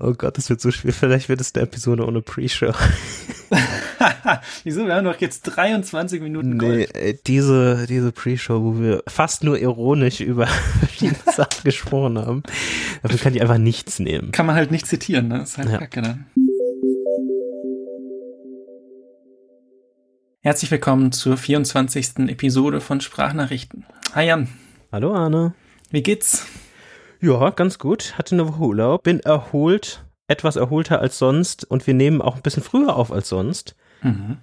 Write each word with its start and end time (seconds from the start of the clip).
Oh 0.00 0.12
Gott, 0.12 0.38
das 0.38 0.48
wird 0.48 0.60
so 0.60 0.70
schwer. 0.70 0.92
Vielleicht 0.92 1.28
wird 1.28 1.40
es 1.40 1.52
eine 1.54 1.64
Episode 1.64 2.06
ohne 2.06 2.22
Pre-Show. 2.22 2.72
Wieso? 4.62 4.86
Wir 4.86 4.94
haben 4.94 5.04
doch 5.04 5.20
jetzt 5.20 5.42
23 5.42 6.22
Minuten 6.22 6.50
Nee, 6.50 6.86
Gold. 6.86 7.26
diese, 7.26 7.86
diese 7.88 8.12
Pre-Show, 8.12 8.62
wo 8.62 8.78
wir 8.80 9.02
fast 9.08 9.42
nur 9.42 9.58
ironisch 9.58 10.20
über 10.20 10.46
verschiedene 10.78 11.18
Sachen 11.34 11.64
gesprochen 11.64 12.16
haben. 12.18 12.42
Dafür 13.02 13.18
kann 13.18 13.34
ich 13.34 13.42
einfach 13.42 13.58
nichts 13.58 13.98
nehmen. 13.98 14.30
Kann 14.30 14.46
man 14.46 14.54
halt 14.54 14.70
nicht 14.70 14.86
zitieren, 14.86 15.26
ne? 15.28 15.38
Das 15.40 15.50
ist 15.50 15.58
halt 15.58 15.68
Ja. 15.70 15.78
kacke 15.78 16.02
dann. 16.02 16.26
Herzlich 20.40 20.70
willkommen 20.70 21.10
zur 21.10 21.36
24. 21.36 22.28
Episode 22.28 22.80
von 22.80 23.00
Sprachnachrichten. 23.00 23.84
Hi 24.14 24.26
Jan, 24.28 24.48
Hallo 24.92 25.12
Arne. 25.12 25.54
wie 25.90 26.02
geht's? 26.04 26.46
Ja, 27.20 27.50
ganz 27.50 27.78
gut. 27.78 28.16
Hatte 28.16 28.34
eine 28.34 28.48
Woche 28.48 28.60
Urlaub. 28.60 29.02
Bin 29.02 29.20
erholt, 29.20 30.04
etwas 30.28 30.56
erholter 30.56 31.00
als 31.00 31.18
sonst 31.18 31.64
und 31.64 31.86
wir 31.86 31.94
nehmen 31.94 32.22
auch 32.22 32.36
ein 32.36 32.42
bisschen 32.42 32.62
früher 32.62 32.96
auf 32.96 33.12
als 33.12 33.28
sonst. 33.28 33.74
Mhm. 34.02 34.38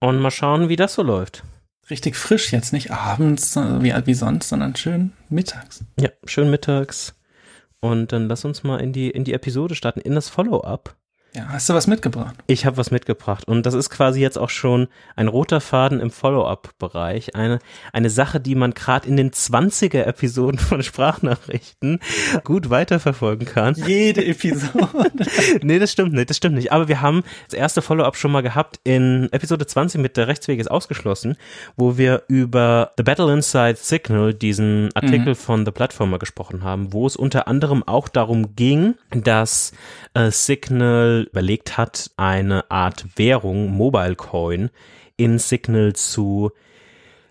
Und 0.00 0.20
mal 0.20 0.30
schauen, 0.30 0.68
wie 0.68 0.76
das 0.76 0.94
so 0.94 1.02
läuft. 1.02 1.44
Richtig 1.88 2.16
frisch 2.16 2.52
jetzt, 2.52 2.72
nicht 2.72 2.90
abends 2.90 3.56
äh, 3.56 3.82
wie, 3.82 3.94
wie 4.06 4.14
sonst, 4.14 4.48
sondern 4.48 4.74
schön 4.74 5.12
mittags. 5.28 5.84
Ja, 6.00 6.10
schön 6.24 6.50
mittags. 6.50 7.14
Und 7.80 8.12
dann 8.12 8.28
lass 8.28 8.44
uns 8.44 8.64
mal 8.64 8.80
in 8.80 8.92
die, 8.92 9.10
in 9.10 9.24
die 9.24 9.34
Episode 9.34 9.74
starten, 9.74 10.00
in 10.00 10.14
das 10.14 10.28
Follow-up. 10.28 10.96
Ja, 11.36 11.48
hast 11.50 11.68
du 11.68 11.74
was 11.74 11.86
mitgebracht? 11.86 12.34
Ich 12.46 12.64
habe 12.64 12.78
was 12.78 12.90
mitgebracht 12.90 13.46
und 13.46 13.66
das 13.66 13.74
ist 13.74 13.90
quasi 13.90 14.22
jetzt 14.22 14.38
auch 14.38 14.48
schon 14.48 14.88
ein 15.16 15.28
roter 15.28 15.60
Faden 15.60 16.00
im 16.00 16.10
Follow-up-Bereich. 16.10 17.34
Eine, 17.34 17.58
eine 17.92 18.08
Sache, 18.08 18.40
die 18.40 18.54
man 18.54 18.72
gerade 18.72 19.06
in 19.06 19.18
den 19.18 19.32
20er-Episoden 19.32 20.58
von 20.58 20.82
Sprachnachrichten 20.82 22.00
gut 22.42 22.70
weiterverfolgen 22.70 23.46
kann. 23.46 23.74
Jede 23.74 24.24
Episode. 24.24 25.10
nee, 25.62 25.78
das 25.78 25.92
stimmt 25.92 26.14
nicht, 26.14 26.30
das 26.30 26.38
stimmt 26.38 26.54
nicht. 26.54 26.72
Aber 26.72 26.88
wir 26.88 27.02
haben 27.02 27.22
das 27.50 27.58
erste 27.58 27.82
Follow-up 27.82 28.16
schon 28.16 28.32
mal 28.32 28.42
gehabt 28.42 28.80
in 28.84 29.30
Episode 29.30 29.66
20 29.66 30.00
mit 30.00 30.16
der 30.16 30.28
Rechtsweg 30.28 30.58
ist 30.58 30.70
ausgeschlossen, 30.70 31.36
wo 31.76 31.98
wir 31.98 32.22
über 32.28 32.92
The 32.96 33.02
Battle 33.02 33.30
Inside 33.30 33.76
Signal, 33.76 34.32
diesen 34.32 34.88
Artikel 34.94 35.34
von 35.34 35.66
The 35.66 35.72
Platformer 35.72 36.18
gesprochen 36.18 36.64
haben, 36.64 36.94
wo 36.94 37.06
es 37.06 37.14
unter 37.14 37.46
anderem 37.46 37.82
auch 37.86 38.08
darum 38.08 38.56
ging, 38.56 38.94
dass 39.10 39.72
äh, 40.14 40.30
Signal 40.30 41.25
überlegt 41.26 41.76
hat, 41.76 42.10
eine 42.16 42.70
Art 42.70 43.04
Währung, 43.16 43.70
Mobile 43.70 44.16
Coin, 44.16 44.70
in 45.16 45.38
Signal 45.38 45.94
zu 45.94 46.52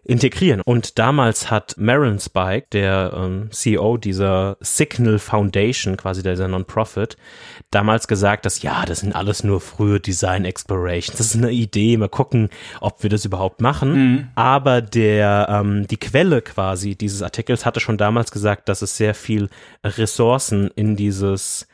integrieren. 0.05 0.61
Und 0.61 0.99
damals 0.99 1.49
hat 1.49 1.75
Marilyn 1.77 2.19
Spike, 2.19 2.67
der 2.71 3.11
ähm, 3.15 3.49
CEO 3.51 3.97
dieser 3.97 4.55
Signal 4.59 5.17
Foundation, 5.17 5.97
quasi 5.97 6.21
dieser 6.21 6.47
Non-Profit, 6.47 7.17
damals 7.71 8.07
gesagt, 8.07 8.45
dass 8.45 8.61
ja, 8.61 8.85
das 8.85 8.99
sind 8.99 9.15
alles 9.15 9.43
nur 9.43 9.59
frühe 9.61 9.99
Design 9.99 10.45
Explorations. 10.45 11.17
Das 11.17 11.27
ist 11.27 11.35
eine 11.35 11.51
Idee, 11.51 11.97
mal 11.97 12.07
gucken, 12.07 12.49
ob 12.81 13.01
wir 13.01 13.09
das 13.09 13.25
überhaupt 13.25 13.61
machen. 13.61 14.31
Aber 14.35 14.81
der, 14.81 15.47
ähm, 15.49 15.87
die 15.87 15.97
Quelle 15.97 16.41
quasi 16.43 16.95
dieses 16.95 17.23
Artikels 17.23 17.65
hatte 17.65 17.79
schon 17.79 17.97
damals 17.97 18.31
gesagt, 18.31 18.69
dass 18.69 18.83
es 18.83 18.95
sehr 18.95 19.15
viel 19.15 19.49
Ressourcen 19.83 20.69
in 20.75 20.95
dieses 20.95 21.67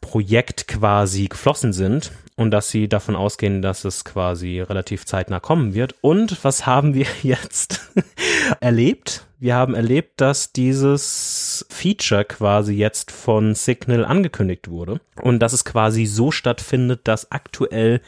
Projekt 0.00 0.66
quasi 0.68 1.28
geflossen 1.28 1.72
sind 1.72 2.12
und 2.36 2.50
dass 2.50 2.70
sie 2.70 2.88
davon 2.88 3.16
ausgehen, 3.16 3.60
dass 3.60 3.84
es 3.84 4.04
quasi 4.04 4.60
relativ 4.60 5.04
zeitnah 5.04 5.40
kommen 5.40 5.74
wird. 5.74 5.94
Und 6.00 6.42
was 6.42 6.66
haben 6.66 6.94
wir 6.94 7.06
jetzt 7.22 7.90
erlebt? 8.60 9.26
Wir 9.38 9.54
haben 9.54 9.74
erlebt, 9.74 10.20
dass 10.20 10.52
dieses 10.52 11.66
Feature 11.70 12.24
quasi 12.24 12.74
jetzt 12.74 13.10
von 13.10 13.54
Signal 13.54 14.04
angekündigt 14.04 14.68
wurde 14.68 15.00
und 15.22 15.38
dass 15.38 15.54
es 15.54 15.64
quasi 15.64 16.04
so 16.04 16.30
stattfindet, 16.30 17.00
dass 17.04 17.32
aktuell 17.32 18.02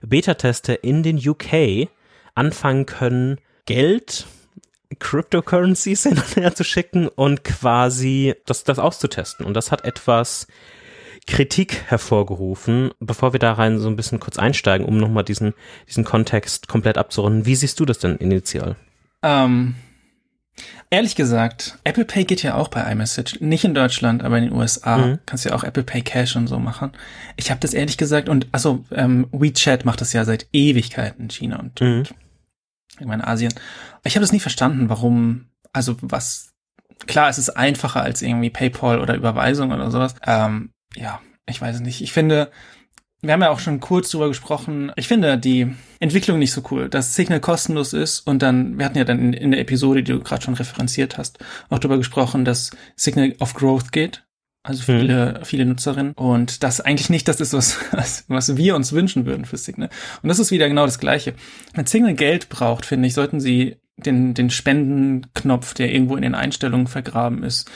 Beta-Tester 0.00 0.82
in 0.84 1.02
den 1.02 1.18
UK 1.18 1.88
anfangen 2.34 2.86
können, 2.86 3.38
Geld 3.66 4.26
Cryptocurrencies 4.98 6.02
hin 6.04 6.18
und 6.18 6.36
her 6.36 6.54
zu 6.54 6.64
schicken 6.64 7.08
und 7.08 7.44
quasi 7.44 8.34
das, 8.46 8.64
das 8.64 8.78
auszutesten. 8.78 9.44
Und 9.44 9.54
das 9.54 9.70
hat 9.70 9.84
etwas 9.84 10.46
Kritik 11.28 11.84
hervorgerufen. 11.86 12.90
Bevor 13.00 13.32
wir 13.32 13.40
da 13.40 13.52
rein 13.52 13.78
so 13.78 13.88
ein 13.88 13.96
bisschen 13.96 14.18
kurz 14.20 14.38
einsteigen, 14.38 14.86
um 14.86 14.96
nochmal 14.98 15.24
diesen, 15.24 15.54
diesen 15.86 16.04
Kontext 16.04 16.68
komplett 16.68 16.98
abzurunden, 16.98 17.46
wie 17.46 17.54
siehst 17.54 17.78
du 17.80 17.84
das 17.84 17.98
denn 17.98 18.16
initial? 18.16 18.76
ähm, 19.22 19.74
ehrlich 20.90 21.14
gesagt, 21.16 21.78
Apple 21.84 22.04
Pay 22.04 22.24
geht 22.24 22.42
ja 22.42 22.54
auch 22.54 22.68
bei 22.68 22.80
iMessage. 22.90 23.40
Nicht 23.40 23.64
in 23.64 23.74
Deutschland, 23.74 24.22
aber 24.24 24.38
in 24.38 24.44
den 24.44 24.52
USA. 24.52 24.96
Mhm. 24.98 25.18
Kannst 25.26 25.44
ja 25.44 25.54
auch 25.54 25.64
Apple 25.64 25.82
Pay 25.84 26.02
Cash 26.02 26.34
und 26.36 26.46
so 26.46 26.58
machen. 26.58 26.92
Ich 27.36 27.50
habe 27.50 27.60
das 27.60 27.74
ehrlich 27.74 27.98
gesagt 27.98 28.28
und 28.28 28.46
also 28.52 28.84
ähm, 28.92 29.26
WeChat 29.32 29.84
macht 29.84 30.00
das 30.00 30.12
ja 30.12 30.24
seit 30.24 30.48
Ewigkeiten 30.52 31.24
in 31.24 31.30
China 31.30 31.58
und, 31.58 31.80
Mhm. 31.80 31.98
und 31.98 32.14
ich 33.00 33.06
meine 33.06 33.26
Asien. 33.26 33.52
Ich 34.04 34.14
habe 34.16 34.22
das 34.22 34.32
nie 34.32 34.40
verstanden, 34.40 34.88
warum, 34.88 35.46
also 35.72 35.96
was, 36.00 36.54
klar, 37.06 37.28
es 37.28 37.38
ist 37.38 37.50
einfacher 37.50 38.02
als 38.02 38.22
irgendwie 38.22 38.50
PayPal 38.50 39.00
oder 39.00 39.14
Überweisung 39.14 39.72
oder 39.72 39.90
sowas. 39.90 40.14
Ähm, 40.26 40.70
ja, 41.00 41.20
ich 41.46 41.60
weiß 41.60 41.76
es 41.76 41.80
nicht. 41.82 42.02
Ich 42.02 42.12
finde, 42.12 42.50
wir 43.20 43.32
haben 43.32 43.42
ja 43.42 43.50
auch 43.50 43.58
schon 43.58 43.80
kurz 43.80 44.10
drüber 44.10 44.28
gesprochen. 44.28 44.92
Ich 44.96 45.08
finde 45.08 45.38
die 45.38 45.74
Entwicklung 45.98 46.38
nicht 46.38 46.52
so 46.52 46.62
cool, 46.70 46.88
dass 46.88 47.14
Signal 47.14 47.40
kostenlos 47.40 47.92
ist 47.92 48.20
und 48.20 48.42
dann, 48.42 48.78
wir 48.78 48.84
hatten 48.84 48.98
ja 48.98 49.04
dann 49.04 49.18
in, 49.18 49.32
in 49.32 49.50
der 49.50 49.60
Episode, 49.60 50.02
die 50.02 50.12
du 50.12 50.20
gerade 50.20 50.42
schon 50.42 50.54
referenziert 50.54 51.18
hast, 51.18 51.38
auch 51.68 51.78
darüber 51.78 51.98
gesprochen, 51.98 52.44
dass 52.44 52.70
Signal 52.96 53.34
auf 53.38 53.54
Growth 53.54 53.92
geht. 53.92 54.24
Also 54.64 54.82
viele, 54.82 55.40
viele 55.44 55.64
Nutzerinnen. 55.64 56.12
Und 56.12 56.62
das 56.62 56.80
eigentlich 56.80 57.10
nicht 57.10 57.26
das 57.26 57.40
ist, 57.40 57.54
was, 57.54 57.78
was, 57.92 58.24
was 58.28 58.56
wir 58.56 58.76
uns 58.76 58.92
wünschen 58.92 59.24
würden 59.24 59.46
für 59.46 59.56
Signal. 59.56 59.88
Und 60.22 60.28
das 60.28 60.38
ist 60.38 60.50
wieder 60.50 60.68
genau 60.68 60.84
das 60.84 60.98
Gleiche. 60.98 61.34
Wenn 61.74 61.86
Signal 61.86 62.14
Geld 62.14 62.48
braucht, 62.48 62.84
finde 62.84 63.08
ich, 63.08 63.14
sollten 63.14 63.40
sie 63.40 63.76
den, 63.96 64.34
den 64.34 64.50
Spendenknopf, 64.50 65.74
der 65.74 65.92
irgendwo 65.92 66.16
in 66.16 66.22
den 66.22 66.34
Einstellungen 66.34 66.86
vergraben 66.86 67.42
ist, 67.42 67.70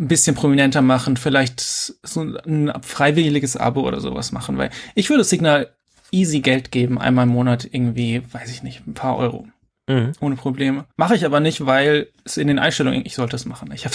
ein 0.00 0.08
bisschen 0.08 0.34
prominenter 0.34 0.82
machen, 0.82 1.16
vielleicht 1.16 1.60
so 1.60 2.20
ein 2.22 2.72
freiwilliges 2.82 3.56
Abo 3.56 3.86
oder 3.86 4.00
sowas 4.00 4.32
machen, 4.32 4.56
weil 4.56 4.70
ich 4.94 5.10
würde 5.10 5.24
Signal 5.24 5.70
easy 6.10 6.40
Geld 6.40 6.72
geben, 6.72 6.98
einmal 6.98 7.26
im 7.26 7.32
Monat 7.32 7.68
irgendwie, 7.70 8.22
weiß 8.32 8.50
ich 8.50 8.62
nicht, 8.62 8.86
ein 8.86 8.94
paar 8.94 9.16
Euro. 9.16 9.46
Mhm. 9.88 10.12
Ohne 10.20 10.36
Probleme. 10.36 10.86
Mache 10.96 11.16
ich 11.16 11.24
aber 11.24 11.40
nicht, 11.40 11.66
weil 11.66 12.08
es 12.24 12.36
in 12.36 12.46
den 12.48 12.58
Einstellungen, 12.58 13.04
ich 13.04 13.14
sollte 13.14 13.36
es 13.36 13.44
machen. 13.44 13.70
Ich 13.74 13.84
habe 13.84 13.94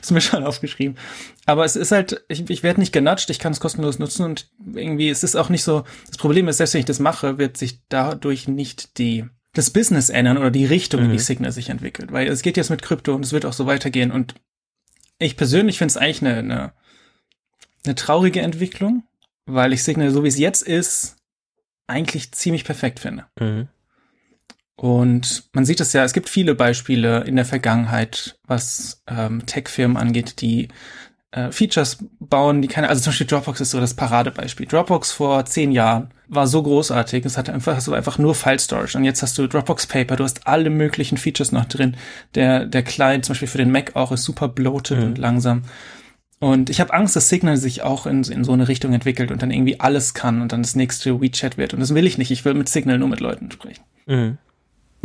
es 0.00 0.10
mir 0.10 0.20
schon 0.20 0.44
aufgeschrieben. 0.44 0.96
Aber 1.44 1.64
es 1.64 1.76
ist 1.76 1.92
halt, 1.92 2.24
ich, 2.28 2.48
ich 2.48 2.62
werde 2.62 2.80
nicht 2.80 2.92
genatscht, 2.92 3.28
ich 3.30 3.38
kann 3.38 3.52
es 3.52 3.60
kostenlos 3.60 3.98
nutzen 3.98 4.24
und 4.24 4.48
irgendwie 4.74 5.08
es 5.10 5.24
ist 5.24 5.36
auch 5.36 5.48
nicht 5.48 5.64
so, 5.64 5.84
das 6.06 6.16
Problem 6.18 6.48
ist, 6.48 6.58
selbst 6.58 6.74
wenn 6.74 6.80
ich 6.80 6.84
das 6.86 7.00
mache, 7.00 7.38
wird 7.38 7.56
sich 7.56 7.80
dadurch 7.88 8.48
nicht 8.48 8.98
die 8.98 9.24
das 9.54 9.70
Business 9.70 10.10
ändern 10.10 10.36
oder 10.36 10.50
die 10.50 10.66
Richtung, 10.66 11.00
in 11.00 11.08
die 11.08 11.14
Mhm. 11.14 11.20
Signal 11.20 11.52
sich 11.52 11.70
entwickelt. 11.70 12.12
Weil 12.12 12.28
es 12.28 12.42
geht 12.42 12.56
jetzt 12.58 12.70
mit 12.70 12.82
Krypto 12.82 13.14
und 13.14 13.24
es 13.24 13.32
wird 13.32 13.46
auch 13.46 13.54
so 13.54 13.66
weitergehen. 13.66 14.12
Und 14.12 14.34
ich 15.18 15.36
persönlich 15.36 15.78
finde 15.78 15.92
es 15.92 15.96
eigentlich 15.96 16.22
eine, 16.22 16.38
eine, 16.38 16.72
eine 17.84 17.94
traurige 17.94 18.40
Entwicklung, 18.40 19.04
weil 19.46 19.72
ich 19.72 19.84
Signal, 19.84 20.10
so 20.10 20.24
wie 20.24 20.28
es 20.28 20.38
jetzt 20.38 20.62
ist, 20.62 21.16
eigentlich 21.86 22.32
ziemlich 22.32 22.64
perfekt 22.64 23.00
finde. 23.00 23.26
Mhm. 23.38 23.68
Und 24.76 25.48
man 25.52 25.64
sieht 25.64 25.80
es 25.80 25.94
ja, 25.94 26.04
es 26.04 26.12
gibt 26.12 26.28
viele 26.28 26.54
Beispiele 26.54 27.24
in 27.24 27.36
der 27.36 27.46
Vergangenheit, 27.46 28.38
was 28.44 29.02
ähm, 29.06 29.46
Tech-Firmen 29.46 29.96
angeht, 29.96 30.42
die 30.42 30.68
äh, 31.36 31.52
Features 31.52 31.98
bauen, 32.18 32.62
die 32.62 32.68
keine, 32.68 32.88
also 32.88 33.00
zum 33.02 33.10
Beispiel 33.12 33.26
Dropbox 33.28 33.60
ist 33.60 33.70
so 33.70 33.78
das 33.80 33.94
Paradebeispiel. 33.94 34.66
Dropbox 34.66 35.12
vor 35.12 35.44
zehn 35.44 35.70
Jahren 35.70 36.08
war 36.28 36.46
so 36.48 36.62
großartig, 36.62 37.24
es 37.24 37.38
hatte 37.38 37.52
einfach, 37.52 37.76
hast 37.76 37.86
du 37.86 37.94
einfach 37.94 38.18
nur 38.18 38.34
File 38.34 38.58
Storage 38.58 38.98
und 38.98 39.04
jetzt 39.04 39.22
hast 39.22 39.38
du 39.38 39.46
Dropbox 39.46 39.86
Paper, 39.86 40.16
du 40.16 40.24
hast 40.24 40.46
alle 40.46 40.70
möglichen 40.70 41.18
Features 41.18 41.52
noch 41.52 41.66
drin. 41.66 41.96
Der, 42.34 42.66
der 42.66 42.82
Client 42.82 43.24
zum 43.24 43.34
Beispiel 43.34 43.48
für 43.48 43.58
den 43.58 43.70
Mac 43.70 43.94
auch 43.94 44.10
ist 44.10 44.24
super 44.24 44.48
bloated 44.48 44.98
Mhm. 44.98 45.04
und 45.04 45.18
langsam. 45.18 45.62
Und 46.38 46.68
ich 46.68 46.80
habe 46.80 46.92
Angst, 46.92 47.16
dass 47.16 47.28
Signal 47.30 47.56
sich 47.56 47.82
auch 47.82 48.06
in, 48.06 48.22
in 48.24 48.44
so 48.44 48.52
eine 48.52 48.68
Richtung 48.68 48.92
entwickelt 48.92 49.30
und 49.30 49.40
dann 49.42 49.50
irgendwie 49.50 49.80
alles 49.80 50.12
kann 50.12 50.42
und 50.42 50.52
dann 50.52 50.62
das 50.62 50.76
nächste 50.76 51.20
WeChat 51.20 51.56
wird. 51.56 51.72
Und 51.72 51.80
das 51.80 51.94
will 51.94 52.06
ich 52.06 52.18
nicht. 52.18 52.30
Ich 52.30 52.44
will 52.44 52.52
mit 52.52 52.68
Signal 52.68 52.98
nur 52.98 53.08
mit 53.08 53.20
Leuten 53.20 53.50
sprechen. 53.50 53.82
Mhm. 54.06 54.38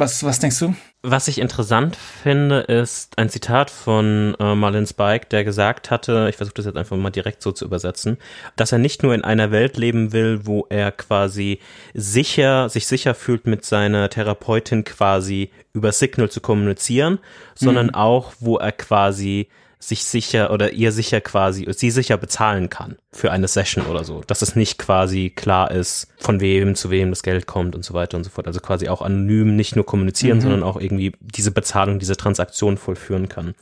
Was, 0.02 0.24
was 0.24 0.40
denkst 0.40 0.58
du? 0.58 0.74
Was 1.04 1.28
ich 1.28 1.38
interessant 1.38 1.96
finde, 1.96 2.62
ist 2.62 3.20
ein 3.20 3.30
Zitat 3.30 3.70
von 3.70 4.36
äh, 4.40 4.56
Marlin 4.56 4.88
Spike, 4.88 5.28
der 5.28 5.44
gesagt 5.44 5.92
hatte, 5.92 6.26
ich 6.28 6.38
versuche 6.38 6.56
das 6.56 6.66
jetzt 6.66 6.76
einfach 6.76 6.98
mal 6.98 7.12
direkt 7.12 7.44
so 7.44 7.52
zu 7.52 7.66
übersetzen, 7.66 8.18
dass 8.56 8.72
er 8.72 8.80
nicht 8.80 9.04
nur 9.04 9.14
in 9.14 9.24
einer 9.24 9.52
Welt 9.52 9.78
leben 9.78 10.12
will, 10.12 10.48
wo 10.48 10.66
er 10.72 10.92
quasi 10.92 11.60
sicher, 11.94 12.68
sich 12.68 12.88
sicher 12.88 13.14
fühlt, 13.14 13.46
mit 13.46 13.64
seiner 13.64 14.10
Therapeutin 14.10 14.86
quasi 14.86 15.52
über 15.72 15.92
Signal 15.92 16.32
zu 16.32 16.42
kommunizieren, 16.42 17.20
sondern 17.54 17.92
auch, 17.94 18.34
wo 18.40 18.58
er 18.58 18.72
quasi 18.72 19.50
sich 19.82 20.06
sicher 20.06 20.52
oder 20.52 20.72
ihr 20.72 20.92
sicher 20.92 21.20
quasi, 21.20 21.68
sie 21.76 21.92
sicher 21.92 22.16
bezahlen 22.18 22.70
kann 22.70 22.98
für 23.12 23.32
eine 23.32 23.48
Session 23.48 23.86
oder 23.88 24.04
so. 24.04 24.22
Dass 24.28 24.42
es 24.42 24.56
nicht 24.56 24.78
quasi 24.78 25.32
klar 25.32 25.72
ist, 25.72 26.08
von 26.20 26.40
wem 26.40 26.76
zu 26.76 26.90
wem 26.92 27.10
das 27.10 27.24
Geld 27.24 27.48
kommt 27.48 27.76
und 27.76 27.84
so 27.84 27.94
weiter 27.94 28.16
und 28.16 28.24
so 28.24 28.30
fort. 28.30 28.48
Also 28.48 28.60
quasi 28.60 28.88
auch 28.88 29.02
anonym 29.02 29.56
nicht 29.56 29.76
nur 29.76 29.86
kommunizieren, 29.86 30.38
Mhm. 30.38 30.42
sondern 30.42 30.64
auch 30.64 30.80
irgendwie 30.80 31.14
diese 31.20 31.52
Bezahlung, 31.52 32.00
diese 32.00 32.16
Transaktion 32.16 32.78
vollführen 32.78 33.28
kann. 33.28 33.56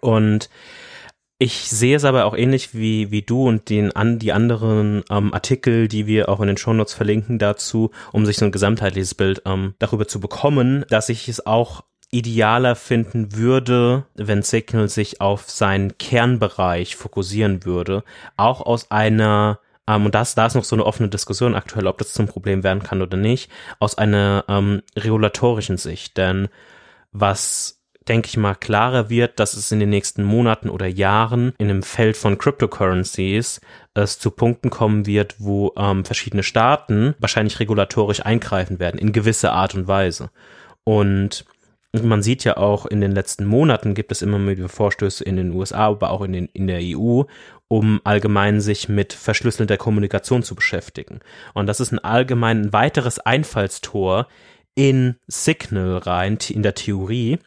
Und 0.00 0.50
Ich 1.40 1.70
sehe 1.70 1.94
es 1.94 2.04
aber 2.04 2.24
auch 2.24 2.36
ähnlich 2.36 2.74
wie, 2.74 3.12
wie 3.12 3.22
du 3.22 3.46
und 3.46 3.68
den, 3.70 3.94
an, 3.94 4.18
die 4.18 4.32
anderen 4.32 5.04
ähm, 5.08 5.32
Artikel, 5.32 5.86
die 5.86 6.08
wir 6.08 6.28
auch 6.28 6.40
in 6.40 6.48
den 6.48 6.56
Shownotes 6.56 6.94
verlinken 6.94 7.38
dazu, 7.38 7.92
um 8.10 8.26
sich 8.26 8.38
so 8.38 8.44
ein 8.44 8.50
gesamtheitliches 8.50 9.14
Bild 9.14 9.42
ähm, 9.46 9.74
darüber 9.78 10.08
zu 10.08 10.18
bekommen, 10.18 10.84
dass 10.90 11.08
ich 11.10 11.28
es 11.28 11.46
auch 11.46 11.84
idealer 12.10 12.74
finden 12.74 13.34
würde, 13.36 14.04
wenn 14.14 14.42
Signal 14.42 14.88
sich 14.88 15.20
auf 15.20 15.50
seinen 15.50 15.98
Kernbereich 15.98 16.96
fokussieren 16.96 17.64
würde, 17.64 18.02
auch 18.36 18.62
aus 18.62 18.90
einer 18.90 19.60
ähm, 19.88 20.06
und 20.06 20.14
das, 20.14 20.34
da 20.34 20.46
ist 20.46 20.54
noch 20.54 20.64
so 20.64 20.76
eine 20.76 20.84
offene 20.84 21.08
Diskussion 21.08 21.54
aktuell, 21.54 21.86
ob 21.86 21.98
das 21.98 22.12
zum 22.12 22.26
Problem 22.26 22.62
werden 22.62 22.82
kann 22.82 23.02
oder 23.02 23.16
nicht, 23.16 23.50
aus 23.78 23.96
einer 23.96 24.44
ähm, 24.48 24.82
regulatorischen 24.96 25.78
Sicht. 25.78 26.16
Denn 26.16 26.48
was 27.10 27.78
denke 28.08 28.28
ich 28.28 28.36
mal, 28.36 28.54
klarer 28.54 29.10
wird, 29.10 29.38
dass 29.38 29.54
es 29.54 29.70
in 29.70 29.80
den 29.80 29.90
nächsten 29.90 30.24
Monaten 30.24 30.70
oder 30.70 30.86
Jahren 30.86 31.52
in 31.58 31.68
dem 31.68 31.82
Feld 31.82 32.16
von 32.16 32.38
Cryptocurrencies 32.38 33.60
es 33.94 34.18
zu 34.18 34.30
Punkten 34.30 34.70
kommen 34.70 35.06
wird, 35.06 35.36
wo 35.38 35.72
ähm, 35.76 36.04
verschiedene 36.04 36.42
Staaten 36.42 37.14
wahrscheinlich 37.18 37.60
regulatorisch 37.60 38.24
eingreifen 38.24 38.78
werden, 38.78 38.98
in 38.98 39.12
gewisser 39.12 39.52
Art 39.52 39.74
und 39.74 39.88
Weise. 39.88 40.30
Und 40.84 41.44
man 41.92 42.22
sieht 42.22 42.44
ja 42.44 42.56
auch 42.56 42.86
in 42.86 43.00
den 43.00 43.12
letzten 43.12 43.46
Monaten 43.46 43.94
gibt 43.94 44.12
es 44.12 44.22
immer 44.22 44.44
wieder 44.46 44.68
Vorstöße 44.68 45.24
in 45.24 45.36
den 45.36 45.52
USA, 45.52 45.86
aber 45.86 46.10
auch 46.10 46.22
in, 46.22 46.32
den, 46.32 46.46
in 46.46 46.66
der 46.66 46.80
EU, 46.82 47.22
um 47.68 48.00
allgemein 48.04 48.60
sich 48.60 48.88
mit 48.88 49.12
verschlüsselter 49.12 49.76
Kommunikation 49.76 50.42
zu 50.42 50.54
beschäftigen. 50.54 51.20
Und 51.54 51.66
das 51.66 51.80
ist 51.80 51.92
ein 51.92 51.98
allgemein 51.98 52.72
weiteres 52.72 53.18
Einfallstor 53.18 54.28
in 54.74 55.16
Signal 55.26 55.98
rein, 55.98 56.38
in 56.50 56.62
der 56.62 56.74
Theorie, 56.74 57.38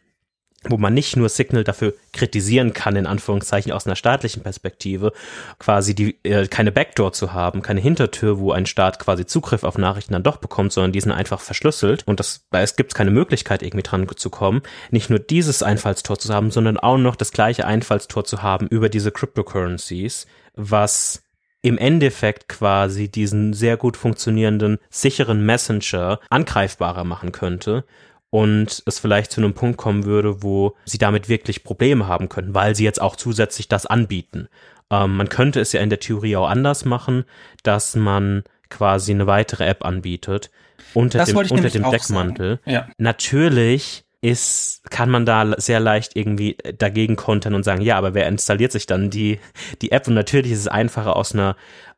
wo 0.69 0.77
man 0.77 0.93
nicht 0.93 1.17
nur 1.17 1.27
Signal 1.27 1.63
dafür 1.63 1.95
kritisieren 2.13 2.73
kann, 2.73 2.95
in 2.95 3.07
Anführungszeichen 3.07 3.71
aus 3.71 3.87
einer 3.87 3.95
staatlichen 3.95 4.43
Perspektive, 4.43 5.11
quasi 5.57 5.95
die 5.95 6.17
äh, 6.23 6.47
keine 6.47 6.71
Backdoor 6.71 7.13
zu 7.13 7.33
haben, 7.33 7.63
keine 7.63 7.81
Hintertür, 7.81 8.37
wo 8.37 8.51
ein 8.51 8.67
Staat 8.67 8.99
quasi 8.99 9.25
Zugriff 9.25 9.63
auf 9.63 9.79
Nachrichten 9.79 10.13
dann 10.13 10.23
doch 10.23 10.37
bekommt, 10.37 10.71
sondern 10.71 10.91
die 10.91 11.01
sind 11.01 11.11
einfach 11.11 11.41
verschlüsselt. 11.41 12.03
Und 12.05 12.19
das, 12.19 12.45
es 12.51 12.75
gibt 12.75 12.93
keine 12.93 13.11
Möglichkeit 13.11 13.63
irgendwie 13.63 13.83
dran 13.83 14.07
zu 14.15 14.29
kommen, 14.29 14.61
nicht 14.91 15.09
nur 15.09 15.19
dieses 15.19 15.63
Einfallstor 15.63 16.19
zu 16.19 16.31
haben, 16.31 16.51
sondern 16.51 16.77
auch 16.77 16.97
noch 16.97 17.15
das 17.15 17.31
gleiche 17.31 17.65
Einfallstor 17.65 18.23
zu 18.23 18.43
haben 18.43 18.67
über 18.67 18.89
diese 18.89 19.11
Cryptocurrencies, 19.11 20.27
was 20.53 21.23
im 21.63 21.77
Endeffekt 21.77 22.49
quasi 22.49 23.09
diesen 23.09 23.53
sehr 23.53 23.77
gut 23.77 23.97
funktionierenden, 23.97 24.79
sicheren 24.89 25.45
Messenger 25.45 26.19
angreifbarer 26.29 27.03
machen 27.03 27.31
könnte 27.31 27.83
und 28.31 28.81
es 28.85 28.97
vielleicht 28.97 29.31
zu 29.31 29.41
einem 29.41 29.53
Punkt 29.53 29.77
kommen 29.77 30.05
würde, 30.05 30.41
wo 30.41 30.75
sie 30.85 30.97
damit 30.97 31.29
wirklich 31.29 31.63
Probleme 31.63 32.07
haben 32.07 32.29
könnten, 32.29 32.55
weil 32.55 32.75
sie 32.75 32.85
jetzt 32.85 33.01
auch 33.01 33.15
zusätzlich 33.15 33.67
das 33.67 33.85
anbieten. 33.85 34.47
Ähm, 34.89 35.17
man 35.17 35.29
könnte 35.29 35.59
es 35.59 35.73
ja 35.73 35.81
in 35.81 35.89
der 35.89 35.99
Theorie 35.99 36.37
auch 36.37 36.49
anders 36.49 36.85
machen, 36.85 37.25
dass 37.61 37.95
man 37.95 38.43
quasi 38.69 39.11
eine 39.11 39.27
weitere 39.27 39.65
App 39.67 39.85
anbietet 39.85 40.49
unter 40.93 41.19
das 41.19 41.27
dem, 41.27 41.37
unter 41.37 41.69
dem 41.69 41.89
Deckmantel. 41.91 42.59
Ja. 42.65 42.87
Natürlich 42.97 44.05
ist, 44.21 44.89
kann 44.89 45.09
man 45.09 45.25
da 45.25 45.53
sehr 45.57 45.81
leicht 45.81 46.15
irgendwie 46.15 46.55
dagegen 46.77 47.17
kontern 47.17 47.53
und 47.53 47.63
sagen, 47.63 47.81
ja, 47.81 47.97
aber 47.97 48.13
wer 48.13 48.27
installiert 48.27 48.71
sich 48.71 48.85
dann 48.85 49.09
die, 49.09 49.39
die 49.81 49.91
App? 49.91 50.07
Und 50.07 50.13
natürlich 50.13 50.53
ist 50.53 50.59
es 50.59 50.67
einfacher 50.69 51.17
aus 51.17 51.33
einer 51.33 51.57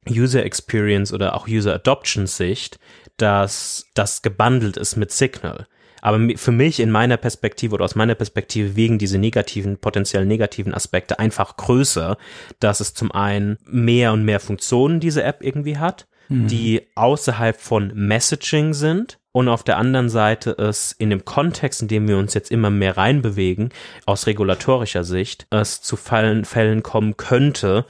User 0.09 0.43
Experience 0.43 1.13
oder 1.13 1.35
auch 1.35 1.47
User 1.47 1.75
Adoption 1.75 2.25
Sicht, 2.25 2.79
dass 3.17 3.85
das 3.93 4.23
gebundelt 4.23 4.77
ist 4.77 4.95
mit 4.95 5.11
Signal. 5.11 5.67
Aber 6.03 6.19
für 6.35 6.51
mich 6.51 6.81
in 6.81 6.91
meiner 6.91 7.15
Perspektive 7.15 7.75
oder 7.75 7.85
aus 7.85 7.95
meiner 7.95 8.13
Perspektive 8.13 8.75
wegen 8.75 8.97
diese 8.97 9.17
negativen, 9.17 9.77
potenziell 9.77 10.25
negativen 10.25 10.73
Aspekte 10.73 11.17
einfach 11.17 11.55
größer, 11.55 12.17
dass 12.59 12.81
es 12.81 12.93
zum 12.93 13.13
einen 13.13 13.57
mehr 13.65 14.11
und 14.11 14.25
mehr 14.25 14.41
Funktionen 14.41 14.99
diese 14.99 15.23
App 15.23 15.37
irgendwie 15.41 15.77
hat, 15.77 16.05
mhm. 16.27 16.47
die 16.47 16.81
außerhalb 16.95 17.55
von 17.57 17.93
Messaging 17.95 18.73
sind 18.73 19.17
und 19.31 19.47
auf 19.47 19.63
der 19.63 19.77
anderen 19.77 20.09
Seite 20.09 20.51
es 20.51 20.91
in 20.91 21.09
dem 21.09 21.23
Kontext, 21.23 21.81
in 21.81 21.87
dem 21.87 22.05
wir 22.09 22.17
uns 22.17 22.33
jetzt 22.33 22.51
immer 22.51 22.69
mehr 22.69 22.97
reinbewegen, 22.97 23.69
aus 24.05 24.27
regulatorischer 24.27 25.05
Sicht, 25.05 25.47
es 25.51 25.81
zu 25.81 25.95
Fallen, 25.95 26.43
Fällen 26.43 26.83
kommen 26.83 27.15
könnte, 27.15 27.85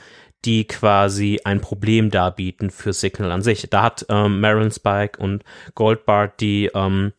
die 0.45 0.65
quasi 0.65 1.39
ein 1.45 1.61
Problem 1.61 2.11
darbieten 2.11 2.69
für 2.69 2.93
Signal 2.93 3.31
an 3.31 3.41
sich. 3.41 3.67
Da 3.71 3.81
hat 3.81 4.05
ähm, 4.09 4.39
Marilyn 4.39 4.71
Spike 4.71 5.19
und 5.19 5.43
Goldbart 5.73 6.39
die 6.41 6.69
ähm, 6.75 7.13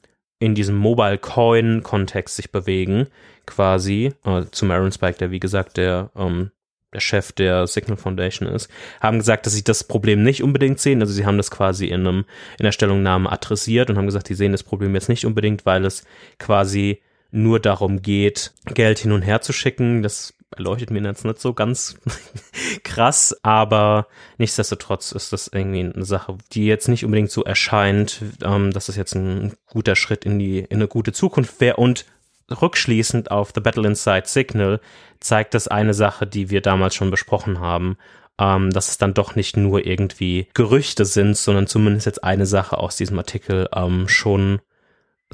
in 0.44 0.54
diesem 0.54 0.76
Mobile 0.76 1.16
Coin 1.16 1.82
Kontext 1.82 2.36
sich 2.36 2.52
bewegen, 2.52 3.06
quasi, 3.46 4.12
äh, 4.24 4.42
zu 4.50 4.70
Aaron 4.70 4.92
Spike, 4.92 5.18
der 5.18 5.30
wie 5.30 5.40
gesagt 5.40 5.78
der, 5.78 6.10
ähm, 6.14 6.50
der 6.92 7.00
Chef 7.00 7.32
der 7.32 7.66
Signal 7.66 7.96
Foundation 7.96 8.46
ist, 8.48 8.68
haben 9.00 9.18
gesagt, 9.18 9.46
dass 9.46 9.54
sie 9.54 9.64
das 9.64 9.84
Problem 9.84 10.22
nicht 10.22 10.42
unbedingt 10.42 10.78
sehen. 10.78 11.00
Also 11.00 11.14
sie 11.14 11.24
haben 11.24 11.38
das 11.38 11.50
quasi 11.50 11.86
in 11.86 12.06
einem, 12.06 12.24
in 12.58 12.64
der 12.64 12.72
Stellungnahme 12.72 13.32
adressiert 13.32 13.88
und 13.88 13.96
haben 13.96 14.06
gesagt, 14.06 14.28
sie 14.28 14.34
sehen 14.34 14.52
das 14.52 14.62
Problem 14.62 14.94
jetzt 14.94 15.08
nicht 15.08 15.24
unbedingt, 15.24 15.64
weil 15.64 15.84
es 15.86 16.04
quasi 16.38 17.00
nur 17.32 17.58
darum 17.58 18.02
geht, 18.02 18.52
Geld 18.74 18.98
hin 19.00 19.12
und 19.12 19.22
her 19.22 19.40
zu 19.40 19.52
schicken. 19.52 20.02
Das 20.02 20.33
erleuchtet 20.50 20.90
mir 20.90 21.02
jetzt 21.02 21.24
nicht 21.24 21.40
so 21.40 21.52
ganz 21.54 21.96
krass, 22.84 23.36
aber 23.42 24.06
nichtsdestotrotz 24.38 25.12
ist 25.12 25.32
das 25.32 25.48
irgendwie 25.48 25.80
eine 25.80 26.04
Sache, 26.04 26.36
die 26.52 26.66
jetzt 26.66 26.88
nicht 26.88 27.04
unbedingt 27.04 27.30
so 27.30 27.44
erscheint, 27.44 28.20
ähm, 28.42 28.70
dass 28.70 28.86
das 28.86 28.96
jetzt 28.96 29.14
ein 29.14 29.54
guter 29.66 29.96
Schritt 29.96 30.24
in 30.24 30.38
die 30.38 30.60
in 30.60 30.78
eine 30.78 30.88
gute 30.88 31.12
Zukunft 31.12 31.60
wäre. 31.60 31.76
Und 31.76 32.06
rückschließend 32.50 33.30
auf 33.30 33.52
The 33.54 33.60
Battle 33.60 33.86
Inside 33.86 34.26
Signal 34.26 34.80
zeigt 35.20 35.54
das 35.54 35.68
eine 35.68 35.94
Sache, 35.94 36.26
die 36.26 36.50
wir 36.50 36.60
damals 36.60 36.94
schon 36.94 37.10
besprochen 37.10 37.60
haben, 37.60 37.96
ähm, 38.38 38.70
dass 38.70 38.88
es 38.88 38.98
dann 38.98 39.14
doch 39.14 39.36
nicht 39.36 39.56
nur 39.56 39.86
irgendwie 39.86 40.48
Gerüchte 40.54 41.04
sind, 41.04 41.36
sondern 41.36 41.66
zumindest 41.66 42.06
jetzt 42.06 42.24
eine 42.24 42.46
Sache 42.46 42.78
aus 42.78 42.96
diesem 42.96 43.18
Artikel 43.18 43.68
ähm, 43.74 44.08
schon 44.08 44.60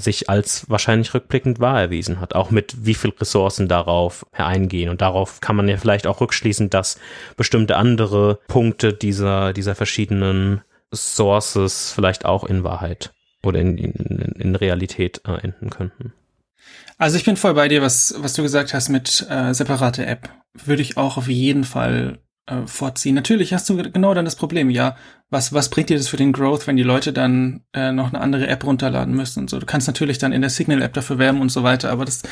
sich 0.00 0.28
als 0.28 0.68
wahrscheinlich 0.68 1.14
rückblickend 1.14 1.60
wahr 1.60 1.80
erwiesen 1.80 2.20
hat, 2.20 2.34
auch 2.34 2.50
mit 2.50 2.74
wie 2.84 2.94
viel 2.94 3.10
Ressourcen 3.10 3.68
darauf 3.68 4.26
eingehen. 4.32 4.88
Und 4.88 5.00
darauf 5.00 5.40
kann 5.40 5.56
man 5.56 5.68
ja 5.68 5.76
vielleicht 5.76 6.06
auch 6.06 6.20
rückschließen, 6.20 6.70
dass 6.70 6.98
bestimmte 7.36 7.76
andere 7.76 8.40
Punkte 8.48 8.92
dieser, 8.92 9.52
dieser 9.52 9.74
verschiedenen 9.74 10.62
Sources 10.92 11.92
vielleicht 11.92 12.24
auch 12.24 12.44
in 12.44 12.64
Wahrheit 12.64 13.12
oder 13.42 13.60
in, 13.60 13.78
in, 13.78 13.92
in 14.38 14.56
Realität 14.56 15.22
äh, 15.26 15.40
enden 15.42 15.70
könnten. 15.70 16.12
Also 16.98 17.16
ich 17.16 17.24
bin 17.24 17.36
voll 17.36 17.54
bei 17.54 17.68
dir, 17.68 17.80
was, 17.80 18.14
was 18.18 18.34
du 18.34 18.42
gesagt 18.42 18.74
hast 18.74 18.88
mit 18.90 19.26
äh, 19.30 19.54
separate 19.54 20.04
App. 20.04 20.28
Würde 20.52 20.82
ich 20.82 20.96
auch 20.96 21.16
auf 21.16 21.28
jeden 21.28 21.64
Fall 21.64 22.18
äh, 22.46 22.66
vorziehen. 22.66 23.14
Natürlich 23.14 23.52
hast 23.52 23.68
du 23.68 23.76
genau 23.76 24.14
dann 24.14 24.24
das 24.24 24.36
Problem, 24.36 24.70
ja, 24.70 24.96
was, 25.30 25.52
was 25.52 25.68
bringt 25.68 25.90
dir 25.90 25.96
das 25.96 26.08
für 26.08 26.16
den 26.16 26.32
Growth, 26.32 26.66
wenn 26.66 26.76
die 26.76 26.82
Leute 26.82 27.12
dann 27.12 27.62
äh, 27.72 27.92
noch 27.92 28.08
eine 28.08 28.20
andere 28.20 28.48
App 28.48 28.64
runterladen 28.64 29.14
müssen 29.14 29.40
und 29.40 29.50
so. 29.50 29.58
Du 29.58 29.66
kannst 29.66 29.86
natürlich 29.86 30.18
dann 30.18 30.32
in 30.32 30.40
der 30.40 30.50
Signal-App 30.50 30.92
dafür 30.92 31.18
werben 31.18 31.40
und 31.40 31.50
so 31.50 31.62
weiter, 31.62 31.90
aber 31.90 32.04
das, 32.04 32.22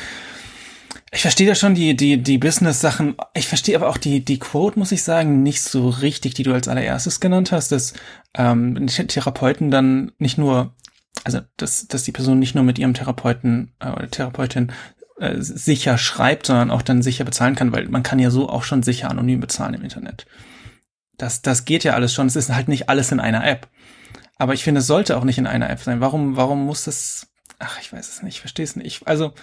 ich 1.11 1.21
verstehe 1.21 1.47
da 1.47 1.55
schon 1.55 1.75
die, 1.75 1.95
die, 1.95 2.21
die 2.21 2.37
Business-Sachen. 2.37 3.15
Ich 3.33 3.47
verstehe 3.47 3.75
aber 3.75 3.89
auch 3.89 3.97
die, 3.97 4.23
die 4.23 4.39
Quote, 4.39 4.77
muss 4.77 4.91
ich 4.91 5.03
sagen, 5.03 5.41
nicht 5.41 5.61
so 5.61 5.89
richtig, 5.89 6.33
die 6.33 6.43
du 6.43 6.53
als 6.53 6.67
allererstes 6.67 7.19
genannt 7.19 7.51
hast, 7.51 7.71
dass 7.71 7.93
ähm, 8.37 8.87
Therapeuten 8.87 9.71
dann 9.71 10.11
nicht 10.19 10.37
nur, 10.37 10.75
also 11.23 11.39
dass, 11.57 11.87
dass 11.87 12.03
die 12.03 12.11
Person 12.11 12.39
nicht 12.39 12.55
nur 12.55 12.63
mit 12.63 12.77
ihrem 12.77 12.93
Therapeuten 12.93 13.71
äh, 13.79 13.89
oder 13.89 14.09
Therapeutin 14.09 14.71
äh, 15.19 15.35
sicher 15.39 15.97
schreibt, 15.97 16.47
sondern 16.47 16.71
auch 16.71 16.81
dann 16.81 17.01
sicher 17.01 17.25
bezahlen 17.25 17.55
kann, 17.55 17.73
weil 17.73 17.89
man 17.89 18.03
kann 18.03 18.19
ja 18.19 18.31
so 18.31 18.49
auch 18.49 18.63
schon 18.63 18.83
sicher 18.83 19.09
anonym 19.09 19.39
bezahlen 19.39 19.73
im 19.73 19.83
Internet. 19.83 20.25
Das, 21.17 21.41
das 21.41 21.65
geht 21.65 21.83
ja 21.83 21.93
alles 21.93 22.13
schon. 22.13 22.27
Es 22.27 22.37
ist 22.37 22.53
halt 22.53 22.69
nicht 22.69 22.87
alles 22.87 23.11
in 23.11 23.19
einer 23.19 23.45
App. 23.45 23.67
Aber 24.37 24.53
ich 24.53 24.63
finde, 24.63 24.79
es 24.79 24.87
sollte 24.87 25.17
auch 25.17 25.25
nicht 25.25 25.37
in 25.37 25.47
einer 25.47 25.69
App 25.69 25.79
sein. 25.79 25.99
Warum, 25.99 26.37
warum 26.37 26.65
muss 26.65 26.85
das? 26.85 27.27
Ach, 27.59 27.77
ich 27.81 27.91
weiß 27.91 28.07
es 28.07 28.23
nicht. 28.23 28.35
Ich 28.35 28.39
verstehe 28.39 28.63
es 28.63 28.77
nicht. 28.77 29.05
Also, 29.05 29.33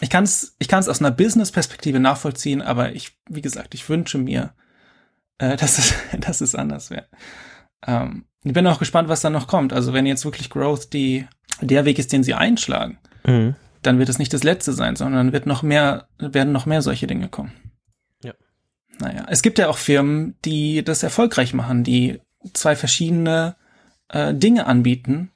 ich 0.00 0.08
kann 0.08 0.24
es, 0.24 0.56
ich 0.58 0.68
kann 0.68 0.80
es 0.80 0.88
aus 0.88 1.00
einer 1.00 1.10
Business-Perspektive 1.10 2.00
nachvollziehen, 2.00 2.62
aber 2.62 2.92
ich, 2.92 3.18
wie 3.28 3.42
gesagt, 3.42 3.74
ich 3.74 3.86
wünsche 3.90 4.16
mir, 4.16 4.54
äh, 5.36 5.56
dass 5.58 5.76
es, 5.76 5.94
dass 6.18 6.40
es 6.40 6.54
anders 6.54 6.88
wäre. 6.88 7.08
Ähm, 7.86 8.24
ich 8.42 8.54
bin 8.54 8.66
auch 8.66 8.78
gespannt, 8.78 9.10
was 9.10 9.20
dann 9.20 9.34
noch 9.34 9.48
kommt. 9.48 9.74
Also, 9.74 9.92
wenn 9.92 10.06
jetzt 10.06 10.24
wirklich 10.24 10.48
Growth 10.48 10.94
die, 10.94 11.28
der 11.60 11.84
Weg 11.84 11.98
ist, 11.98 12.12
den 12.14 12.24
sie 12.24 12.32
einschlagen, 12.32 12.98
mhm 13.26 13.56
dann 13.82 13.98
wird 13.98 14.08
es 14.08 14.18
nicht 14.18 14.32
das 14.32 14.44
letzte 14.44 14.72
sein, 14.72 14.96
sondern 14.96 15.32
wird 15.32 15.46
noch 15.46 15.62
mehr, 15.62 16.08
werden 16.18 16.52
noch 16.52 16.66
mehr 16.66 16.82
solche 16.82 17.06
Dinge 17.06 17.28
kommen. 17.28 17.52
Ja. 18.22 18.34
Naja, 18.98 19.26
es 19.28 19.42
gibt 19.42 19.58
ja 19.58 19.68
auch 19.68 19.78
Firmen, 19.78 20.36
die 20.44 20.82
das 20.82 21.02
erfolgreich 21.02 21.54
machen, 21.54 21.84
die 21.84 22.20
zwei 22.52 22.76
verschiedene 22.76 23.56
äh, 24.08 24.34
Dinge 24.34 24.66
anbieten 24.66 25.30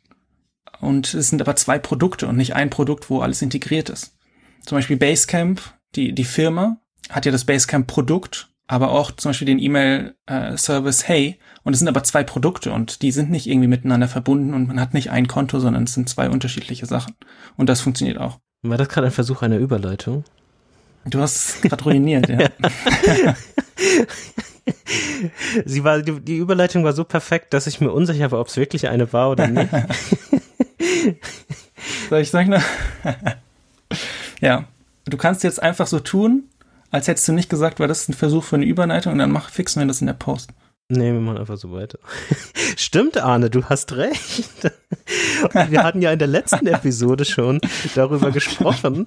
und 0.81 1.13
es 1.15 1.29
sind 1.29 1.41
aber 1.41 1.57
zwei 1.57 1.79
Produkte 1.79 2.27
und 2.27 2.37
nicht 2.37 2.55
ein 2.55 2.71
Produkt, 2.71 3.11
wo 3.11 3.21
alles 3.21 3.43
integriert 3.43 3.91
ist. 3.91 4.17
Zum 4.65 4.77
Beispiel 4.77 4.97
Basecamp, 4.97 5.61
die, 5.95 6.13
die 6.15 6.25
Firma, 6.25 6.81
hat 7.09 7.27
ja 7.27 7.33
das 7.33 7.45
Basecamp-Produkt, 7.45 8.50
aber 8.71 8.93
auch 8.93 9.11
zum 9.11 9.31
Beispiel 9.31 9.47
den 9.47 9.59
E-Mail-Service 9.59 11.09
Hey. 11.09 11.41
Und 11.65 11.73
es 11.73 11.81
sind 11.81 11.89
aber 11.89 12.05
zwei 12.05 12.23
Produkte 12.23 12.71
und 12.71 13.03
die 13.03 13.11
sind 13.11 13.29
nicht 13.29 13.49
irgendwie 13.49 13.67
miteinander 13.67 14.07
verbunden 14.07 14.55
und 14.55 14.69
man 14.69 14.81
hat 14.81 14.95
nicht 14.95 15.11
ein 15.11 15.27
Konto, 15.27 15.59
sondern 15.59 15.85
es 15.85 15.95
sind 15.95 16.09
zwei 16.09 16.31
unterschiedliche 16.31 16.87
Sachen. 16.87 17.17
Und 17.57 17.69
das 17.69 17.81
funktioniert 17.81 18.19
auch. 18.19 18.39
War 18.63 18.79
das 18.79 18.89
gerade 18.89 19.09
ein 19.09 19.13
Versuch 19.13 19.43
einer 19.43 19.57
Überleitung? 19.57 20.23
Du 21.05 21.21
hast 21.21 21.37
es 21.37 21.61
gerade 21.63 21.83
ruiniert, 21.83 22.29
ja. 22.29 22.49
Sie 25.65 25.83
war, 25.83 26.03
die, 26.03 26.21
die 26.21 26.37
Überleitung 26.37 26.85
war 26.85 26.93
so 26.93 27.03
perfekt, 27.03 27.53
dass 27.53 27.67
ich 27.67 27.81
mir 27.81 27.91
unsicher 27.91 28.31
war, 28.31 28.39
ob 28.39 28.47
es 28.47 28.57
wirklich 28.57 28.89
eine 28.89 29.13
war 29.13 29.31
oder 29.31 29.49
nicht. 29.49 29.69
Soll 32.09 32.21
ich 32.21 32.31
sagen? 32.31 32.55
ja. 34.41 34.65
Du 35.07 35.17
kannst 35.17 35.43
jetzt 35.43 35.61
einfach 35.61 35.89
so 35.89 35.99
tun, 35.99 36.50
als 36.91 37.09
hättest 37.09 37.29
du 37.29 37.33
nicht 37.33 37.51
gesagt, 37.51 37.81
weil 37.81 37.89
das 37.89 38.03
ist 38.03 38.09
ein 38.09 38.15
Versuch 38.15 38.45
für 38.45 38.57
eine 38.57 38.67
Überleitung 38.67 39.13
und 39.13 39.19
dann 39.19 39.31
mach, 39.31 39.51
fixen 39.51 39.81
wir 39.81 39.87
das 39.87 40.01
in 40.01 40.07
der 40.07 40.15
Post. 40.15 40.51
Nee, 40.93 41.13
wir 41.13 41.21
machen 41.21 41.39
einfach 41.39 41.57
so 41.57 41.71
weiter. 41.71 42.01
Stimmt, 42.77 43.17
Arne, 43.17 43.49
du 43.49 43.63
hast 43.65 43.93
recht. 43.93 44.73
Wir 45.53 45.85
hatten 45.85 46.03
ja 46.03 46.13
in 46.13 46.19
der 46.19 46.27
letzten 46.27 46.67
Episode 46.67 47.25
schon 47.25 47.61
darüber 47.95 48.33
gesprochen. 48.33 49.07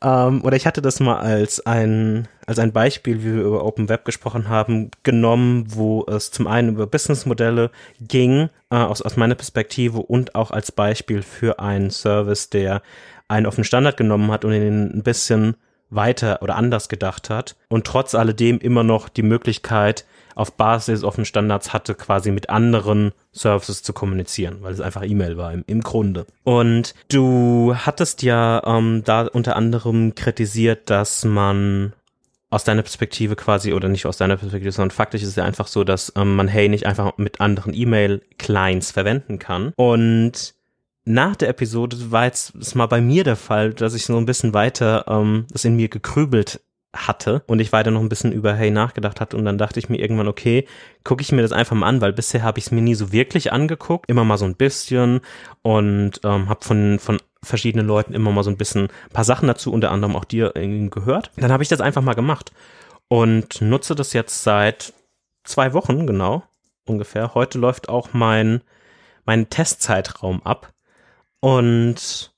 Ähm, 0.00 0.44
oder 0.44 0.56
ich 0.56 0.64
hatte 0.64 0.80
das 0.80 1.00
mal 1.00 1.18
als 1.18 1.58
ein, 1.66 2.28
als 2.46 2.60
ein 2.60 2.72
Beispiel, 2.72 3.24
wie 3.24 3.34
wir 3.34 3.42
über 3.42 3.64
Open 3.64 3.88
Web 3.88 4.04
gesprochen 4.04 4.48
haben, 4.48 4.92
genommen, 5.02 5.64
wo 5.74 6.06
es 6.06 6.30
zum 6.30 6.46
einen 6.46 6.68
über 6.68 6.86
Businessmodelle 6.86 7.72
ging, 8.00 8.48
äh, 8.70 8.76
aus, 8.76 9.02
aus 9.02 9.16
meiner 9.16 9.34
Perspektive 9.34 10.02
und 10.02 10.36
auch 10.36 10.52
als 10.52 10.70
Beispiel 10.70 11.22
für 11.22 11.58
einen 11.58 11.90
Service, 11.90 12.48
der 12.48 12.80
einen 13.26 13.50
den 13.50 13.64
Standard 13.64 13.96
genommen 13.96 14.30
hat 14.30 14.44
und 14.44 14.52
ihn 14.52 14.98
ein 14.98 15.02
bisschen 15.02 15.56
weiter 15.90 16.40
oder 16.42 16.56
anders 16.56 16.88
gedacht 16.88 17.30
hat 17.30 17.56
und 17.68 17.86
trotz 17.86 18.14
alledem 18.14 18.58
immer 18.58 18.84
noch 18.84 19.08
die 19.08 19.22
Möglichkeit 19.22 20.04
auf 20.34 20.56
Basis 20.56 21.04
offenen 21.04 21.26
Standards 21.26 21.72
hatte, 21.72 21.94
quasi 21.94 22.30
mit 22.30 22.50
anderen 22.50 23.12
Services 23.32 23.82
zu 23.82 23.92
kommunizieren, 23.92 24.58
weil 24.60 24.72
es 24.72 24.80
einfach 24.80 25.04
E-Mail 25.04 25.36
war 25.36 25.52
im, 25.52 25.64
im 25.66 25.80
Grunde. 25.80 26.26
Und 26.42 26.94
du 27.08 27.74
hattest 27.76 28.22
ja 28.22 28.62
ähm, 28.66 29.02
da 29.04 29.26
unter 29.28 29.56
anderem 29.56 30.14
kritisiert, 30.14 30.90
dass 30.90 31.24
man 31.24 31.92
aus 32.50 32.64
deiner 32.64 32.82
Perspektive 32.82 33.34
quasi, 33.34 33.72
oder 33.72 33.88
nicht 33.88 34.06
aus 34.06 34.16
deiner 34.16 34.36
Perspektive, 34.36 34.70
sondern 34.70 34.92
faktisch 34.92 35.22
ist 35.22 35.30
es 35.30 35.36
ja 35.36 35.44
einfach 35.44 35.66
so, 35.66 35.82
dass 35.82 36.12
ähm, 36.16 36.36
man 36.36 36.46
Hey 36.46 36.68
nicht 36.68 36.86
einfach 36.86 37.16
mit 37.16 37.40
anderen 37.40 37.74
E-Mail-Clients 37.74 38.92
verwenden 38.92 39.40
kann. 39.40 39.72
Und 39.76 40.53
nach 41.04 41.36
der 41.36 41.48
Episode 41.48 42.10
war 42.10 42.24
jetzt 42.24 42.54
ist 42.54 42.74
mal 42.74 42.86
bei 42.86 43.00
mir 43.00 43.24
der 43.24 43.36
Fall, 43.36 43.74
dass 43.74 43.94
ich 43.94 44.06
so 44.06 44.16
ein 44.16 44.26
bisschen 44.26 44.54
weiter 44.54 45.04
ähm, 45.08 45.46
das 45.50 45.64
in 45.64 45.76
mir 45.76 45.88
gekrübelt 45.88 46.60
hatte 46.94 47.42
und 47.46 47.60
ich 47.60 47.72
weiter 47.72 47.90
noch 47.90 48.00
ein 48.00 48.08
bisschen 48.08 48.32
über 48.32 48.54
Hey 48.54 48.70
nachgedacht 48.70 49.20
hatte 49.20 49.36
und 49.36 49.44
dann 49.44 49.58
dachte 49.58 49.80
ich 49.80 49.88
mir 49.88 49.98
irgendwann, 49.98 50.28
okay, 50.28 50.66
gucke 51.02 51.22
ich 51.22 51.32
mir 51.32 51.42
das 51.42 51.52
einfach 51.52 51.76
mal 51.76 51.88
an, 51.88 52.00
weil 52.00 52.12
bisher 52.12 52.42
habe 52.42 52.58
ich 52.58 52.66
es 52.66 52.70
mir 52.70 52.80
nie 52.80 52.94
so 52.94 53.12
wirklich 53.12 53.52
angeguckt, 53.52 54.08
immer 54.08 54.24
mal 54.24 54.38
so 54.38 54.44
ein 54.44 54.54
bisschen 54.54 55.20
und 55.62 56.20
ähm, 56.24 56.48
habe 56.48 56.64
von, 56.64 56.98
von 56.98 57.18
verschiedenen 57.42 57.86
Leuten 57.86 58.14
immer 58.14 58.30
mal 58.30 58.44
so 58.44 58.50
ein 58.50 58.56
bisschen 58.56 58.84
ein 58.84 59.12
paar 59.12 59.24
Sachen 59.24 59.48
dazu, 59.48 59.72
unter 59.72 59.90
anderem 59.90 60.16
auch 60.16 60.24
dir 60.24 60.52
gehört. 60.52 61.32
Dann 61.36 61.52
habe 61.52 61.62
ich 61.62 61.68
das 61.68 61.80
einfach 61.80 62.02
mal 62.02 62.14
gemacht 62.14 62.52
und 63.08 63.60
nutze 63.60 63.94
das 63.94 64.12
jetzt 64.12 64.42
seit 64.42 64.94
zwei 65.42 65.74
Wochen, 65.74 66.06
genau, 66.06 66.44
ungefähr. 66.86 67.34
Heute 67.34 67.58
läuft 67.58 67.88
auch 67.88 68.12
mein, 68.12 68.62
mein 69.26 69.50
Testzeitraum 69.50 70.42
ab 70.42 70.73
und 71.44 72.32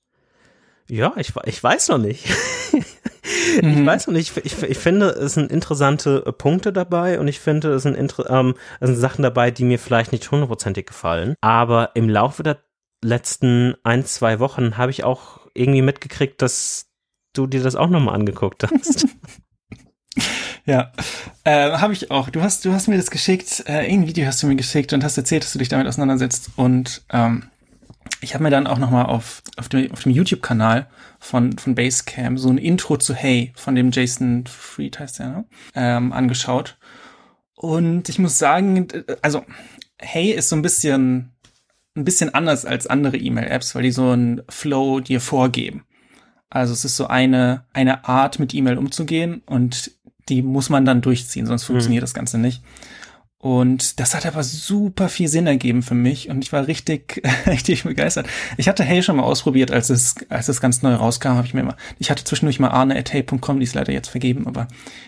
ja, 0.89 1.13
ich, 1.17 1.33
ich 1.45 1.63
weiß 1.63 1.91
noch 1.91 1.99
nicht. 1.99 2.27
ich 2.73 3.63
mhm. 3.63 3.87
weiß 3.87 4.09
noch 4.09 4.15
nicht, 4.15 4.37
ich, 4.37 4.61
ich 4.61 4.79
finde, 4.79 5.11
es 5.11 5.35
sind 5.35 5.53
interessante 5.53 6.23
Punkte 6.37 6.73
dabei 6.73 7.21
und 7.21 7.29
ich 7.29 7.39
finde, 7.39 7.75
es 7.75 7.85
sind, 7.85 7.97
ähm, 8.29 8.55
es 8.81 8.89
sind 8.89 8.99
Sachen 8.99 9.23
dabei, 9.23 9.53
die 9.53 9.63
mir 9.63 9.79
vielleicht 9.79 10.11
nicht 10.11 10.29
hundertprozentig 10.29 10.87
gefallen. 10.87 11.37
Aber 11.41 11.91
im 11.95 12.09
Laufe 12.09 12.43
der 12.43 12.59
letzten 13.01 13.77
ein, 13.85 14.05
zwei 14.05 14.41
Wochen 14.41 14.77
habe 14.77 14.91
ich 14.91 15.05
auch 15.05 15.47
irgendwie 15.55 15.83
mitgekriegt, 15.83 16.43
dass 16.43 16.89
du 17.33 17.47
dir 17.47 17.63
das 17.63 17.77
auch 17.77 17.89
nochmal 17.89 18.17
angeguckt 18.17 18.65
hast. 18.65 19.07
Ja, 20.69 20.91
äh, 21.45 21.79
habe 21.79 21.93
ich 21.93 22.11
auch. 22.11 22.29
Du 22.29 22.43
hast, 22.43 22.65
du 22.65 22.73
hast 22.73 22.89
mir 22.89 22.97
das 22.97 23.13
geschickt, 23.13 23.63
äh, 23.67 23.89
ein 23.89 24.09
Video 24.09 24.27
hast 24.27 24.43
du 24.43 24.49
mir 24.49 24.57
geschickt 24.57 24.93
und 24.93 25.05
hast 25.05 25.17
erzählt, 25.17 25.45
dass 25.45 25.53
du 25.53 25.61
dich 25.61 25.69
damit 25.69 25.87
auseinandersetzt. 25.87 26.51
Und 26.57 27.05
ähm, 27.13 27.45
ich 28.21 28.35
habe 28.35 28.45
mir 28.45 28.51
dann 28.51 28.67
auch 28.67 28.79
nochmal 28.79 29.07
auf, 29.07 29.43
auf 29.57 29.69
dem, 29.69 29.93
auf 29.93 30.03
dem 30.03 30.13
YouTube-Kanal 30.13 30.87
von, 31.19 31.57
von 31.59 31.75
Basecamp 31.75 32.39
so 32.39 32.49
ein 32.49 32.59
Intro 32.59 32.97
zu 32.97 33.15
Hey 33.15 33.53
von 33.57 33.75
dem 33.75 33.91
Jason 33.91 34.45
Fried 34.47 34.99
heißt 34.99 35.19
der, 35.19 35.29
ne? 35.29 35.45
ähm, 35.75 36.13
angeschaut. 36.13 36.79
Und 37.55 38.09
ich 38.09 38.19
muss 38.19 38.39
sagen, 38.39 38.89
also 39.23 39.45
Hey 39.99 40.31
ist 40.31 40.51
so 40.51 40.57
ein 40.57 40.63
bisschen, 40.63 41.33
ein 41.95 42.05
bisschen 42.05 42.35
anders 42.35 42.65
als 42.65 42.87
andere 42.87 43.17
E-Mail-Apps, 43.17 43.75
weil 43.75 43.83
die 43.83 43.93
so 43.93 44.11
einen 44.11 44.43
Flow 44.49 45.01
dir 45.01 45.21
vorgeben. 45.21 45.85
Also 46.51 46.73
es 46.73 46.85
ist 46.85 46.97
so 46.97 47.07
eine, 47.07 47.65
eine 47.73 48.07
Art, 48.07 48.39
mit 48.39 48.55
E-Mail 48.55 48.79
umzugehen 48.79 49.43
und 49.47 49.91
die 50.29 50.43
muss 50.43 50.71
man 50.71 50.85
dann 50.85 51.01
durchziehen, 51.01 51.47
sonst 51.47 51.65
funktioniert 51.65 52.03
mhm. 52.03 52.05
das 52.05 52.15
Ganze 52.15 52.39
nicht. 52.39 52.63
Und 53.47 54.01
das 54.01 54.17
hat 54.17 54.27
aber 54.27 54.43
super 54.43 55.09
viel 55.09 55.29
Sinn 55.29 55.47
ergeben 55.47 55.85
für 55.85 55.95
mich 55.95 56.29
und 56.31 56.43
ich 56.43 56.53
war 56.53 56.67
richtig, 56.67 57.23
richtig 57.47 57.85
begeistert. 57.85 58.27
Ich 58.57 58.67
hatte 58.67 58.83
Hey 58.83 59.05
schon 59.05 59.15
mal 59.15 59.23
ausprobiert, 59.23 59.71
als 59.71 59.89
es, 59.89 60.17
als 60.31 60.49
es 60.49 60.61
ganz 60.61 60.83
neu 60.83 60.95
rauskam, 60.95 61.37
habe 61.37 61.47
ich 61.47 61.55
mir 61.55 61.61
immer, 61.61 61.77
ich 62.01 62.11
hatte 62.11 62.25
zwischendurch 62.25 62.59
mal 62.59 62.71
arne.hey.com, 62.71 63.61
die 63.61 63.63
ist 63.63 63.77
leider 63.77 63.93
jetzt 63.93 64.09
vergeben, 64.09 64.49
aber 64.49 64.67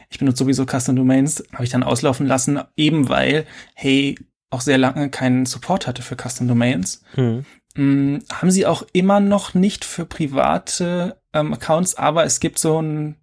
ich 0.08 0.20
benutze 0.20 0.44
sowieso 0.44 0.66
Custom 0.66 0.94
Domains, 0.94 1.42
habe 1.52 1.64
ich 1.64 1.70
dann 1.70 1.82
auslaufen 1.82 2.28
lassen, 2.28 2.60
eben 2.76 3.08
weil 3.08 3.44
Hey 3.74 4.14
auch 4.50 4.60
sehr 4.60 4.78
lange 4.78 5.10
keinen 5.10 5.44
Support 5.44 5.88
hatte 5.88 6.02
für 6.02 6.14
Custom 6.14 6.46
Domains. 6.46 7.02
Hm. 7.14 7.44
Hm, 7.74 8.22
haben 8.32 8.52
sie 8.52 8.66
auch 8.66 8.84
immer 8.92 9.18
noch 9.18 9.54
nicht 9.54 9.84
für 9.84 10.06
private 10.06 11.20
ähm, 11.32 11.52
Accounts, 11.54 11.96
aber 11.96 12.24
es 12.24 12.38
gibt 12.38 12.60
so 12.60 12.80
ein 12.80 13.16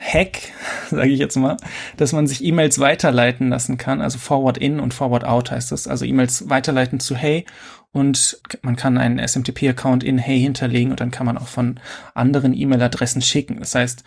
Hack, 0.00 0.40
sage 0.90 1.10
ich 1.10 1.18
jetzt 1.18 1.36
mal, 1.36 1.58
dass 1.96 2.12
man 2.12 2.26
sich 2.26 2.42
E-Mails 2.42 2.78
weiterleiten 2.78 3.50
lassen 3.50 3.76
kann, 3.76 4.00
also 4.00 4.18
Forward 4.18 4.58
in 4.58 4.80
und 4.80 4.94
Forward 4.94 5.24
out 5.24 5.50
heißt 5.50 5.70
das, 5.70 5.86
also 5.86 6.04
E-Mails 6.04 6.48
weiterleiten 6.48 7.00
zu 7.00 7.14
Hey 7.14 7.44
und 7.92 8.40
man 8.62 8.76
kann 8.76 8.98
einen 8.98 9.18
SMTP-Account 9.18 10.02
in 10.02 10.18
Hey 10.18 10.40
hinterlegen 10.40 10.90
und 10.90 11.00
dann 11.00 11.10
kann 11.10 11.26
man 11.26 11.36
auch 11.36 11.48
von 11.48 11.78
anderen 12.14 12.54
E-Mail-Adressen 12.54 13.20
schicken. 13.20 13.58
Das 13.58 13.74
heißt, 13.74 14.04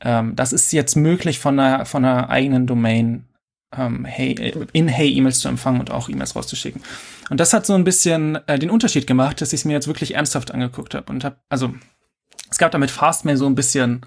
ähm, 0.00 0.34
das 0.34 0.52
ist 0.52 0.72
jetzt 0.72 0.96
möglich 0.96 1.38
von 1.38 1.58
einer, 1.58 1.84
von 1.84 2.04
einer 2.04 2.30
eigenen 2.30 2.66
Domain 2.66 3.28
ähm, 3.76 4.04
hey, 4.06 4.54
in 4.72 4.88
Hey 4.88 5.12
E-Mails 5.12 5.40
zu 5.40 5.48
empfangen 5.48 5.80
und 5.80 5.90
auch 5.90 6.08
E-Mails 6.08 6.34
rauszuschicken. 6.34 6.82
Und 7.30 7.38
das 7.38 7.52
hat 7.52 7.66
so 7.66 7.74
ein 7.74 7.84
bisschen 7.84 8.38
äh, 8.46 8.58
den 8.58 8.70
Unterschied 8.70 9.06
gemacht, 9.06 9.40
dass 9.40 9.52
ich 9.52 9.60
es 9.60 9.64
mir 9.66 9.74
jetzt 9.74 9.88
wirklich 9.88 10.14
ernsthaft 10.14 10.50
angeguckt 10.50 10.94
habe 10.94 11.12
und 11.12 11.22
habe, 11.22 11.36
also 11.48 11.74
es 12.50 12.58
gab 12.58 12.72
damit 12.72 12.90
Fastmail 12.90 13.36
so 13.36 13.46
ein 13.46 13.54
bisschen 13.54 14.06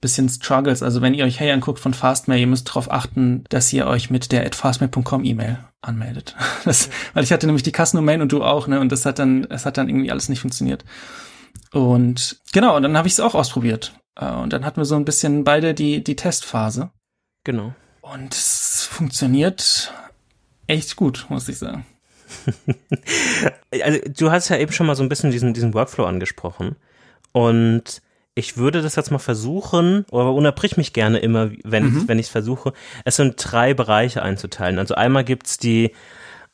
bisschen 0.00 0.28
Struggles. 0.28 0.82
Also 0.82 1.00
wenn 1.00 1.14
ihr 1.14 1.24
euch 1.24 1.40
Hey 1.40 1.50
anguckt 1.50 1.78
von 1.78 1.94
Fastmail, 1.94 2.40
ihr 2.40 2.46
müsst 2.46 2.68
darauf 2.68 2.90
achten, 2.90 3.44
dass 3.48 3.72
ihr 3.72 3.86
euch 3.86 4.10
mit 4.10 4.32
der 4.32 4.44
at 4.44 4.54
fastmail.com 4.54 5.24
E-Mail 5.24 5.58
anmeldet. 5.80 6.36
Das, 6.64 6.88
weil 7.12 7.24
ich 7.24 7.32
hatte 7.32 7.46
nämlich 7.46 7.62
die 7.62 7.72
Kassendomain 7.72 8.22
und 8.22 8.32
du 8.32 8.42
auch, 8.42 8.66
ne? 8.68 8.80
Und 8.80 8.90
das 8.90 9.04
hat 9.04 9.18
dann, 9.18 9.44
es 9.50 9.66
hat 9.66 9.76
dann 9.76 9.88
irgendwie 9.88 10.10
alles 10.10 10.30
nicht 10.30 10.40
funktioniert. 10.40 10.84
Und 11.72 12.40
genau, 12.52 12.76
und 12.76 12.82
dann 12.82 12.96
habe 12.96 13.06
ich 13.06 13.14
es 13.14 13.20
auch 13.20 13.34
ausprobiert. 13.34 13.92
Äh, 14.16 14.30
und 14.32 14.52
dann 14.52 14.64
hatten 14.64 14.80
wir 14.80 14.86
so 14.86 14.96
ein 14.96 15.04
bisschen 15.04 15.44
beide 15.44 15.74
die, 15.74 16.02
die 16.02 16.16
Testphase. 16.16 16.90
Genau. 17.44 17.74
Und 18.00 18.32
es 18.32 18.84
funktioniert 18.84 19.92
echt 20.66 20.96
gut, 20.96 21.26
muss 21.28 21.48
ich 21.48 21.58
sagen. 21.58 21.84
also, 23.82 23.98
du 24.16 24.30
hast 24.30 24.48
ja 24.48 24.56
eben 24.56 24.72
schon 24.72 24.86
mal 24.86 24.96
so 24.96 25.02
ein 25.02 25.08
bisschen 25.08 25.30
diesen, 25.30 25.54
diesen 25.54 25.74
Workflow 25.74 26.04
angesprochen. 26.06 26.76
Und 27.32 28.00
ich 28.34 28.56
würde 28.56 28.82
das 28.82 28.96
jetzt 28.96 29.10
mal 29.10 29.18
versuchen, 29.18 30.04
aber 30.10 30.32
unterbrich 30.32 30.76
mich 30.76 30.92
gerne 30.92 31.18
immer, 31.18 31.50
wenn 31.62 31.90
mhm. 31.90 31.98
ich 31.98 32.08
wenn 32.08 32.18
ich 32.18 32.30
versuche. 32.30 32.72
Es 33.04 33.16
sind 33.16 33.36
drei 33.38 33.74
Bereiche 33.74 34.22
einzuteilen. 34.22 34.78
Also 34.78 34.94
einmal 34.94 35.24
gibt's 35.24 35.58
die, 35.58 35.92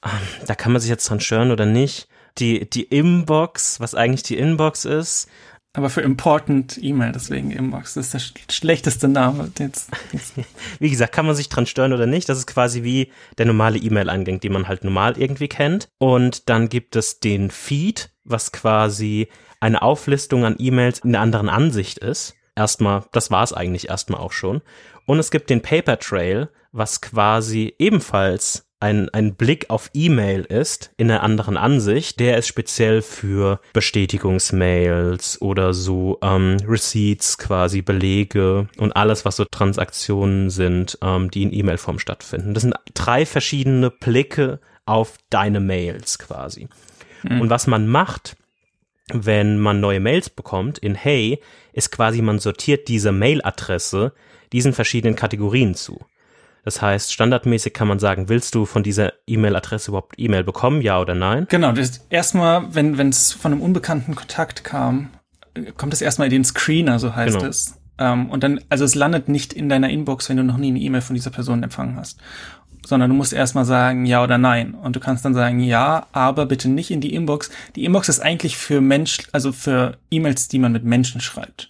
ähm, 0.04 0.10
da 0.46 0.54
kann 0.54 0.72
man 0.72 0.80
sich 0.80 0.90
jetzt 0.90 1.08
dran 1.08 1.20
stören 1.20 1.50
oder 1.50 1.66
nicht, 1.66 2.08
die 2.38 2.68
die 2.68 2.82
Inbox, 2.82 3.80
was 3.80 3.94
eigentlich 3.94 4.22
die 4.22 4.36
Inbox 4.36 4.84
ist. 4.84 5.28
Aber 5.72 5.88
für 5.88 6.00
Important 6.00 6.80
E-Mail, 6.82 7.12
deswegen 7.12 7.52
Inbox. 7.52 7.94
Das 7.94 8.06
ist 8.06 8.14
der 8.14 8.18
sch 8.18 8.34
schlechteste 8.50 9.06
Name. 9.06 9.52
Jetzt, 9.58 9.88
jetzt. 10.12 10.34
wie 10.80 10.90
gesagt, 10.90 11.14
kann 11.14 11.26
man 11.26 11.36
sich 11.36 11.48
dran 11.48 11.66
stören 11.66 11.92
oder 11.92 12.06
nicht. 12.06 12.28
Das 12.28 12.38
ist 12.38 12.48
quasi 12.48 12.82
wie 12.82 13.12
der 13.38 13.46
normale 13.46 13.78
E-Mail-Eingang, 13.78 14.40
den 14.40 14.52
man 14.52 14.66
halt 14.66 14.82
normal 14.82 15.16
irgendwie 15.16 15.48
kennt. 15.48 15.88
Und 15.98 16.48
dann 16.48 16.68
gibt 16.68 16.96
es 16.96 17.20
den 17.20 17.52
Feed, 17.52 18.10
was 18.24 18.50
quasi 18.50 19.28
eine 19.60 19.82
Auflistung 19.82 20.44
an 20.44 20.56
E-Mails 20.58 21.00
in 21.00 21.14
einer 21.14 21.22
anderen 21.22 21.48
Ansicht 21.48 21.98
ist. 21.98 22.34
Erstmal, 22.56 23.04
das 23.12 23.30
war 23.30 23.44
es 23.44 23.52
eigentlich 23.52 23.88
erstmal 23.88 24.20
auch 24.20 24.32
schon. 24.32 24.62
Und 25.06 25.18
es 25.18 25.30
gibt 25.30 25.50
den 25.50 25.62
Paper 25.62 25.98
Trail, 25.98 26.48
was 26.72 27.00
quasi 27.00 27.74
ebenfalls 27.78 28.66
ein, 28.80 29.10
ein 29.10 29.34
Blick 29.34 29.68
auf 29.68 29.90
E-Mail 29.92 30.42
ist 30.42 30.92
in 30.96 31.10
einer 31.10 31.22
anderen 31.22 31.58
Ansicht. 31.58 32.18
Der 32.18 32.38
ist 32.38 32.46
speziell 32.46 33.02
für 33.02 33.60
Bestätigungsmails 33.74 35.40
oder 35.42 35.74
so 35.74 36.18
ähm, 36.22 36.56
Receipts 36.66 37.36
quasi, 37.36 37.82
Belege 37.82 38.68
und 38.78 38.96
alles, 38.96 39.26
was 39.26 39.36
so 39.36 39.44
Transaktionen 39.44 40.48
sind, 40.48 40.98
ähm, 41.02 41.30
die 41.30 41.42
in 41.42 41.52
E-Mail-Form 41.52 41.98
stattfinden. 41.98 42.54
Das 42.54 42.62
sind 42.62 42.74
drei 42.94 43.26
verschiedene 43.26 43.90
Blicke 43.90 44.60
auf 44.86 45.18
deine 45.28 45.60
Mails 45.60 46.18
quasi. 46.18 46.68
Mhm. 47.22 47.42
Und 47.42 47.50
was 47.50 47.66
man 47.66 47.86
macht, 47.86 48.36
wenn 49.14 49.58
man 49.58 49.80
neue 49.80 50.00
Mails 50.00 50.30
bekommt, 50.30 50.78
in 50.78 50.94
Hey, 50.94 51.40
ist 51.72 51.90
quasi, 51.90 52.22
man 52.22 52.38
sortiert 52.38 52.88
diese 52.88 53.12
Mailadresse 53.12 54.12
diesen 54.52 54.72
verschiedenen 54.72 55.16
Kategorien 55.16 55.74
zu. 55.74 56.00
Das 56.64 56.82
heißt, 56.82 57.12
standardmäßig 57.12 57.72
kann 57.72 57.88
man 57.88 57.98
sagen, 57.98 58.28
willst 58.28 58.54
du 58.54 58.66
von 58.66 58.82
dieser 58.82 59.12
E-Mail-Adresse 59.26 59.90
überhaupt 59.90 60.16
E-Mail 60.18 60.44
bekommen, 60.44 60.82
ja 60.82 61.00
oder 61.00 61.14
nein? 61.14 61.46
Genau, 61.48 61.72
das 61.72 62.06
erstmal, 62.10 62.74
wenn 62.74 63.08
es 63.08 63.32
von 63.32 63.52
einem 63.52 63.62
unbekannten 63.62 64.14
Kontakt 64.14 64.62
kam, 64.62 65.10
kommt 65.76 65.94
es 65.94 66.02
erstmal 66.02 66.26
in 66.26 66.32
den 66.32 66.44
Screener, 66.44 66.98
so 66.98 67.14
heißt 67.14 67.38
genau. 67.38 67.48
es. 67.48 67.80
Ähm, 67.98 68.28
und 68.28 68.42
dann, 68.42 68.60
also 68.68 68.84
es 68.84 68.94
landet 68.94 69.28
nicht 69.28 69.52
in 69.52 69.68
deiner 69.68 69.88
Inbox, 69.88 70.28
wenn 70.28 70.36
du 70.36 70.44
noch 70.44 70.58
nie 70.58 70.68
eine 70.68 70.80
E-Mail 70.80 71.00
von 71.00 71.14
dieser 71.14 71.30
Person 71.30 71.62
empfangen 71.62 71.96
hast. 71.96 72.20
Sondern 72.86 73.10
du 73.10 73.16
musst 73.16 73.32
erstmal 73.32 73.64
sagen 73.64 74.06
ja 74.06 74.22
oder 74.22 74.38
nein. 74.38 74.74
Und 74.74 74.96
du 74.96 75.00
kannst 75.00 75.24
dann 75.24 75.34
sagen 75.34 75.60
ja, 75.60 76.06
aber 76.12 76.46
bitte 76.46 76.68
nicht 76.68 76.90
in 76.90 77.00
die 77.00 77.14
Inbox. 77.14 77.50
Die 77.76 77.84
Inbox 77.84 78.08
ist 78.08 78.20
eigentlich 78.20 78.56
für 78.56 78.80
Mensch, 78.80 79.18
also 79.32 79.52
für 79.52 79.98
E-Mails, 80.10 80.48
die 80.48 80.58
man 80.58 80.72
mit 80.72 80.84
Menschen 80.84 81.20
schreibt. 81.20 81.68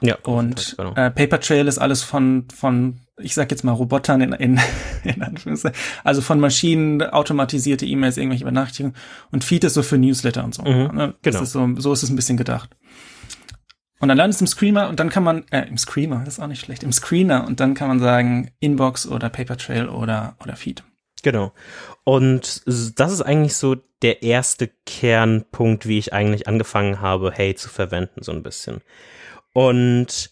Ja. 0.00 0.16
Und 0.22 0.74
genau. 0.76 0.94
äh, 0.94 1.10
Paper 1.10 1.40
Trail 1.40 1.66
ist 1.68 1.78
alles 1.78 2.02
von, 2.02 2.44
von, 2.54 2.98
ich 3.18 3.34
sag 3.34 3.50
jetzt 3.50 3.64
mal 3.64 3.72
Robotern 3.72 4.20
in, 4.20 4.32
in, 4.32 4.60
in 5.04 5.22
Anführungszeichen, 5.22 5.78
also 6.04 6.20
von 6.20 6.40
Maschinen 6.40 7.02
automatisierte 7.02 7.86
E-Mails, 7.86 8.16
irgendwelche 8.16 8.44
Benachrichtigungen. 8.44 8.96
Und 9.30 9.44
Feed 9.44 9.64
ist 9.64 9.74
so 9.74 9.82
für 9.82 9.98
Newsletter 9.98 10.44
und 10.44 10.54
so. 10.54 10.62
Mhm, 10.62 10.94
ne? 10.94 11.14
Genau. 11.22 11.42
Ist 11.42 11.52
so, 11.52 11.68
so 11.76 11.92
ist 11.92 12.02
es 12.02 12.10
ein 12.10 12.16
bisschen 12.16 12.36
gedacht. 12.36 12.76
Und 14.06 14.10
dann 14.10 14.18
landet 14.18 14.36
es 14.36 14.40
im 14.40 14.46
Screamer 14.46 14.88
und 14.88 15.00
dann 15.00 15.10
kann 15.10 15.24
man, 15.24 15.44
äh, 15.50 15.66
im 15.66 15.76
Screamer, 15.76 16.22
das 16.24 16.34
ist 16.34 16.40
auch 16.40 16.46
nicht 16.46 16.60
schlecht, 16.60 16.84
im 16.84 16.92
Screener 16.92 17.44
und 17.44 17.58
dann 17.58 17.74
kann 17.74 17.88
man 17.88 17.98
sagen 17.98 18.52
Inbox 18.60 19.04
oder 19.08 19.28
Paper 19.28 19.56
Trail 19.56 19.88
oder, 19.88 20.36
oder 20.40 20.54
Feed. 20.54 20.84
Genau. 21.24 21.52
Und 22.04 22.62
das 22.66 23.12
ist 23.12 23.22
eigentlich 23.22 23.56
so 23.56 23.74
der 24.02 24.22
erste 24.22 24.70
Kernpunkt, 24.86 25.88
wie 25.88 25.98
ich 25.98 26.12
eigentlich 26.12 26.46
angefangen 26.46 27.00
habe, 27.00 27.32
Hey 27.34 27.56
zu 27.56 27.68
verwenden, 27.68 28.22
so 28.22 28.30
ein 28.30 28.44
bisschen. 28.44 28.80
Und 29.52 30.30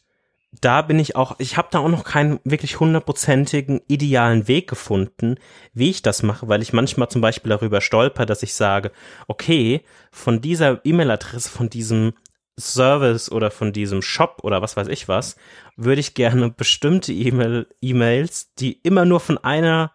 da 0.61 0.83
bin 0.83 1.00
ich 1.00 1.16
auch, 1.16 1.35
ich 1.38 1.57
habe 1.57 1.66
da 1.73 1.81
auch 1.81 1.88
noch 1.88 2.04
keinen 2.04 2.38
wirklich 2.45 2.78
hundertprozentigen 2.78 3.81
idealen 3.88 4.47
Weg 4.47 4.69
gefunden, 4.69 5.35
wie 5.73 5.90
ich 5.90 6.02
das 6.02 6.23
mache, 6.23 6.47
weil 6.47 6.62
ich 6.62 6.73
manchmal 6.73 7.09
zum 7.09 7.23
Beispiel 7.23 7.50
darüber 7.50 7.81
stolper, 7.81 8.25
dass 8.25 8.45
ich 8.45 8.54
sage, 8.54 8.93
okay, 9.26 9.83
von 10.12 10.40
dieser 10.40 10.81
E-Mail-Adresse, 10.85 11.49
von 11.49 11.71
diesem 11.71 12.12
Service 12.58 13.30
oder 13.32 13.50
von 13.50 13.73
diesem 13.73 14.02
Shop 14.02 14.40
oder 14.42 14.62
was 14.62 14.76
weiß 14.76 14.88
ich 14.88 15.08
was, 15.08 15.37
würde 15.76 16.00
ich 16.00 16.14
gerne 16.14 16.50
bestimmte 16.50 17.12
E-Mail, 17.12 17.66
E-Mails, 17.80 18.54
die 18.54 18.80
immer 18.82 19.04
nur 19.04 19.20
von 19.20 19.38
einer 19.38 19.92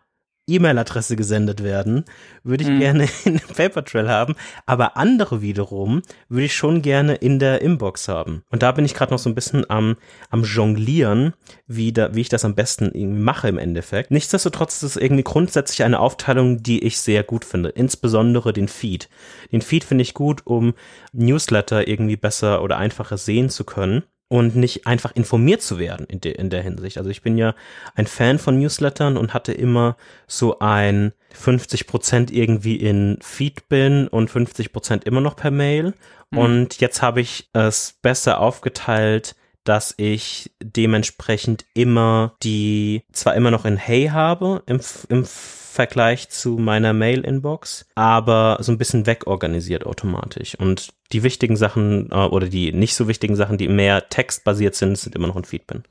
E-Mail-Adresse 0.56 1.16
gesendet 1.16 1.64
werden, 1.64 2.06
würde 2.44 2.64
ich 2.64 2.70
mhm. 2.70 2.80
gerne 2.80 3.08
in 3.26 3.40
Papertrail 3.40 4.10
haben, 4.10 4.36
aber 4.66 4.98
andere 4.98 5.42
wiederum 5.42 6.02
würde 6.28 6.46
ich 6.46 6.56
schon 6.56 6.82
gerne 6.82 7.16
in 7.16 7.40
der 7.40 7.62
Inbox 7.62 8.08
haben. 8.08 8.44
Und 8.50 8.64
da 8.64 8.72
bin 8.72 8.86
ich 8.86 8.94
gerade 8.94 9.12
noch 9.12 9.20
so 9.20 9.30
ein 9.30 9.36
bisschen 9.36 9.70
am, 9.70 9.96
am 10.30 10.44
Jonglieren, 10.44 11.34
wie, 11.68 11.92
da, 11.92 12.14
wie 12.16 12.22
ich 12.22 12.30
das 12.30 12.46
am 12.46 12.56
besten 12.56 12.86
irgendwie 12.86 13.22
mache 13.22 13.48
im 13.48 13.58
Endeffekt. 13.58 14.12
Nichtsdestotrotz 14.12 14.76
ist 14.78 14.96
es 14.96 15.02
irgendwie 15.02 15.24
grundsätzlich 15.24 15.84
eine 15.84 16.00
Aufteilung, 16.00 16.64
die 16.64 16.84
ich 16.84 17.00
sehr 17.00 17.24
gut 17.24 17.46
finde, 17.46 17.70
insbesondere 17.70 18.54
den 18.54 18.68
Feed. 18.68 19.10
Den 19.52 19.62
Feed 19.62 19.84
finde 19.84 20.02
ich 20.02 20.14
gut, 20.14 20.42
um 20.46 20.74
Newsletter 21.14 21.88
irgendwie 21.88 22.18
besser 22.18 22.62
oder 22.64 22.78
einfacher 22.78 23.18
sehen 23.18 23.50
zu 23.50 23.64
können 23.64 24.04
und 24.30 24.56
nicht 24.56 24.88
einfach 24.88 25.12
informiert 25.16 25.62
zu 25.62 25.80
werden 25.80 26.06
in, 26.06 26.22
de, 26.22 26.32
in 26.32 26.50
der 26.50 26.62
Hinsicht. 26.62 26.98
Also 26.98 27.10
ich 27.10 27.24
bin 27.24 27.38
ja 27.38 27.56
ein 27.96 28.08
Fan 28.08 28.40
von 28.40 28.58
Newslettern 28.60 29.18
und 29.18 29.34
hatte 29.34 29.52
immer 29.52 29.98
so 30.28 30.60
ein 30.60 31.14
50 31.34 31.88
Prozent 31.88 32.32
irgendwie 32.32 32.76
in 32.76 33.18
Feedbin 33.22 34.08
und 34.08 34.30
50 34.30 34.72
Prozent 34.72 35.04
immer 35.04 35.20
noch 35.20 35.36
per 35.36 35.52
Mail. 35.52 35.96
Mhm. 36.30 36.38
Und 36.38 36.80
jetzt 36.80 37.02
habe 37.02 37.22
ich 37.22 37.50
es 37.54 37.98
besser 38.02 38.40
aufgeteilt, 38.40 39.36
dass 39.64 39.96
ich 39.98 40.52
dementsprechend 40.62 41.66
immer 41.74 42.36
die, 42.44 43.04
zwar 43.12 43.36
immer 43.36 43.52
noch 43.52 43.66
in 43.66 43.78
Hey 43.78 44.08
habe 44.08 44.64
im, 44.68 44.80
im 45.10 45.26
Vergleich 45.72 46.30
zu 46.30 46.58
meiner 46.58 46.94
Mail-Inbox, 46.94 47.86
aber 47.94 48.58
so 48.60 48.72
ein 48.72 48.80
bisschen 48.80 49.06
wegorganisiert 49.06 49.86
automatisch. 49.86 50.56
Und 50.56 50.90
die 51.12 51.22
wichtigen 51.22 51.56
Sachen 51.56 52.10
äh, 52.12 52.16
oder 52.16 52.48
die 52.48 52.74
nicht 52.74 52.96
so 52.96 53.08
wichtigen 53.08 53.36
Sachen, 53.36 53.58
die 53.58 53.68
mehr 53.68 54.10
textbasiert 54.10 54.74
sind, 54.76 54.98
sind 54.98 55.16
immer 55.16 55.28
noch 55.28 55.36
in 55.36 55.46
Feedbin. 55.46 55.84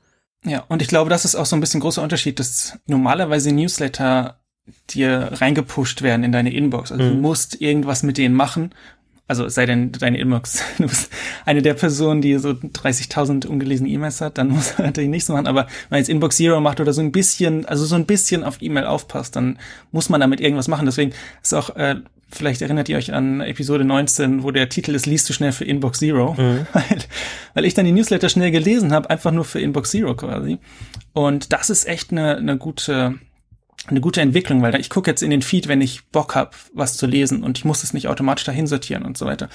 Ja, 0.45 0.65
und 0.67 0.81
ich 0.81 0.89
glaube, 0.89 1.09
das 1.09 1.23
ist 1.23 1.35
auch 1.35 1.45
so 1.45 1.55
ein 1.55 1.61
bisschen 1.61 1.79
großer 1.79 2.01
Unterschied, 2.01 2.39
dass 2.39 2.77
normalerweise 2.87 3.53
Newsletter 3.53 4.39
dir 4.89 5.29
reingepusht 5.33 6.01
werden 6.01 6.23
in 6.23 6.31
deine 6.31 6.53
Inbox. 6.53 6.91
Also 6.91 7.03
mhm. 7.05 7.09
du 7.09 7.15
musst 7.15 7.61
irgendwas 7.61 8.03
mit 8.03 8.17
denen 8.17 8.35
machen 8.35 8.73
also 9.29 9.47
sei 9.47 9.67
denn 9.67 9.91
deine 9.91 10.17
Inbox, 10.17 10.63
du 10.79 10.87
bist 10.87 11.11
eine 11.45 11.61
der 11.61 11.75
Personen, 11.75 12.19
die 12.19 12.35
so 12.39 12.49
30.000 12.49 13.45
ungelesene 13.45 13.87
E-Mails 13.87 14.21
hat, 14.21 14.39
dann 14.39 14.49
muss 14.49 14.77
man 14.77 14.87
natürlich 14.87 15.09
nichts 15.09 15.29
machen, 15.29 15.45
aber 15.45 15.67
wenn 15.67 15.91
man 15.91 15.99
jetzt 15.99 16.09
Inbox 16.09 16.37
Zero 16.37 16.59
macht 16.59 16.79
oder 16.79 16.93
so 16.93 17.01
ein 17.01 17.11
bisschen, 17.11 17.65
also 17.67 17.85
so 17.85 17.95
ein 17.95 18.07
bisschen 18.07 18.43
auf 18.43 18.57
E-Mail 18.59 18.85
aufpasst, 18.85 19.35
dann 19.35 19.59
muss 19.91 20.09
man 20.09 20.19
damit 20.19 20.41
irgendwas 20.41 20.67
machen. 20.67 20.87
Deswegen 20.87 21.13
ist 21.43 21.53
auch, 21.53 21.75
äh, 21.75 21.97
vielleicht 22.31 22.63
erinnert 22.63 22.89
ihr 22.89 22.97
euch 22.97 23.13
an 23.13 23.41
Episode 23.41 23.85
19, 23.85 24.41
wo 24.41 24.49
der 24.49 24.67
Titel 24.67 24.95
ist, 24.95 25.05
liest 25.05 25.29
du 25.29 25.33
schnell 25.33 25.51
für 25.51 25.63
Inbox 25.63 25.99
Zero, 25.99 26.33
mhm. 26.33 26.65
weil, 26.73 26.97
weil 27.53 27.65
ich 27.65 27.75
dann 27.75 27.85
die 27.85 27.91
Newsletter 27.91 28.29
schnell 28.29 28.49
gelesen 28.49 28.91
habe, 28.91 29.11
einfach 29.11 29.31
nur 29.31 29.45
für 29.45 29.61
Inbox 29.61 29.91
Zero 29.91 30.15
quasi. 30.15 30.57
Und 31.13 31.53
das 31.53 31.69
ist 31.69 31.87
echt 31.87 32.11
eine, 32.11 32.37
eine 32.37 32.57
gute, 32.57 33.19
eine 33.87 34.01
gute 34.01 34.21
Entwicklung, 34.21 34.61
weil 34.61 34.79
ich 34.79 34.89
gucke 34.89 35.09
jetzt 35.09 35.23
in 35.23 35.29
den 35.29 35.41
Feed, 35.41 35.67
wenn 35.67 35.81
ich 35.81 36.07
Bock 36.09 36.35
habe, 36.35 36.51
was 36.73 36.97
zu 36.97 37.07
lesen 37.07 37.43
und 37.43 37.57
ich 37.57 37.65
muss 37.65 37.83
es 37.83 37.93
nicht 37.93 38.07
automatisch 38.07 38.45
dahin 38.45 38.67
sortieren 38.67 39.03
und 39.03 39.17
so 39.17 39.25
weiter. 39.25 39.49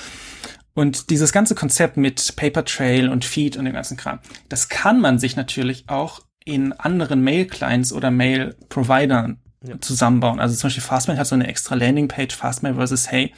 Und 0.75 1.11
dieses 1.11 1.33
ganze 1.33 1.55
Konzept 1.55 1.97
mit 1.97 2.35
Paper 2.37 2.65
Trail 2.65 3.09
und 3.09 3.25
Feed 3.25 3.57
und 3.57 3.65
dem 3.65 3.75
ganzen 3.75 3.97
Kram, 3.97 4.19
das 4.49 4.69
kann 4.69 5.01
man 5.01 5.19
sich 5.19 5.37
natürlich 5.37 5.85
auch 5.89 6.21
in 6.45 6.73
anderen 6.73 7.23
Mail-Clients 7.23 7.93
oder 7.93 8.11
Mail-Providern 8.11 9.39
ja. 9.67 9.81
zusammenbauen. 9.81 10.41
Also 10.41 10.55
zum 10.55 10.69
Beispiel 10.69 10.83
Fastmail 10.83 11.19
hat 11.19 11.27
so 11.27 11.35
eine 11.35 11.47
extra 11.47 11.75
Landingpage, 11.75 12.35
Fastmail 12.35 12.75
versus 12.75 13.11
Hey, 13.11 13.33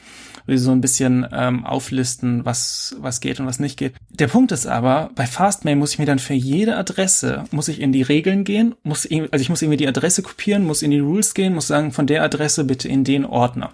wo 0.45 0.53
sie 0.53 0.57
so 0.57 0.71
ein 0.71 0.81
bisschen 0.81 1.27
ähm, 1.31 1.65
auflisten, 1.65 2.45
was, 2.45 2.95
was 2.99 3.19
geht 3.19 3.39
und 3.39 3.45
was 3.45 3.59
nicht 3.59 3.77
geht. 3.77 3.93
Der 4.09 4.27
Punkt 4.27 4.51
ist 4.51 4.65
aber, 4.65 5.11
bei 5.15 5.27
Fastmail 5.27 5.75
muss 5.75 5.93
ich 5.93 5.99
mir 5.99 6.05
dann 6.05 6.19
für 6.19 6.33
jede 6.33 6.77
Adresse, 6.77 7.43
muss 7.51 7.67
ich 7.67 7.81
in 7.81 7.91
die 7.91 8.01
Regeln 8.01 8.43
gehen, 8.43 8.75
muss, 8.83 9.05
also 9.05 9.41
ich 9.41 9.49
muss 9.49 9.61
irgendwie 9.61 9.77
die 9.77 9.87
Adresse 9.87 10.21
kopieren, 10.21 10.63
muss 10.63 10.81
in 10.81 10.91
die 10.91 10.99
Rules 10.99 11.33
gehen, 11.33 11.53
muss 11.53 11.67
sagen, 11.67 11.91
von 11.91 12.07
der 12.07 12.23
Adresse 12.23 12.63
bitte 12.63 12.87
in 12.87 13.03
den 13.03 13.25
Ordner. 13.25 13.73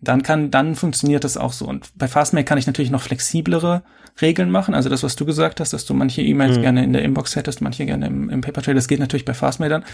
Dann 0.00 0.22
kann, 0.22 0.50
dann 0.50 0.74
funktioniert 0.74 1.24
das 1.24 1.38
auch 1.38 1.52
so. 1.52 1.66
Und 1.66 1.88
bei 1.96 2.08
Fastmail 2.08 2.44
kann 2.44 2.58
ich 2.58 2.66
natürlich 2.66 2.90
noch 2.90 3.00
flexiblere 3.00 3.82
Regeln 4.20 4.50
machen. 4.50 4.74
Also 4.74 4.90
das, 4.90 5.02
was 5.02 5.16
du 5.16 5.24
gesagt 5.24 5.60
hast, 5.60 5.72
dass 5.72 5.86
du 5.86 5.94
manche 5.94 6.20
E-Mails 6.20 6.58
mhm. 6.58 6.62
gerne 6.62 6.84
in 6.84 6.92
der 6.92 7.02
Inbox 7.02 7.36
hättest, 7.36 7.62
manche 7.62 7.86
gerne 7.86 8.06
im, 8.06 8.28
im 8.28 8.42
Paper 8.42 8.60
Trail, 8.60 8.74
das 8.74 8.88
geht 8.88 9.00
natürlich 9.00 9.24
bei 9.24 9.32
Fastmail 9.32 9.70
dann. 9.70 9.84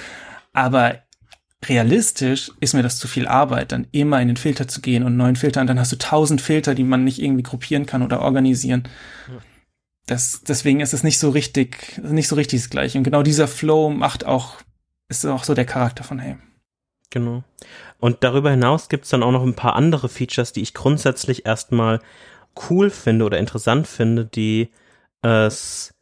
Aber 0.52 0.96
realistisch 1.64 2.50
ist 2.60 2.74
mir 2.74 2.82
das 2.82 2.98
zu 2.98 3.06
viel 3.06 3.28
Arbeit, 3.28 3.72
dann 3.72 3.86
immer 3.92 4.20
in 4.20 4.28
den 4.28 4.36
Filter 4.36 4.66
zu 4.66 4.80
gehen 4.80 5.02
und 5.02 5.16
neuen 5.16 5.36
Filtern. 5.36 5.66
Dann 5.66 5.78
hast 5.78 5.92
du 5.92 5.96
tausend 5.96 6.40
Filter, 6.40 6.74
die 6.74 6.84
man 6.84 7.04
nicht 7.04 7.20
irgendwie 7.20 7.42
gruppieren 7.42 7.86
kann 7.86 8.02
oder 8.02 8.20
organisieren. 8.20 8.84
Das, 10.06 10.42
deswegen 10.46 10.80
ist 10.80 10.94
es 10.94 11.04
nicht 11.04 11.18
so 11.18 11.30
richtig, 11.30 12.00
nicht 12.02 12.28
so 12.28 12.36
richtig 12.36 12.60
das 12.60 12.70
Gleiche. 12.70 12.98
Und 12.98 13.04
genau 13.04 13.22
dieser 13.22 13.46
Flow 13.46 13.90
macht 13.90 14.24
auch, 14.24 14.56
ist 15.08 15.26
auch 15.26 15.44
so 15.44 15.54
der 15.54 15.66
Charakter 15.66 16.02
von 16.02 16.18
Hey. 16.18 16.36
Genau. 17.10 17.44
Und 17.98 18.24
darüber 18.24 18.50
hinaus 18.50 18.88
gibt 18.88 19.04
es 19.04 19.10
dann 19.10 19.22
auch 19.22 19.32
noch 19.32 19.42
ein 19.42 19.54
paar 19.54 19.76
andere 19.76 20.08
Features, 20.08 20.52
die 20.52 20.62
ich 20.62 20.74
grundsätzlich 20.74 21.44
erstmal 21.44 22.00
cool 22.70 22.90
finde 22.90 23.24
oder 23.24 23.38
interessant 23.38 23.86
finde, 23.86 24.24
die 24.24 24.70
es 25.22 25.92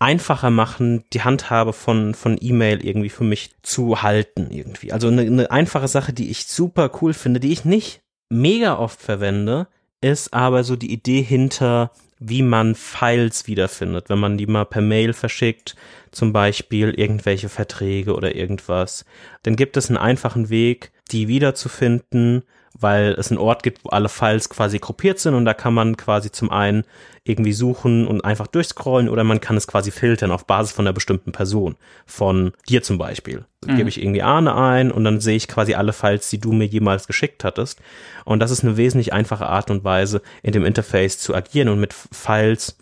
einfacher 0.00 0.50
machen, 0.50 1.04
die 1.12 1.22
Handhabe 1.22 1.72
von, 1.72 2.14
von 2.14 2.38
E-Mail 2.40 2.84
irgendwie 2.84 3.10
für 3.10 3.24
mich 3.24 3.50
zu 3.62 4.02
halten 4.02 4.50
irgendwie. 4.50 4.92
Also 4.92 5.08
eine, 5.08 5.22
eine 5.22 5.50
einfache 5.50 5.88
Sache, 5.88 6.12
die 6.12 6.30
ich 6.30 6.46
super 6.46 6.90
cool 7.00 7.12
finde, 7.12 7.38
die 7.38 7.52
ich 7.52 7.64
nicht 7.64 8.00
mega 8.30 8.78
oft 8.78 9.00
verwende, 9.00 9.68
ist 10.00 10.32
aber 10.32 10.64
so 10.64 10.74
die 10.74 10.92
Idee 10.92 11.20
hinter, 11.20 11.90
wie 12.18 12.42
man 12.42 12.74
Files 12.74 13.46
wiederfindet, 13.46 14.08
wenn 14.08 14.18
man 14.18 14.38
die 14.38 14.46
mal 14.46 14.64
per 14.64 14.82
Mail 14.82 15.12
verschickt, 15.12 15.76
zum 16.10 16.32
Beispiel 16.32 16.90
irgendwelche 16.90 17.50
Verträge 17.50 18.14
oder 18.14 18.34
irgendwas. 18.34 19.04
Dann 19.42 19.56
gibt 19.56 19.76
es 19.76 19.88
einen 19.88 19.98
einfachen 19.98 20.48
Weg, 20.48 20.92
die 21.10 21.28
wiederzufinden, 21.28 22.42
weil 22.80 23.12
es 23.12 23.30
einen 23.30 23.38
Ort 23.38 23.62
gibt, 23.62 23.84
wo 23.84 23.90
alle 23.90 24.08
Files 24.08 24.48
quasi 24.48 24.78
gruppiert 24.78 25.18
sind 25.18 25.34
und 25.34 25.44
da 25.44 25.54
kann 25.54 25.74
man 25.74 25.96
quasi 25.96 26.30
zum 26.30 26.50
einen 26.50 26.84
irgendwie 27.24 27.52
suchen 27.52 28.06
und 28.06 28.24
einfach 28.24 28.46
durchscrollen 28.46 29.08
oder 29.08 29.24
man 29.24 29.40
kann 29.40 29.56
es 29.56 29.66
quasi 29.66 29.90
filtern 29.90 30.30
auf 30.30 30.46
Basis 30.46 30.72
von 30.72 30.86
einer 30.86 30.92
bestimmten 30.92 31.32
Person. 31.32 31.76
Von 32.06 32.52
dir 32.68 32.82
zum 32.82 32.98
Beispiel. 32.98 33.44
Mhm. 33.64 33.76
Gebe 33.76 33.88
ich 33.88 34.00
irgendwie 34.00 34.22
Arne 34.22 34.54
ein 34.54 34.90
und 34.90 35.04
dann 35.04 35.20
sehe 35.20 35.36
ich 35.36 35.46
quasi 35.46 35.74
alle 35.74 35.92
Files, 35.92 36.30
die 36.30 36.38
du 36.38 36.52
mir 36.52 36.66
jemals 36.66 37.06
geschickt 37.06 37.44
hattest. 37.44 37.80
Und 38.24 38.40
das 38.40 38.50
ist 38.50 38.64
eine 38.64 38.76
wesentlich 38.76 39.12
einfache 39.12 39.46
Art 39.46 39.70
und 39.70 39.84
Weise, 39.84 40.22
in 40.42 40.52
dem 40.52 40.64
Interface 40.64 41.18
zu 41.18 41.34
agieren 41.34 41.68
und 41.68 41.80
mit 41.80 41.92
Files 41.92 42.76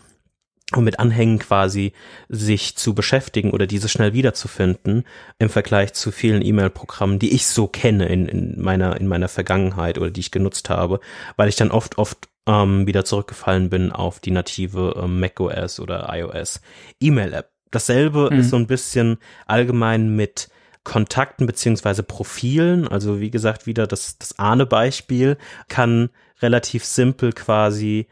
und 0.75 0.83
mit 0.83 0.99
Anhängen 0.99 1.39
quasi 1.39 1.93
sich 2.27 2.75
zu 2.75 2.93
beschäftigen 2.93 3.51
oder 3.51 3.65
diese 3.65 3.89
schnell 3.89 4.13
wiederzufinden 4.13 5.03
im 5.39 5.49
Vergleich 5.49 5.93
zu 5.93 6.11
vielen 6.11 6.45
E-Mail-Programmen, 6.45 7.17
die 7.17 7.33
ich 7.33 7.47
so 7.47 7.67
kenne 7.67 8.07
in, 8.07 8.27
in 8.27 8.61
meiner 8.61 8.99
in 8.99 9.07
meiner 9.07 9.29
Vergangenheit 9.29 9.97
oder 9.97 10.11
die 10.11 10.19
ich 10.19 10.31
genutzt 10.31 10.69
habe, 10.69 10.99
weil 11.37 11.49
ich 11.49 11.55
dann 11.55 11.71
oft 11.71 11.97
oft 11.97 12.29
ähm, 12.45 12.85
wieder 12.85 13.03
zurückgefallen 13.03 13.69
bin 13.69 13.91
auf 13.91 14.19
die 14.19 14.31
native 14.31 14.95
ähm, 15.03 15.19
macOS 15.19 15.79
oder 15.79 16.07
iOS 16.11 16.61
E-Mail-App. 16.99 17.49
Dasselbe 17.71 18.29
mhm. 18.31 18.39
ist 18.39 18.49
so 18.49 18.55
ein 18.55 18.67
bisschen 18.67 19.17
allgemein 19.45 20.15
mit 20.15 20.49
Kontakten 20.83 21.45
beziehungsweise 21.45 22.03
Profilen. 22.03 22.87
Also 22.87 23.19
wie 23.19 23.31
gesagt, 23.31 23.65
wieder 23.65 23.85
das, 23.85 24.17
das 24.17 24.39
Ahne-Beispiel 24.39 25.37
kann 25.67 26.09
relativ 26.41 26.85
simpel 26.85 27.33
quasi 27.33 28.07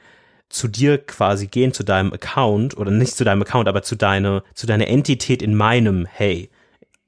zu 0.50 0.68
dir 0.68 0.98
quasi 0.98 1.48
gehen, 1.48 1.74
zu 1.74 1.84
deinem 1.84 2.14
Account 2.14 2.78
oder 2.78 2.92
nicht 2.92 3.16
zu 3.16 3.24
deinem 3.24 3.42
Account, 3.42 3.68
aber 3.68 3.84
zu 3.84 3.96
deiner, 3.96 4.44
zu 4.54 4.66
deiner 4.68 4.88
Entität 4.88 5.42
in 5.42 5.56
meinem 5.56 6.06
Hey. 6.06 6.50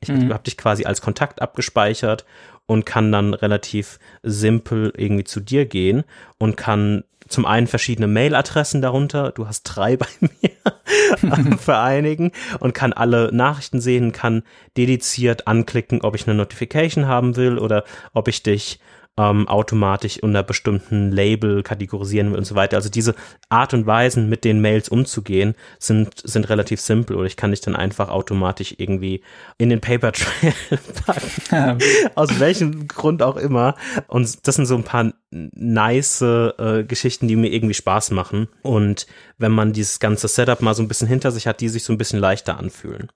Ich 0.02 0.10
mhm. 0.10 0.32
habe 0.34 0.44
dich 0.44 0.58
quasi 0.58 0.86
als 0.86 1.02
Kontakt 1.02 1.42
abgespeichert 1.42 2.26
und 2.66 2.86
kann 2.86 3.12
dann 3.12 3.34
relativ 3.34 4.00
simpel 4.24 4.94
irgendwie 4.96 5.24
zu 5.24 5.40
dir 5.40 5.66
gehen 5.66 6.04
und 6.38 6.56
kann 6.56 7.04
zum 7.28 7.46
einen 7.46 7.68
verschiedene 7.68 8.08
Mailadressen 8.08 8.82
darunter, 8.82 9.32
du 9.32 9.48
hast 9.48 9.64
drei 9.64 9.98
bei 9.98 10.08
mir 10.20 11.58
vereinigen 11.58 12.32
und 12.60 12.74
kann 12.74 12.94
alle 12.94 13.30
Nachrichten 13.34 13.82
sehen, 13.82 14.12
kann 14.12 14.44
dediziert 14.78 15.48
anklicken, 15.48 16.02
ob 16.02 16.16
ich 16.16 16.28
eine 16.28 16.36
Notification 16.36 17.08
haben 17.08 17.36
will 17.36 17.58
oder 17.58 17.84
ob 18.14 18.28
ich 18.28 18.44
dich 18.44 18.80
ähm, 19.20 19.50
automatisch 19.50 20.24
unter 20.24 20.44
bestimmten 20.44 21.12
Label 21.12 21.62
kategorisieren 21.62 22.32
will 22.32 22.38
und 22.38 22.46
so 22.46 22.56
weiter. 22.56 22.78
Also 22.78 22.90
diese 22.90 23.16
Art 23.50 23.74
und 23.74 23.86
Weisen, 23.86 24.30
mit 24.30 24.46
den 24.46 24.62
Mails 24.62 24.88
umzugehen, 24.88 25.56
sind, 25.78 26.22
sind 26.24 26.48
relativ 26.48 26.80
simpel 26.80 27.18
oder 27.18 27.26
ich 27.26 27.36
kann 27.36 27.52
dich 27.52 27.60
dann 27.60 27.76
einfach 27.76 28.08
automatisch 28.08 28.76
irgendwie 28.78 29.22
in 29.58 29.70
den 29.70 29.82
Paper 29.82 30.14
Trail 30.14 30.54
packen. 31.06 31.80
Aus 32.16 32.40
welchem 32.40 32.88
Grund 32.88 33.22
auch 33.22 33.36
immer. 33.36 33.76
Und 34.08 34.48
das 34.48 34.56
sind 34.56 34.66
so 34.66 34.76
ein 34.76 34.84
paar 34.84 35.12
nice 35.32 36.22
äh, 36.22 36.86
Geschichten, 36.88 37.28
die 37.28 37.36
mir 37.36 37.52
irgendwie 37.52 37.74
Spaß 37.74 38.12
machen. 38.12 38.48
Und 38.62 39.06
wenn 39.38 39.52
man 39.52 39.74
dieses 39.74 40.00
ganze 40.00 40.30
Setup 40.30 40.62
mal 40.62 40.74
so 40.74 40.82
ein 40.82 40.88
bisschen 40.88 41.10
hinter 41.10 41.32
sich 41.32 41.46
hat, 41.46 41.60
die 41.60 41.70
sich 41.70 41.84
so 41.84 41.92
ein 41.92 41.98
bisschen 41.98 42.20
leichter 42.20 42.58
anfühlen. 42.58 43.10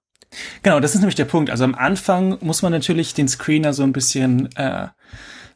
Genau, 0.64 0.80
das 0.80 0.96
ist 0.96 1.02
nämlich 1.02 1.16
der 1.16 1.26
Punkt. 1.26 1.50
Also 1.50 1.64
am 1.64 1.76
Anfang 1.76 2.38
muss 2.42 2.62
man 2.62 2.72
natürlich 2.72 3.14
den 3.14 3.28
Screener 3.28 3.74
so 3.74 3.84
ein 3.84 3.94
bisschen 3.94 4.50
äh, 4.56 4.88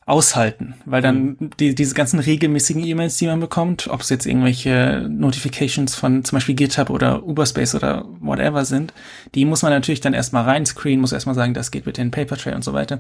aushalten, 0.08 0.76
weil 0.86 1.02
dann 1.02 1.36
mhm. 1.38 1.50
die, 1.60 1.76
diese 1.76 1.94
ganzen 1.94 2.20
regelmäßigen 2.20 2.82
E-Mails, 2.82 3.18
die 3.18 3.28
man 3.28 3.42
bekommt, 3.42 3.90
ob 3.90 4.00
es 4.00 4.10
jetzt 4.10 4.26
irgendwelche 4.26 5.06
Notifications 5.10 5.96
von 5.96 6.24
zum 6.24 6.38
Beispiel 6.38 6.56
GitHub 6.56 6.90
oder 6.90 7.24
Uberspace 7.24 7.76
oder 7.76 8.06
whatever 8.22 8.64
sind, 8.64 8.94
die 9.36 9.44
muss 9.44 9.64
man 9.64 9.74
natürlich 9.74 10.00
dann 10.00 10.14
erstmal 10.14 10.46
reinscreenen, 10.46 11.02
muss 11.02 11.12
erstmal 11.12 11.36
sagen, 11.36 11.54
das 11.54 11.72
geht 11.72 11.84
bitte 11.84 12.02
in 12.02 12.12
Papertrail 12.12 12.56
und 12.56 12.64
so 12.64 12.72
weiter. 12.72 13.00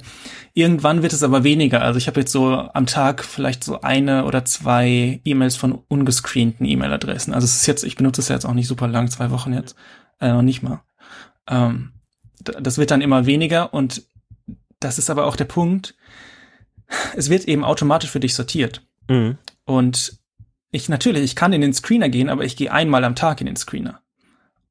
Irgendwann 0.53 1.01
wird 1.01 1.13
es 1.13 1.23
aber 1.23 1.45
weniger. 1.45 1.81
Also 1.81 1.97
ich 1.97 2.07
habe 2.07 2.19
jetzt 2.19 2.33
so 2.33 2.53
am 2.73 2.85
Tag 2.87 3.23
vielleicht 3.23 3.63
so 3.63 3.79
eine 3.79 4.25
oder 4.25 4.43
zwei 4.43 5.21
E-Mails 5.23 5.55
von 5.55 5.79
ungescreenten 5.87 6.65
E-Mail-Adressen. 6.65 7.33
Also 7.33 7.45
es 7.45 7.55
ist 7.55 7.67
jetzt, 7.67 7.85
ich 7.85 7.95
benutze 7.95 8.19
es 8.19 8.27
ja 8.27 8.35
jetzt 8.35 8.45
auch 8.45 8.53
nicht 8.53 8.67
super 8.67 8.89
lang, 8.89 9.09
zwei 9.09 9.31
Wochen 9.31 9.53
jetzt, 9.53 9.77
äh, 10.19 10.27
noch 10.27 10.41
nicht 10.41 10.61
mal. 10.61 10.81
Ähm, 11.47 11.93
das 12.41 12.77
wird 12.77 12.91
dann 12.91 12.99
immer 12.99 13.25
weniger 13.25 13.73
und 13.73 14.03
das 14.81 14.99
ist 14.99 15.09
aber 15.09 15.25
auch 15.25 15.37
der 15.37 15.45
Punkt, 15.45 15.95
es 17.15 17.29
wird 17.29 17.47
eben 17.47 17.63
automatisch 17.63 18.09
für 18.09 18.19
dich 18.19 18.33
sortiert. 18.33 18.81
Mhm. 19.07 19.37
Und 19.65 20.17
ich 20.71 20.89
natürlich, 20.89 21.23
ich 21.23 21.35
kann 21.35 21.53
in 21.53 21.61
den 21.61 21.73
Screener 21.73 22.09
gehen, 22.09 22.29
aber 22.29 22.43
ich 22.43 22.55
gehe 22.55 22.71
einmal 22.71 23.03
am 23.03 23.15
Tag 23.15 23.41
in 23.41 23.47
den 23.47 23.55
Screener. 23.55 24.01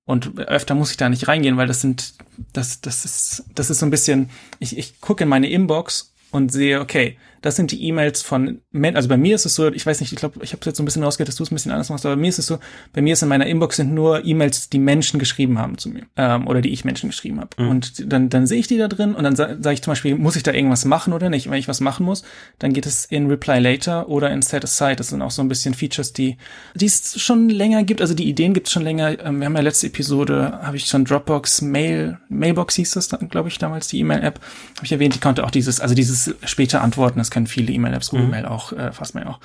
Und 0.05 0.39
öfter 0.39 0.75
muss 0.75 0.93
ich 0.93 0.97
da 0.97 1.09
nicht 1.09 1.27
reingehen, 1.27 1.57
weil 1.57 1.67
das 1.67 1.81
sind, 1.81 2.15
das, 2.53 2.81
das 2.81 3.05
ist, 3.05 3.45
das 3.55 3.71
ist 3.71 3.81
so 3.81 3.87
ein 3.87 3.91
bisschen, 3.91 4.31
ich, 4.61 4.79
ich 4.79 5.01
gucke 5.01 5.25
in 5.25 5.29
meine 5.29 5.51
Inbox 5.51 6.15
und 6.31 6.53
sehe, 6.53 6.81
okay, 6.81 7.19
das 7.42 7.57
sind 7.57 7.70
die 7.70 7.83
E-Mails 7.85 8.22
von 8.22 8.61
Menschen. 8.72 8.96
Also 8.96 9.09
bei 9.09 9.16
mir 9.16 9.35
ist 9.35 9.46
es 9.46 9.55
so, 9.55 9.68
ich 9.68 9.85
weiß 9.85 10.01
nicht, 10.01 10.12
ich 10.12 10.18
glaube, 10.18 10.40
ich 10.42 10.53
habe 10.53 10.62
jetzt 10.64 10.77
so 10.77 10.83
ein 10.83 10.87
bisschen 10.87 11.03
rausgehört, 11.03 11.29
dass 11.29 11.37
du 11.37 11.42
es 11.42 11.51
ein 11.51 11.55
bisschen 11.55 11.72
anders 11.72 11.90
machst, 11.90 12.05
aber 12.07 12.16
bei 12.16 12.20
mir 12.20 12.29
ist 12.29 12.38
es 12.38 12.46
so, 12.46 12.59
bei 12.92 13.03
mir 13.03 13.12
ist 13.12 13.22
in 13.22 13.29
meiner 13.29 13.46
Inbox 13.46 13.77
sind 13.77 13.94
nur 13.94 14.25
E-Mails, 14.25 14.68
die 14.68 14.79
Menschen 14.79 15.18
geschrieben 15.18 15.59
haben 15.59 15.79
zu 15.79 15.88
mir 15.88 16.03
ähm, 16.16 16.46
oder 16.46 16.61
die 16.61 16.70
ich 16.70 16.85
Menschen 16.85 17.11
geschrieben 17.11 17.40
habe. 17.40 17.51
Mhm. 17.62 17.68
Und 17.68 18.12
dann, 18.12 18.29
dann 18.29 18.46
sehe 18.46 18.59
ich 18.59 18.66
die 18.66 18.79
da 18.79 18.88
drin 18.88 19.14
und 19.14 19.25
dann 19.25 19.37
sage 19.37 19.59
sag 19.61 19.72
ich 19.72 19.83
zum 19.83 19.92
Beispiel, 19.92 20.16
muss 20.16 20.37
ich 20.37 20.42
da 20.42 20.53
irgendwas 20.53 20.85
machen 20.85 21.12
oder 21.12 21.31
nicht? 21.31 21.51
Wenn 21.51 21.59
ich 21.59 21.68
was 21.68 21.81
machen 21.81 22.07
muss, 22.07 22.25
dann 22.59 22.72
geht 22.72 22.87
es 22.87 23.05
in 23.05 23.27
Reply 23.27 23.59
Later 23.59 24.09
oder 24.09 24.31
in 24.31 24.42
Set 24.42 24.64
Aside. 24.64 24.96
Das 24.96 25.09
sind 25.09 25.22
auch 25.22 25.31
so 25.31 25.42
ein 25.42 25.49
bisschen 25.49 25.75
Features, 25.75 26.12
die, 26.12 26.37
die 26.75 26.87
es 26.87 27.20
schon 27.20 27.49
länger 27.49 27.85
gibt. 27.85 28.01
Also 28.01 28.14
die 28.14 28.29
Ideen 28.29 28.55
gibt 28.55 28.66
es 28.66 28.72
schon 28.72 28.83
länger. 28.83 29.18
Ähm, 29.25 29.40
wir 29.40 29.46
haben 29.46 29.55
ja 29.55 29.62
letzte 29.62 29.87
Episode, 29.87 30.61
habe 30.62 30.77
ich 30.77 30.87
schon 30.87 31.05
Dropbox 31.05 31.62
Mail, 31.62 32.18
Mailbox 32.29 32.75
hieß 32.77 32.92
das, 32.92 33.11
glaube 33.29 33.49
ich, 33.49 33.59
damals, 33.59 33.88
die 33.88 34.01
E-Mail-App, 34.01 34.40
habe 34.77 34.85
ich 34.85 34.92
erwähnt, 34.92 35.14
die 35.14 35.20
konnte 35.20 35.44
auch 35.44 35.51
dieses, 35.51 35.81
also 35.81 35.94
dieses 35.94 36.35
später 36.44 36.83
Antworten, 36.83 37.18
das 37.27 37.31
können 37.31 37.47
viele 37.47 37.73
E-Mail-Apps, 37.73 38.11
Google 38.11 38.27
mhm. 38.27 38.31
Mail 38.31 38.47
auch, 38.47 38.73
äh, 38.73 38.93
fast 38.93 39.15
Mail 39.15 39.27
auch. 39.27 39.41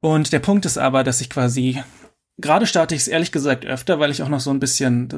Und 0.00 0.32
der 0.32 0.38
Punkt 0.38 0.64
ist 0.64 0.78
aber, 0.78 1.02
dass 1.02 1.20
ich 1.20 1.30
quasi 1.30 1.82
gerade 2.40 2.66
starte 2.66 2.94
ich 2.94 3.02
es 3.02 3.08
ehrlich 3.08 3.32
gesagt 3.32 3.66
öfter, 3.66 3.98
weil 3.98 4.10
ich 4.10 4.22
auch 4.22 4.28
noch 4.28 4.40
so 4.40 4.50
ein 4.50 4.60
bisschen, 4.60 5.08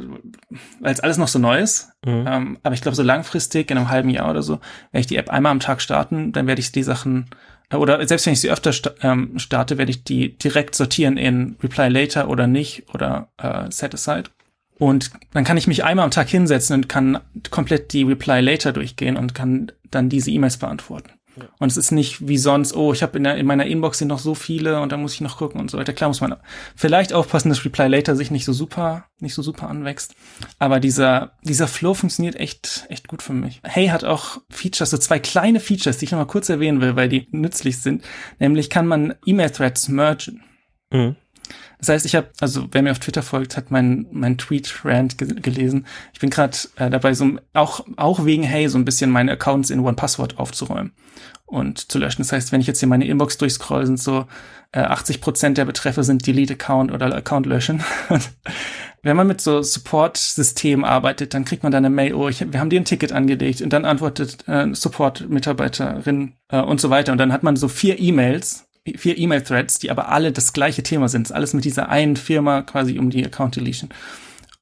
weil 0.80 0.92
es 0.92 1.00
alles 1.00 1.18
noch 1.18 1.28
so 1.28 1.38
neu 1.38 1.58
ist. 1.58 1.90
Mhm. 2.04 2.24
Ähm, 2.26 2.58
aber 2.62 2.74
ich 2.74 2.80
glaube, 2.80 2.96
so 2.96 3.02
langfristig, 3.02 3.70
in 3.70 3.76
einem 3.76 3.90
halben 3.90 4.10
Jahr 4.10 4.30
oder 4.30 4.42
so, 4.42 4.54
werde 4.90 5.00
ich 5.00 5.06
die 5.06 5.16
App 5.16 5.30
einmal 5.30 5.52
am 5.52 5.60
Tag 5.60 5.82
starten, 5.82 6.32
dann 6.32 6.46
werde 6.46 6.60
ich 6.60 6.72
die 6.72 6.82
Sachen, 6.82 7.26
äh, 7.70 7.76
oder 7.76 8.06
selbst 8.06 8.26
wenn 8.26 8.32
ich 8.32 8.40
sie 8.40 8.50
öfter 8.50 8.72
sta 8.72 8.92
ähm, 9.02 9.38
starte, 9.38 9.78
werde 9.78 9.90
ich 9.90 10.04
die 10.04 10.36
direkt 10.36 10.74
sortieren 10.74 11.16
in 11.16 11.56
Reply 11.62 11.88
Later 11.88 12.28
oder 12.28 12.46
nicht 12.46 12.84
oder 12.94 13.28
äh, 13.36 13.70
Set 13.70 13.94
Aside. 13.94 14.30
Und 14.78 15.10
dann 15.34 15.44
kann 15.44 15.58
ich 15.58 15.66
mich 15.66 15.84
einmal 15.84 16.06
am 16.06 16.10
Tag 16.10 16.30
hinsetzen 16.30 16.74
und 16.74 16.88
kann 16.88 17.20
komplett 17.50 17.92
die 17.92 18.02
Reply 18.02 18.40
Later 18.40 18.72
durchgehen 18.72 19.18
und 19.18 19.34
kann 19.34 19.70
dann 19.90 20.08
diese 20.08 20.30
E-Mails 20.30 20.56
beantworten. 20.56 21.10
Und 21.58 21.70
es 21.70 21.76
ist 21.76 21.90
nicht 21.90 22.26
wie 22.26 22.38
sonst, 22.38 22.74
oh, 22.74 22.92
ich 22.92 23.02
habe 23.02 23.18
in, 23.18 23.24
in 23.24 23.46
meiner 23.46 23.66
Inbox 23.66 23.98
sind 23.98 24.08
noch 24.08 24.18
so 24.18 24.34
viele 24.34 24.80
und 24.80 24.92
da 24.92 24.96
muss 24.96 25.14
ich 25.14 25.20
noch 25.20 25.38
gucken 25.38 25.60
und 25.60 25.70
so 25.70 25.78
weiter. 25.78 25.92
Klar 25.92 26.08
muss 26.08 26.20
man 26.20 26.36
vielleicht 26.76 27.12
aufpassen, 27.12 27.48
dass 27.48 27.64
Reply 27.64 27.88
Later 27.88 28.16
sich 28.16 28.30
nicht 28.30 28.44
so 28.44 28.52
super, 28.52 29.04
nicht 29.18 29.34
so 29.34 29.42
super 29.42 29.68
anwächst. 29.68 30.14
Aber 30.58 30.80
dieser, 30.80 31.32
dieser 31.42 31.68
Flow 31.68 31.94
funktioniert 31.94 32.36
echt, 32.36 32.86
echt 32.88 33.08
gut 33.08 33.22
für 33.22 33.32
mich. 33.32 33.60
Hey 33.64 33.88
hat 33.88 34.04
auch 34.04 34.38
Features, 34.50 34.90
so 34.90 34.98
zwei 34.98 35.18
kleine 35.18 35.60
Features, 35.60 35.98
die 35.98 36.06
ich 36.06 36.12
noch 36.12 36.18
mal 36.18 36.26
kurz 36.26 36.48
erwähnen 36.48 36.80
will, 36.80 36.96
weil 36.96 37.08
die 37.08 37.28
nützlich 37.30 37.80
sind. 37.80 38.04
Nämlich 38.38 38.70
kann 38.70 38.86
man 38.86 39.14
E-Mail-Threads 39.24 39.88
mergen. 39.88 40.42
Mhm. 40.90 41.16
Das 41.80 41.88
heißt, 41.88 42.06
ich 42.06 42.14
habe, 42.14 42.28
also 42.40 42.68
wer 42.70 42.82
mir 42.82 42.92
auf 42.92 42.98
Twitter 42.98 43.22
folgt, 43.22 43.56
hat 43.56 43.70
mein 43.70 44.06
mein 44.12 44.38
Tweet-Rant 44.38 45.18
ge 45.18 45.34
gelesen. 45.40 45.86
Ich 46.12 46.20
bin 46.20 46.30
gerade 46.30 46.56
äh, 46.76 46.90
dabei, 46.90 47.14
so 47.14 47.38
auch 47.54 47.84
auch 47.96 48.24
wegen 48.24 48.42
Hey 48.42 48.68
so 48.68 48.78
ein 48.78 48.84
bisschen 48.84 49.10
meine 49.10 49.32
Accounts 49.32 49.70
in 49.70 49.80
OnePassword 49.80 50.38
aufzuräumen 50.38 50.92
und 51.46 51.90
zu 51.90 51.98
löschen. 51.98 52.22
Das 52.22 52.32
heißt, 52.32 52.52
wenn 52.52 52.60
ich 52.60 52.66
jetzt 52.66 52.80
hier 52.80 52.88
meine 52.88 53.06
Inbox 53.06 53.38
durchscroll, 53.38 53.86
sind 53.86 54.00
so 54.00 54.26
äh, 54.72 54.80
80 54.80 55.20
Prozent 55.20 55.58
der 55.58 55.64
Betreffe 55.64 56.04
sind 56.04 56.26
Delete 56.26 56.54
Account 56.54 56.92
oder 56.92 57.14
Account 57.14 57.46
löschen. 57.46 57.82
wenn 59.02 59.16
man 59.16 59.26
mit 59.26 59.40
so 59.40 59.62
Support-Systemen 59.62 60.84
arbeitet, 60.84 61.34
dann 61.34 61.44
kriegt 61.44 61.62
man 61.62 61.72
dann 61.72 61.84
eine 61.84 61.94
Mail, 61.94 62.14
oh, 62.14 62.28
ich, 62.28 62.52
wir 62.52 62.60
haben 62.60 62.70
dir 62.70 62.80
ein 62.80 62.84
Ticket 62.84 63.12
angelegt 63.12 63.62
und 63.62 63.72
dann 63.72 63.84
antwortet 63.84 64.46
äh, 64.46 64.72
Support-Mitarbeiterin 64.72 66.34
äh, 66.48 66.60
und 66.60 66.80
so 66.80 66.90
weiter. 66.90 67.12
Und 67.12 67.18
dann 67.18 67.32
hat 67.32 67.42
man 67.42 67.56
so 67.56 67.68
vier 67.68 67.98
E-Mails 67.98 68.68
vier 68.98 69.18
E-Mail-Threads, 69.18 69.78
die 69.78 69.90
aber 69.90 70.08
alle 70.08 70.32
das 70.32 70.52
gleiche 70.52 70.82
Thema 70.82 71.08
sind. 71.08 71.32
Alles 71.32 71.54
mit 71.54 71.64
dieser 71.64 71.88
einen 71.88 72.16
Firma 72.16 72.62
quasi 72.62 72.98
um 72.98 73.10
die 73.10 73.24
Account 73.24 73.56
Deletion. 73.56 73.90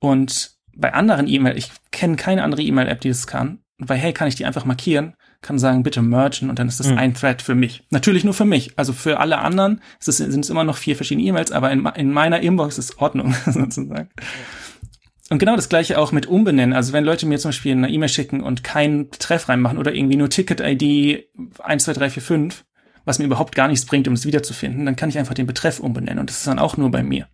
Und 0.01 0.53
bei 0.75 0.95
anderen 0.95 1.29
E-Mail, 1.29 1.57
ich 1.59 1.71
kenne 1.91 2.17
keine 2.17 2.45
andere 2.45 2.63
E-Mail-App, 2.63 3.01
die 3.01 3.09
das 3.09 3.27
kann. 3.27 3.59
bei 3.79 3.97
Hey 3.97 4.13
kann 4.13 4.29
ich 4.29 4.35
die 4.35 4.45
einfach 4.45 4.65
markieren, 4.65 5.15
kann 5.41 5.59
sagen, 5.59 5.83
bitte 5.83 6.03
mergen 6.03 6.51
und 6.51 6.59
dann 6.59 6.69
ist 6.69 6.81
das 6.81 6.89
mhm. 6.89 6.99
ein 6.99 7.15
Thread 7.15 7.43
für 7.43 7.55
mich. 7.55 7.85
Natürlich 7.91 8.25
nur 8.25 8.35
für 8.35 8.45
mich. 8.45 8.73
Also 8.77 8.93
für 8.93 9.21
alle 9.21 9.39
anderen 9.39 9.81
es, 10.01 10.07
sind 10.07 10.41
es 10.41 10.51
immer 10.51 10.65
noch 10.65 10.77
vier 10.77 10.97
verschiedene 10.97 11.27
E-Mails, 11.27 11.53
aber 11.53 11.71
in, 11.71 11.87
in, 11.95 12.13
meiner 12.13 12.41
Inbox 12.41 12.79
ist 12.79 12.99
Ordnung 12.99 13.35
sozusagen. 13.47 14.09
Und 15.31 15.39
genau 15.39 15.57
das 15.57 15.69
gleiche 15.69 15.99
auch 15.99 16.11
mit 16.11 16.27
Umbenennen. 16.27 16.75
Also 16.75 16.93
wenn 16.93 17.05
Leute 17.05 17.27
mir 17.27 17.39
zum 17.39 17.51
Beispiel 17.51 17.73
eine 17.73 17.91
E-Mail 17.91 18.09
schicken 18.09 18.41
und 18.41 18.65
keinen 18.65 19.11
Betreff 19.11 19.49
reinmachen 19.49 19.79
oder 19.79 19.95
irgendwie 19.95 20.17
nur 20.17 20.31
Ticket-ID 20.31 21.29
12345, 21.59 22.65
was 23.09 23.19
mir 23.19 23.25
überhaupt 23.25 23.55
gar 23.55 23.69
nichts 23.69 23.87
bringt, 23.87 24.07
um 24.07 24.15
es 24.15 24.27
wiederzufinden, 24.27 24.85
dann 24.85 24.95
kann 24.95 25.09
ich 25.09 25.19
einfach 25.19 25.35
den 25.35 25.47
Betreff 25.47 25.81
umbenennen 25.81 26.21
und 26.21 26.31
das 26.31 26.39
ist 26.39 26.47
dann 26.47 26.59
auch 26.59 26.77
nur 26.77 26.91
bei 26.91 27.03
mir. 27.03 27.27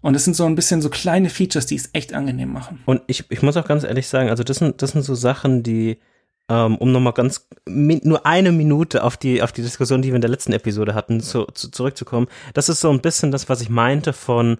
Und 0.00 0.14
es 0.14 0.24
sind 0.24 0.34
so 0.34 0.44
ein 0.44 0.54
bisschen 0.54 0.82
so 0.82 0.90
kleine 0.90 1.30
Features, 1.30 1.66
die 1.66 1.76
es 1.76 1.90
echt 1.92 2.14
angenehm 2.14 2.52
machen. 2.52 2.80
Und 2.84 3.02
ich, 3.06 3.30
ich 3.30 3.42
muss 3.42 3.56
auch 3.56 3.66
ganz 3.66 3.84
ehrlich 3.84 4.06
sagen, 4.06 4.28
also 4.28 4.44
das 4.44 4.58
sind, 4.58 4.82
das 4.82 4.92
sind 4.92 5.02
so 5.02 5.14
Sachen, 5.14 5.62
die, 5.62 5.98
ähm, 6.48 6.76
um 6.76 6.92
nochmal 6.92 7.12
ganz, 7.12 7.48
nur 7.66 8.24
eine 8.24 8.52
Minute 8.52 9.02
auf 9.02 9.16
die, 9.16 9.42
auf 9.42 9.52
die 9.52 9.62
Diskussion, 9.62 10.02
die 10.02 10.08
wir 10.08 10.14
in 10.16 10.20
der 10.20 10.30
letzten 10.30 10.52
Episode 10.52 10.94
hatten, 10.94 11.20
zu, 11.20 11.46
zu, 11.46 11.70
zurückzukommen. 11.70 12.28
Das 12.54 12.68
ist 12.68 12.80
so 12.80 12.90
ein 12.90 13.00
bisschen 13.00 13.32
das, 13.32 13.48
was 13.48 13.60
ich 13.60 13.70
meinte 13.70 14.12
von 14.12 14.58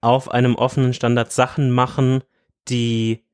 auf 0.00 0.30
einem 0.30 0.54
offenen 0.54 0.92
Standard 0.92 1.32
Sachen 1.32 1.70
machen, 1.70 2.22
die 2.68 3.24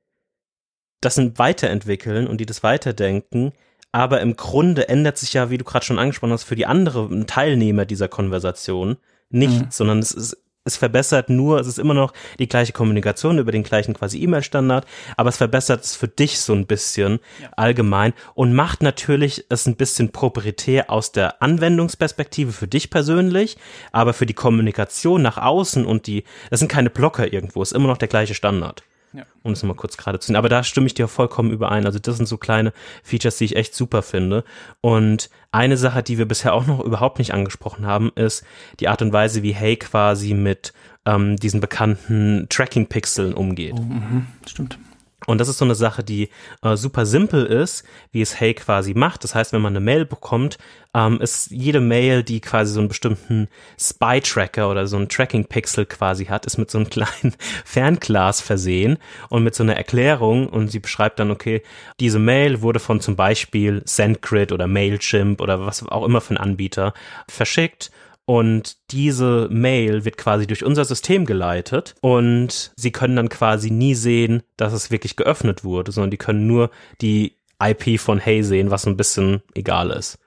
das 1.00 1.18
weiterentwickeln 1.18 2.26
und 2.26 2.40
die 2.40 2.46
das 2.46 2.62
weiterdenken, 2.62 3.52
aber 3.94 4.20
im 4.20 4.34
Grunde 4.34 4.88
ändert 4.88 5.18
sich 5.18 5.34
ja, 5.34 5.50
wie 5.50 5.58
du 5.58 5.62
gerade 5.62 5.84
schon 5.84 6.00
angesprochen 6.00 6.32
hast, 6.32 6.42
für 6.42 6.56
die 6.56 6.66
anderen 6.66 7.28
Teilnehmer 7.28 7.84
dieser 7.84 8.08
Konversation 8.08 8.96
nichts, 9.30 9.54
mhm. 9.54 9.70
sondern 9.70 9.98
es 10.00 10.10
ist 10.10 10.36
es 10.66 10.78
verbessert 10.78 11.28
nur, 11.28 11.60
es 11.60 11.66
ist 11.66 11.78
immer 11.78 11.92
noch 11.92 12.14
die 12.38 12.48
gleiche 12.48 12.72
Kommunikation 12.72 13.38
über 13.38 13.52
den 13.52 13.64
gleichen 13.64 13.92
quasi 13.92 14.18
E-Mail-Standard, 14.22 14.86
aber 15.18 15.28
es 15.28 15.36
verbessert 15.36 15.84
es 15.84 15.94
für 15.94 16.08
dich 16.08 16.40
so 16.40 16.54
ein 16.54 16.66
bisschen 16.66 17.20
ja. 17.40 17.50
allgemein 17.54 18.14
und 18.34 18.54
macht 18.54 18.82
natürlich 18.82 19.44
es 19.50 19.66
ein 19.66 19.76
bisschen 19.76 20.10
proprietär 20.10 20.88
aus 20.88 21.12
der 21.12 21.42
Anwendungsperspektive 21.42 22.50
für 22.50 22.66
dich 22.66 22.88
persönlich, 22.88 23.58
aber 23.92 24.14
für 24.14 24.24
die 24.24 24.32
Kommunikation 24.32 25.20
nach 25.20 25.36
außen 25.36 25.84
und 25.84 26.06
die, 26.06 26.24
das 26.48 26.60
sind 26.60 26.68
keine 26.68 26.88
Blocker 26.88 27.30
irgendwo, 27.30 27.60
ist 27.60 27.72
immer 27.72 27.88
noch 27.88 27.98
der 27.98 28.08
gleiche 28.08 28.34
Standard. 28.34 28.84
Ja. 29.14 29.24
Um 29.42 29.52
es 29.52 29.62
mal 29.62 29.74
kurz 29.74 29.96
gerade 29.96 30.18
zu 30.18 30.26
sehen. 30.26 30.36
Aber 30.36 30.48
da 30.48 30.64
stimme 30.64 30.86
ich 30.86 30.94
dir 30.94 31.08
vollkommen 31.08 31.50
überein. 31.50 31.86
Also 31.86 31.98
das 31.98 32.16
sind 32.16 32.26
so 32.26 32.36
kleine 32.36 32.72
Features, 33.02 33.38
die 33.38 33.44
ich 33.44 33.56
echt 33.56 33.74
super 33.74 34.02
finde. 34.02 34.44
Und 34.80 35.30
eine 35.52 35.76
Sache, 35.76 36.02
die 36.02 36.18
wir 36.18 36.26
bisher 36.26 36.52
auch 36.52 36.66
noch 36.66 36.80
überhaupt 36.80 37.18
nicht 37.18 37.32
angesprochen 37.32 37.86
haben, 37.86 38.10
ist 38.16 38.44
die 38.80 38.88
Art 38.88 39.02
und 39.02 39.12
Weise, 39.12 39.42
wie 39.42 39.54
Hey 39.54 39.76
quasi 39.76 40.34
mit 40.34 40.72
ähm, 41.06 41.36
diesen 41.36 41.60
bekannten 41.60 42.46
Tracking-Pixeln 42.48 43.34
umgeht. 43.34 43.74
Oh, 43.76 43.82
mh, 43.82 44.26
stimmt. 44.46 44.78
Und 45.26 45.38
das 45.38 45.48
ist 45.48 45.58
so 45.58 45.64
eine 45.64 45.74
Sache, 45.74 46.04
die 46.04 46.28
äh, 46.62 46.76
super 46.76 47.06
simpel 47.06 47.46
ist, 47.46 47.84
wie 48.12 48.20
es 48.20 48.38
Hey 48.38 48.54
quasi 48.54 48.94
macht. 48.94 49.24
Das 49.24 49.34
heißt, 49.34 49.52
wenn 49.52 49.62
man 49.62 49.72
eine 49.72 49.84
Mail 49.84 50.04
bekommt, 50.04 50.58
ähm, 50.94 51.20
ist 51.20 51.50
jede 51.50 51.80
Mail, 51.80 52.22
die 52.22 52.40
quasi 52.40 52.72
so 52.72 52.80
einen 52.80 52.88
bestimmten 52.88 53.48
Spy-Tracker 53.78 54.70
oder 54.70 54.86
so 54.86 54.96
einen 54.96 55.08
Tracking-Pixel 55.08 55.86
quasi 55.86 56.26
hat, 56.26 56.46
ist 56.46 56.58
mit 56.58 56.70
so 56.70 56.78
einem 56.78 56.90
kleinen 56.90 57.34
Fernglas 57.64 58.40
versehen 58.40 58.98
und 59.28 59.42
mit 59.42 59.54
so 59.54 59.62
einer 59.62 59.76
Erklärung 59.76 60.48
und 60.48 60.68
sie 60.68 60.80
beschreibt 60.80 61.18
dann, 61.18 61.30
okay, 61.30 61.62
diese 62.00 62.18
Mail 62.18 62.62
wurde 62.62 62.80
von 62.80 63.00
zum 63.00 63.16
Beispiel 63.16 63.82
SendGrid 63.84 64.52
oder 64.52 64.66
Mailchimp 64.66 65.40
oder 65.40 65.66
was 65.66 65.86
auch 65.86 66.04
immer 66.04 66.20
für 66.20 66.34
ein 66.34 66.38
Anbieter 66.38 66.94
verschickt 67.28 67.90
und 68.26 68.76
diese 68.90 69.48
Mail 69.50 70.04
wird 70.04 70.16
quasi 70.16 70.46
durch 70.46 70.64
unser 70.64 70.84
System 70.84 71.26
geleitet 71.26 71.94
und 72.00 72.72
sie 72.76 72.90
können 72.90 73.16
dann 73.16 73.28
quasi 73.28 73.70
nie 73.70 73.94
sehen, 73.94 74.42
dass 74.56 74.72
es 74.72 74.90
wirklich 74.90 75.16
geöffnet 75.16 75.64
wurde, 75.64 75.92
sondern 75.92 76.10
die 76.10 76.16
können 76.16 76.46
nur 76.46 76.70
die 77.00 77.36
IP 77.62 78.00
von 78.00 78.18
Hey 78.18 78.42
sehen, 78.42 78.70
was 78.70 78.86
ein 78.86 78.96
bisschen 78.96 79.42
egal 79.54 79.90
ist. 79.90 80.18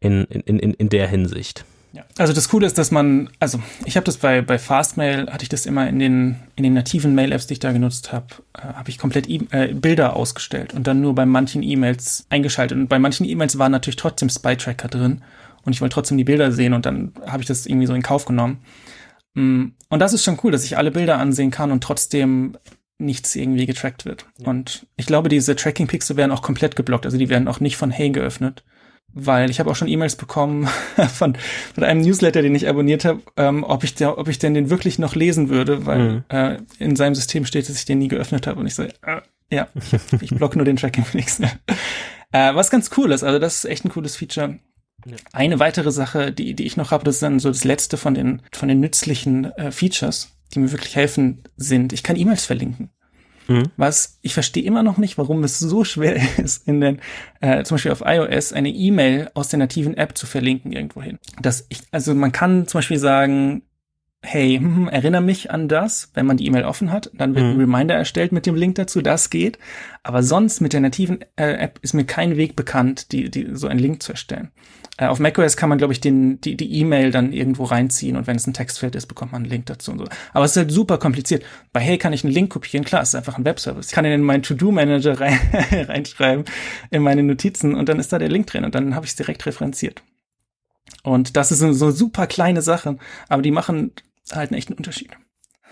In, 0.00 0.24
in, 0.26 0.58
in, 0.58 0.74
in 0.74 0.88
der 0.90 1.08
Hinsicht. 1.08 1.64
Ja. 1.92 2.04
Also 2.18 2.32
das 2.32 2.48
Coole 2.48 2.66
ist, 2.66 2.78
dass 2.78 2.90
man, 2.90 3.30
also 3.40 3.60
ich 3.84 3.96
habe 3.96 4.04
das 4.04 4.18
bei, 4.18 4.42
bei 4.42 4.58
Fastmail, 4.58 5.26
hatte 5.28 5.42
ich 5.42 5.48
das 5.48 5.66
immer 5.66 5.88
in 5.88 5.98
den, 5.98 6.36
in 6.54 6.62
den 6.62 6.74
nativen 6.74 7.14
Mail-Apps, 7.14 7.48
die 7.48 7.54
ich 7.54 7.58
da 7.58 7.72
genutzt 7.72 8.12
habe, 8.12 8.26
äh, 8.54 8.60
habe 8.60 8.90
ich 8.90 8.98
komplett 8.98 9.28
e 9.28 9.40
äh, 9.50 9.74
Bilder 9.74 10.14
ausgestellt 10.14 10.74
und 10.74 10.86
dann 10.86 11.00
nur 11.00 11.14
bei 11.14 11.26
manchen 11.26 11.62
E-Mails 11.62 12.26
eingeschaltet. 12.30 12.78
Und 12.78 12.88
bei 12.88 12.98
manchen 12.98 13.26
E-Mails 13.26 13.58
waren 13.58 13.72
natürlich 13.72 13.96
trotzdem 13.96 14.28
Spy-Tracker 14.28 14.88
drin 14.88 15.22
und 15.64 15.72
ich 15.72 15.80
wollte 15.80 15.94
trotzdem 15.94 16.18
die 16.18 16.24
Bilder 16.24 16.52
sehen 16.52 16.72
und 16.72 16.86
dann 16.86 17.12
habe 17.26 17.42
ich 17.42 17.48
das 17.48 17.66
irgendwie 17.66 17.86
so 17.86 17.94
in 17.94 18.02
Kauf 18.02 18.24
genommen. 18.24 18.58
Mm, 19.34 19.66
und 19.88 19.98
das 20.00 20.12
ist 20.12 20.24
schon 20.24 20.38
cool, 20.42 20.52
dass 20.52 20.64
ich 20.64 20.76
alle 20.76 20.90
Bilder 20.90 21.18
ansehen 21.18 21.50
kann 21.50 21.70
und 21.70 21.82
trotzdem 21.82 22.56
nichts 22.98 23.34
irgendwie 23.36 23.66
getrackt 23.66 24.04
wird. 24.04 24.26
Ja. 24.38 24.48
Und 24.48 24.86
ich 24.96 25.06
glaube, 25.06 25.28
diese 25.28 25.54
Tracking-Pixel 25.54 26.16
werden 26.16 26.32
auch 26.32 26.42
komplett 26.42 26.76
geblockt, 26.76 27.06
also 27.06 27.16
die 27.16 27.28
werden 27.28 27.48
auch 27.48 27.60
nicht 27.60 27.76
von 27.76 27.90
Hey 27.90 28.10
geöffnet. 28.10 28.64
Weil 29.14 29.48
ich 29.48 29.58
habe 29.58 29.70
auch 29.70 29.76
schon 29.76 29.88
E-Mails 29.88 30.16
bekommen 30.16 30.66
von, 31.14 31.36
von 31.74 31.84
einem 31.84 32.02
Newsletter, 32.02 32.42
den 32.42 32.54
ich 32.54 32.68
abonniert 32.68 33.06
habe, 33.06 33.22
ähm, 33.36 33.64
ob 33.64 33.82
ich 33.82 33.94
der, 33.94 34.18
ob 34.18 34.28
ich 34.28 34.38
denn 34.38 34.52
den 34.52 34.68
wirklich 34.68 34.98
noch 34.98 35.14
lesen 35.14 35.48
würde, 35.48 35.86
weil 35.86 36.10
mhm. 36.10 36.24
äh, 36.28 36.58
in 36.78 36.94
seinem 36.94 37.14
System 37.14 37.46
steht, 37.46 37.68
dass 37.68 37.78
ich 37.78 37.86
den 37.86 37.98
nie 37.98 38.08
geöffnet 38.08 38.46
habe. 38.46 38.60
Und 38.60 38.66
ich 38.66 38.74
so, 38.74 38.82
äh, 38.82 39.22
ja, 39.50 39.68
ich, 39.74 40.22
ich 40.22 40.30
blocke 40.34 40.58
nur 40.58 40.66
den 40.66 40.76
Tracking-Pixel. 40.76 41.46
äh, 42.32 42.54
was 42.54 42.70
ganz 42.70 42.90
cool 42.98 43.12
ist, 43.12 43.22
also 43.22 43.38
das 43.38 43.56
ist 43.56 43.64
echt 43.64 43.84
ein 43.84 43.90
cooles 43.90 44.16
Feature. 44.16 44.58
Eine 45.32 45.58
weitere 45.58 45.90
Sache, 45.90 46.32
die, 46.32 46.54
die 46.54 46.66
ich 46.66 46.76
noch 46.76 46.90
habe, 46.90 47.04
das 47.04 47.16
ist 47.16 47.22
dann 47.22 47.38
so 47.38 47.48
das 47.48 47.64
letzte 47.64 47.96
von 47.96 48.14
den, 48.14 48.42
von 48.52 48.68
den 48.68 48.80
nützlichen 48.80 49.52
äh, 49.56 49.70
Features, 49.70 50.32
die 50.54 50.60
mir 50.60 50.72
wirklich 50.72 50.96
helfen, 50.96 51.42
sind, 51.56 51.92
ich 51.92 52.02
kann 52.02 52.16
E-Mails 52.16 52.44
verlinken. 52.44 52.90
Mhm. 53.48 53.70
Was 53.76 54.18
ich 54.22 54.34
verstehe 54.34 54.62
immer 54.62 54.82
noch 54.82 54.98
nicht, 54.98 55.18
warum 55.18 55.42
es 55.42 55.58
so 55.58 55.82
schwer 55.82 56.20
ist, 56.38 56.68
in 56.68 56.80
den, 56.80 57.00
äh, 57.40 57.64
zum 57.64 57.76
Beispiel 57.76 57.92
auf 57.92 58.02
iOS 58.04 58.52
eine 58.52 58.68
E-Mail 58.68 59.30
aus 59.34 59.48
der 59.48 59.58
nativen 59.58 59.96
App 59.96 60.16
zu 60.16 60.26
verlinken 60.26 60.72
irgendwohin. 60.72 61.18
Dass 61.40 61.66
ich, 61.68 61.80
also 61.90 62.14
man 62.14 62.32
kann 62.32 62.66
zum 62.66 62.78
Beispiel 62.78 62.98
sagen, 62.98 63.62
hey, 64.22 64.58
hm, 64.58 64.88
erinnere 64.92 65.22
mich 65.22 65.50
an 65.50 65.68
das, 65.68 66.10
wenn 66.14 66.26
man 66.26 66.36
die 66.36 66.46
E-Mail 66.46 66.64
offen 66.64 66.92
hat. 66.92 67.10
Dann 67.14 67.34
wird 67.34 67.44
mhm. 67.44 67.52
ein 67.52 67.60
Reminder 67.60 67.94
erstellt 67.94 68.32
mit 68.32 68.46
dem 68.46 68.54
Link 68.54 68.74
dazu, 68.76 69.00
das 69.00 69.30
geht. 69.30 69.58
Aber 70.02 70.22
sonst 70.22 70.60
mit 70.60 70.72
der 70.72 70.80
nativen 70.80 71.20
äh, 71.36 71.52
App 71.54 71.78
ist 71.82 71.94
mir 71.94 72.04
kein 72.04 72.36
Weg 72.36 72.54
bekannt, 72.54 73.12
die, 73.12 73.30
die, 73.30 73.48
so 73.52 73.66
einen 73.66 73.80
Link 73.80 74.02
zu 74.02 74.12
erstellen. 74.12 74.50
Äh, 74.98 75.06
auf 75.06 75.20
macOS 75.20 75.56
kann 75.56 75.70
man, 75.70 75.78
glaube 75.78 75.94
ich, 75.94 76.00
den, 76.00 76.40
die, 76.42 76.56
die 76.56 76.80
E-Mail 76.80 77.10
dann 77.10 77.32
irgendwo 77.32 77.64
reinziehen 77.64 78.16
und 78.16 78.26
wenn 78.26 78.36
es 78.36 78.46
ein 78.46 78.52
Textfeld 78.52 78.94
ist, 78.94 79.06
bekommt 79.06 79.32
man 79.32 79.42
einen 79.42 79.50
Link 79.50 79.66
dazu 79.66 79.92
und 79.92 79.98
so. 79.98 80.04
Aber 80.34 80.44
es 80.44 80.50
ist 80.50 80.56
halt 80.58 80.72
super 80.72 80.98
kompliziert. 80.98 81.44
Bei 81.72 81.80
Hey 81.80 81.96
kann 81.96 82.12
ich 82.12 82.24
einen 82.24 82.34
Link 82.34 82.50
kopieren, 82.50 82.84
klar, 82.84 83.02
es 83.02 83.10
ist 83.10 83.14
einfach 83.14 83.38
ein 83.38 83.44
Webservice. 83.44 83.86
Ich 83.86 83.92
kann 83.92 84.04
ihn 84.04 84.12
in 84.12 84.22
meinen 84.22 84.42
To-Do-Manager 84.42 85.20
rein, 85.20 85.38
reinschreiben, 85.72 86.44
in 86.90 87.02
meine 87.02 87.22
Notizen 87.22 87.74
und 87.74 87.88
dann 87.88 88.00
ist 88.00 88.12
da 88.12 88.18
der 88.18 88.28
Link 88.28 88.48
drin 88.48 88.64
und 88.64 88.74
dann 88.74 88.94
habe 88.94 89.06
ich 89.06 89.12
es 89.12 89.16
direkt 89.16 89.46
referenziert. 89.46 90.02
Und 91.02 91.36
das 91.36 91.52
ist 91.52 91.60
so, 91.60 91.72
so 91.72 91.90
super 91.90 92.26
kleine 92.26 92.60
Sachen, 92.60 92.98
aber 93.28 93.42
die 93.42 93.50
machen 93.50 93.92
halt 94.32 94.50
einen 94.50 94.58
echten 94.58 94.74
Unterschied. 94.74 95.10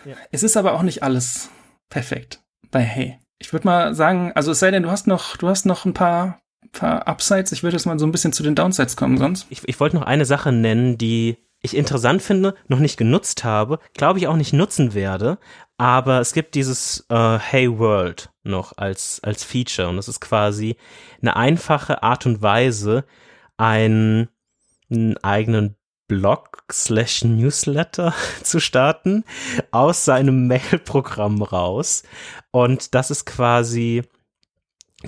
Ja. 0.04 0.14
Es 0.30 0.42
ist 0.42 0.56
aber 0.56 0.74
auch 0.74 0.82
nicht 0.82 1.02
alles 1.02 1.50
perfekt 1.88 2.42
bei 2.70 2.80
Hey. 2.80 3.18
Ich 3.38 3.52
würde 3.52 3.66
mal 3.66 3.94
sagen, 3.94 4.32
also 4.34 4.52
es 4.52 4.60
sei 4.60 4.70
denn, 4.70 4.84
du 4.84 4.90
hast 4.90 5.06
noch, 5.06 5.36
du 5.36 5.48
hast 5.48 5.66
noch 5.66 5.84
ein 5.84 5.94
paar, 5.94 6.40
paar 6.72 7.08
Upsides. 7.08 7.52
Ich 7.52 7.62
würde 7.62 7.76
jetzt 7.76 7.86
mal 7.86 7.98
so 7.98 8.06
ein 8.06 8.12
bisschen 8.12 8.32
zu 8.32 8.42
den 8.42 8.54
Downsides 8.54 8.96
kommen 8.96 9.18
sonst. 9.18 9.46
Ich, 9.50 9.66
ich 9.66 9.80
wollte 9.80 9.96
noch 9.96 10.06
eine 10.06 10.24
Sache 10.24 10.52
nennen, 10.52 10.98
die 10.98 11.36
ich 11.62 11.76
interessant 11.76 12.22
finde, 12.22 12.54
noch 12.68 12.78
nicht 12.78 12.96
genutzt 12.96 13.44
habe, 13.44 13.78
glaube 13.94 14.18
ich 14.18 14.28
auch 14.28 14.36
nicht 14.36 14.52
nutzen 14.52 14.94
werde, 14.94 15.38
aber 15.78 16.20
es 16.20 16.32
gibt 16.32 16.54
dieses 16.54 17.06
äh, 17.08 17.38
Hey 17.38 17.78
World 17.78 18.30
noch 18.44 18.76
als, 18.76 19.20
als 19.22 19.42
Feature 19.42 19.88
und 19.88 19.96
das 19.96 20.08
ist 20.08 20.20
quasi 20.20 20.76
eine 21.20 21.34
einfache 21.34 22.02
Art 22.02 22.26
und 22.26 22.40
Weise, 22.40 23.04
einen, 23.56 24.28
einen 24.90 25.16
eigenen 25.18 25.76
Blog 26.08 26.62
slash 26.70 27.24
Newsletter 27.24 28.14
zu 28.42 28.60
starten 28.60 29.24
aus 29.70 30.04
seinem 30.04 30.46
Mail-Programm 30.46 31.42
raus. 31.42 32.04
Und 32.52 32.94
das 32.94 33.10
ist 33.10 33.26
quasi 33.26 34.04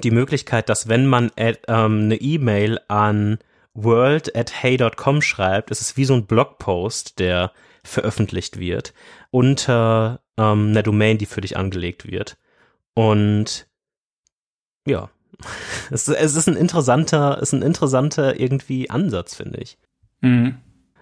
die 0.05 0.11
Möglichkeit, 0.11 0.69
dass 0.69 0.89
wenn 0.89 1.07
man 1.07 1.31
at, 1.37 1.61
ähm, 1.69 2.05
eine 2.05 2.17
E-Mail 2.17 2.81
an 2.89 3.39
world 3.75 4.35
at 4.37 4.63
hey.com 4.63 5.23
schreibt, 5.23 5.71
ist 5.71 5.81
es 5.81 5.97
wie 5.97 6.05
so 6.05 6.15
ein 6.15 6.27
Blogpost, 6.27 7.19
der 7.19 7.53
veröffentlicht 7.85 8.59
wird 8.59 8.93
unter 9.31 10.21
ähm, 10.37 10.71
einer 10.71 10.83
Domain, 10.83 11.19
die 11.19 11.27
für 11.27 11.41
dich 11.41 11.57
angelegt 11.57 12.11
wird. 12.11 12.37
Und 12.95 13.67
ja, 14.87 15.11
es, 15.91 16.09
es 16.09 16.35
ist 16.35 16.49
ein 16.49 16.57
interessanter, 16.57 17.41
ist 17.41 17.53
ein 17.53 17.63
interessanter 17.63 18.39
irgendwie 18.41 18.91
Ansatz, 18.91 19.35
finde 19.35 19.61
ich. 19.61 19.79
Mhm. 20.21 20.57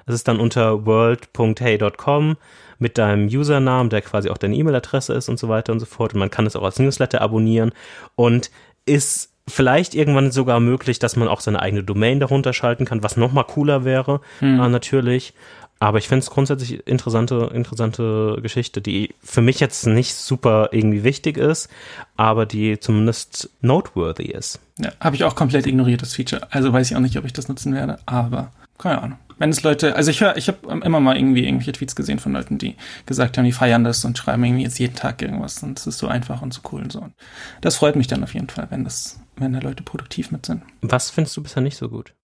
Es 0.09 0.15
ist 0.15 0.29
dann 0.29 0.39
unter 0.39 0.87
world.hey.com 0.87 2.37
mit 2.79 2.97
deinem 2.97 3.27
Usernamen, 3.27 3.91
der 3.91 4.03
quasi 4.03 4.31
auch 4.31 4.39
deine 4.39 4.55
E-Mail-Adresse 4.55 5.15
ist 5.15 5.29
und 5.29 5.39
so 5.39 5.49
weiter 5.49 5.73
und 5.73 5.81
so 5.81 5.87
fort. 5.87 6.15
Und 6.15 6.21
man 6.21 6.31
kann 6.31 6.47
es 6.47 6.55
auch 6.55 6.63
als 6.63 6.79
Newsletter 6.79 7.21
abonnieren 7.21 7.73
und 8.15 8.51
ist 8.87 9.31
vielleicht 9.49 9.95
irgendwann 9.95 10.33
sogar 10.33 10.61
möglich, 10.61 10.99
dass 10.99 11.17
man 11.17 11.29
auch 11.29 11.41
seine 11.41 11.61
eigene 11.61 11.85
Domain 11.85 12.21
darunter 12.21 12.53
schalten 12.53 12.85
kann, 12.85 13.03
was 13.03 13.17
nochmal 13.17 13.45
cooler 13.45 13.85
wäre, 13.85 14.21
hm. 14.41 14.61
äh, 14.61 14.69
natürlich. 14.69 15.35
Aber 15.79 15.99
ich 15.99 16.09
finde 16.09 16.21
es 16.21 16.31
grundsätzlich 16.31 16.87
interessante, 16.87 17.51
interessante 17.53 18.39
Geschichte, 18.41 18.81
die 18.81 19.15
für 19.23 19.43
mich 19.43 19.61
jetzt 19.61 19.87
nicht 19.87 20.15
super 20.15 20.71
irgendwie 20.73 21.05
wichtig 21.05 21.37
ist, 21.37 21.69
aber 22.17 22.47
die 22.47 22.81
zumindest 22.81 23.51
noteworthy 23.61 24.25
ist. 24.25 24.59
Ja, 24.79 24.93
habe 25.01 25.17
ich 25.17 25.25
auch 25.25 25.35
komplett 25.35 25.67
ignoriert, 25.67 26.01
das 26.01 26.15
Feature. 26.15 26.49
Also 26.51 26.73
weiß 26.73 26.91
ich 26.91 26.97
auch 26.97 27.01
nicht, 27.01 27.19
ob 27.19 27.27
ich 27.27 27.35
das 27.35 27.49
nutzen 27.49 27.75
werde, 27.75 27.99
aber 28.07 28.53
keine 28.79 29.03
Ahnung 29.03 29.19
wenn 29.39 29.51
es 29.51 29.63
Leute, 29.63 29.97
also 29.97 30.11
ich 30.11 30.21
höre, 30.21 30.37
ich 30.37 30.49
habe 30.49 30.81
immer 30.85 31.01
mal 31.01 31.17
irgendwie 31.17 31.45
irgendwelche 31.45 31.73
Tweets 31.73 31.95
gesehen 31.95 32.19
von 32.19 32.33
Leuten, 32.33 32.59
die 32.59 32.77
gesagt 33.05 33.37
haben, 33.37 33.45
die 33.45 33.53
feiern 33.53 33.85
das 33.85 34.05
und 34.05 34.17
schreiben 34.17 34.45
irgendwie 34.45 34.65
jetzt 34.65 34.79
jeden 34.79 34.95
Tag 34.95 35.21
irgendwas 35.21 35.63
und 35.63 35.79
es 35.79 35.87
ist 35.87 35.99
so 35.99 36.09
einfach 36.09 36.43
und 36.43 36.55
so 36.55 36.63
cool 36.73 36.83
und 36.83 36.93
so. 36.93 37.01
Und 37.01 37.15
das 37.61 37.77
freut 37.77 37.97
mich 37.97 38.07
dann 38.07 38.25
auf 38.25 38.35
jeden 38.35 38.49
Fall, 38.49 38.67
wenn 38.71 38.85
das, 38.85 39.21
wenn 39.37 39.53
da 39.53 39.59
Leute 39.59 39.83
produktiv 39.83 40.31
mit 40.31 40.47
sind. 40.47 40.63
Was 40.81 41.11
findest 41.11 41.37
du 41.37 41.43
bisher 41.43 41.63
nicht 41.63 41.77
so 41.77 41.89
gut? 41.89 42.15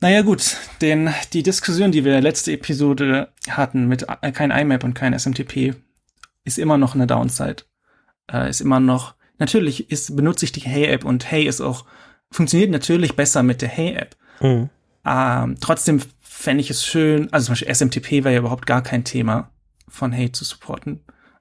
Naja 0.00 0.22
gut, 0.22 0.56
den, 0.80 1.10
die 1.34 1.42
Diskussion, 1.42 1.92
die 1.92 2.04
wir 2.04 2.20
letzten 2.20 2.50
Episode 2.50 3.28
hatten 3.48 3.86
mit 3.86 4.06
kein 4.32 4.50
IMAP 4.50 4.84
und 4.84 4.94
kein 4.94 5.18
SMTP, 5.18 5.74
ist 6.44 6.58
immer 6.58 6.78
noch 6.78 6.94
eine 6.94 7.06
Downside. 7.06 7.64
Äh, 8.32 8.48
ist 8.48 8.62
immer 8.62 8.80
noch, 8.80 9.14
natürlich 9.38 9.90
ist, 9.90 10.16
benutze 10.16 10.46
ich 10.46 10.52
die 10.52 10.60
Hey-App 10.60 11.04
und 11.04 11.30
Hey 11.30 11.46
ist 11.46 11.60
auch, 11.60 11.84
funktioniert 12.30 12.70
natürlich 12.70 13.14
besser 13.14 13.42
mit 13.42 13.60
der 13.60 13.68
Hey-App. 13.68 14.16
Mhm. 14.40 14.70
Ähm, 15.04 15.56
trotzdem 15.60 16.00
fände 16.20 16.62
ich 16.62 16.70
es 16.70 16.84
schön, 16.84 17.32
also 17.32 17.46
zum 17.46 17.52
Beispiel 17.52 17.74
SMTP 17.74 18.24
wäre 18.24 18.32
ja 18.32 18.38
überhaupt 18.40 18.66
gar 18.66 18.82
kein 18.82 19.04
Thema 19.04 19.50
von 19.88 20.12
Hey 20.12 20.32
zu 20.32 20.44
supporten. 20.44 21.00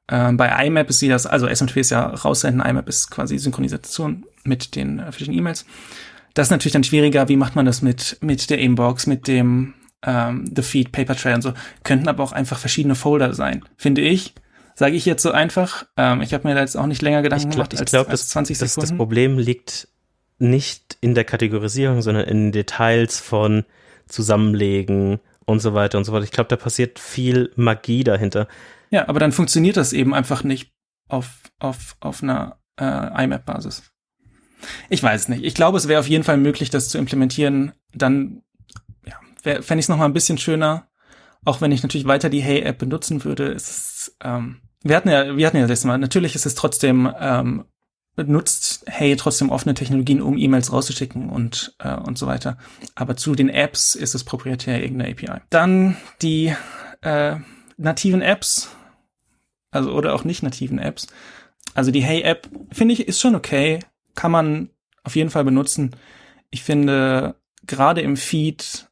Ähm, 0.09 0.37
bei 0.37 0.65
IMAP 0.65 0.89
ist 0.89 0.99
sie 0.99 1.07
das, 1.07 1.25
also 1.25 1.47
SMTP 1.47 1.77
ist 1.77 1.91
ja 1.91 2.07
raussenden, 2.07 2.65
IMAP 2.67 2.89
ist 2.89 3.11
quasi 3.11 3.37
Synchronisation 3.37 4.25
mit 4.43 4.75
den 4.75 4.99
äh, 4.99 5.11
verschiedenen 5.11 5.37
E-Mails. 5.37 5.65
Das 6.33 6.47
ist 6.47 6.51
natürlich 6.51 6.73
dann 6.73 6.83
schwieriger, 6.83 7.29
wie 7.29 7.37
macht 7.37 7.55
man 7.55 7.65
das 7.65 7.81
mit, 7.81 8.17
mit 8.21 8.49
der 8.49 8.59
Inbox, 8.59 9.07
mit 9.07 9.27
dem, 9.27 9.73
ähm, 10.03 10.51
The 10.55 10.61
Feed, 10.61 10.91
Paper 10.91 11.15
Trail 11.15 11.35
und 11.35 11.41
so, 11.41 11.53
könnten 11.83 12.07
aber 12.07 12.23
auch 12.23 12.31
einfach 12.31 12.57
verschiedene 12.57 12.95
Folder 12.95 13.33
sein, 13.33 13.63
finde 13.77 14.01
ich. 14.01 14.33
Sage 14.75 14.95
ich 14.95 15.05
jetzt 15.05 15.23
so 15.23 15.31
einfach. 15.31 15.85
Ähm, 15.97 16.21
ich 16.21 16.33
habe 16.33 16.47
mir 16.47 16.55
da 16.55 16.61
jetzt 16.61 16.77
auch 16.77 16.85
nicht 16.85 17.01
länger 17.01 17.21
Gedanken 17.21 17.49
ich 17.49 17.55
glaub, 17.55 17.69
gemacht 17.69 17.81
als, 17.81 17.91
glaub, 17.91 18.09
als 18.09 18.29
20 18.29 18.57
das, 18.57 18.73
Sekunden. 18.73 18.81
Das, 18.81 18.89
das 18.89 18.97
Problem 18.97 19.37
liegt 19.37 19.89
nicht 20.39 20.97
in 21.01 21.15
der 21.15 21.25
Kategorisierung, 21.25 22.01
sondern 22.01 22.25
in 22.25 22.51
Details 22.51 23.19
von 23.19 23.65
Zusammenlegen 24.07 25.19
und 25.45 25.59
so 25.59 25.73
weiter 25.73 25.97
und 25.97 26.03
so 26.05 26.11
fort. 26.11 26.23
Ich 26.23 26.31
glaube, 26.31 26.47
da 26.47 26.55
passiert 26.55 26.99
viel 26.99 27.51
Magie 27.55 28.03
dahinter. 28.03 28.47
Ja, 28.89 29.07
aber 29.07 29.19
dann 29.19 29.31
funktioniert 29.31 29.77
das 29.77 29.93
eben 29.93 30.13
einfach 30.13 30.43
nicht 30.43 30.71
auf, 31.07 31.27
auf, 31.59 31.95
auf 31.99 32.23
einer 32.23 32.59
äh, 32.79 33.23
IMAP-Basis. 33.23 33.83
Ich 34.89 35.01
weiß 35.01 35.29
nicht. 35.29 35.43
Ich 35.43 35.55
glaube, 35.55 35.77
es 35.77 35.87
wäre 35.87 35.99
auf 35.99 36.07
jeden 36.07 36.23
Fall 36.23 36.37
möglich, 36.37 36.69
das 36.69 36.89
zu 36.89 36.97
implementieren. 36.97 37.73
Dann 37.93 38.41
ja, 39.05 39.15
fände 39.41 39.79
ich 39.79 39.85
es 39.85 39.89
nochmal 39.89 40.07
ein 40.09 40.13
bisschen 40.13 40.37
schöner. 40.37 40.87
Auch 41.45 41.61
wenn 41.61 41.71
ich 41.71 41.83
natürlich 41.83 42.07
weiter 42.07 42.29
die 42.29 42.41
Hey-App 42.41 42.77
benutzen 42.77 43.23
würde, 43.23 43.45
ist 43.45 43.69
es, 43.69 44.17
ähm, 44.21 44.61
wir 44.83 44.95
hatten 44.95 45.09
ja, 45.09 45.37
wir 45.37 45.47
hatten 45.47 45.57
ja 45.57 45.67
das 45.67 45.85
Mal, 45.85 45.97
natürlich 45.97 46.35
ist 46.35 46.45
es 46.45 46.55
trotzdem, 46.55 47.11
ähm, 47.19 47.65
nutzt 48.27 48.83
Hey 48.87 49.15
trotzdem 49.15 49.49
offene 49.49 49.73
Technologien, 49.73 50.21
um 50.21 50.37
E-Mails 50.37 50.71
rauszuschicken 50.71 51.29
und, 51.29 51.75
äh, 51.79 51.95
und 51.95 52.17
so 52.17 52.27
weiter. 52.27 52.57
Aber 52.95 53.15
zu 53.15 53.35
den 53.35 53.49
Apps 53.49 53.95
ist 53.95 54.15
es 54.15 54.23
proprietär 54.23 54.81
irgendeine 54.81 55.11
API. 55.11 55.41
Dann 55.49 55.97
die 56.21 56.53
äh, 57.01 57.35
nativen 57.77 58.21
Apps, 58.21 58.69
also 59.71 59.91
oder 59.91 60.13
auch 60.13 60.23
nicht 60.23 60.43
nativen 60.43 60.79
Apps. 60.79 61.07
Also 61.73 61.91
die 61.91 62.03
Hey-App, 62.03 62.49
finde 62.71 62.93
ich, 62.93 63.07
ist 63.07 63.21
schon 63.21 63.35
okay. 63.35 63.79
Kann 64.15 64.31
man 64.31 64.69
auf 65.03 65.15
jeden 65.15 65.29
Fall 65.29 65.43
benutzen. 65.43 65.95
Ich 66.49 66.63
finde, 66.63 67.35
gerade 67.65 68.01
im 68.01 68.17
Feed 68.17 68.89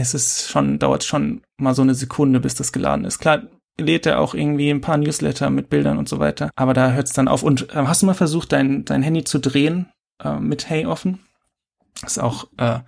es 0.00 0.14
ist 0.14 0.48
schon, 0.48 0.78
dauert 0.78 1.04
schon 1.04 1.42
mal 1.58 1.74
so 1.74 1.82
eine 1.82 1.94
Sekunde, 1.94 2.40
bis 2.40 2.54
das 2.54 2.72
geladen 2.72 3.04
ist. 3.04 3.18
Klar, 3.18 3.42
lädt 3.80 4.06
er 4.06 4.20
auch 4.20 4.34
irgendwie 4.34 4.70
ein 4.70 4.80
paar 4.80 4.96
Newsletter 4.96 5.50
mit 5.50 5.68
Bildern 5.70 5.98
und 5.98 6.08
so 6.08 6.18
weiter. 6.18 6.50
Aber 6.56 6.74
da 6.74 6.92
hört 6.92 7.08
es 7.08 7.12
dann 7.12 7.28
auf. 7.28 7.42
Und 7.42 7.70
äh, 7.70 7.76
hast 7.76 8.02
du 8.02 8.06
mal 8.06 8.14
versucht, 8.14 8.52
dein, 8.52 8.84
dein 8.84 9.02
Handy 9.02 9.24
zu 9.24 9.38
drehen 9.38 9.90
äh, 10.22 10.38
mit 10.38 10.68
Hey 10.68 10.86
offen? 10.86 11.20
Ist 12.04 12.18
auch 12.18 12.48
äh, 12.56 12.80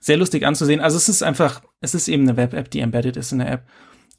sehr 0.00 0.16
lustig 0.16 0.46
anzusehen. 0.46 0.80
Also 0.80 0.96
es 0.96 1.08
ist 1.08 1.22
einfach, 1.22 1.62
es 1.80 1.94
ist 1.94 2.08
eben 2.08 2.22
eine 2.24 2.36
Web-App, 2.36 2.70
die 2.70 2.80
embedded 2.80 3.16
ist 3.16 3.32
in 3.32 3.38
der 3.38 3.50
App. 3.50 3.66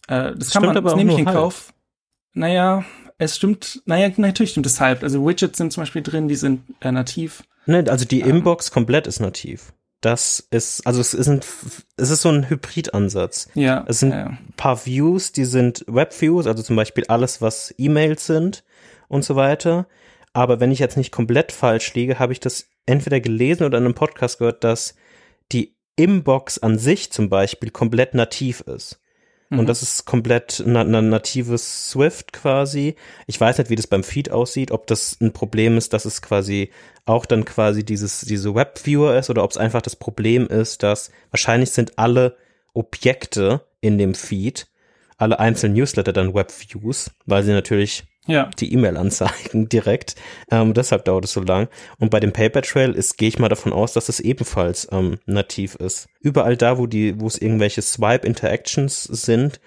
Äh, 0.07 0.31
das, 0.31 0.37
das 0.39 0.51
kann 0.51 0.65
man, 0.65 0.75
aber 0.75 0.89
das 0.89 0.97
nehme 0.97 1.13
ich 1.13 1.19
in 1.19 1.25
Kauf. 1.25 1.73
Naja, 2.33 2.83
es 3.17 3.35
stimmt, 3.35 3.81
naja, 3.85 4.11
natürlich 4.17 4.51
stimmt 4.51 4.65
es 4.65 4.81
halb. 4.81 5.03
Also 5.03 5.25
Widgets 5.25 5.57
sind 5.57 5.71
zum 5.71 5.81
Beispiel 5.81 6.01
drin, 6.01 6.27
die 6.27 6.35
sind 6.35 6.63
äh, 6.81 6.91
nativ. 6.91 7.43
Ne, 7.65 7.85
also 7.87 8.05
die 8.05 8.21
ähm, 8.21 8.37
Inbox 8.37 8.71
komplett 8.71 9.07
ist 9.07 9.19
nativ. 9.19 9.73
Das 10.05 10.39
ist, 10.51 10.85
also 10.85 11.01
es 11.01 11.15
ist 11.15 11.27
ein, 11.27 11.39
es 11.97 12.11
ist 12.11 12.21
so 12.21 12.29
ein 12.29 12.47
Hybridansatz. 12.47 13.49
Ja. 13.55 13.83
Es 13.87 14.01
sind 14.01 14.11
ja. 14.11 14.27
ein 14.27 14.53
paar 14.55 14.85
Views, 14.85 15.31
die 15.31 15.45
sind 15.45 15.83
Web-Views, 15.87 16.45
also 16.45 16.61
zum 16.61 16.75
Beispiel 16.75 17.05
alles, 17.07 17.41
was 17.41 17.73
E-Mails 17.79 18.27
sind 18.27 18.63
und 19.07 19.25
so 19.25 19.35
weiter. 19.35 19.87
Aber 20.31 20.59
wenn 20.59 20.69
ich 20.69 20.77
jetzt 20.77 20.95
nicht 20.95 21.11
komplett 21.11 21.51
falsch 21.51 21.91
liege, 21.95 22.19
habe 22.19 22.33
ich 22.33 22.39
das 22.39 22.67
entweder 22.85 23.19
gelesen 23.19 23.63
oder 23.63 23.79
in 23.79 23.85
einem 23.85 23.95
Podcast 23.95 24.37
gehört, 24.37 24.63
dass 24.63 24.93
die 25.51 25.75
Inbox 25.95 26.59
an 26.59 26.77
sich 26.77 27.11
zum 27.11 27.29
Beispiel 27.29 27.71
komplett 27.71 28.13
nativ 28.13 28.61
ist. 28.61 29.01
Und 29.57 29.63
mhm. 29.65 29.67
das 29.67 29.81
ist 29.81 30.05
komplett 30.05 30.59
ein 30.59 30.73
na 30.73 31.01
natives 31.01 31.89
Swift 31.89 32.33
quasi. 32.33 32.95
Ich 33.27 33.39
weiß 33.39 33.57
nicht, 33.57 33.69
wie 33.69 33.75
das 33.75 33.87
beim 33.87 34.03
Feed 34.03 34.31
aussieht, 34.31 34.71
ob 34.71 34.87
das 34.87 35.17
ein 35.21 35.33
Problem 35.33 35.77
ist, 35.77 35.93
dass 35.93 36.05
es 36.05 36.21
quasi 36.21 36.71
auch 37.05 37.25
dann 37.25 37.45
quasi 37.45 37.83
dieses, 37.83 38.21
diese 38.21 38.55
Webviewer 38.55 39.17
ist 39.17 39.29
oder 39.29 39.43
ob 39.43 39.51
es 39.51 39.57
einfach 39.57 39.81
das 39.81 39.95
Problem 39.95 40.47
ist, 40.47 40.83
dass 40.83 41.11
wahrscheinlich 41.31 41.71
sind 41.71 41.97
alle 41.97 42.37
Objekte 42.73 43.61
in 43.81 43.97
dem 43.97 44.15
Feed, 44.15 44.67
alle 45.17 45.39
einzelnen 45.39 45.75
Newsletter 45.75 46.13
dann 46.13 46.33
Webviews, 46.33 47.11
weil 47.25 47.43
sie 47.43 47.51
natürlich 47.51 48.03
ja. 48.27 48.49
die 48.59 48.73
E-Mail 48.73 48.97
anzeigen 48.97 49.69
direkt. 49.69 50.15
Ähm, 50.51 50.73
deshalb 50.73 51.05
dauert 51.05 51.25
es 51.25 51.33
so 51.33 51.41
lang. 51.41 51.67
Und 51.99 52.11
bei 52.11 52.19
dem 52.19 52.33
Paper 52.33 52.61
Trail 52.61 52.91
ist, 52.91 53.17
gehe 53.17 53.27
ich 53.27 53.39
mal 53.39 53.49
davon 53.49 53.73
aus, 53.73 53.93
dass 53.93 54.09
es 54.09 54.19
ebenfalls 54.19 54.87
ähm, 54.91 55.17
nativ 55.25 55.75
ist. 55.75 56.07
Überall 56.19 56.57
da, 56.57 56.77
wo 56.77 56.87
die, 56.87 57.19
wo 57.19 57.27
es 57.27 57.37
irgendwelche 57.37 57.81
Swipe 57.81 58.25
Interactions 58.25 59.03
sind, 59.03 59.59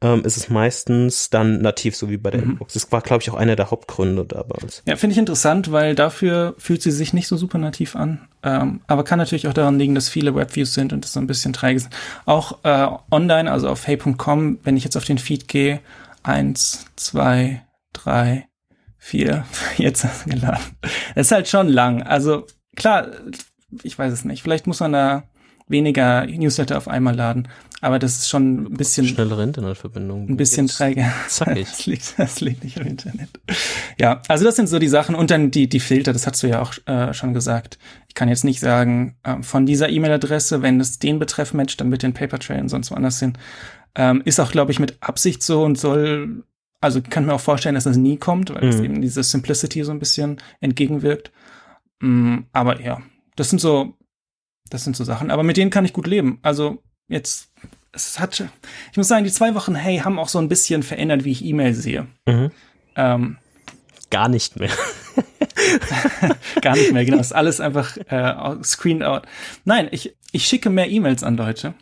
ähm, 0.00 0.24
ist 0.24 0.36
es 0.36 0.48
meistens 0.48 1.30
dann 1.30 1.60
nativ, 1.60 1.96
so 1.96 2.08
wie 2.08 2.16
bei 2.16 2.30
der 2.30 2.42
mhm. 2.42 2.52
Inbox. 2.52 2.74
Das 2.74 2.92
war, 2.92 3.00
glaube 3.00 3.22
ich, 3.22 3.30
auch 3.30 3.34
einer 3.34 3.56
der 3.56 3.70
Hauptgründe 3.70 4.24
damals. 4.24 4.82
Ja, 4.86 4.96
finde 4.96 5.12
ich 5.12 5.18
interessant, 5.18 5.72
weil 5.72 5.94
dafür 5.94 6.54
fühlt 6.58 6.82
sie 6.82 6.92
sich 6.92 7.12
nicht 7.12 7.26
so 7.26 7.36
super 7.36 7.58
nativ 7.58 7.96
an. 7.96 8.28
Ähm, 8.42 8.80
aber 8.86 9.02
kann 9.02 9.18
natürlich 9.18 9.48
auch 9.48 9.52
daran 9.52 9.78
liegen, 9.78 9.96
dass 9.96 10.08
viele 10.08 10.34
Webviews 10.34 10.74
sind 10.74 10.92
und 10.92 11.04
das 11.04 11.12
so 11.12 11.20
ein 11.20 11.26
bisschen 11.26 11.52
träge 11.52 11.80
sind. 11.80 11.94
Auch 12.26 12.58
äh, 12.62 12.88
online, 13.10 13.50
also 13.50 13.68
auf 13.68 13.86
hey.com, 13.86 14.58
wenn 14.62 14.76
ich 14.76 14.84
jetzt 14.84 14.96
auf 14.96 15.04
den 15.04 15.18
Feed 15.18 15.48
gehe, 15.48 15.80
eins, 16.22 16.86
zwei, 16.94 17.62
drei, 17.92 18.48
vier, 18.96 19.44
jetzt 19.76 20.06
geladen. 20.26 20.76
Das 21.14 21.26
ist 21.26 21.32
halt 21.32 21.48
schon 21.48 21.68
lang. 21.68 22.02
Also 22.02 22.46
klar, 22.76 23.08
ich 23.82 23.98
weiß 23.98 24.12
es 24.12 24.24
nicht. 24.24 24.42
Vielleicht 24.42 24.66
muss 24.66 24.80
man 24.80 24.92
da 24.92 25.24
weniger 25.68 26.26
Newsletter 26.26 26.76
auf 26.76 26.88
einmal 26.88 27.14
laden. 27.14 27.48
Aber 27.80 27.98
das 27.98 28.18
ist 28.18 28.28
schon 28.28 28.64
ein 28.64 28.74
bisschen. 28.74 29.06
Schnellere 29.06 29.42
Internetverbindung. 29.44 30.28
Ein 30.28 30.36
bisschen 30.36 30.66
träge. 30.66 31.06
Zackig. 31.28 31.68
Das 31.68 31.86
liegt, 31.86 32.18
das 32.18 32.40
liegt 32.40 32.64
nicht 32.64 32.80
am 32.80 32.86
Internet. 32.86 33.28
Ja, 33.98 34.20
also 34.26 34.44
das 34.44 34.56
sind 34.56 34.68
so 34.68 34.78
die 34.78 34.88
Sachen. 34.88 35.14
Und 35.14 35.30
dann 35.30 35.50
die, 35.50 35.68
die 35.68 35.78
Filter, 35.78 36.12
das 36.12 36.26
hast 36.26 36.42
du 36.42 36.48
ja 36.48 36.60
auch 36.60 36.74
äh, 36.86 37.14
schon 37.14 37.34
gesagt. 37.34 37.78
Ich 38.08 38.14
kann 38.14 38.28
jetzt 38.28 38.44
nicht 38.44 38.58
sagen, 38.58 39.16
äh, 39.22 39.42
von 39.42 39.64
dieser 39.64 39.90
E-Mail-Adresse, 39.90 40.62
wenn 40.62 40.80
es 40.80 40.98
den 40.98 41.20
Betreff 41.20 41.54
matcht, 41.54 41.80
dann 41.80 41.88
mit 41.88 42.02
den 42.02 42.14
Paper 42.14 42.40
Trail 42.40 42.60
und 42.60 42.68
sonst 42.68 42.90
woanders 42.90 43.20
hin. 43.20 43.34
Ähm, 43.94 44.22
ist 44.24 44.40
auch, 44.40 44.50
glaube 44.50 44.72
ich, 44.72 44.80
mit 44.80 44.96
Absicht 45.00 45.42
so 45.42 45.62
und 45.62 45.78
soll 45.78 46.42
also 46.80 47.02
kann 47.02 47.26
mir 47.26 47.34
auch 47.34 47.40
vorstellen, 47.40 47.74
dass 47.74 47.84
das 47.84 47.96
nie 47.96 48.16
kommt, 48.16 48.54
weil 48.54 48.64
mhm. 48.64 48.68
es 48.68 48.80
eben 48.80 49.00
diese 49.00 49.22
Simplicity 49.22 49.82
so 49.82 49.90
ein 49.92 49.98
bisschen 49.98 50.40
entgegenwirkt. 50.60 51.32
Mm, 52.00 52.40
aber 52.52 52.80
ja, 52.80 53.02
das 53.36 53.50
sind 53.50 53.60
so, 53.60 53.94
das 54.70 54.84
sind 54.84 54.96
so 54.96 55.04
Sachen. 55.04 55.30
Aber 55.30 55.42
mit 55.42 55.56
denen 55.56 55.70
kann 55.70 55.84
ich 55.84 55.92
gut 55.92 56.06
leben. 56.06 56.38
Also 56.42 56.82
jetzt, 57.08 57.52
es 57.92 58.20
hat, 58.20 58.44
ich 58.90 58.96
muss 58.96 59.08
sagen, 59.08 59.24
die 59.24 59.32
zwei 59.32 59.54
Wochen 59.54 59.74
Hey 59.74 59.98
haben 59.98 60.18
auch 60.18 60.28
so 60.28 60.38
ein 60.38 60.48
bisschen 60.48 60.82
verändert, 60.82 61.24
wie 61.24 61.32
ich 61.32 61.44
E-Mail 61.44 61.74
sehe. 61.74 62.06
Mhm. 62.26 62.50
Ähm, 62.94 63.38
Gar 64.10 64.28
nicht 64.28 64.58
mehr. 64.58 64.70
Gar 66.62 66.76
nicht 66.76 66.92
mehr, 66.92 67.04
genau. 67.04 67.18
ist 67.18 67.34
alles 67.34 67.60
einfach 67.60 67.96
äh, 68.08 68.62
screened 68.62 69.02
out. 69.02 69.26
Nein, 69.64 69.88
ich, 69.90 70.16
ich 70.32 70.46
schicke 70.46 70.70
mehr 70.70 70.88
E-Mails 70.88 71.24
an 71.24 71.36
Leute, 71.36 71.74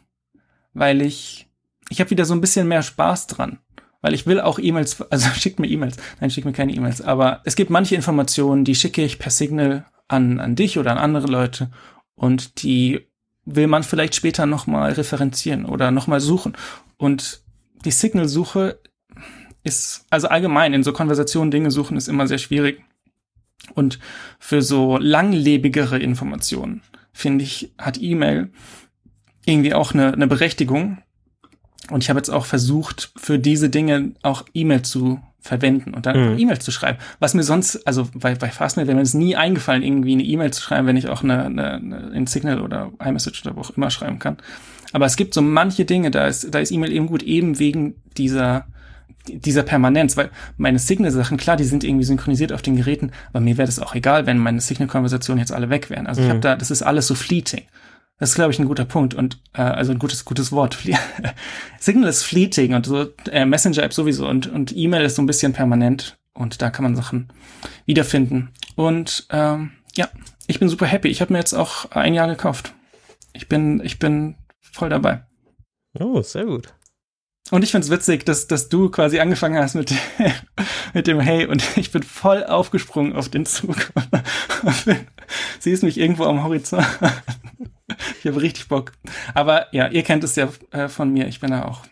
weil 0.72 1.02
ich, 1.02 1.46
ich 1.90 2.00
habe 2.00 2.10
wieder 2.10 2.24
so 2.24 2.34
ein 2.34 2.40
bisschen 2.40 2.66
mehr 2.66 2.82
Spaß 2.82 3.26
dran 3.28 3.60
weil 4.06 4.14
ich 4.14 4.24
will 4.24 4.40
auch 4.40 4.60
E-Mails, 4.60 5.02
also 5.10 5.28
schickt 5.30 5.58
mir 5.58 5.66
E-Mails. 5.66 5.96
Nein, 6.20 6.30
schickt 6.30 6.46
mir 6.46 6.52
keine 6.52 6.72
E-Mails. 6.72 7.02
Aber 7.02 7.40
es 7.44 7.56
gibt 7.56 7.70
manche 7.70 7.96
Informationen, 7.96 8.64
die 8.64 8.76
schicke 8.76 9.04
ich 9.04 9.18
per 9.18 9.32
Signal 9.32 9.84
an, 10.06 10.38
an 10.38 10.54
dich 10.54 10.78
oder 10.78 10.92
an 10.92 10.98
andere 10.98 11.26
Leute 11.26 11.70
und 12.14 12.62
die 12.62 13.00
will 13.44 13.66
man 13.66 13.82
vielleicht 13.82 14.14
später 14.14 14.46
nochmal 14.46 14.92
referenzieren 14.92 15.64
oder 15.64 15.90
nochmal 15.90 16.20
suchen. 16.20 16.56
Und 16.98 17.42
die 17.84 17.90
Signal-Suche 17.90 18.78
ist, 19.64 20.06
also 20.10 20.28
allgemein 20.28 20.72
in 20.72 20.84
so 20.84 20.92
Konversationen 20.92 21.50
Dinge 21.50 21.72
suchen 21.72 21.96
ist 21.96 22.06
immer 22.06 22.28
sehr 22.28 22.38
schwierig. 22.38 22.84
Und 23.74 23.98
für 24.38 24.62
so 24.62 24.98
langlebigere 24.98 25.98
Informationen, 25.98 26.82
finde 27.12 27.42
ich, 27.42 27.72
hat 27.76 28.00
E-Mail 28.00 28.52
irgendwie 29.44 29.74
auch 29.74 29.94
eine, 29.94 30.12
eine 30.12 30.28
Berechtigung, 30.28 30.98
und 31.90 32.02
ich 32.02 32.08
habe 32.10 32.18
jetzt 32.18 32.30
auch 32.30 32.46
versucht, 32.46 33.12
für 33.16 33.38
diese 33.38 33.68
Dinge 33.68 34.12
auch 34.22 34.44
E-Mail 34.54 34.82
zu 34.82 35.20
verwenden 35.40 35.94
und 35.94 36.06
dann 36.06 36.32
mhm. 36.32 36.38
E-Mails 36.38 36.64
zu 36.64 36.72
schreiben. 36.72 36.98
Was 37.20 37.34
mir 37.34 37.44
sonst, 37.44 37.86
also 37.86 38.08
bei, 38.14 38.34
bei 38.34 38.50
Fastmail 38.50 38.86
wäre 38.86 38.96
mir 38.96 39.02
es 39.02 39.14
nie 39.14 39.36
eingefallen, 39.36 39.82
irgendwie 39.82 40.12
eine 40.12 40.24
E-Mail 40.24 40.52
zu 40.52 40.60
schreiben, 40.60 40.86
wenn 40.86 40.96
ich 40.96 41.08
auch 41.08 41.22
eine, 41.22 41.44
eine, 41.44 41.74
eine 41.74 41.96
in 42.14 42.26
Signal 42.26 42.60
oder 42.60 42.90
iMessage 43.02 43.46
oder 43.46 43.56
wo 43.56 43.60
auch 43.60 43.70
immer 43.70 43.90
schreiben 43.90 44.18
kann. 44.18 44.38
Aber 44.92 45.06
es 45.06 45.16
gibt 45.16 45.34
so 45.34 45.42
manche 45.42 45.84
Dinge, 45.84 46.10
da 46.10 46.26
ist, 46.26 46.52
da 46.52 46.58
ist 46.58 46.72
E-Mail 46.72 46.92
eben 46.92 47.06
gut, 47.06 47.22
eben 47.22 47.58
wegen 47.58 47.94
dieser, 48.16 48.66
dieser 49.28 49.62
Permanenz, 49.62 50.16
weil 50.16 50.30
meine 50.56 50.78
Signal-Sachen, 50.78 51.36
klar, 51.36 51.56
die 51.56 51.64
sind 51.64 51.84
irgendwie 51.84 52.04
synchronisiert 52.04 52.52
auf 52.52 52.62
den 52.62 52.76
Geräten, 52.76 53.12
aber 53.30 53.40
mir 53.40 53.56
wäre 53.56 53.66
das 53.66 53.78
auch 53.78 53.94
egal, 53.94 54.26
wenn 54.26 54.38
meine 54.38 54.60
Signal-Konversationen 54.60 55.40
jetzt 55.40 55.52
alle 55.52 55.70
weg 55.70 55.90
wären. 55.90 56.06
Also 56.06 56.20
mhm. 56.20 56.26
ich 56.26 56.30
habe 56.30 56.40
da, 56.40 56.56
das 56.56 56.70
ist 56.70 56.82
alles 56.82 57.06
so 57.06 57.14
fleeting. 57.14 57.62
Das 58.18 58.30
ist, 58.30 58.34
glaube 58.34 58.52
ich, 58.52 58.58
ein 58.58 58.66
guter 58.66 58.86
Punkt 58.86 59.14
und 59.14 59.38
äh, 59.52 59.60
also 59.60 59.92
ein 59.92 59.98
gutes, 59.98 60.24
gutes 60.24 60.50
Wort. 60.50 60.78
Signal 61.78 62.08
ist 62.08 62.22
fleeting 62.22 62.74
und 62.74 62.86
so 62.86 63.06
äh, 63.30 63.44
Messenger-App 63.44 63.92
sowieso 63.92 64.26
und, 64.26 64.46
und 64.46 64.74
E-Mail 64.74 65.04
ist 65.04 65.16
so 65.16 65.22
ein 65.22 65.26
bisschen 65.26 65.52
permanent 65.52 66.16
und 66.32 66.62
da 66.62 66.70
kann 66.70 66.84
man 66.84 66.96
Sachen 66.96 67.28
wiederfinden. 67.84 68.52
Und 68.74 69.26
ähm, 69.30 69.72
ja, 69.94 70.08
ich 70.46 70.58
bin 70.58 70.68
super 70.68 70.86
happy. 70.86 71.08
Ich 71.08 71.20
habe 71.20 71.32
mir 71.32 71.38
jetzt 71.38 71.54
auch 71.54 71.90
ein 71.90 72.14
Jahr 72.14 72.28
gekauft. 72.28 72.74
Ich 73.34 73.48
bin, 73.48 73.80
ich 73.84 73.98
bin 73.98 74.36
voll 74.60 74.88
dabei. 74.88 75.24
Oh, 75.98 76.22
sehr 76.22 76.46
gut. 76.46 76.72
Und 77.50 77.62
ich 77.62 77.70
find's 77.70 77.90
witzig, 77.90 78.24
dass, 78.24 78.48
dass 78.48 78.68
du 78.68 78.90
quasi 78.90 79.20
angefangen 79.20 79.62
hast 79.62 79.74
mit, 79.74 79.94
mit 80.94 81.06
dem 81.06 81.20
Hey 81.20 81.46
und 81.46 81.62
ich 81.76 81.92
bin 81.92 82.02
voll 82.02 82.44
aufgesprungen 82.44 83.14
auf 83.14 83.28
den 83.28 83.46
Zug. 83.46 83.92
Siehst 85.60 85.82
mich 85.82 85.98
irgendwo 85.98 86.24
am 86.24 86.42
Horizont. 86.42 86.86
Ich 88.20 88.26
habe 88.26 88.40
richtig 88.40 88.68
Bock. 88.68 88.92
Aber 89.34 89.66
ja, 89.72 89.88
ihr 89.88 90.02
kennt 90.02 90.24
es 90.24 90.36
ja 90.36 90.48
äh, 90.70 90.88
von 90.88 91.12
mir. 91.12 91.26
Ich 91.28 91.40
bin 91.40 91.50
da 91.50 91.64
auch. 91.64 91.82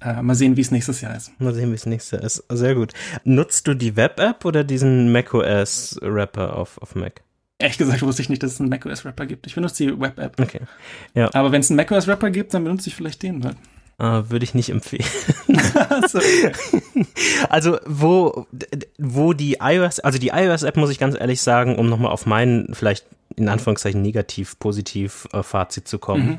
Äh, 0.00 0.22
mal 0.22 0.34
sehen, 0.34 0.56
wie 0.56 0.60
es 0.60 0.70
nächstes 0.70 1.00
Jahr 1.00 1.16
ist. 1.16 1.32
Mal 1.40 1.54
sehen, 1.54 1.70
wie 1.70 1.76
es 1.76 1.86
nächstes 1.86 2.10
Jahr 2.10 2.22
ist. 2.22 2.44
Sehr 2.50 2.74
gut. 2.74 2.92
Nutzt 3.24 3.66
du 3.66 3.74
die 3.74 3.96
Web-App 3.96 4.44
oder 4.44 4.62
diesen 4.62 5.12
macOS-Rapper 5.12 6.56
auf, 6.56 6.80
auf 6.82 6.94
Mac? 6.94 7.22
Ehrlich 7.58 7.78
gesagt 7.78 8.02
wusste 8.02 8.20
ich 8.20 8.28
nicht, 8.28 8.42
dass 8.42 8.52
es 8.52 8.60
einen 8.60 8.68
macOS-Rapper 8.68 9.26
gibt. 9.26 9.46
Ich 9.46 9.54
benutze 9.54 9.84
die 9.84 9.98
Web-App. 9.98 10.38
Okay. 10.38 10.60
Ja. 11.14 11.30
Aber 11.32 11.52
wenn 11.52 11.60
es 11.60 11.70
einen 11.70 11.78
macOS-Rapper 11.78 12.30
gibt, 12.30 12.52
dann 12.52 12.64
benutze 12.64 12.88
ich 12.88 12.94
vielleicht 12.94 13.22
den. 13.22 13.42
Weil 13.42 13.54
Uh, 13.96 14.28
würde 14.28 14.42
ich 14.42 14.54
nicht 14.54 14.70
empfehlen. 14.70 15.04
also 17.48 17.78
wo 17.86 18.48
wo 18.98 19.32
die 19.34 19.58
iOS, 19.60 20.00
also 20.00 20.18
die 20.18 20.30
iOS-App 20.34 20.76
muss 20.76 20.90
ich 20.90 20.98
ganz 20.98 21.14
ehrlich 21.14 21.40
sagen, 21.40 21.76
um 21.76 21.88
nochmal 21.88 22.10
auf 22.10 22.26
meinen 22.26 22.74
vielleicht 22.74 23.06
in 23.36 23.48
Anführungszeichen 23.48 24.00
negativ, 24.00 24.58
positiv 24.58 25.26
äh, 25.32 25.42
Fazit 25.42 25.88
zu 25.88 25.98
kommen, 25.98 26.26
mhm. 26.26 26.38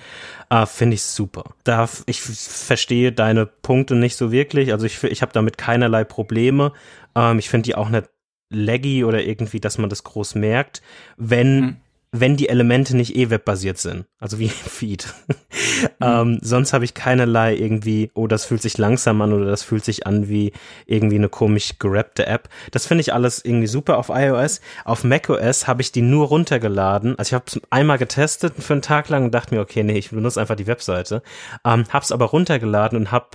äh, 0.50 0.66
finde 0.66 0.96
ich 0.96 1.04
super. 1.04 1.44
Da 1.64 1.90
ich 2.06 2.22
verstehe 2.22 3.12
deine 3.12 3.46
Punkte 3.46 3.96
nicht 3.96 4.16
so 4.16 4.32
wirklich. 4.32 4.72
Also 4.72 4.86
ich 4.86 5.04
ich 5.04 5.22
habe 5.22 5.34
damit 5.34 5.58
keinerlei 5.58 6.04
Probleme. 6.04 6.72
Ähm, 7.16 7.40
ich 7.40 7.50
finde 7.50 7.64
die 7.64 7.76
auch 7.76 7.90
nicht 7.90 8.10
laggy 8.50 9.04
oder 9.04 9.24
irgendwie, 9.24 9.60
dass 9.60 9.78
man 9.78 9.90
das 9.90 10.04
groß 10.04 10.36
merkt, 10.36 10.82
wenn 11.18 11.60
mhm 11.60 11.76
wenn 12.20 12.38
die 12.38 12.50
Elemente 12.50 12.96
nicht 12.96 13.16
eh 13.16 13.30
webbasiert 13.30 13.78
sind, 13.78 14.06
also 14.20 14.40
wie 14.40 14.48
Feed. 14.50 15.14
Mhm. 15.28 15.88
ähm, 16.02 16.40
sonst 16.42 16.74
habe 16.74 16.86
ich 16.86 16.94
keinerlei 16.94 17.56
irgendwie, 17.56 18.12
oh, 18.14 18.28
das 18.28 18.46
fühlt 18.46 18.62
sich 18.62 18.78
langsam 18.78 19.22
an 19.22 19.34
oder 19.34 19.46
das 19.46 19.64
fühlt 19.64 19.86
sich 19.86 20.08
an 20.08 20.30
wie 20.30 20.52
irgendwie 20.86 21.16
eine 21.16 21.30
komisch 21.30 21.80
gerappte 21.80 22.26
App. 22.26 22.50
Das 22.72 22.86
finde 22.86 23.02
ich 23.02 23.14
alles 23.14 23.44
irgendwie 23.44 23.68
super 23.68 23.98
auf 23.98 24.10
iOS. 24.10 24.62
Auf 24.84 25.04
macOS 25.04 25.68
habe 25.68 25.82
ich 25.82 25.92
die 25.92 26.02
nur 26.02 26.28
runtergeladen. 26.28 27.18
Also 27.18 27.30
ich 27.30 27.34
habe 27.34 27.46
es 27.48 27.60
einmal 27.70 27.98
getestet 27.98 28.54
für 28.58 28.74
einen 28.74 28.82
Tag 28.82 29.10
lang 29.10 29.26
und 29.26 29.34
dachte 29.34 29.54
mir, 29.54 29.62
okay, 29.62 29.84
nee, 29.84 29.98
ich 29.98 30.12
benutze 30.12 30.40
einfach 30.40 30.56
die 30.56 30.68
Webseite. 30.68 31.22
Ähm, 31.66 31.86
habe 31.90 32.04
es 32.04 32.12
aber 32.12 32.26
runtergeladen 32.26 32.98
und 32.98 33.12
habe 33.12 33.30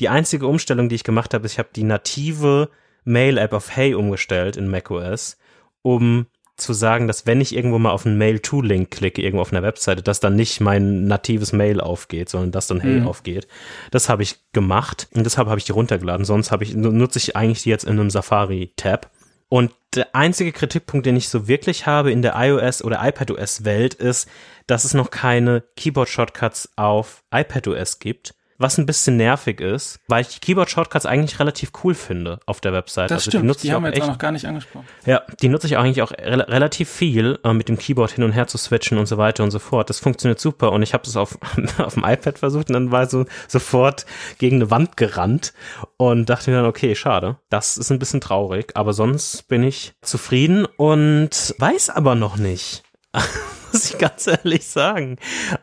die 0.00 0.08
einzige 0.08 0.46
Umstellung, 0.46 0.88
die 0.88 0.96
ich 0.96 1.04
gemacht 1.04 1.34
habe, 1.34 1.46
ist, 1.46 1.52
ich 1.52 1.58
habe 1.58 1.70
die 1.74 1.84
native 1.84 2.70
Mail-App 3.04 3.52
auf 3.52 3.74
Hey 3.74 3.94
umgestellt 3.94 4.56
in 4.56 4.68
macOS, 4.68 5.36
um 5.82 6.26
zu 6.62 6.72
sagen, 6.72 7.06
dass 7.06 7.26
wenn 7.26 7.40
ich 7.40 7.54
irgendwo 7.54 7.78
mal 7.78 7.90
auf 7.90 8.06
einen 8.06 8.18
Mail-to-Link 8.18 8.90
klicke, 8.90 9.22
irgendwo 9.22 9.42
auf 9.42 9.52
einer 9.52 9.62
Webseite, 9.62 10.02
dass 10.02 10.20
dann 10.20 10.36
nicht 10.36 10.60
mein 10.60 11.06
natives 11.06 11.52
Mail 11.52 11.80
aufgeht, 11.80 12.28
sondern 12.28 12.52
dass 12.52 12.66
dann 12.66 12.80
Hey 12.80 13.00
mhm. 13.00 13.06
aufgeht. 13.06 13.46
Das 13.90 14.08
habe 14.08 14.22
ich 14.22 14.38
gemacht 14.52 15.08
und 15.14 15.24
deshalb 15.24 15.48
habe 15.48 15.58
ich 15.58 15.64
die 15.64 15.72
runtergeladen. 15.72 16.24
Sonst 16.24 16.50
habe 16.50 16.64
ich, 16.64 16.74
nutze 16.74 17.18
ich 17.18 17.36
eigentlich 17.36 17.62
die 17.62 17.70
jetzt 17.70 17.84
in 17.84 17.98
einem 17.98 18.10
Safari-Tab. 18.10 19.10
Und 19.48 19.72
der 19.94 20.14
einzige 20.14 20.52
Kritikpunkt, 20.52 21.04
den 21.04 21.16
ich 21.16 21.28
so 21.28 21.46
wirklich 21.46 21.86
habe 21.86 22.10
in 22.10 22.22
der 22.22 22.34
iOS 22.36 22.82
oder 22.82 23.06
iPadOS-Welt 23.06 23.92
ist, 23.94 24.28
dass 24.66 24.84
es 24.84 24.94
noch 24.94 25.10
keine 25.10 25.62
Keyboard-Shortcuts 25.76 26.70
auf 26.76 27.22
iPadOS 27.30 27.98
gibt 27.98 28.34
was 28.58 28.78
ein 28.78 28.86
bisschen 28.86 29.16
nervig 29.16 29.60
ist, 29.60 30.00
weil 30.08 30.22
ich 30.22 30.28
die 30.28 30.40
Keyboard-Shortcuts 30.40 31.06
eigentlich 31.06 31.38
relativ 31.40 31.72
cool 31.82 31.94
finde 31.94 32.40
auf 32.46 32.60
der 32.60 32.72
Website. 32.72 33.10
Das 33.10 33.18
also 33.18 33.30
stimmt, 33.30 33.44
die, 33.44 33.46
nutze 33.48 33.66
die 33.66 33.72
haben 33.72 33.82
wir 33.82 33.88
jetzt 33.88 33.98
echt, 33.98 34.06
auch 34.06 34.12
noch 34.12 34.18
gar 34.18 34.32
nicht 34.32 34.46
angesprochen. 34.46 34.86
Ja, 35.06 35.22
die 35.40 35.48
nutze 35.48 35.66
ich 35.66 35.76
eigentlich 35.76 36.02
auch 36.02 36.12
re 36.12 36.46
relativ 36.48 36.88
viel, 36.88 37.38
äh, 37.44 37.52
mit 37.52 37.68
dem 37.68 37.78
Keyboard 37.78 38.12
hin 38.12 38.24
und 38.24 38.32
her 38.32 38.46
zu 38.46 38.58
switchen 38.58 38.98
und 38.98 39.06
so 39.06 39.18
weiter 39.18 39.44
und 39.44 39.50
so 39.50 39.58
fort. 39.58 39.90
Das 39.90 40.00
funktioniert 40.00 40.40
super 40.40 40.72
und 40.72 40.82
ich 40.82 40.94
habe 40.94 41.04
es 41.04 41.16
auf, 41.16 41.38
auf 41.78 41.94
dem 41.94 42.04
iPad 42.04 42.38
versucht 42.38 42.68
und 42.68 42.74
dann 42.74 42.92
war 42.92 43.08
so 43.08 43.24
sofort 43.48 44.06
gegen 44.38 44.56
eine 44.56 44.70
Wand 44.70 44.96
gerannt 44.96 45.52
und 45.96 46.28
dachte 46.28 46.50
mir 46.50 46.58
dann, 46.58 46.66
okay, 46.66 46.94
schade, 46.94 47.36
das 47.48 47.76
ist 47.76 47.90
ein 47.90 47.98
bisschen 47.98 48.20
traurig, 48.20 48.72
aber 48.74 48.92
sonst 48.92 49.48
bin 49.48 49.62
ich 49.62 49.94
zufrieden 50.02 50.66
und 50.76 51.54
weiß 51.58 51.90
aber 51.90 52.14
noch 52.14 52.36
nicht. 52.36 52.82
muss 53.72 53.90
ich 53.90 53.98
ganz 53.98 54.26
ehrlich 54.26 54.66
sagen. 54.66 55.16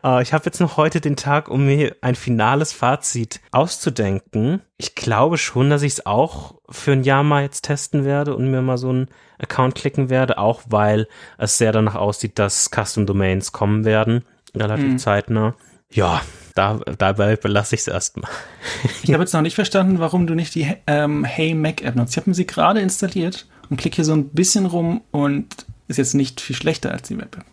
Uh, 0.04 0.18
ich 0.20 0.32
habe 0.32 0.44
jetzt 0.46 0.60
noch 0.60 0.76
heute 0.76 1.00
den 1.00 1.16
Tag, 1.16 1.48
um 1.48 1.66
mir 1.66 1.96
ein 2.00 2.14
finales 2.14 2.72
Fazit 2.72 3.40
auszudenken. 3.50 4.60
Ich 4.76 4.94
glaube 4.94 5.38
schon, 5.38 5.70
dass 5.70 5.82
ich 5.82 5.94
es 5.94 6.06
auch 6.06 6.54
für 6.68 6.92
ein 6.92 7.04
Jahr 7.04 7.22
mal 7.22 7.42
jetzt 7.42 7.62
testen 7.62 8.04
werde 8.04 8.34
und 8.34 8.50
mir 8.50 8.62
mal 8.62 8.78
so 8.78 8.90
einen 8.90 9.08
Account 9.38 9.74
klicken 9.74 10.10
werde, 10.10 10.38
auch 10.38 10.62
weil 10.68 11.08
es 11.38 11.58
sehr 11.58 11.72
danach 11.72 11.94
aussieht, 11.94 12.38
dass 12.38 12.70
Custom 12.70 13.06
Domains 13.06 13.52
kommen 13.52 13.84
werden, 13.84 14.24
relativ 14.54 14.86
mhm. 14.86 14.98
zeitnah. 14.98 15.54
Ja, 15.92 16.22
da, 16.54 16.80
dabei 16.98 17.36
belasse 17.36 17.74
ich 17.74 17.82
es 17.82 17.88
erstmal. 17.88 18.30
ich 19.02 19.12
habe 19.12 19.22
jetzt 19.22 19.32
noch 19.32 19.42
nicht 19.42 19.54
verstanden, 19.54 19.98
warum 19.98 20.26
du 20.26 20.34
nicht 20.34 20.54
die 20.54 20.72
ähm, 20.86 21.24
Hey 21.24 21.54
Mac 21.54 21.82
App 21.82 21.96
nutzt. 21.96 22.16
Ich 22.16 22.22
habe 22.22 22.34
sie 22.34 22.46
gerade 22.46 22.80
installiert 22.80 23.46
und 23.68 23.76
klicke 23.76 23.96
hier 23.96 24.04
so 24.04 24.12
ein 24.12 24.28
bisschen 24.28 24.66
rum 24.66 25.02
und 25.10 25.66
ist 25.88 25.96
jetzt 25.96 26.14
nicht 26.14 26.40
viel 26.40 26.56
schlechter 26.56 26.92
als 26.92 27.08
die 27.08 27.18
Web 27.18 27.36
App. 27.36 27.44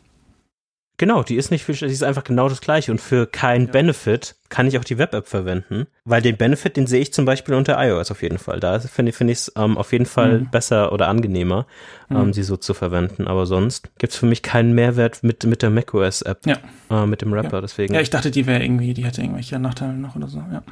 Genau, 0.99 1.21
die 1.21 1.35
ist 1.35 1.51
nicht 1.51 1.63
viel, 1.63 1.75
die 1.75 1.85
ist 1.85 2.03
einfach 2.03 2.23
genau 2.23 2.49
das 2.49 2.59
gleiche. 2.59 2.91
Und 2.91 2.99
für 2.99 3.27
keinen 3.27 3.67
ja. 3.67 3.71
Benefit 3.71 4.35
kann 4.49 4.65
ich 4.65 4.79
auch 4.79 4.83
die 4.83 4.97
Web-App 4.97 5.27
verwenden, 5.27 5.85
weil 6.05 6.23
den 6.23 6.37
Benefit, 6.37 6.75
den 6.75 6.87
sehe 6.87 7.01
ich 7.01 7.13
zum 7.13 7.25
Beispiel 7.25 7.53
unter 7.53 7.77
iOS 7.79 8.09
auf 8.09 8.23
jeden 8.23 8.39
Fall. 8.39 8.59
Da 8.59 8.79
finde 8.79 9.11
find 9.11 9.29
ich 9.29 9.37
es 9.37 9.53
ähm, 9.55 9.77
auf 9.77 9.91
jeden 9.91 10.07
Fall 10.07 10.39
mhm. 10.39 10.49
besser 10.49 10.91
oder 10.91 11.07
angenehmer, 11.07 11.67
ähm, 12.09 12.27
mhm. 12.27 12.33
sie 12.33 12.41
so 12.41 12.57
zu 12.57 12.73
verwenden. 12.73 13.27
Aber 13.27 13.45
sonst 13.45 13.91
gibt 13.99 14.13
es 14.13 14.19
für 14.19 14.25
mich 14.25 14.41
keinen 14.41 14.73
Mehrwert 14.73 15.21
mit, 15.21 15.43
mit 15.45 15.61
der 15.61 15.69
macOS-App, 15.69 16.39
ja. 16.47 16.57
äh, 16.89 17.05
mit 17.05 17.21
dem 17.21 17.31
Rapper. 17.31 17.57
Ja. 17.57 17.61
Deswegen. 17.61 17.93
Ja, 17.93 18.01
ich 18.01 18.09
dachte, 18.09 18.31
die 18.31 18.47
wäre 18.47 18.63
irgendwie, 18.63 18.95
die 18.95 19.05
hätte 19.05 19.21
irgendwelche 19.21 19.59
Nachteile 19.59 19.93
noch 19.93 20.15
oder 20.15 20.27
so, 20.27 20.39
ja. 20.51 20.63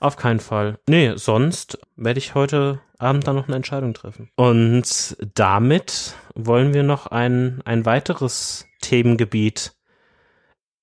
Auf 0.00 0.16
keinen 0.16 0.40
Fall. 0.40 0.78
Nee, 0.88 1.12
sonst 1.14 1.78
werde 1.96 2.18
ich 2.18 2.34
heute 2.34 2.80
Abend 2.98 3.26
dann 3.26 3.36
noch 3.36 3.46
eine 3.46 3.56
Entscheidung 3.56 3.94
treffen. 3.94 4.28
Und 4.34 5.16
damit 5.34 6.14
wollen 6.34 6.74
wir 6.74 6.82
noch 6.82 7.06
ein, 7.06 7.60
ein 7.64 7.86
weiteres 7.86 8.66
Themengebiet 8.84 9.74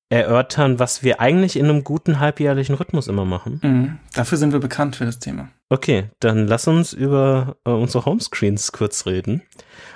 erörtern, 0.09 0.77
was 0.77 1.03
wir 1.03 1.21
eigentlich 1.21 1.55
in 1.55 1.65
einem 1.65 1.85
guten 1.85 2.19
halbjährlichen 2.19 2.75
Rhythmus 2.75 3.07
immer 3.07 3.23
machen. 3.23 3.59
Mhm. 3.63 3.99
Dafür 4.13 4.37
sind 4.37 4.51
wir 4.51 4.59
bekannt 4.59 4.97
für 4.97 5.05
das 5.05 5.19
Thema. 5.19 5.49
Okay, 5.69 6.09
dann 6.19 6.47
lass 6.47 6.67
uns 6.67 6.91
über 6.91 7.55
äh, 7.65 7.69
unsere 7.69 8.03
Homescreens 8.03 8.73
kurz 8.73 9.05
reden. 9.05 9.41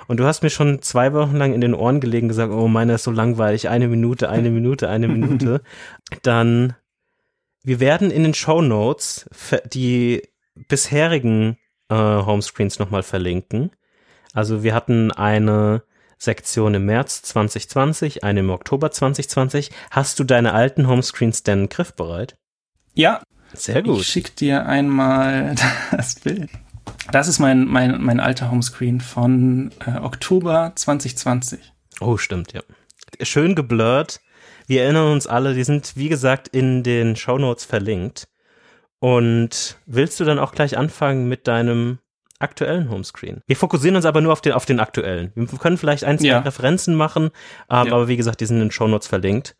Und 0.06 0.18
du 0.18 0.24
hast 0.24 0.42
mir 0.42 0.48
schon 0.48 0.80
zwei 0.80 1.12
Wochen 1.12 1.36
lang 1.36 1.52
in 1.52 1.60
den 1.60 1.74
Ohren 1.74 2.00
gelegen 2.00 2.28
gesagt, 2.28 2.50
oh, 2.50 2.66
meiner 2.66 2.94
ist 2.94 3.04
so 3.04 3.10
langweilig, 3.10 3.68
eine 3.68 3.88
Minute, 3.88 4.30
eine 4.30 4.48
Minute, 4.48 4.88
eine 4.88 5.06
Minute. 5.06 5.60
dann, 6.22 6.74
wir 7.62 7.78
werden 7.78 8.10
in 8.10 8.22
den 8.22 8.34
Show 8.34 8.62
Notes 8.62 9.28
die 9.66 10.22
bisherigen 10.66 11.58
äh, 11.90 11.94
Homescreens 11.94 12.78
nochmal 12.78 13.02
verlinken. 13.02 13.70
Also 14.32 14.62
wir 14.62 14.74
hatten 14.74 15.12
eine 15.12 15.82
Sektion 16.18 16.74
im 16.74 16.86
März 16.86 17.22
2020, 17.22 18.24
eine 18.24 18.40
im 18.40 18.50
Oktober 18.50 18.90
2020. 18.90 19.70
Hast 19.90 20.18
du 20.18 20.24
deine 20.24 20.52
alten 20.52 20.88
Homescreens 20.88 21.42
denn 21.42 21.68
griffbereit? 21.68 22.36
Ja. 22.94 23.22
Sehr 23.52 23.82
gut. 23.82 24.00
Ich 24.00 24.06
schick 24.06 24.34
dir 24.36 24.66
einmal 24.66 25.54
das 25.90 26.16
Bild. 26.16 26.50
Das 27.12 27.28
ist 27.28 27.38
mein, 27.38 27.66
mein, 27.66 28.02
mein 28.02 28.20
alter 28.20 28.50
Homescreen 28.50 29.00
von 29.00 29.70
äh, 29.86 29.98
Oktober 29.98 30.72
2020. 30.74 31.60
Oh, 32.00 32.16
stimmt, 32.16 32.52
ja. 32.52 32.62
Schön 33.22 33.54
geblurrt. 33.54 34.20
Wir 34.66 34.82
erinnern 34.82 35.12
uns 35.12 35.26
alle, 35.26 35.54
die 35.54 35.64
sind, 35.64 35.96
wie 35.96 36.08
gesagt, 36.08 36.48
in 36.48 36.82
den 36.82 37.14
Show 37.16 37.38
Notes 37.38 37.64
verlinkt. 37.64 38.28
Und 38.98 39.78
willst 39.86 40.18
du 40.18 40.24
dann 40.24 40.38
auch 40.38 40.52
gleich 40.52 40.76
anfangen 40.76 41.28
mit 41.28 41.46
deinem 41.46 41.98
aktuellen 42.38 42.90
Homescreen. 42.90 43.42
Wir 43.46 43.56
fokussieren 43.56 43.96
uns 43.96 44.04
aber 44.04 44.20
nur 44.20 44.32
auf 44.32 44.40
den, 44.40 44.52
auf 44.52 44.66
den 44.66 44.80
aktuellen. 44.80 45.32
Wir 45.34 45.46
können 45.46 45.78
vielleicht 45.78 46.04
ein, 46.04 46.18
zwei 46.18 46.28
ja. 46.28 46.38
Referenzen 46.40 46.94
machen, 46.94 47.30
ähm, 47.70 47.86
ja. 47.86 47.92
aber 47.92 48.08
wie 48.08 48.16
gesagt, 48.16 48.40
die 48.40 48.46
sind 48.46 48.56
in 48.56 48.66
den 48.66 48.70
Show 48.70 48.88
Notes 48.88 49.08
verlinkt. 49.08 49.56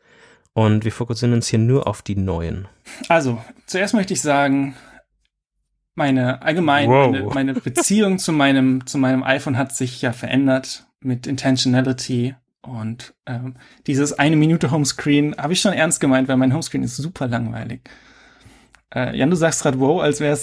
Und 0.53 0.85
wir 0.85 0.93
fokussieren 0.93 1.35
uns 1.35 1.49
hier 1.49 1.59
nur 1.59 1.87
auf 1.87 2.01
die 2.01 2.17
neuen. 2.17 2.67
Also, 3.11 3.43
zuerst 3.67 3.93
möchte 3.93 4.15
ich 4.15 4.23
sagen, 4.23 4.75
meine 5.95 6.41
allgemein, 6.43 6.89
wow. 6.89 7.11
meine, 7.11 7.27
meine 7.27 7.55
Beziehung 7.55 8.19
zu 8.19 8.33
meinem, 8.33 8.87
zu 8.87 8.97
meinem 8.97 9.23
iPhone 9.23 9.59
hat 9.59 9.75
sich 9.75 10.01
ja 10.01 10.13
verändert 10.13 10.87
mit 11.01 11.27
Intentionality. 11.27 12.37
Und 12.63 13.15
ähm, 13.27 13.57
dieses 13.87 14.15
eine 14.15 14.37
Minute 14.37 14.71
Homescreen 14.71 15.37
habe 15.37 15.53
ich 15.53 15.61
schon 15.61 15.73
ernst 15.73 16.01
gemeint, 16.01 16.27
weil 16.29 16.37
mein 16.37 16.53
Homescreen 16.53 16.83
ist 16.83 16.97
super 16.97 17.29
langweilig. 17.29 17.89
Äh, 18.97 19.15
Jan, 19.15 19.29
du 19.29 19.37
sagst 19.37 19.63
gerade 19.63 19.79
wow, 19.79 20.01
als 20.03 20.21
wär's. 20.21 20.41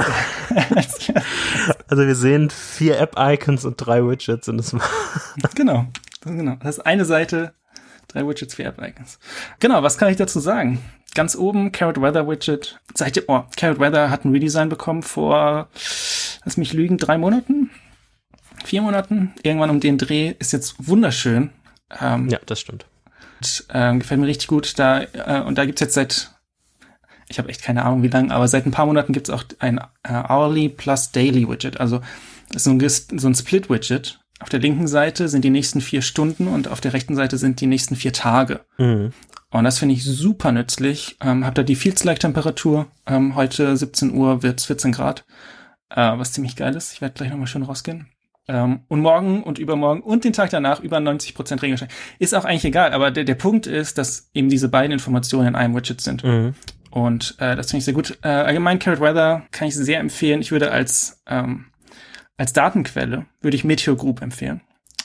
also 1.87 2.05
wir 2.05 2.15
sehen 2.15 2.51
vier 2.51 2.99
App-Icons 2.99 3.65
und 3.65 3.77
drei 3.77 4.05
Widgets 4.07 4.47
und 4.47 4.57
das 4.57 4.75
Genau, 5.55 5.87
genau. 6.23 6.57
Das 6.61 6.77
ist 6.77 6.85
eine 6.85 7.05
Seite, 7.05 7.53
drei 8.07 8.27
Widgets, 8.27 8.53
vier 8.53 8.67
App-Icons. 8.67 9.17
Genau, 9.59 9.81
was 9.81 9.97
kann 9.97 10.09
ich 10.09 10.17
dazu 10.17 10.39
sagen? 10.39 10.79
Ganz 11.15 11.35
oben 11.35 11.71
Carrot 11.71 11.99
Weather 11.99 12.27
Widget. 12.27 12.79
Seite, 12.93 13.23
oh, 13.27 13.43
Carrot 13.57 13.79
Weather 13.79 14.11
hat 14.11 14.23
ein 14.23 14.31
Redesign 14.31 14.69
bekommen 14.69 15.01
vor, 15.01 15.69
lass 16.45 16.57
mich 16.57 16.73
lügen, 16.73 16.99
drei 16.99 17.17
Monaten? 17.17 17.71
Vier 18.65 18.83
Monaten? 18.83 19.33
Irgendwann 19.41 19.71
um 19.71 19.79
den 19.79 19.97
Dreh. 19.97 20.35
Ist 20.37 20.53
jetzt 20.53 20.75
wunderschön. 20.87 21.49
Ähm, 21.99 22.29
ja, 22.29 22.39
das 22.45 22.59
stimmt. 22.59 22.85
Und, 23.41 23.65
äh, 23.69 23.97
gefällt 23.97 24.19
mir 24.21 24.27
richtig 24.27 24.47
gut. 24.47 24.77
Da, 24.79 25.01
äh, 25.01 25.41
und 25.45 25.57
da 25.57 25.65
gibt's 25.65 25.81
jetzt 25.81 25.95
seit 25.95 26.32
ich 27.33 27.39
habe 27.39 27.49
echt 27.49 27.63
keine 27.63 27.83
Ahnung 27.83 28.03
wie 28.03 28.09
lange, 28.09 28.33
aber 28.33 28.47
seit 28.47 28.67
ein 28.67 28.71
paar 28.71 28.85
Monaten 28.85 29.11
gibt 29.11 29.27
es 29.27 29.33
auch 29.33 29.43
ein 29.57 29.79
äh, 30.03 30.13
Hourly 30.29 30.69
plus 30.69 31.11
Daily 31.11 31.49
Widget. 31.49 31.79
Also 31.79 31.99
ist 32.53 32.65
so 32.65 32.69
ein, 32.69 32.79
so 32.79 33.27
ein 33.27 33.33
Split-Widget. 33.33 34.19
Auf 34.39 34.49
der 34.49 34.59
linken 34.59 34.87
Seite 34.87 35.27
sind 35.27 35.43
die 35.43 35.49
nächsten 35.49 35.81
vier 35.81 36.03
Stunden 36.03 36.47
und 36.47 36.67
auf 36.67 36.79
der 36.79 36.93
rechten 36.93 37.15
Seite 37.15 37.37
sind 37.37 37.59
die 37.59 37.65
nächsten 37.65 37.95
vier 37.95 38.13
Tage. 38.13 38.61
Mhm. 38.77 39.13
Und 39.49 39.63
das 39.63 39.79
finde 39.79 39.95
ich 39.95 40.03
super 40.03 40.51
nützlich. 40.51 41.17
Ähm, 41.21 41.43
hab 41.43 41.55
da 41.55 41.63
die 41.63 41.75
Field 41.75 41.97
Select 41.97 42.21
Temperatur. 42.21 42.87
Ähm, 43.07 43.35
heute 43.35 43.75
17 43.75 44.13
Uhr 44.13 44.43
wird 44.43 44.61
14 44.61 44.91
Grad, 44.91 45.25
äh, 45.89 46.17
was 46.17 46.33
ziemlich 46.33 46.55
geil 46.55 46.75
ist. 46.75 46.93
Ich 46.93 47.01
werde 47.01 47.15
gleich 47.15 47.31
nochmal 47.31 47.47
schön 47.47 47.63
rausgehen. 47.63 48.09
Ähm, 48.47 48.81
und 48.89 48.99
morgen 48.99 49.41
und 49.41 49.57
übermorgen 49.57 50.01
und 50.01 50.23
den 50.23 50.33
Tag 50.33 50.49
danach 50.49 50.81
über 50.81 50.99
90 50.99 51.33
Prozent 51.33 51.61
Regenschein. 51.63 51.87
Ist 52.19 52.35
auch 52.35 52.45
eigentlich 52.45 52.65
egal, 52.65 52.91
aber 52.91 53.09
der, 53.09 53.23
der 53.23 53.35
Punkt 53.35 53.65
ist, 53.65 53.97
dass 53.97 54.29
eben 54.33 54.49
diese 54.49 54.69
beiden 54.69 54.91
Informationen 54.91 55.47
in 55.47 55.55
einem 55.55 55.75
Widget 55.75 56.01
sind. 56.01 56.23
Mhm. 56.23 56.53
Und 56.93 57.35
äh, 57.39 57.55
das 57.55 57.71
finde 57.71 57.79
ich 57.79 57.85
sehr 57.85 57.93
gut. 57.93 58.19
Äh, 58.21 58.27
allgemein 58.27 58.77
Carrot 58.77 58.99
Weather 58.99 59.47
kann 59.51 59.67
ich 59.67 59.75
sehr 59.75 59.99
empfehlen. 59.99 60.41
Ich 60.41 60.51
würde 60.51 60.71
als 60.71 61.21
ähm, 61.27 61.65
als 62.37 62.53
Datenquelle 62.53 63.25
würde 63.41 63.55
ich 63.55 63.63
Meteor 63.63 63.95
Group 63.95 64.21
empfehlen 64.21 64.61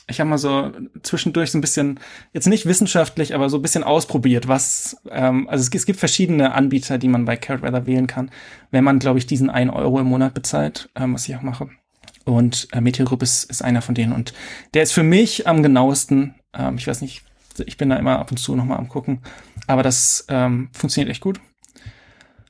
ich 0.08 0.20
habe 0.20 0.30
mal 0.30 0.38
so 0.38 0.72
zwischendurch 1.02 1.50
so 1.50 1.58
ein 1.58 1.60
bisschen, 1.60 2.00
jetzt 2.32 2.46
nicht 2.46 2.66
wissenschaftlich, 2.66 3.34
aber 3.34 3.50
so 3.50 3.58
ein 3.58 3.62
bisschen 3.62 3.84
ausprobiert, 3.84 4.48
was, 4.48 4.96
ähm, 5.10 5.48
also 5.48 5.62
es, 5.62 5.74
es 5.74 5.86
gibt 5.86 5.98
verschiedene 5.98 6.54
Anbieter, 6.54 6.98
die 6.98 7.08
man 7.08 7.26
bei 7.26 7.36
Carrot 7.36 7.62
Weather 7.62 7.86
wählen 7.86 8.06
kann, 8.06 8.30
wenn 8.70 8.84
man, 8.84 8.98
glaube 8.98 9.18
ich, 9.18 9.26
diesen 9.26 9.50
einen 9.50 9.70
Euro 9.70 10.00
im 10.00 10.06
Monat 10.06 10.34
bezahlt, 10.34 10.88
ähm, 10.96 11.14
was 11.14 11.28
ich 11.28 11.36
auch 11.36 11.42
mache. 11.42 11.68
Und 12.24 12.68
äh, 12.72 12.80
Meteor 12.80 13.06
Group 13.06 13.22
ist, 13.22 13.44
ist 13.44 13.62
einer 13.62 13.82
von 13.82 13.94
denen. 13.94 14.12
Und 14.12 14.32
der 14.74 14.82
ist 14.82 14.92
für 14.92 15.02
mich 15.02 15.46
am 15.46 15.62
genauesten, 15.62 16.34
ähm, 16.54 16.76
ich 16.76 16.86
weiß 16.86 17.02
nicht, 17.02 17.22
ich 17.66 17.76
bin 17.76 17.90
da 17.90 17.96
immer 17.96 18.18
ab 18.18 18.30
und 18.30 18.38
zu 18.38 18.54
nochmal 18.54 18.78
am 18.78 18.88
gucken, 18.88 19.20
aber 19.66 19.82
das 19.82 20.24
ähm, 20.28 20.70
funktioniert 20.72 21.10
echt 21.10 21.20
gut. 21.20 21.40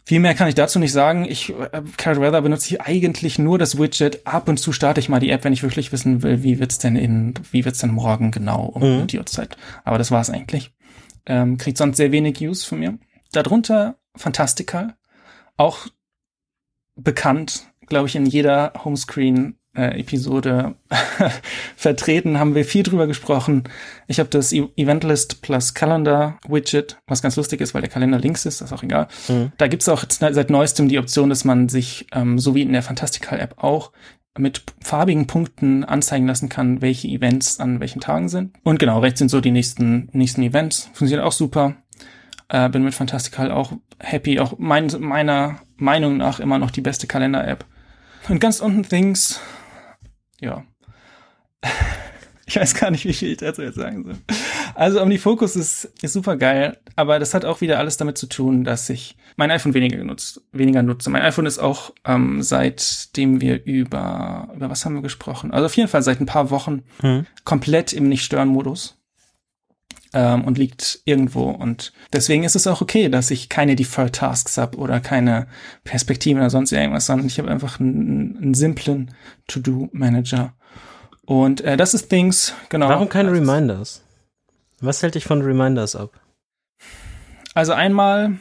Viel 0.08 0.20
mehr 0.20 0.34
kann 0.34 0.48
ich 0.48 0.54
dazu 0.54 0.78
nicht 0.78 0.92
sagen. 0.92 1.26
Ich, 1.28 1.50
äh, 1.50 1.82
Carrot 1.98 2.22
Weather 2.22 2.40
benutze 2.40 2.74
ich 2.74 2.80
eigentlich 2.80 3.38
nur 3.38 3.58
das 3.58 3.76
Widget. 3.78 4.26
Ab 4.26 4.48
und 4.48 4.56
zu 4.56 4.72
starte 4.72 5.00
ich 5.00 5.10
mal 5.10 5.20
die 5.20 5.28
App, 5.28 5.44
wenn 5.44 5.52
ich 5.52 5.62
wirklich 5.62 5.92
wissen 5.92 6.22
will, 6.22 6.42
wie 6.42 6.58
wird's 6.58 6.78
denn 6.78 6.96
in, 6.96 7.34
wie 7.50 7.66
wird's 7.66 7.80
denn 7.80 7.90
morgen 7.90 8.30
genau 8.30 8.62
um 8.64 9.00
mhm. 9.00 9.06
die 9.06 9.18
Uhrzeit. 9.18 9.58
Aber 9.84 9.98
das 9.98 10.10
war's 10.10 10.30
eigentlich. 10.30 10.72
Ähm, 11.26 11.58
kriegt 11.58 11.76
sonst 11.76 11.98
sehr 11.98 12.10
wenig 12.10 12.40
Use 12.40 12.66
von 12.66 12.78
mir. 12.78 12.98
Darunter 13.32 13.98
Fantastica. 14.16 14.96
Auch 15.58 15.88
bekannt, 16.96 17.66
glaube 17.86 18.08
ich, 18.08 18.16
in 18.16 18.24
jeder 18.24 18.72
Homescreen 18.82 19.58
äh, 19.78 20.00
Episode 20.00 20.74
vertreten, 21.76 22.38
haben 22.38 22.54
wir 22.56 22.64
viel 22.64 22.82
drüber 22.82 23.06
gesprochen. 23.06 23.64
Ich 24.08 24.18
habe 24.18 24.28
das 24.28 24.52
e 24.52 24.66
Eventlist 24.76 25.40
plus 25.40 25.74
Calendar 25.74 26.38
Widget, 26.48 26.98
was 27.06 27.22
ganz 27.22 27.36
lustig 27.36 27.60
ist, 27.60 27.74
weil 27.74 27.82
der 27.82 27.90
Kalender 27.90 28.18
links 28.18 28.44
ist, 28.44 28.60
das 28.60 28.72
ist 28.72 28.76
auch 28.76 28.82
egal. 28.82 29.06
Mhm. 29.28 29.52
Da 29.56 29.68
gibt's 29.68 29.88
auch 29.88 30.04
seit 30.08 30.50
neuestem 30.50 30.88
die 30.88 30.98
Option, 30.98 31.30
dass 31.30 31.44
man 31.44 31.68
sich, 31.68 32.06
ähm, 32.12 32.38
so 32.38 32.54
wie 32.54 32.62
in 32.62 32.72
der 32.72 32.82
Fantastical 32.82 33.38
App 33.38 33.54
auch, 33.58 33.92
mit 34.36 34.62
farbigen 34.82 35.26
Punkten 35.26 35.84
anzeigen 35.84 36.26
lassen 36.26 36.48
kann, 36.48 36.82
welche 36.82 37.08
Events 37.08 37.60
an 37.60 37.80
welchen 37.80 38.00
Tagen 38.00 38.28
sind. 38.28 38.54
Und 38.62 38.78
genau, 38.78 39.00
rechts 39.00 39.18
sind 39.18 39.30
so 39.30 39.40
die 39.40 39.50
nächsten, 39.50 40.08
nächsten 40.12 40.42
Events. 40.42 40.90
Funktioniert 40.92 41.26
auch 41.26 41.32
super. 41.32 41.76
Äh, 42.48 42.68
bin 42.68 42.84
mit 42.84 42.94
Fantastical 42.94 43.50
auch 43.50 43.72
happy. 43.98 44.38
Auch 44.38 44.54
mein, 44.58 44.90
meiner 44.98 45.60
Meinung 45.76 46.16
nach 46.16 46.40
immer 46.40 46.58
noch 46.58 46.70
die 46.70 46.80
beste 46.80 47.06
Kalender-App. 47.06 47.64
Und 48.28 48.40
ganz 48.40 48.60
unten 48.60 48.82
Things, 48.82 49.40
ja. 50.40 50.64
Ich 52.48 52.56
weiß 52.56 52.74
gar 52.76 52.90
nicht, 52.90 53.04
wie 53.04 53.12
viel 53.12 53.32
ich 53.32 53.36
dazu 53.36 53.60
jetzt 53.60 53.74
sagen 53.74 54.04
soll. 54.04 54.16
Also 54.74 55.02
OmniFocus 55.02 55.54
ist, 55.54 55.84
ist 56.00 56.14
super 56.14 56.38
geil, 56.38 56.78
aber 56.96 57.18
das 57.18 57.34
hat 57.34 57.44
auch 57.44 57.60
wieder 57.60 57.78
alles 57.78 57.98
damit 57.98 58.16
zu 58.16 58.26
tun, 58.26 58.64
dass 58.64 58.88
ich 58.88 59.18
mein 59.36 59.50
iPhone 59.50 59.74
weniger 59.74 59.98
genutzt, 59.98 60.40
weniger 60.52 60.82
nutze. 60.82 61.10
Mein 61.10 61.20
iPhone 61.20 61.44
ist 61.44 61.58
auch 61.58 61.92
ähm, 62.06 62.42
seitdem 62.42 63.42
wir 63.42 63.66
über 63.66 64.48
über 64.56 64.70
was 64.70 64.86
haben 64.86 64.94
wir 64.94 65.02
gesprochen? 65.02 65.50
Also 65.50 65.66
auf 65.66 65.76
jeden 65.76 65.90
Fall 65.90 66.02
seit 66.02 66.20
ein 66.20 66.26
paar 66.26 66.50
Wochen 66.50 66.84
hm. 67.00 67.26
komplett 67.44 67.92
im 67.92 68.08
Nicht-Stören-Modus 68.08 68.97
ähm, 70.12 70.44
und 70.44 70.58
liegt 70.58 71.00
irgendwo. 71.04 71.50
Und 71.50 71.92
deswegen 72.12 72.44
ist 72.44 72.56
es 72.56 72.66
auch 72.66 72.80
okay, 72.80 73.08
dass 73.08 73.30
ich 73.30 73.48
keine 73.48 73.76
Deferred 73.76 74.14
Tasks 74.14 74.58
habe 74.58 74.78
oder 74.78 75.00
keine 75.00 75.46
Perspektiven 75.84 76.40
oder 76.40 76.50
sonst 76.50 76.72
irgendwas, 76.72 77.06
sondern 77.06 77.26
ich 77.26 77.38
habe 77.38 77.50
einfach 77.50 77.80
einen, 77.80 78.36
einen 78.36 78.54
simplen 78.54 79.14
To-Do-Manager. 79.48 80.54
Und 81.24 81.60
äh, 81.60 81.76
das 81.76 81.94
ist 81.94 82.08
Things, 82.08 82.54
genau. 82.68 82.88
Warum 82.88 83.08
keine 83.08 83.32
Reminders? 83.32 84.02
Was 84.80 85.02
hält 85.02 85.14
dich 85.14 85.24
von 85.24 85.42
Reminders 85.42 85.96
ab? 85.96 86.20
Also 87.54 87.72
einmal, 87.72 88.38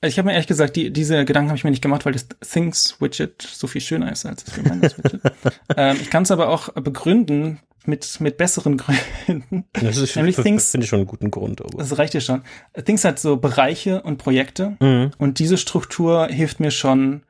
ich 0.00 0.18
habe 0.18 0.26
mir 0.26 0.32
ehrlich 0.32 0.46
gesagt, 0.46 0.76
die, 0.76 0.92
diese 0.92 1.24
Gedanken 1.24 1.50
habe 1.50 1.56
ich 1.56 1.64
mir 1.64 1.70
nicht 1.70 1.82
gemacht, 1.82 2.06
weil 2.06 2.12
das 2.12 2.28
Things-Widget 2.40 3.42
so 3.42 3.66
viel 3.66 3.80
schöner 3.80 4.12
ist 4.12 4.24
als 4.26 4.44
das 4.44 4.56
Reminders-Widget. 4.56 5.20
ähm, 5.76 5.96
ich 6.00 6.10
kann 6.10 6.22
es 6.22 6.30
aber 6.30 6.48
auch 6.48 6.72
begründen, 6.74 7.60
mit, 7.88 8.20
mit 8.20 8.36
besseren 8.36 8.76
Gründen. 8.76 9.64
Das 9.72 9.96
ist 9.96 10.14
Nämlich 10.14 10.36
Things, 10.36 10.70
finde 10.70 10.84
ich 10.84 10.90
schon 10.90 11.00
einen 11.00 11.08
guten 11.08 11.30
Grund. 11.30 11.60
Aber. 11.62 11.78
Das 11.78 11.98
reicht 11.98 12.14
ja 12.14 12.20
schon. 12.20 12.42
Things 12.84 13.04
hat 13.04 13.18
so 13.18 13.38
Bereiche 13.38 14.02
und 14.02 14.18
Projekte 14.18 14.76
mhm. 14.80 15.10
und 15.18 15.38
diese 15.38 15.56
Struktur 15.56 16.28
hilft 16.28 16.60
mir 16.60 16.70
schon, 16.70 17.22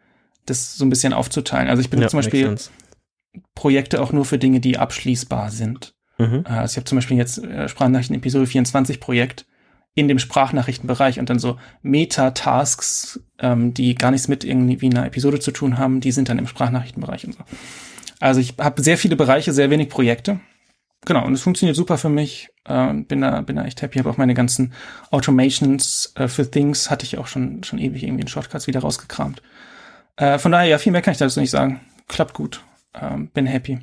das 0.45 0.77
so 0.77 0.85
ein 0.85 0.91
bisschen 0.91 1.13
aufzuteilen. 1.13 1.69
Also 1.69 1.81
ich 1.81 1.91
benutze 1.91 2.07
ja, 2.07 2.09
zum 2.11 2.19
Beispiel 2.19 2.57
Projekte 3.55 4.03
auch 4.03 4.13
nur 4.13 4.25
für 4.25 4.39
Dinge, 4.39 4.61
die 4.61 4.79
abschließbar 4.79 5.51
sind. 5.51 5.95
Mhm. 6.19 6.45
Äh, 6.47 6.51
also 6.51 6.73
ich 6.73 6.77
habe 6.77 6.85
zum 6.85 6.99
Beispiel 6.99 7.17
jetzt 7.17 7.39
äh, 7.39 7.69
Sprachnachrichten 7.69 8.17
Episode 8.17 8.47
24 8.47 9.01
Projekt 9.01 9.47
in 9.99 10.07
dem 10.07 10.21
Sprachnachrichtenbereich 10.21 11.19
und 11.19 11.29
dann 11.29 11.41
so 11.41 11.59
Meta-Tasks, 11.83 13.21
ähm, 13.41 13.75
die 13.75 13.97
gar 13.97 14.13
nichts 14.13 14.29
mit 14.29 14.45
irgendwie 14.45 14.89
einer 14.89 15.07
Episode 15.07 15.41
zu 15.41 15.51
tun 15.51 15.77
haben, 15.77 16.01
die 16.01 16.13
sind 16.13 16.29
dann 16.29 16.39
im 16.39 16.47
Sprachnachrichtenbereich 16.47 17.27
und 17.27 17.33
so. 17.33 17.41
Also 18.21 18.41
ich 18.41 18.55
habe 18.59 18.81
sehr 18.81 18.97
viele 18.97 19.17
Bereiche, 19.17 19.53
sehr 19.53 19.71
wenig 19.71 19.89
Projekte. 19.89 20.39
Genau, 21.05 21.27
und 21.27 21.33
es 21.33 21.43
funktioniert 21.43 21.75
super 21.75 21.99
für 21.99 22.09
mich. 22.09 22.49
Äh, 22.65 22.95
bin 22.95 23.23
da, 23.23 23.41
bin 23.41 23.57
da 23.57 23.65
echt 23.65 23.83
happy. 23.83 23.99
Habe 23.99 24.11
auch 24.11 24.19
meine 24.19 24.35
ganzen 24.35 24.73
Automations 25.11 26.13
äh, 26.15 26.29
für 26.29 26.49
Things 26.49 26.91
hatte 26.91 27.05
ich 27.05 27.19
auch 27.19 27.27
schon 27.27 27.65
schon 27.65 27.81
ewig 27.81 28.05
irgendwie 28.05 28.23
in 28.23 28.29
Shortcuts 28.29 28.69
wieder 28.69 28.81
rausgekramt. 28.81 29.43
Äh, 30.15 30.39
von 30.39 30.53
daher, 30.53 30.69
ja, 30.69 30.79
viel 30.79 30.93
mehr 30.93 31.03
kann 31.03 31.13
ich 31.13 31.19
dazu 31.19 31.41
nicht 31.41 31.51
sagen. 31.51 31.81
Klappt 32.07 32.35
gut. 32.35 32.63
Ähm, 32.95 33.31
bin 33.31 33.47
happy. 33.47 33.81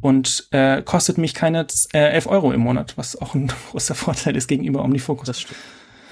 Und 0.00 0.48
äh, 0.50 0.82
kostet 0.82 1.18
mich 1.18 1.34
keine 1.34 1.66
äh, 1.92 1.98
11 1.98 2.26
Euro 2.26 2.52
im 2.52 2.60
Monat, 2.60 2.96
was 2.96 3.20
auch 3.20 3.34
ein 3.34 3.48
großer 3.70 3.94
Vorteil 3.94 4.36
ist 4.36 4.46
gegenüber 4.46 4.84
OmniFocus. 4.84 5.26
Das 5.26 5.40
stimmt. 5.40 5.58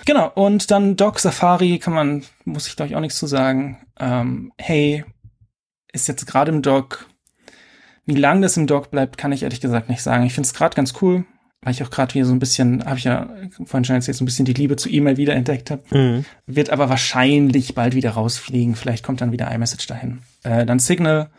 Genau, 0.07 0.31
und 0.35 0.71
dann 0.71 0.97
Doc 0.97 1.19
Safari 1.19 1.79
kann 1.79 1.95
man, 1.95 2.25
muss 2.45 2.69
ich 2.69 2.77
glaube 2.77 2.91
ich 2.91 2.97
auch 2.97 3.01
nichts 3.01 3.19
zu 3.19 3.27
sagen. 3.27 3.87
Ähm, 3.99 4.53
hey, 4.59 5.05
ist 5.93 6.09
jetzt 6.09 6.27
gerade 6.27 6.53
im 6.53 6.61
Doc, 6.61 7.09
wie 8.05 8.15
lang 8.15 8.43
das 8.43 8.57
im 8.57 8.67
Dock 8.67 8.91
bleibt, 8.91 9.17
kann 9.17 9.33
ich 9.33 9.45
ehrlich 9.45 9.61
gesagt 9.61 9.89
nicht 9.89 10.03
sagen. 10.03 10.27
Ich 10.27 10.35
finde 10.35 10.47
es 10.47 10.55
gerade 10.55 10.77
ganz 10.77 10.95
cool, 11.01 11.25
weil 11.63 11.73
ich 11.73 11.83
auch 11.83 11.91
gerade 11.91 12.15
wieder 12.15 12.27
so 12.27 12.33
ein 12.33 12.39
bisschen, 12.39 12.85
habe 12.85 12.99
ich 12.99 13.05
ja 13.05 13.31
vorhin 13.65 13.85
schon 13.85 13.97
erzählt, 13.97 14.17
so 14.17 14.25
ein 14.25 14.27
bisschen 14.27 14.45
die 14.45 14.53
Liebe 14.53 14.77
zu 14.77 14.91
E-Mail 14.91 15.17
wiederentdeckt 15.17 15.71
habe. 15.71 15.83
Mhm. 15.97 16.25
Wird 16.47 16.69
aber 16.69 16.91
wahrscheinlich 16.91 17.75
bald 17.75 17.95
wieder 17.95 18.11
rausfliegen. 18.11 18.77
Vielleicht 18.77 19.05
kommt 19.05 19.23
dann 19.23 19.33
wieder 19.33 19.51
iMessage 19.51 19.87
dahin. 19.87 20.21
Äh, 20.43 20.67
dann 20.67 20.81
Signal 20.81 21.31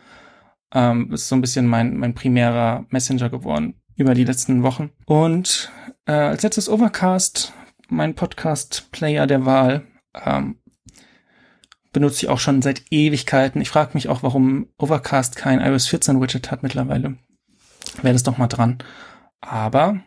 ähm, 0.74 1.12
ist 1.12 1.28
so 1.28 1.34
ein 1.34 1.40
bisschen 1.40 1.66
mein, 1.66 1.96
mein 1.96 2.14
primärer 2.14 2.86
Messenger 2.90 3.30
geworden 3.30 3.80
über 3.96 4.14
die 4.14 4.24
letzten 4.24 4.62
Wochen. 4.62 4.90
Und 5.06 5.70
äh, 6.06 6.12
als 6.12 6.42
letztes 6.42 6.68
Overcast, 6.68 7.52
mein 7.88 8.14
Podcast-Player 8.14 9.26
der 9.26 9.46
Wahl. 9.46 9.86
Ähm, 10.14 10.58
benutze 11.92 12.26
ich 12.26 12.28
auch 12.28 12.38
schon 12.38 12.60
seit 12.60 12.82
Ewigkeiten. 12.90 13.62
Ich 13.62 13.70
frage 13.70 13.92
mich 13.94 14.10
auch, 14.10 14.22
warum 14.22 14.68
Overcast 14.76 15.34
kein 15.34 15.60
iOS 15.60 15.86
14 15.86 16.20
Widget 16.20 16.50
hat 16.50 16.62
mittlerweile. 16.62 17.16
Wäre 18.02 18.12
das 18.12 18.22
doch 18.22 18.36
mal 18.36 18.48
dran. 18.48 18.78
Aber 19.40 20.00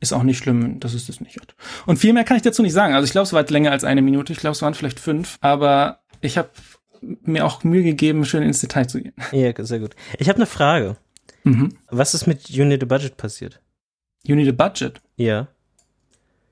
ist 0.00 0.12
auch 0.12 0.22
nicht 0.22 0.36
schlimm, 0.36 0.80
dass 0.80 0.92
es 0.92 1.06
das 1.06 1.20
nicht 1.20 1.40
hat. 1.40 1.54
Und 1.86 1.98
viel 1.98 2.12
mehr 2.12 2.24
kann 2.24 2.36
ich 2.36 2.42
dazu 2.42 2.60
nicht 2.60 2.74
sagen. 2.74 2.94
Also 2.94 3.06
ich 3.06 3.12
glaube, 3.12 3.24
es 3.24 3.32
war 3.32 3.42
länger 3.44 3.70
als 3.70 3.84
eine 3.84 4.02
Minute. 4.02 4.34
Ich 4.34 4.38
glaube, 4.38 4.52
es 4.52 4.60
waren 4.60 4.74
vielleicht 4.74 5.00
fünf. 5.00 5.38
Aber 5.40 6.00
ich 6.20 6.36
habe 6.36 6.50
mir 7.02 7.46
auch 7.46 7.64
Mühe 7.64 7.82
gegeben, 7.82 8.24
schön 8.24 8.42
ins 8.42 8.60
Detail 8.60 8.86
zu 8.86 9.02
gehen. 9.02 9.14
Ja, 9.32 9.52
sehr 9.58 9.80
gut. 9.80 9.94
Ich 10.18 10.28
habe 10.28 10.36
eine 10.36 10.46
Frage. 10.46 10.96
Mhm. 11.44 11.76
Was 11.88 12.14
ist 12.14 12.26
mit 12.26 12.50
You 12.50 12.64
Need 12.64 12.82
a 12.82 12.86
Budget 12.86 13.16
passiert? 13.16 13.60
You 14.24 14.34
Need 14.34 14.48
a 14.48 14.52
Budget? 14.52 15.00
Ja. 15.16 15.48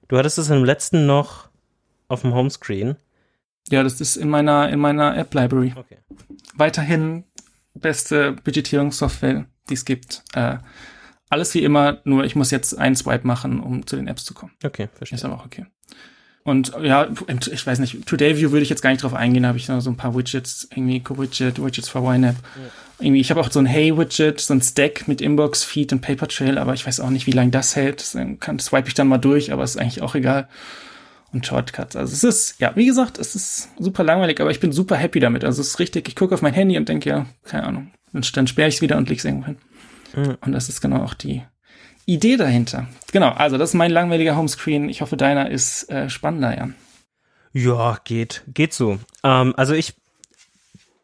Du 0.08 0.16
hattest 0.16 0.38
es 0.38 0.48
im 0.48 0.64
letzten 0.64 1.06
noch 1.06 1.50
auf 2.08 2.22
dem 2.22 2.34
Homescreen. 2.34 2.96
Ja, 3.70 3.82
das 3.82 4.00
ist 4.00 4.16
in 4.16 4.30
meiner, 4.30 4.70
in 4.70 4.80
meiner 4.80 5.16
App 5.16 5.34
Library. 5.34 5.74
Okay. 5.76 5.98
Weiterhin 6.54 7.24
beste 7.74 8.32
Budgetierungssoftware, 8.32 9.46
die 9.68 9.74
es 9.74 9.84
gibt. 9.84 10.24
Äh, 10.32 10.58
alles 11.28 11.52
wie 11.54 11.62
immer, 11.62 12.00
nur 12.04 12.24
ich 12.24 12.34
muss 12.34 12.50
jetzt 12.50 12.78
einen 12.78 12.96
Swipe 12.96 13.26
machen, 13.26 13.60
um 13.60 13.86
zu 13.86 13.96
den 13.96 14.08
Apps 14.08 14.24
zu 14.24 14.32
kommen. 14.32 14.52
Okay, 14.64 14.88
verstehe. 14.94 15.16
Ist 15.16 15.24
aber 15.24 15.34
auch 15.34 15.44
okay. 15.44 15.66
Und 16.48 16.72
ja, 16.82 17.08
ich 17.52 17.66
weiß 17.66 17.78
nicht, 17.78 18.06
Today 18.06 18.38
View 18.38 18.52
würde 18.52 18.62
ich 18.62 18.70
jetzt 18.70 18.80
gar 18.80 18.88
nicht 18.90 19.02
drauf 19.02 19.12
eingehen, 19.12 19.42
da 19.42 19.50
habe 19.50 19.58
ich 19.58 19.68
noch 19.68 19.80
so 19.80 19.90
ein 19.90 19.98
paar 19.98 20.16
Widgets, 20.16 20.66
irgendwie 20.70 21.00
Co-Widget, 21.00 21.62
Widgets 21.62 21.90
for 21.90 22.02
YNAB. 22.02 22.36
Ja. 22.36 23.04
Irgendwie, 23.04 23.20
ich 23.20 23.30
habe 23.30 23.40
auch 23.40 23.50
so 23.50 23.58
ein 23.58 23.66
Hey-Widget, 23.66 24.40
so 24.40 24.54
ein 24.54 24.62
Stack 24.62 25.06
mit 25.06 25.20
Inbox, 25.20 25.62
Feed 25.62 25.92
und 25.92 26.00
Paper 26.00 26.26
Trail, 26.26 26.56
aber 26.56 26.72
ich 26.72 26.86
weiß 26.86 27.00
auch 27.00 27.10
nicht, 27.10 27.26
wie 27.26 27.32
lange 27.32 27.50
das 27.50 27.76
hält. 27.76 28.00
Das 28.00 28.16
kann, 28.40 28.58
swipe 28.58 28.88
ich 28.88 28.94
dann 28.94 29.08
mal 29.08 29.18
durch, 29.18 29.52
aber 29.52 29.62
ist 29.62 29.78
eigentlich 29.78 30.00
auch 30.00 30.14
egal 30.14 30.48
und 31.32 31.46
Shortcuts. 31.46 31.96
Also 31.96 32.14
es 32.14 32.24
ist, 32.24 32.60
ja, 32.60 32.74
wie 32.76 32.86
gesagt, 32.86 33.18
es 33.18 33.34
ist 33.34 33.68
super 33.78 34.02
langweilig, 34.02 34.40
aber 34.40 34.50
ich 34.50 34.60
bin 34.60 34.72
super 34.72 34.96
happy 34.96 35.20
damit. 35.20 35.44
Also 35.44 35.60
es 35.60 35.68
ist 35.68 35.78
richtig, 35.78 36.08
ich 36.08 36.16
gucke 36.16 36.34
auf 36.34 36.40
mein 36.40 36.54
Handy 36.54 36.78
und 36.78 36.88
denke, 36.88 37.10
ja, 37.10 37.26
keine 37.44 37.64
Ahnung, 37.64 37.90
dann, 38.12 38.22
dann 38.32 38.46
sperre 38.46 38.68
ich 38.68 38.76
es 38.76 38.80
wieder 38.80 38.96
und 38.96 39.10
lege 39.10 39.18
es 39.18 39.24
irgendwo 39.26 39.46
hin. 39.46 39.58
Mhm. 40.16 40.38
Und 40.40 40.52
das 40.52 40.70
ist 40.70 40.80
genau 40.80 41.02
auch 41.02 41.14
die 41.14 41.42
Idee 42.08 42.38
dahinter. 42.38 42.88
Genau, 43.12 43.30
also 43.32 43.58
das 43.58 43.70
ist 43.70 43.74
mein 43.74 43.90
langweiliger 43.90 44.34
Homescreen. 44.34 44.88
Ich 44.88 45.02
hoffe, 45.02 45.18
deiner 45.18 45.50
ist 45.50 45.90
äh, 45.90 46.08
spannender, 46.08 46.56
Jan. 46.56 46.74
Ja, 47.52 47.98
geht, 48.02 48.44
geht 48.48 48.72
so. 48.72 48.98
Ähm, 49.22 49.52
also 49.58 49.74
ich 49.74 49.94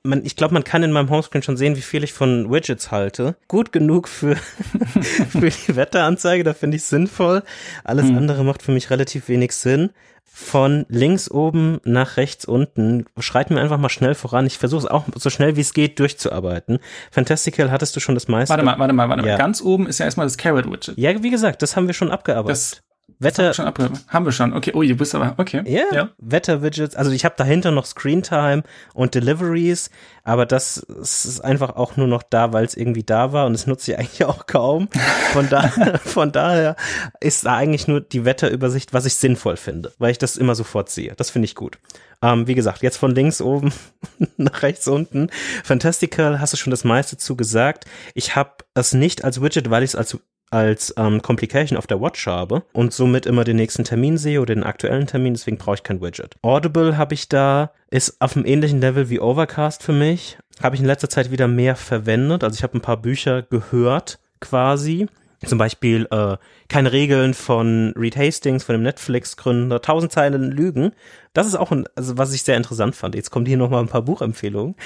man, 0.04 0.24
ich 0.24 0.36
glaube, 0.36 0.54
man 0.54 0.64
kann 0.64 0.82
in 0.82 0.92
meinem 0.92 1.10
Homescreen 1.10 1.42
schon 1.42 1.56
sehen, 1.56 1.76
wie 1.76 1.82
viel 1.82 2.04
ich 2.04 2.12
von 2.12 2.50
Widgets 2.50 2.90
halte. 2.90 3.36
Gut 3.48 3.72
genug 3.72 4.06
für, 4.06 4.36
für 5.30 5.50
die 5.50 5.76
Wetteranzeige, 5.76 6.44
da 6.44 6.52
finde 6.52 6.76
ich 6.76 6.84
sinnvoll. 6.84 7.42
Alles 7.82 8.08
hm. 8.08 8.18
andere 8.18 8.44
macht 8.44 8.62
für 8.62 8.72
mich 8.72 8.90
relativ 8.90 9.28
wenig 9.28 9.52
Sinn. 9.52 9.90
Von 10.36 10.84
links 10.88 11.30
oben 11.30 11.80
nach 11.84 12.16
rechts 12.16 12.44
unten 12.44 13.06
schreiten 13.20 13.54
wir 13.54 13.62
einfach 13.62 13.78
mal 13.78 13.88
schnell 13.88 14.16
voran. 14.16 14.46
Ich 14.46 14.58
versuche 14.58 14.80
es 14.80 14.86
auch 14.86 15.04
so 15.14 15.30
schnell 15.30 15.54
wie 15.54 15.60
es 15.60 15.74
geht 15.74 16.00
durchzuarbeiten. 16.00 16.80
Fantastical 17.12 17.70
hattest 17.70 17.94
du 17.94 18.00
schon 18.00 18.16
das 18.16 18.26
meiste. 18.26 18.50
Warte 18.50 18.64
mal, 18.64 18.76
warte 18.78 18.92
mal, 18.92 19.08
warte 19.08 19.24
ja. 19.24 19.34
mal. 19.34 19.38
Ganz 19.38 19.62
oben 19.62 19.86
ist 19.86 20.00
ja 20.00 20.06
erstmal 20.06 20.26
das 20.26 20.36
Carrot 20.36 20.68
Widget. 20.68 20.98
Ja, 20.98 21.22
wie 21.22 21.30
gesagt, 21.30 21.62
das 21.62 21.76
haben 21.76 21.86
wir 21.86 21.94
schon 21.94 22.10
abgearbeitet. 22.10 22.50
Das 22.50 22.82
Wetter. 23.18 23.52
Haben 23.54 23.76
wir, 23.76 23.86
schon 23.86 23.98
haben 24.08 24.24
wir 24.24 24.32
schon. 24.32 24.52
Okay, 24.52 24.72
oh, 24.74 24.82
du 24.82 24.94
bist 24.94 25.14
aber, 25.14 25.34
okay. 25.38 25.62
Yeah, 25.66 25.94
ja, 25.94 26.08
Wetter-Widgets. 26.18 26.96
Also 26.96 27.10
ich 27.10 27.24
habe 27.24 27.34
dahinter 27.36 27.70
noch 27.70 27.86
Screentime 27.86 28.62
und 28.92 29.14
Deliveries, 29.14 29.90
aber 30.22 30.46
das 30.46 30.78
ist 30.78 31.40
einfach 31.40 31.76
auch 31.76 31.96
nur 31.96 32.06
noch 32.06 32.22
da, 32.22 32.52
weil 32.52 32.64
es 32.64 32.76
irgendwie 32.76 33.02
da 33.02 33.32
war 33.32 33.46
und 33.46 33.54
es 33.54 33.66
nutze 33.66 33.92
ich 33.92 33.98
eigentlich 33.98 34.24
auch 34.24 34.46
kaum. 34.46 34.88
Von, 35.32 35.48
da, 35.48 35.62
von 36.04 36.32
daher 36.32 36.76
ist 37.20 37.44
da 37.46 37.56
eigentlich 37.56 37.88
nur 37.88 38.00
die 38.00 38.24
Wetterübersicht, 38.24 38.92
was 38.92 39.06
ich 39.06 39.14
sinnvoll 39.14 39.56
finde, 39.56 39.92
weil 39.98 40.10
ich 40.10 40.18
das 40.18 40.36
immer 40.36 40.54
sofort 40.54 40.90
sehe. 40.90 41.14
Das 41.16 41.30
finde 41.30 41.46
ich 41.46 41.54
gut. 41.54 41.78
Ähm, 42.22 42.46
wie 42.46 42.54
gesagt, 42.54 42.82
jetzt 42.82 42.96
von 42.96 43.14
links 43.14 43.40
oben 43.40 43.72
nach 44.36 44.62
rechts 44.62 44.88
unten. 44.88 45.30
Fantastical, 45.62 46.40
hast 46.40 46.52
du 46.52 46.56
schon 46.56 46.70
das 46.70 46.84
meiste 46.84 47.16
zu 47.16 47.36
gesagt. 47.36 47.84
Ich 48.14 48.34
habe 48.34 48.52
es 48.74 48.94
nicht 48.94 49.24
als 49.24 49.42
Widget, 49.42 49.70
weil 49.70 49.82
ich 49.82 49.90
es 49.90 49.96
als 49.96 50.18
als 50.54 50.94
ähm, 50.96 51.20
Complication 51.20 51.76
auf 51.76 51.88
der 51.88 52.00
Watch 52.00 52.26
habe 52.28 52.62
und 52.72 52.92
somit 52.92 53.26
immer 53.26 53.42
den 53.42 53.56
nächsten 53.56 53.82
Termin 53.82 54.16
sehe 54.16 54.40
oder 54.40 54.54
den 54.54 54.62
aktuellen 54.62 55.08
Termin, 55.08 55.34
deswegen 55.34 55.58
brauche 55.58 55.74
ich 55.74 55.82
kein 55.82 56.00
Widget. 56.00 56.36
Audible 56.42 56.96
habe 56.96 57.14
ich 57.14 57.28
da, 57.28 57.72
ist 57.90 58.20
auf 58.20 58.36
einem 58.36 58.46
ähnlichen 58.46 58.80
Level 58.80 59.10
wie 59.10 59.18
Overcast 59.18 59.82
für 59.82 59.92
mich. 59.92 60.38
Habe 60.62 60.76
ich 60.76 60.80
in 60.80 60.86
letzter 60.86 61.08
Zeit 61.08 61.32
wieder 61.32 61.48
mehr 61.48 61.74
verwendet. 61.74 62.44
Also 62.44 62.54
ich 62.54 62.62
habe 62.62 62.78
ein 62.78 62.82
paar 62.82 62.98
Bücher 62.98 63.42
gehört 63.42 64.20
quasi 64.40 65.08
zum 65.44 65.58
Beispiel 65.58 66.06
äh, 66.10 66.36
keine 66.68 66.92
Regeln 66.92 67.34
von 67.34 67.92
Reed 67.96 68.16
Hastings, 68.16 68.64
von 68.64 68.74
dem 68.74 68.82
Netflix-Gründer, 68.82 69.82
tausend 69.82 70.12
Zeilen 70.12 70.50
Lügen. 70.50 70.92
Das 71.34 71.46
ist 71.46 71.56
auch 71.56 71.70
ein, 71.72 71.84
also 71.96 72.16
was 72.16 72.32
ich 72.32 72.42
sehr 72.42 72.56
interessant 72.56 72.96
fand. 72.96 73.14
Jetzt 73.14 73.30
kommen 73.30 73.44
hier 73.44 73.58
noch 73.58 73.68
mal 73.68 73.80
ein 73.80 73.88
paar 73.88 74.00
Buchempfehlungen. 74.02 74.76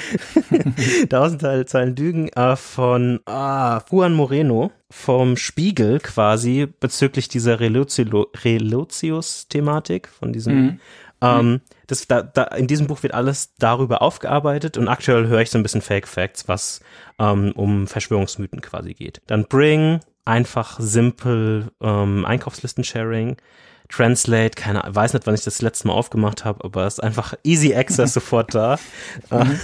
tausend 1.11 1.69
Zeilen 1.69 1.95
Lügen 1.95 2.31
äh, 2.31 2.57
von 2.57 3.21
ah, 3.27 3.83
Juan 3.91 4.15
Moreno 4.15 4.73
vom 4.91 5.37
Spiegel 5.37 6.01
quasi 6.01 6.67
bezüglich 6.81 7.29
dieser 7.29 7.61
Relotius-Thematik 7.61 10.09
von 10.09 10.33
diesem 10.33 10.55
mhm. 10.55 10.81
Ähm, 11.21 11.61
das, 11.87 12.07
da, 12.07 12.23
da, 12.23 12.45
in 12.45 12.67
diesem 12.67 12.87
Buch 12.87 13.03
wird 13.03 13.15
alles 13.15 13.55
darüber 13.59 14.03
aufgearbeitet 14.03 14.79
und 14.79 14.89
aktuell 14.89 15.27
höre 15.27 15.41
ich 15.41 15.51
so 15.51 15.59
ein 15.59 15.63
bisschen 15.63 15.83
Fake 15.83 16.07
Facts, 16.07 16.49
was 16.49 16.81
ähm, 17.19 17.53
um 17.57 17.87
Verschwörungsmythen 17.87 18.61
quasi 18.61 18.95
geht. 18.95 19.23
Dann 19.27 19.47
Bring, 19.47 20.01
einfach, 20.25 20.79
simpel, 20.79 21.71
ähm, 21.81 22.25
Einkaufslisten-Sharing. 22.25 23.37
Translate, 23.89 24.51
keine 24.51 24.83
weiß 24.87 25.15
nicht, 25.15 25.27
wann 25.27 25.35
ich 25.35 25.45
das 25.45 25.63
letzte 25.63 25.89
Mal 25.89 25.95
aufgemacht 25.95 26.45
habe, 26.45 26.65
aber 26.65 26.87
es 26.87 26.95
ist 26.95 27.01
einfach 27.01 27.35
Easy 27.43 27.75
Access 27.75 28.13
sofort 28.15 28.55
da. 28.55 28.79
Mhm. 29.31 29.59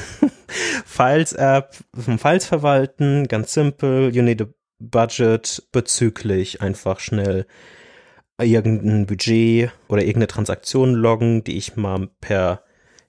Files 0.86 1.32
App, 1.32 1.76
Files 1.94 2.46
verwalten, 2.46 3.28
ganz 3.28 3.52
simpel, 3.52 4.14
you 4.14 4.22
need 4.22 4.40
a 4.42 4.46
budget 4.78 5.62
bezüglich 5.72 6.60
einfach 6.60 7.00
schnell 7.00 7.46
irgendein 8.40 9.06
Budget 9.06 9.70
oder 9.88 10.02
irgendeine 10.02 10.26
Transaktion 10.26 10.94
loggen, 10.94 11.44
die 11.44 11.56
ich 11.56 11.76
mal 11.76 12.08
per 12.20 12.62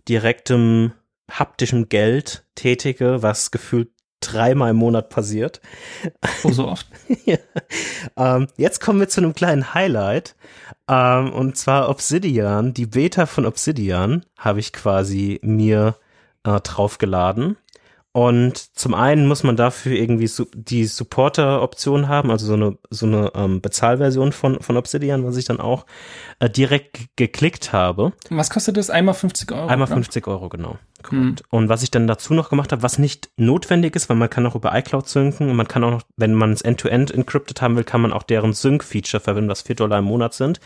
direktem 0.07 0.93
haptischem 1.29 1.89
Geld 1.89 2.45
tätige, 2.55 3.23
was 3.23 3.51
gefühlt 3.51 3.89
dreimal 4.31 4.71
im 4.71 4.77
Monat 4.77 5.09
passiert. 5.09 5.61
Oh, 6.43 6.51
so 6.51 6.67
oft. 6.67 6.87
ja. 7.25 7.37
ähm, 8.17 8.47
jetzt 8.57 8.81
kommen 8.81 8.99
wir 8.99 9.09
zu 9.09 9.21
einem 9.21 9.33
kleinen 9.33 9.73
Highlight. 9.73 10.35
Ähm, 10.87 11.33
und 11.33 11.57
zwar 11.57 11.89
Obsidian. 11.89 12.73
Die 12.73 12.85
Beta 12.85 13.25
von 13.25 13.45
Obsidian 13.45 14.25
habe 14.37 14.59
ich 14.59 14.73
quasi 14.73 15.39
mir 15.41 15.95
äh, 16.43 16.59
draufgeladen. 16.59 17.57
Und 18.15 18.77
zum 18.77 18.93
einen 18.93 19.27
muss 19.27 19.43
man 19.43 19.57
dafür 19.57 19.91
irgendwie 19.91 20.27
su 20.27 20.45
die 20.53 20.85
Supporter-Option 20.85 22.07
haben, 22.07 22.31
also 22.31 22.45
so 22.45 22.53
eine, 22.53 22.77
so 22.89 23.05
eine 23.05 23.33
ähm, 23.35 23.59
Bezahlversion 23.59 24.31
von, 24.31 24.61
von 24.61 24.77
Obsidian, 24.77 25.25
was 25.25 25.35
ich 25.35 25.43
dann 25.43 25.59
auch 25.59 25.85
äh, 26.39 26.49
direkt 26.49 27.09
geklickt 27.17 27.73
habe. 27.73 28.13
Was 28.29 28.49
kostet 28.49 28.77
das? 28.77 28.89
Einmal 28.89 29.15
50 29.15 29.51
Euro? 29.51 29.67
Einmal 29.67 29.87
50 29.87 30.27
Euro, 30.27 30.47
genau. 30.47 30.77
Mhm. 31.11 31.35
Und 31.49 31.69
was 31.69 31.83
ich 31.83 31.91
dann 31.91 32.07
dazu 32.07 32.33
noch 32.33 32.49
gemacht 32.49 32.71
habe, 32.71 32.83
was 32.83 32.99
nicht 32.99 33.29
notwendig 33.37 33.95
ist, 33.95 34.09
weil 34.09 34.17
man 34.17 34.29
kann 34.29 34.45
auch 34.45 34.55
über 34.55 34.75
iCloud 34.77 35.07
synken 35.07 35.49
und 35.49 35.55
man 35.55 35.67
kann 35.67 35.83
auch 35.83 35.91
noch, 35.91 36.01
wenn 36.17 36.33
man 36.33 36.51
es 36.51 36.61
end-to-end 36.61 37.11
encrypted 37.11 37.61
haben 37.61 37.75
will, 37.75 37.83
kann 37.83 38.01
man 38.01 38.13
auch 38.13 38.23
deren 38.23 38.53
Sync-Feature 38.53 39.21
verwenden, 39.21 39.49
was 39.49 39.61
4 39.61 39.75
Dollar 39.75 39.99
im 39.99 40.05
Monat 40.05 40.33
sind. 40.33 40.59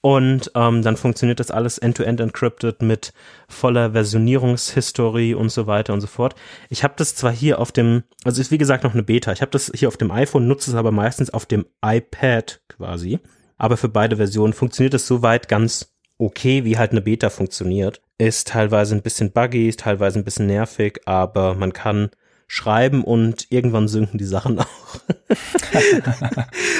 Und 0.00 0.50
ähm, 0.54 0.82
dann 0.82 0.96
funktioniert 0.96 1.40
das 1.40 1.50
alles 1.50 1.78
end-to-end 1.78 2.20
-end 2.20 2.24
encrypted 2.24 2.82
mit 2.82 3.12
voller 3.48 3.92
Versionierungshistorie 3.92 5.34
und 5.34 5.50
so 5.50 5.66
weiter 5.66 5.94
und 5.94 6.00
so 6.00 6.06
fort. 6.06 6.34
Ich 6.68 6.84
habe 6.84 6.94
das 6.96 7.14
zwar 7.14 7.32
hier 7.32 7.58
auf 7.58 7.72
dem, 7.72 8.02
also 8.24 8.40
ist 8.40 8.50
wie 8.50 8.58
gesagt 8.58 8.84
noch 8.84 8.92
eine 8.92 9.02
Beta. 9.02 9.32
Ich 9.32 9.40
habe 9.40 9.50
das 9.50 9.72
hier 9.74 9.88
auf 9.88 9.96
dem 9.96 10.10
iPhone, 10.10 10.46
nutze 10.46 10.70
es 10.70 10.76
aber 10.76 10.92
meistens 10.92 11.30
auf 11.30 11.46
dem 11.46 11.64
iPad 11.84 12.60
quasi. 12.68 13.20
Aber 13.56 13.76
für 13.76 13.88
beide 13.88 14.16
Versionen 14.16 14.52
funktioniert 14.52 14.94
es 14.94 15.06
soweit 15.06 15.48
ganz 15.48 15.93
okay, 16.18 16.64
wie 16.64 16.78
halt 16.78 16.92
eine 16.92 17.00
Beta 17.00 17.30
funktioniert. 17.30 18.00
Ist 18.18 18.48
teilweise 18.48 18.94
ein 18.94 19.02
bisschen 19.02 19.32
buggy, 19.32 19.68
ist 19.68 19.80
teilweise 19.80 20.18
ein 20.18 20.24
bisschen 20.24 20.46
nervig, 20.46 21.00
aber 21.06 21.54
man 21.54 21.72
kann 21.72 22.10
schreiben 22.46 23.02
und 23.02 23.46
irgendwann 23.50 23.88
sinken 23.88 24.18
die 24.18 24.24
Sachen 24.24 24.58
auch. 24.60 24.66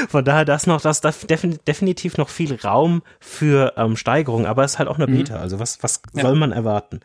Von 0.09 0.25
daher 0.25 0.45
das 0.45 0.67
noch, 0.67 0.81
das, 0.81 1.01
das 1.01 1.21
definitiv 1.21 2.17
noch 2.17 2.29
viel 2.29 2.55
Raum 2.55 3.03
für 3.19 3.73
ähm, 3.77 3.97
Steigerung, 3.97 4.47
aber 4.47 4.65
es 4.65 4.73
ist 4.73 4.79
halt 4.79 4.89
auch 4.89 4.99
eine 4.99 5.07
mhm. 5.07 5.19
Beta. 5.19 5.37
Also 5.37 5.59
was, 5.59 5.83
was 5.83 6.03
ja. 6.15 6.23
soll 6.23 6.37
man 6.37 6.53
erwarten? 6.53 7.01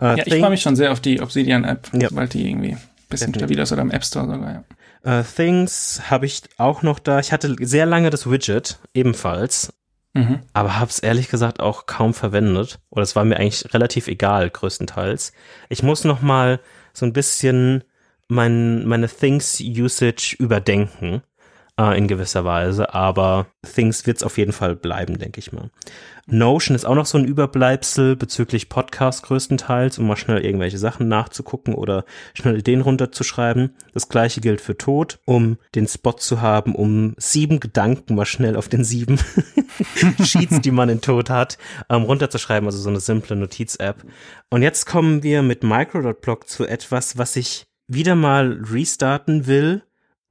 Äh, 0.00 0.18
ja, 0.18 0.26
ich 0.26 0.34
freue 0.38 0.50
mich 0.50 0.62
schon 0.62 0.76
sehr 0.76 0.92
auf 0.92 1.00
die 1.00 1.20
Obsidian-App, 1.20 1.90
ja. 1.92 2.08
weil 2.12 2.28
die 2.28 2.48
irgendwie 2.48 2.72
ein 2.72 2.80
bisschen 3.10 3.34
stabiler 3.34 3.64
ist 3.64 3.72
oder 3.72 3.82
im 3.82 3.90
App 3.90 4.04
Store 4.04 4.26
sogar, 4.26 4.52
ja. 4.52 4.64
Uh, 5.06 5.22
Things 5.22 6.00
habe 6.08 6.24
ich 6.24 6.40
auch 6.56 6.80
noch 6.80 6.98
da. 6.98 7.18
Ich 7.18 7.30
hatte 7.30 7.54
sehr 7.60 7.84
lange 7.84 8.08
das 8.08 8.30
Widget 8.30 8.78
ebenfalls, 8.94 9.74
mhm. 10.14 10.40
aber 10.52 10.78
habe 10.78 10.90
es 10.90 10.98
ehrlich 10.98 11.28
gesagt 11.28 11.60
auch 11.60 11.86
kaum 11.86 12.14
verwendet. 12.14 12.80
Oder 12.90 13.02
es 13.02 13.14
war 13.14 13.24
mir 13.24 13.36
eigentlich 13.36 13.74
relativ 13.74 14.08
egal, 14.08 14.50
größtenteils. 14.50 15.32
Ich 15.68 15.82
muss 15.82 16.04
noch 16.04 16.22
mal 16.22 16.60
so 16.92 17.04
ein 17.04 17.12
bisschen 17.12 17.84
mein, 18.28 18.86
meine 18.86 19.08
Things-Usage 19.08 20.36
überdenken 20.38 21.22
äh, 21.78 21.96
in 21.98 22.08
gewisser 22.08 22.44
Weise, 22.44 22.94
aber 22.94 23.46
Things 23.74 24.06
wird 24.06 24.18
es 24.18 24.22
auf 24.22 24.38
jeden 24.38 24.52
Fall 24.52 24.76
bleiben, 24.76 25.18
denke 25.18 25.40
ich 25.40 25.52
mal. 25.52 25.70
Notion 26.26 26.74
ist 26.74 26.86
auch 26.86 26.94
noch 26.94 27.04
so 27.04 27.18
ein 27.18 27.24
Überbleibsel 27.26 28.16
bezüglich 28.16 28.70
Podcast 28.70 29.24
größtenteils, 29.24 29.98
um 29.98 30.06
mal 30.06 30.16
schnell 30.16 30.42
irgendwelche 30.42 30.78
Sachen 30.78 31.06
nachzugucken 31.06 31.74
oder 31.74 32.04
schnell 32.32 32.58
Ideen 32.58 32.80
runterzuschreiben. 32.80 33.74
Das 33.92 34.08
gleiche 34.08 34.40
gilt 34.40 34.62
für 34.62 34.78
Tod, 34.78 35.18
um 35.26 35.58
den 35.74 35.86
Spot 35.86 36.12
zu 36.12 36.40
haben, 36.40 36.74
um 36.74 37.14
sieben 37.18 37.60
Gedanken 37.60 38.14
mal 38.14 38.24
schnell 38.24 38.56
auf 38.56 38.68
den 38.68 38.84
sieben 38.84 39.18
Sheets, 40.22 40.62
die 40.62 40.70
man 40.70 40.88
in 40.88 41.02
Tod 41.02 41.28
hat, 41.28 41.58
ähm, 41.90 42.04
runterzuschreiben, 42.04 42.66
also 42.66 42.78
so 42.78 42.88
eine 42.88 43.00
simple 43.00 43.36
Notiz-App. 43.36 44.04
Und 44.48 44.62
jetzt 44.62 44.86
kommen 44.86 45.22
wir 45.22 45.42
mit 45.42 45.62
Micro.blog 45.62 46.48
zu 46.48 46.64
etwas, 46.64 47.18
was 47.18 47.36
ich 47.36 47.66
wieder 47.86 48.14
mal 48.14 48.62
restarten 48.70 49.46
will, 49.46 49.82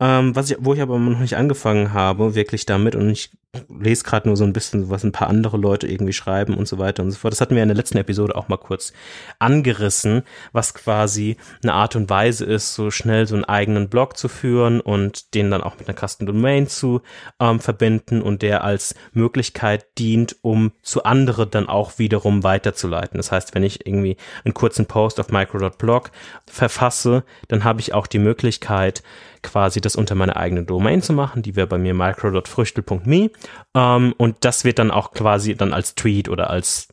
ähm, 0.03 0.35
was 0.35 0.51
ich, 0.51 0.57
wo 0.59 0.73
ich 0.73 0.81
aber 0.81 0.99
noch 0.99 1.19
nicht 1.19 1.37
angefangen 1.37 1.93
habe, 1.93 2.35
wirklich 2.35 2.65
damit 2.65 2.93
und 2.93 3.09
ich 3.09 3.31
lese 3.69 4.03
gerade 4.03 4.27
nur 4.27 4.35
so 4.35 4.43
ein 4.43 4.53
bisschen, 4.53 4.89
was 4.89 5.03
ein 5.03 5.11
paar 5.11 5.27
andere 5.27 5.57
Leute 5.57 5.87
irgendwie 5.87 6.13
schreiben 6.13 6.55
und 6.55 6.67
so 6.67 6.79
weiter 6.79 7.03
und 7.03 7.11
so 7.11 7.19
fort. 7.19 7.33
Das 7.33 7.41
hatten 7.41 7.55
wir 7.55 7.61
in 7.61 7.69
der 7.69 7.77
letzten 7.77 7.97
Episode 7.97 8.35
auch 8.35 8.47
mal 8.47 8.57
kurz 8.57 8.93
angerissen, 9.37 10.23
was 10.51 10.73
quasi 10.73 11.37
eine 11.61 11.73
Art 11.73 11.95
und 11.95 12.09
Weise 12.09 12.45
ist, 12.45 12.73
so 12.73 12.89
schnell 12.89 13.27
so 13.27 13.35
einen 13.35 13.45
eigenen 13.45 13.89
Blog 13.89 14.17
zu 14.17 14.27
führen 14.27 14.81
und 14.81 15.35
den 15.35 15.51
dann 15.51 15.61
auch 15.61 15.77
mit 15.77 15.87
einer 15.87 15.97
Custom 15.97 16.25
Domain 16.25 16.67
zu 16.67 17.01
ähm, 17.39 17.59
verbinden 17.59 18.21
und 18.21 18.41
der 18.41 18.63
als 18.63 18.95
Möglichkeit 19.11 19.85
dient, 19.99 20.35
um 20.41 20.71
zu 20.81 21.03
anderen 21.03 21.51
dann 21.51 21.69
auch 21.69 21.99
wiederum 21.99 22.43
weiterzuleiten. 22.43 23.17
Das 23.17 23.31
heißt, 23.31 23.53
wenn 23.53 23.63
ich 23.63 23.85
irgendwie 23.85 24.17
einen 24.45 24.55
kurzen 24.55 24.87
Post 24.87 25.19
auf 25.19 25.29
micro.blog 25.29 26.11
verfasse, 26.47 27.23
dann 27.49 27.63
habe 27.63 27.81
ich 27.81 27.93
auch 27.93 28.07
die 28.07 28.19
Möglichkeit, 28.19 29.03
quasi 29.43 29.81
das 29.81 29.95
unter 29.95 30.15
meiner 30.15 30.37
eigenen 30.37 30.65
Domain 30.65 31.03
zu 31.03 31.13
machen. 31.13 31.43
Die 31.43 31.55
wäre 31.55 31.67
bei 31.67 31.77
mir 31.77 31.93
micro.früchtel.me 31.93 33.29
ähm, 33.75 34.13
und 34.17 34.37
das 34.41 34.63
wird 34.63 34.79
dann 34.79 34.91
auch 34.91 35.11
quasi 35.11 35.55
dann 35.55 35.73
als 35.73 35.95
Tweet 35.95 36.29
oder 36.29 36.49
als 36.49 36.87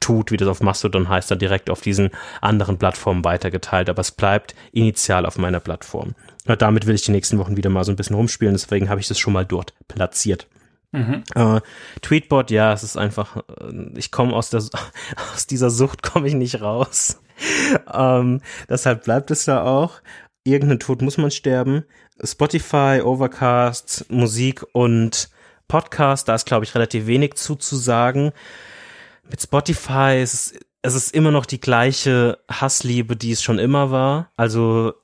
tut, 0.00 0.30
wie 0.30 0.36
das 0.36 0.48
auf 0.48 0.60
Mastodon 0.60 1.08
heißt, 1.08 1.30
dann 1.30 1.38
direkt 1.38 1.70
auf 1.70 1.80
diesen 1.80 2.10
anderen 2.40 2.78
Plattformen 2.78 3.24
weitergeteilt, 3.24 3.88
aber 3.88 4.00
es 4.00 4.12
bleibt 4.12 4.54
initial 4.72 5.26
auf 5.26 5.38
meiner 5.38 5.60
Plattform. 5.60 6.14
Und 6.46 6.62
damit 6.62 6.86
will 6.86 6.94
ich 6.94 7.02
die 7.02 7.12
nächsten 7.12 7.38
Wochen 7.38 7.56
wieder 7.56 7.70
mal 7.70 7.84
so 7.84 7.92
ein 7.92 7.96
bisschen 7.96 8.16
rumspielen, 8.16 8.54
deswegen 8.54 8.88
habe 8.88 9.00
ich 9.00 9.08
das 9.08 9.18
schon 9.18 9.32
mal 9.32 9.44
dort 9.44 9.74
platziert. 9.88 10.46
Mhm. 10.92 11.24
Äh, 11.34 11.60
Tweetbot, 12.02 12.50
ja, 12.50 12.72
es 12.72 12.82
ist 12.82 12.96
einfach, 12.96 13.36
äh, 13.36 13.90
ich 13.96 14.10
komme 14.10 14.34
aus, 14.34 14.50
der, 14.50 14.62
aus 15.34 15.46
dieser 15.46 15.70
Sucht, 15.70 16.02
komme 16.02 16.28
ich 16.28 16.34
nicht 16.34 16.60
raus. 16.60 17.20
ähm, 17.92 18.40
deshalb 18.68 19.04
bleibt 19.04 19.30
es 19.30 19.44
da 19.44 19.62
auch. 19.62 20.00
Irgendeinen 20.44 20.80
Tod 20.80 21.02
muss 21.02 21.18
man 21.18 21.30
sterben. 21.30 21.84
Spotify, 22.22 23.02
Overcast, 23.04 24.06
Musik 24.10 24.64
und 24.72 25.28
Podcast, 25.68 26.28
da 26.28 26.34
ist, 26.34 26.46
glaube 26.46 26.64
ich, 26.64 26.74
relativ 26.74 27.06
wenig 27.06 27.34
zuzusagen. 27.34 28.32
Mit 29.28 29.42
Spotify 29.42 30.20
ist 30.22 30.34
es, 30.34 30.60
es 30.82 30.94
ist 30.94 31.14
immer 31.14 31.30
noch 31.30 31.46
die 31.46 31.60
gleiche 31.60 32.38
Hassliebe, 32.50 33.16
die 33.16 33.32
es 33.32 33.42
schon 33.42 33.58
immer 33.58 33.90
war. 33.90 34.30
Also 34.36 34.94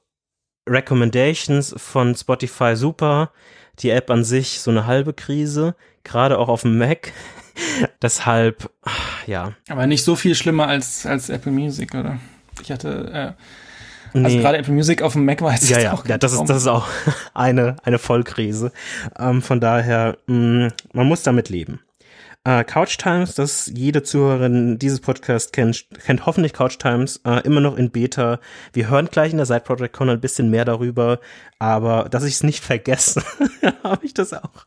Recommendations 0.68 1.74
von 1.76 2.14
Spotify 2.14 2.76
super, 2.76 3.32
die 3.80 3.90
App 3.90 4.10
an 4.10 4.22
sich 4.22 4.60
so 4.60 4.70
eine 4.70 4.86
halbe 4.86 5.12
Krise, 5.12 5.74
gerade 6.04 6.38
auch 6.38 6.48
auf 6.48 6.62
dem 6.62 6.78
Mac. 6.78 7.12
Deshalb, 8.02 8.70
ja. 9.26 9.54
Aber 9.68 9.86
nicht 9.86 10.04
so 10.04 10.16
viel 10.16 10.34
schlimmer 10.34 10.68
als, 10.68 11.04
als 11.04 11.28
Apple 11.28 11.52
Music, 11.52 11.94
oder? 11.94 12.18
Ich 12.62 12.70
hatte, 12.70 13.36
äh, 13.36 13.42
also 14.14 14.36
nee. 14.36 14.42
gerade 14.42 14.58
Apple 14.58 14.74
Music 14.74 15.02
auf 15.02 15.14
dem 15.14 15.24
Mac 15.24 15.40
war 15.42 15.52
jetzt 15.52 15.68
ja, 15.68 15.78
ja, 15.80 15.92
auch 15.92 16.06
ja, 16.06 16.18
das 16.18 16.32
ist, 16.32 16.44
das 16.44 16.58
ist 16.58 16.66
auch 16.66 16.86
eine, 17.34 17.76
eine 17.84 17.98
Vollkrise. 17.98 18.72
Ähm, 19.18 19.42
von 19.42 19.60
daher, 19.60 20.16
mh, 20.26 20.66
mm, 20.66 20.72
man 20.92 21.06
muss 21.06 21.22
damit 21.22 21.48
leben. 21.48 21.80
Äh, 22.44 22.64
Couch 22.64 22.98
Times, 22.98 23.36
das 23.36 23.70
jede 23.72 24.02
Zuhörerin 24.02 24.76
dieses 24.76 24.98
Podcasts 24.98 25.52
kennt, 25.52 25.86
kennt 26.04 26.26
hoffentlich 26.26 26.52
Couch 26.52 26.76
Times, 26.76 27.20
äh, 27.24 27.40
immer 27.44 27.60
noch 27.60 27.76
in 27.76 27.90
Beta. 27.90 28.40
Wir 28.72 28.90
hören 28.90 29.06
gleich 29.06 29.30
in 29.30 29.36
der 29.36 29.46
Side 29.46 29.60
Project 29.60 29.94
Con 29.94 30.10
ein 30.10 30.20
bisschen 30.20 30.50
mehr 30.50 30.64
darüber, 30.64 31.20
aber 31.60 32.08
dass 32.10 32.24
ich 32.24 32.34
es 32.34 32.42
nicht 32.42 32.64
vergesse, 32.64 33.22
habe 33.84 34.04
ich 34.04 34.12
das 34.12 34.32
auch 34.32 34.66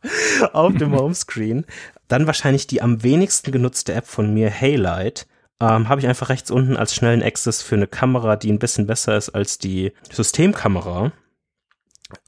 auf 0.54 0.74
dem 0.74 0.94
Homescreen. 0.98 1.66
Dann 2.08 2.26
wahrscheinlich 2.26 2.66
die 2.66 2.80
am 2.80 3.02
wenigsten 3.02 3.52
genutzte 3.52 3.92
App 3.92 4.06
von 4.06 4.32
mir, 4.32 4.50
Haylight. 4.50 5.26
Ähm, 5.60 5.88
habe 5.88 6.00
ich 6.00 6.06
einfach 6.06 6.28
rechts 6.28 6.50
unten 6.50 6.76
als 6.76 6.94
schnellen 6.94 7.22
Access 7.22 7.62
für 7.62 7.76
eine 7.76 7.86
Kamera, 7.86 8.36
die 8.36 8.52
ein 8.52 8.58
bisschen 8.58 8.86
besser 8.86 9.16
ist 9.16 9.30
als 9.30 9.58
die 9.58 9.92
Systemkamera. 10.10 11.12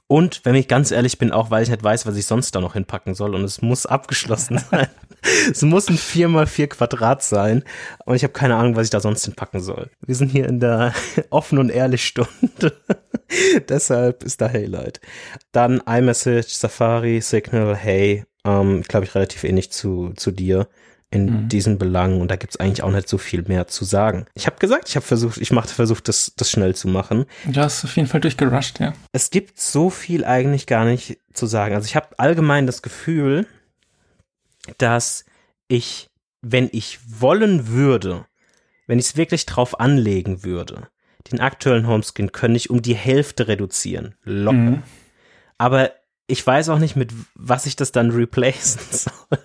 Und 0.07 0.41
wenn 0.45 0.55
ich 0.55 0.69
ganz 0.69 0.91
ehrlich 0.91 1.19
bin, 1.19 1.33
auch 1.33 1.51
weil 1.51 1.63
ich 1.63 1.69
nicht 1.69 1.85
weiß, 1.85 2.07
was 2.07 2.17
ich 2.17 2.25
sonst 2.25 2.55
da 2.55 2.61
noch 2.61 2.73
hinpacken 2.73 3.15
soll. 3.15 3.35
Und 3.35 3.45
es 3.45 3.61
muss 3.61 3.85
abgeschlossen 3.85 4.59
sein. 4.71 4.89
es 5.51 5.61
muss 5.61 5.89
ein 5.89 5.99
4x4 5.99 6.69
Quadrat 6.69 7.23
sein. 7.23 7.63
Und 8.07 8.17
ich 8.17 8.23
habe 8.23 8.33
keine 8.33 8.57
Ahnung, 8.57 8.75
was 8.75 8.85
ich 8.85 8.91
da 8.91 9.01
sonst 9.01 9.27
hinpacken 9.27 9.61
soll. 9.61 9.91
Wir 10.01 10.15
sind 10.15 10.31
hier 10.31 10.49
in 10.49 10.61
der 10.61 10.95
offen 11.31 11.59
und 11.59 11.69
ehrlich 11.69 12.07
Stunde. 12.07 12.73
Deshalb 13.69 14.23
ist 14.23 14.41
da 14.41 14.49
Haylight. 14.49 15.03
Dann 15.53 15.83
iMessage, 15.87 16.55
Safari, 16.55 17.21
Signal, 17.21 17.77
Hey. 17.77 18.25
Ähm, 18.45 18.83
glaube 18.83 19.05
ich, 19.05 19.15
relativ 19.15 19.45
ähnlich 19.45 19.71
zu, 19.73 20.15
zu 20.17 20.31
dir 20.31 20.69
in 21.11 21.45
mhm. 21.45 21.49
diesen 21.49 21.79
Belangen 21.79 22.21
und 22.21 22.31
da 22.31 22.37
gibt's 22.37 22.59
eigentlich 22.59 22.83
auch 22.83 22.91
nicht 22.91 23.09
so 23.09 23.17
viel 23.17 23.43
mehr 23.43 23.67
zu 23.67 23.85
sagen. 23.85 24.27
Ich 24.35 24.47
habe 24.47 24.59
gesagt, 24.59 24.89
ich 24.89 24.97
habe 24.97 25.07
versucht, 25.07 25.39
ich 25.39 25.53
mache 25.53 25.69
versucht, 25.69 26.09
das, 26.09 26.33
das 26.37 26.51
schnell 26.51 26.75
zu 26.75 26.89
machen. 26.89 27.25
Du 27.47 27.61
hast 27.61 27.85
auf 27.85 27.97
jeden 27.97 28.09
Fall 28.09 28.21
durchgerusht, 28.21 28.79
ja. 28.81 28.93
Es 29.13 29.31
gibt 29.31 29.59
so 29.59 29.89
viel 29.89 30.25
eigentlich 30.25 30.67
gar 30.67 30.85
nicht 30.85 31.19
zu 31.33 31.47
sagen. 31.47 31.75
Also 31.75 31.87
ich 31.87 31.97
habe 31.97 32.19
allgemein 32.19 32.67
das 32.67 32.83
Gefühl, 32.83 33.47
dass 34.77 35.25
ich, 35.69 36.11
wenn 36.43 36.69
ich 36.73 36.99
wollen 37.07 37.69
würde, 37.69 38.27
wenn 38.87 38.99
ich 38.99 39.07
es 39.07 39.17
wirklich 39.17 39.47
drauf 39.47 39.81
anlegen 39.81 40.45
würde, 40.45 40.89
den 41.31 41.41
aktuellen 41.41 41.87
Homescreen 41.87 42.33
könnte 42.33 42.59
ich 42.59 42.71
um 42.71 42.83
die 42.83 42.95
Hälfte 42.95 43.49
reduzieren. 43.49 44.15
Locker. 44.25 44.57
Mhm. 44.57 44.83
Aber 45.57 45.93
ich 46.27 46.47
weiß 46.47 46.69
auch 46.69 46.79
nicht, 46.79 46.97
mit 46.97 47.13
was 47.35 47.67
ich 47.67 47.77
das 47.77 47.93
dann 47.93 48.11
replacen 48.11 48.81
soll. 48.91 49.39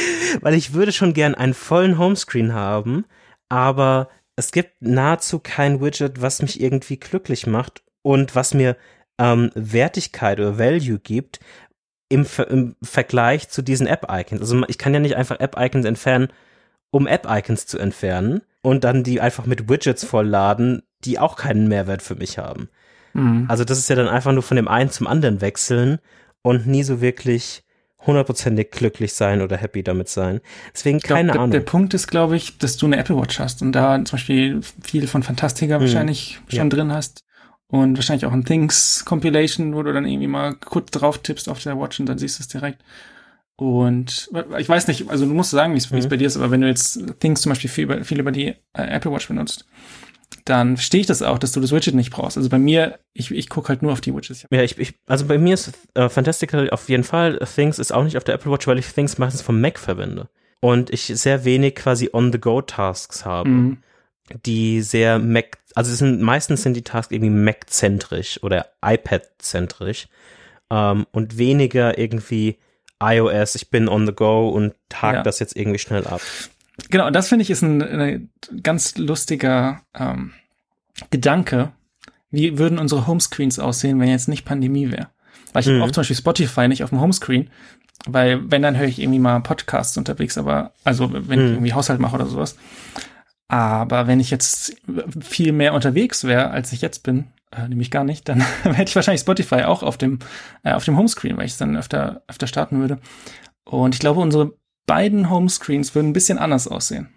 Weil 0.40 0.54
ich 0.54 0.74
würde 0.74 0.92
schon 0.92 1.14
gern 1.14 1.34
einen 1.34 1.54
vollen 1.54 1.98
Homescreen 1.98 2.52
haben, 2.54 3.04
aber 3.48 4.08
es 4.36 4.52
gibt 4.52 4.80
nahezu 4.80 5.38
kein 5.38 5.80
Widget, 5.80 6.22
was 6.22 6.42
mich 6.42 6.60
irgendwie 6.60 6.98
glücklich 6.98 7.46
macht 7.46 7.82
und 8.02 8.34
was 8.34 8.54
mir 8.54 8.76
ähm, 9.18 9.50
Wertigkeit 9.54 10.40
oder 10.40 10.58
Value 10.58 10.98
gibt 10.98 11.40
im, 12.08 12.26
im 12.48 12.76
Vergleich 12.82 13.48
zu 13.48 13.62
diesen 13.62 13.86
App-Icons. 13.86 14.40
Also 14.40 14.62
ich 14.68 14.78
kann 14.78 14.94
ja 14.94 15.00
nicht 15.00 15.16
einfach 15.16 15.40
App-Icons 15.40 15.84
entfernen, 15.84 16.28
um 16.90 17.06
App-Icons 17.06 17.66
zu 17.66 17.78
entfernen 17.78 18.42
und 18.62 18.84
dann 18.84 19.04
die 19.04 19.20
einfach 19.20 19.46
mit 19.46 19.68
Widgets 19.68 20.04
vollladen, 20.04 20.82
die 21.04 21.18
auch 21.18 21.36
keinen 21.36 21.68
Mehrwert 21.68 22.02
für 22.02 22.14
mich 22.16 22.38
haben. 22.38 22.68
Mhm. 23.12 23.46
Also 23.48 23.64
das 23.64 23.78
ist 23.78 23.88
ja 23.88 23.96
dann 23.96 24.08
einfach 24.08 24.32
nur 24.32 24.42
von 24.42 24.56
dem 24.56 24.68
einen 24.68 24.90
zum 24.90 25.06
anderen 25.06 25.40
wechseln 25.40 25.98
und 26.42 26.66
nie 26.66 26.82
so 26.82 27.00
wirklich 27.00 27.62
hundertprozentig 28.06 28.70
glücklich 28.70 29.12
sein 29.12 29.42
oder 29.42 29.56
happy 29.56 29.82
damit 29.82 30.08
sein. 30.08 30.40
Deswegen 30.74 30.98
glaub, 30.98 31.16
keine 31.16 31.32
der, 31.32 31.40
Ahnung. 31.40 31.50
Der 31.50 31.60
Punkt 31.60 31.94
ist, 31.94 32.08
glaube 32.08 32.36
ich, 32.36 32.58
dass 32.58 32.76
du 32.76 32.86
eine 32.86 32.96
Apple 32.96 33.16
Watch 33.16 33.38
hast 33.38 33.62
und 33.62 33.72
da 33.72 33.96
zum 34.04 34.16
Beispiel 34.16 34.60
viel 34.82 35.06
von 35.06 35.22
Fantastica 35.22 35.74
hm. 35.74 35.80
wahrscheinlich 35.82 36.40
schon 36.48 36.58
ja. 36.58 36.68
drin 36.68 36.92
hast 36.92 37.24
und 37.68 37.96
wahrscheinlich 37.96 38.26
auch 38.26 38.32
ein 38.32 38.44
Things 38.44 39.04
Compilation, 39.04 39.74
wo 39.74 39.82
du 39.82 39.92
dann 39.92 40.06
irgendwie 40.06 40.26
mal 40.26 40.54
kurz 40.54 40.90
drauf 40.90 41.18
tippst 41.18 41.48
auf 41.48 41.62
der 41.62 41.78
Watch 41.78 42.00
und 42.00 42.06
dann 42.06 42.18
siehst 42.18 42.38
du 42.38 42.42
es 42.42 42.48
direkt. 42.48 42.82
Und 43.56 44.30
ich 44.58 44.68
weiß 44.68 44.88
nicht, 44.88 45.10
also 45.10 45.26
du 45.26 45.34
musst 45.34 45.50
sagen, 45.50 45.74
wie 45.74 45.78
es 45.78 45.90
mhm. 45.90 46.08
bei 46.08 46.16
dir 46.16 46.26
ist, 46.26 46.36
aber 46.36 46.50
wenn 46.50 46.62
du 46.62 46.68
jetzt 46.68 46.98
Things 47.20 47.42
zum 47.42 47.50
Beispiel 47.50 47.68
viel 47.68 47.84
über, 47.84 48.04
viel 48.04 48.18
über 48.18 48.32
die 48.32 48.48
äh, 48.48 48.54
Apple 48.72 49.12
Watch 49.12 49.28
benutzt, 49.28 49.66
dann 50.44 50.76
verstehe 50.76 51.00
ich 51.00 51.06
das 51.06 51.22
auch, 51.22 51.38
dass 51.38 51.52
du 51.52 51.60
das 51.60 51.72
Widget 51.72 51.94
nicht 51.94 52.10
brauchst. 52.10 52.36
Also 52.36 52.48
bei 52.48 52.58
mir, 52.58 52.98
ich, 53.12 53.30
ich 53.30 53.48
gucke 53.48 53.68
halt 53.68 53.82
nur 53.82 53.92
auf 53.92 54.00
die 54.00 54.14
Widgets. 54.14 54.46
Ja, 54.50 54.62
ich, 54.62 54.78
ich 54.78 54.94
also 55.06 55.26
bei 55.26 55.38
mir 55.38 55.54
ist 55.54 55.72
äh, 55.94 56.08
Fantastical 56.08 56.70
auf 56.70 56.88
jeden 56.88 57.04
Fall. 57.04 57.38
Things 57.54 57.78
ist 57.78 57.92
auch 57.92 58.04
nicht 58.04 58.16
auf 58.16 58.24
der 58.24 58.34
Apple 58.34 58.50
Watch, 58.50 58.66
weil 58.66 58.78
ich 58.78 58.86
Things 58.86 59.18
meistens 59.18 59.42
vom 59.42 59.60
Mac 59.60 59.78
verwende. 59.78 60.28
Und 60.60 60.90
ich 60.90 61.06
sehr 61.06 61.44
wenig 61.44 61.74
quasi 61.74 62.10
On-the-Go-Tasks 62.12 63.24
habe, 63.24 63.48
mhm. 63.48 63.78
die 64.44 64.82
sehr 64.82 65.18
Mac, 65.18 65.58
also 65.74 65.94
sind, 65.94 66.20
meistens 66.20 66.62
sind 66.62 66.74
die 66.74 66.82
Tasks 66.82 67.12
irgendwie 67.12 67.30
Mac-zentrisch 67.30 68.42
oder 68.42 68.66
iPad-zentrisch 68.84 70.08
ähm, 70.70 71.06
und 71.12 71.38
weniger 71.38 71.98
irgendwie 71.98 72.58
iOS, 73.02 73.54
ich 73.54 73.70
bin 73.70 73.88
on 73.88 74.06
the 74.06 74.12
go 74.12 74.50
und 74.50 74.74
tag 74.90 75.14
ja. 75.14 75.22
das 75.22 75.38
jetzt 75.38 75.56
irgendwie 75.56 75.78
schnell 75.78 76.06
ab. 76.06 76.20
Genau, 76.88 77.06
und 77.06 77.14
das 77.14 77.28
finde 77.28 77.42
ich 77.42 77.50
ist 77.50 77.62
ein, 77.62 77.82
ein, 77.82 78.30
ganz 78.62 78.96
lustiger 78.96 79.82
ähm, 79.94 80.32
Gedanke. 81.10 81.72
Wie 82.30 82.58
würden 82.58 82.78
unsere 82.78 83.06
Homescreens 83.06 83.58
aussehen, 83.58 84.00
wenn 84.00 84.08
jetzt 84.08 84.28
nicht 84.28 84.44
Pandemie 84.44 84.90
wäre? 84.90 85.08
Weil 85.52 85.62
ich 85.62 85.68
mhm. 85.68 85.74
habe 85.74 85.84
auch 85.84 85.90
zum 85.90 86.00
Beispiel 86.00 86.16
Spotify 86.16 86.68
nicht 86.68 86.84
auf 86.84 86.90
dem 86.90 87.00
Homescreen, 87.00 87.50
weil 88.06 88.50
wenn, 88.50 88.62
dann 88.62 88.78
höre 88.78 88.86
ich 88.86 89.00
irgendwie 89.00 89.18
mal 89.18 89.40
Podcasts 89.40 89.96
unterwegs, 89.96 90.38
aber 90.38 90.72
also 90.84 91.12
wenn 91.12 91.38
mhm. 91.38 91.46
ich 91.46 91.52
irgendwie 91.52 91.74
Haushalt 91.74 92.00
mache 92.00 92.14
oder 92.14 92.26
sowas. 92.26 92.56
Aber 93.48 94.06
wenn 94.06 94.20
ich 94.20 94.30
jetzt 94.30 94.76
viel 95.20 95.52
mehr 95.52 95.74
unterwegs 95.74 96.22
wäre, 96.24 96.50
als 96.50 96.72
ich 96.72 96.82
jetzt 96.82 97.02
bin, 97.02 97.26
äh, 97.50 97.66
nämlich 97.68 97.90
gar 97.90 98.04
nicht, 98.04 98.28
dann 98.28 98.40
hätte 98.62 98.90
ich 98.90 98.96
wahrscheinlich 98.96 99.22
Spotify 99.22 99.62
auch 99.62 99.82
auf 99.82 99.98
dem, 99.98 100.20
äh, 100.62 100.72
auf 100.72 100.84
dem 100.84 100.96
Homescreen, 100.96 101.36
weil 101.36 101.46
ich 101.46 101.52
es 101.52 101.58
dann 101.58 101.76
öfter, 101.76 102.22
öfter 102.28 102.46
starten 102.46 102.78
würde. 102.78 103.00
Und 103.64 103.94
ich 103.94 104.00
glaube, 104.00 104.20
unsere 104.20 104.52
beiden 104.90 105.30
Homescreens 105.30 105.94
würden 105.94 106.08
ein 106.08 106.12
bisschen 106.12 106.38
anders 106.38 106.66
aussehen. 106.66 107.10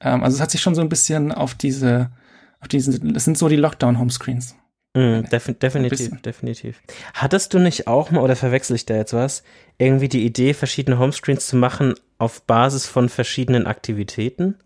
Ähm, 0.00 0.22
also 0.22 0.36
es 0.36 0.40
hat 0.40 0.52
sich 0.52 0.60
schon 0.60 0.76
so 0.76 0.80
ein 0.80 0.88
bisschen 0.88 1.32
auf 1.32 1.54
diese, 1.54 2.12
auf 2.60 2.68
diese, 2.68 3.00
das 3.00 3.24
sind 3.24 3.36
so 3.36 3.48
die 3.48 3.56
Lockdown-Homescreens. 3.56 4.54
Mm, 4.94 5.22
defi 5.24 5.54
definitiv, 5.54 6.22
definitiv. 6.22 6.80
Hattest 7.14 7.54
du 7.54 7.58
nicht 7.58 7.88
auch 7.88 8.12
mal, 8.12 8.20
oder 8.20 8.36
verwechsel 8.36 8.76
ich 8.76 8.86
da 8.86 8.94
jetzt 8.94 9.14
was, 9.14 9.42
irgendwie 9.78 10.08
die 10.08 10.24
Idee, 10.24 10.54
verschiedene 10.54 11.00
Homescreens 11.00 11.48
zu 11.48 11.56
machen 11.56 11.94
auf 12.18 12.42
Basis 12.42 12.86
von 12.86 13.08
verschiedenen 13.08 13.66
Aktivitäten? 13.66 14.58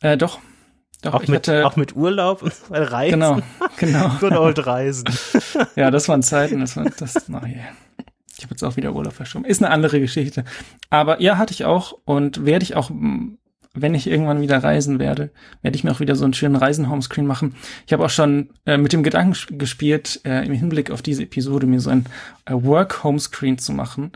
Äh, 0.00 0.16
doch. 0.16 0.38
Doch, 1.02 1.14
auch, 1.14 1.26
mit, 1.26 1.48
hatte, 1.48 1.66
auch 1.66 1.76
mit 1.76 1.96
Urlaub 1.96 2.42
und 2.42 2.54
Reisen. 2.70 3.20
Genau, 3.20 3.40
genau. 3.76 4.08
Good 4.20 4.32
old 4.32 4.66
Reisen. 4.66 5.06
ja, 5.76 5.90
das 5.90 6.08
waren 6.08 6.22
Zeiten, 6.22 6.60
das 6.60 6.76
war, 6.76 6.84
das, 6.96 7.28
na 7.28 7.44
yeah. 7.44 7.74
Ich 8.42 8.44
habe 8.46 8.54
jetzt 8.54 8.64
auch 8.64 8.76
wieder 8.76 8.92
Urlaub 8.92 9.12
verschoben. 9.12 9.44
Ist 9.44 9.62
eine 9.62 9.72
andere 9.72 10.00
Geschichte. 10.00 10.42
Aber 10.90 11.20
ja, 11.20 11.38
hatte 11.38 11.54
ich 11.54 11.64
auch 11.64 11.96
und 12.04 12.44
werde 12.44 12.64
ich 12.64 12.74
auch, 12.74 12.90
wenn 13.72 13.94
ich 13.94 14.08
irgendwann 14.08 14.40
wieder 14.40 14.58
reisen 14.64 14.98
werde, 14.98 15.30
werde 15.62 15.76
ich 15.76 15.84
mir 15.84 15.92
auch 15.92 16.00
wieder 16.00 16.16
so 16.16 16.24
einen 16.24 16.34
schönen 16.34 16.56
Reisen-Homescreen 16.56 17.24
machen. 17.24 17.54
Ich 17.86 17.92
habe 17.92 18.04
auch 18.04 18.10
schon 18.10 18.50
äh, 18.66 18.78
mit 18.78 18.92
dem 18.92 19.04
Gedanken 19.04 19.58
gespielt, 19.58 20.22
äh, 20.24 20.44
im 20.44 20.54
Hinblick 20.54 20.90
auf 20.90 21.02
diese 21.02 21.22
Episode 21.22 21.68
mir 21.68 21.78
so 21.78 21.90
ein 21.90 22.04
äh, 22.46 22.54
Work-Homescreen 22.54 23.58
zu 23.58 23.72
machen, 23.72 24.10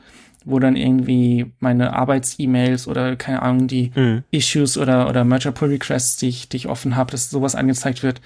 wo 0.45 0.59
dann 0.59 0.75
irgendwie 0.75 1.53
meine 1.61 1.93
Arbeits-E-Mails 1.93 2.89
oder 2.89 3.15
keine 3.15 3.43
Ahnung, 3.43 3.69
die 3.69 3.93
mhm. 3.95 4.25
Issues 4.33 4.77
oder, 4.77 5.09
oder 5.09 5.23
Merger 5.23 5.53
Pull 5.53 5.69
Requests, 5.69 6.17
die 6.17 6.31
ich, 6.31 6.49
die 6.49 6.57
ich 6.57 6.67
offen 6.67 6.97
habe, 6.97 7.13
dass 7.13 7.31
sowas 7.31 7.55
angezeigt 7.55 8.03
wird 8.03 8.21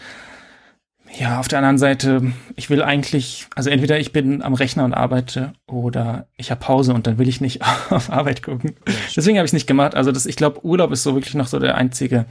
Ja, 1.18 1.40
auf 1.40 1.48
der 1.48 1.58
anderen 1.58 1.78
Seite, 1.78 2.32
ich 2.56 2.70
will 2.70 2.82
eigentlich, 2.82 3.46
also 3.56 3.68
entweder 3.70 3.98
ich 3.98 4.12
bin 4.12 4.42
am 4.42 4.54
Rechner 4.54 4.84
und 4.84 4.94
arbeite 4.94 5.52
oder 5.66 6.28
ich 6.36 6.50
habe 6.50 6.60
Pause 6.60 6.94
und 6.94 7.06
dann 7.06 7.18
will 7.18 7.28
ich 7.28 7.40
nicht 7.40 7.62
auf 7.90 8.10
Arbeit 8.10 8.42
gucken. 8.42 8.76
Deswegen 9.16 9.38
habe 9.38 9.44
ich 9.44 9.50
es 9.50 9.54
nicht 9.54 9.66
gemacht. 9.66 9.94
Also 9.94 10.12
das, 10.12 10.26
ich 10.26 10.36
glaube, 10.36 10.64
Urlaub 10.64 10.92
ist 10.92 11.02
so 11.02 11.14
wirklich 11.14 11.34
noch 11.34 11.48
so 11.48 11.58
der 11.58 11.74
einzige 11.74 12.26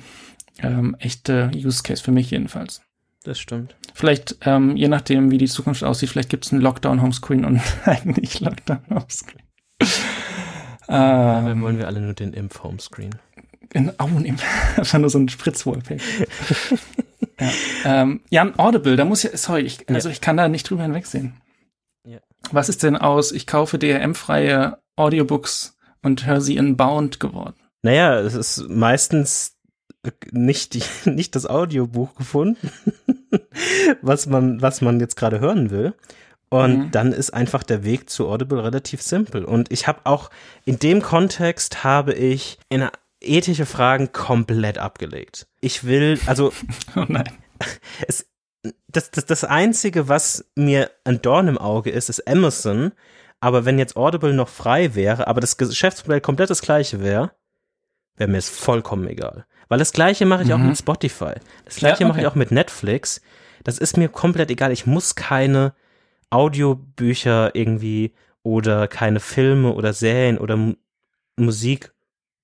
ähm, 0.62 0.96
echte 1.00 1.52
Use 1.56 1.84
Case 1.84 2.04
für 2.04 2.12
mich 2.12 2.32
jedenfalls. 2.32 2.82
Das 3.24 3.38
stimmt. 3.40 3.76
Vielleicht, 3.94 4.38
ähm, 4.46 4.78
je 4.78 4.88
nachdem, 4.88 5.30
wie 5.30 5.38
die 5.38 5.48
Zukunft 5.48 5.84
aussieht, 5.84 6.10
vielleicht 6.10 6.30
gibt 6.30 6.46
es 6.46 6.54
einen 6.54 6.62
Lockdown-Homescreen 6.62 7.44
und 7.44 7.62
einen 7.84 8.14
nicht 8.20 8.40
Lockdown-Homescreen. 8.40 9.44
ähm, 10.88 11.62
wollen 11.62 11.78
wir 11.78 11.88
alle 11.88 12.00
nur 12.00 12.14
den 12.14 12.34
Impf-Homescreen. 12.34 13.16
In, 13.74 13.92
oh, 14.00 14.06
einfach 14.78 15.00
nur 15.00 15.10
so 15.10 15.20
ein 15.20 15.28
Spritz-Wallpaper. 15.28 16.02
Ja, 17.40 17.52
ähm, 17.86 18.22
Jan, 18.30 18.58
Audible, 18.58 18.96
da 18.96 19.06
muss 19.06 19.24
ich, 19.24 19.40
sorry, 19.40 19.62
ich, 19.62 19.90
also 19.90 20.10
ja. 20.10 20.14
ich 20.14 20.22
kann 20.22 20.38
da 20.38 20.48
nicht 20.48 20.70
drüber 20.70 20.84
hinwegsehen. 20.84 21.34
Ja. 22.06 22.20
Was 22.52 22.70
ist 22.70 22.84
denn 22.84 22.96
aus, 22.96 23.32
ich 23.32 23.48
kaufe 23.48 23.78
DRM-freie 23.80 24.78
Audiobooks 24.96 25.78
und 26.02 26.26
höre 26.26 26.42
sie 26.42 26.58
in 26.58 26.78
Bound 26.78 27.20
geworden? 27.20 27.56
Naja, 27.82 28.20
es 28.20 28.36
ist 28.36 28.68
meistens 28.70 29.58
nicht, 30.32 30.74
die, 30.74 30.84
nicht 31.10 31.36
das 31.36 31.46
Audiobuch 31.46 32.16
gefunden, 32.16 32.72
was 34.02 34.28
man, 34.28 34.62
was 34.62 34.82
man 34.82 35.00
jetzt 35.00 35.16
gerade 35.16 35.40
hören 35.40 35.72
will. 35.72 35.94
Und 36.50 36.78
mhm. 36.78 36.92
dann 36.92 37.14
ist 37.14 37.32
einfach 37.32 37.62
der 37.62 37.84
Weg 37.84 38.10
zu 38.10 38.28
Audible 38.28 38.64
relativ 38.64 39.04
simpel. 39.04 39.46
Und 39.46 39.72
ich 39.72 39.88
habe 39.88 40.02
auch 40.06 40.32
in 40.66 40.80
dem 40.80 41.02
Kontext 41.02 41.84
habe 41.84 42.14
ich 42.14 42.58
in 42.70 42.88
ethische 43.22 43.66
Fragen 43.66 44.12
komplett 44.12 44.78
abgelegt. 44.78 45.48
Ich 45.62 45.84
will, 45.84 46.20
also. 46.26 46.54
oh 46.96 47.06
nein. 47.08 47.32
Es, 48.08 48.28
das, 48.88 49.12
das, 49.12 49.26
das 49.26 49.44
Einzige, 49.44 50.08
was 50.08 50.46
mir 50.56 50.92
ein 51.04 51.22
Dorn 51.22 51.48
im 51.48 51.58
Auge 51.58 51.90
ist, 51.92 52.10
ist 52.10 52.28
Amazon. 52.28 52.92
Aber 53.40 53.64
wenn 53.64 53.80
jetzt 53.80 53.96
Audible 53.96 54.34
noch 54.34 54.50
frei 54.50 54.96
wäre, 54.96 55.28
aber 55.28 55.40
das 55.40 55.58
Geschäftsmodell 55.58 56.20
komplett 56.20 56.50
das 56.50 56.62
gleiche 56.62 57.02
wäre, 57.02 57.32
wäre 58.18 58.30
mir 58.30 58.38
es 58.38 58.50
vollkommen 58.50 59.08
egal. 59.08 59.46
Weil 59.70 59.80
das 59.80 59.94
gleiche 59.94 60.26
mache 60.26 60.44
ich 60.44 60.50
mhm. 60.50 60.56
auch 60.56 60.60
mit 60.60 60.78
Spotify. 60.78 61.36
Das 61.64 61.78
gleiche 61.78 62.02
ja, 62.02 62.06
okay. 62.06 62.08
mache 62.08 62.22
ich 62.22 62.28
auch 62.28 62.36
mit 62.36 62.52
Netflix. 62.52 63.22
Das 63.64 63.78
ist 63.78 63.98
mir 63.98 64.10
komplett 64.10 64.52
egal. 64.52 64.72
Ich 64.72 64.86
muss 64.86 65.16
keine 65.16 65.74
Audiobücher 66.30 67.56
irgendwie 67.56 68.14
oder 68.44 68.88
keine 68.88 69.20
Filme 69.20 69.74
oder 69.74 69.94
Serien 69.94 70.38
oder 70.38 70.56
M 70.56 70.78
Musik 71.38 71.94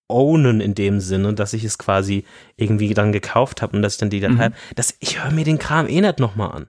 ownen 0.07 0.61
in 0.61 0.75
dem 0.75 0.99
Sinne, 0.99 1.33
dass 1.33 1.53
ich 1.53 1.63
es 1.63 1.77
quasi 1.77 2.25
irgendwie 2.57 2.93
dann 2.93 3.11
gekauft 3.11 3.61
habe 3.61 3.75
und 3.75 3.81
dass 3.81 3.93
ich 3.93 3.99
dann 3.99 4.09
die 4.09 4.19
Datei, 4.19 4.49
mhm. 4.49 4.53
dass 4.75 4.95
ich 4.99 5.23
höre 5.23 5.31
mir 5.31 5.45
den 5.45 5.59
Kram 5.59 5.87
eh 5.87 6.01
nicht 6.01 6.19
nochmal 6.19 6.51
an. 6.51 6.67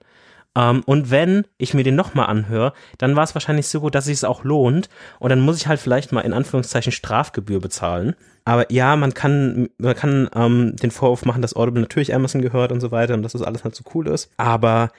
Um, 0.56 0.62
ähm, 0.62 0.82
und 0.86 1.10
wenn 1.10 1.46
ich 1.58 1.74
mir 1.74 1.84
den 1.84 1.96
nochmal 1.96 2.28
anhöre, 2.28 2.72
dann 2.96 3.14
war 3.14 3.24
es 3.24 3.34
wahrscheinlich 3.34 3.68
so 3.68 3.80
gut, 3.80 3.94
dass 3.94 4.08
es 4.08 4.24
auch 4.24 4.42
lohnt. 4.42 4.88
Und 5.18 5.28
dann 5.28 5.40
muss 5.40 5.58
ich 5.58 5.66
halt 5.66 5.78
vielleicht 5.78 6.12
mal 6.12 6.22
in 6.22 6.32
Anführungszeichen 6.32 6.92
Strafgebühr 6.92 7.60
bezahlen. 7.60 8.16
Aber 8.46 8.72
ja, 8.72 8.96
man 8.96 9.12
kann, 9.12 9.68
man 9.76 9.94
kann 9.94 10.30
ähm, 10.34 10.74
den 10.76 10.90
Vorwurf 10.90 11.26
machen, 11.26 11.42
dass 11.42 11.54
Audible 11.54 11.82
natürlich 11.82 12.14
Amazon 12.14 12.40
gehört 12.40 12.72
und 12.72 12.80
so 12.80 12.90
weiter 12.90 13.12
und 13.12 13.22
dass 13.22 13.32
das 13.32 13.42
alles 13.42 13.64
halt 13.64 13.74
so 13.74 13.84
cool 13.94 14.08
ist. 14.08 14.30
Aber 14.38 14.92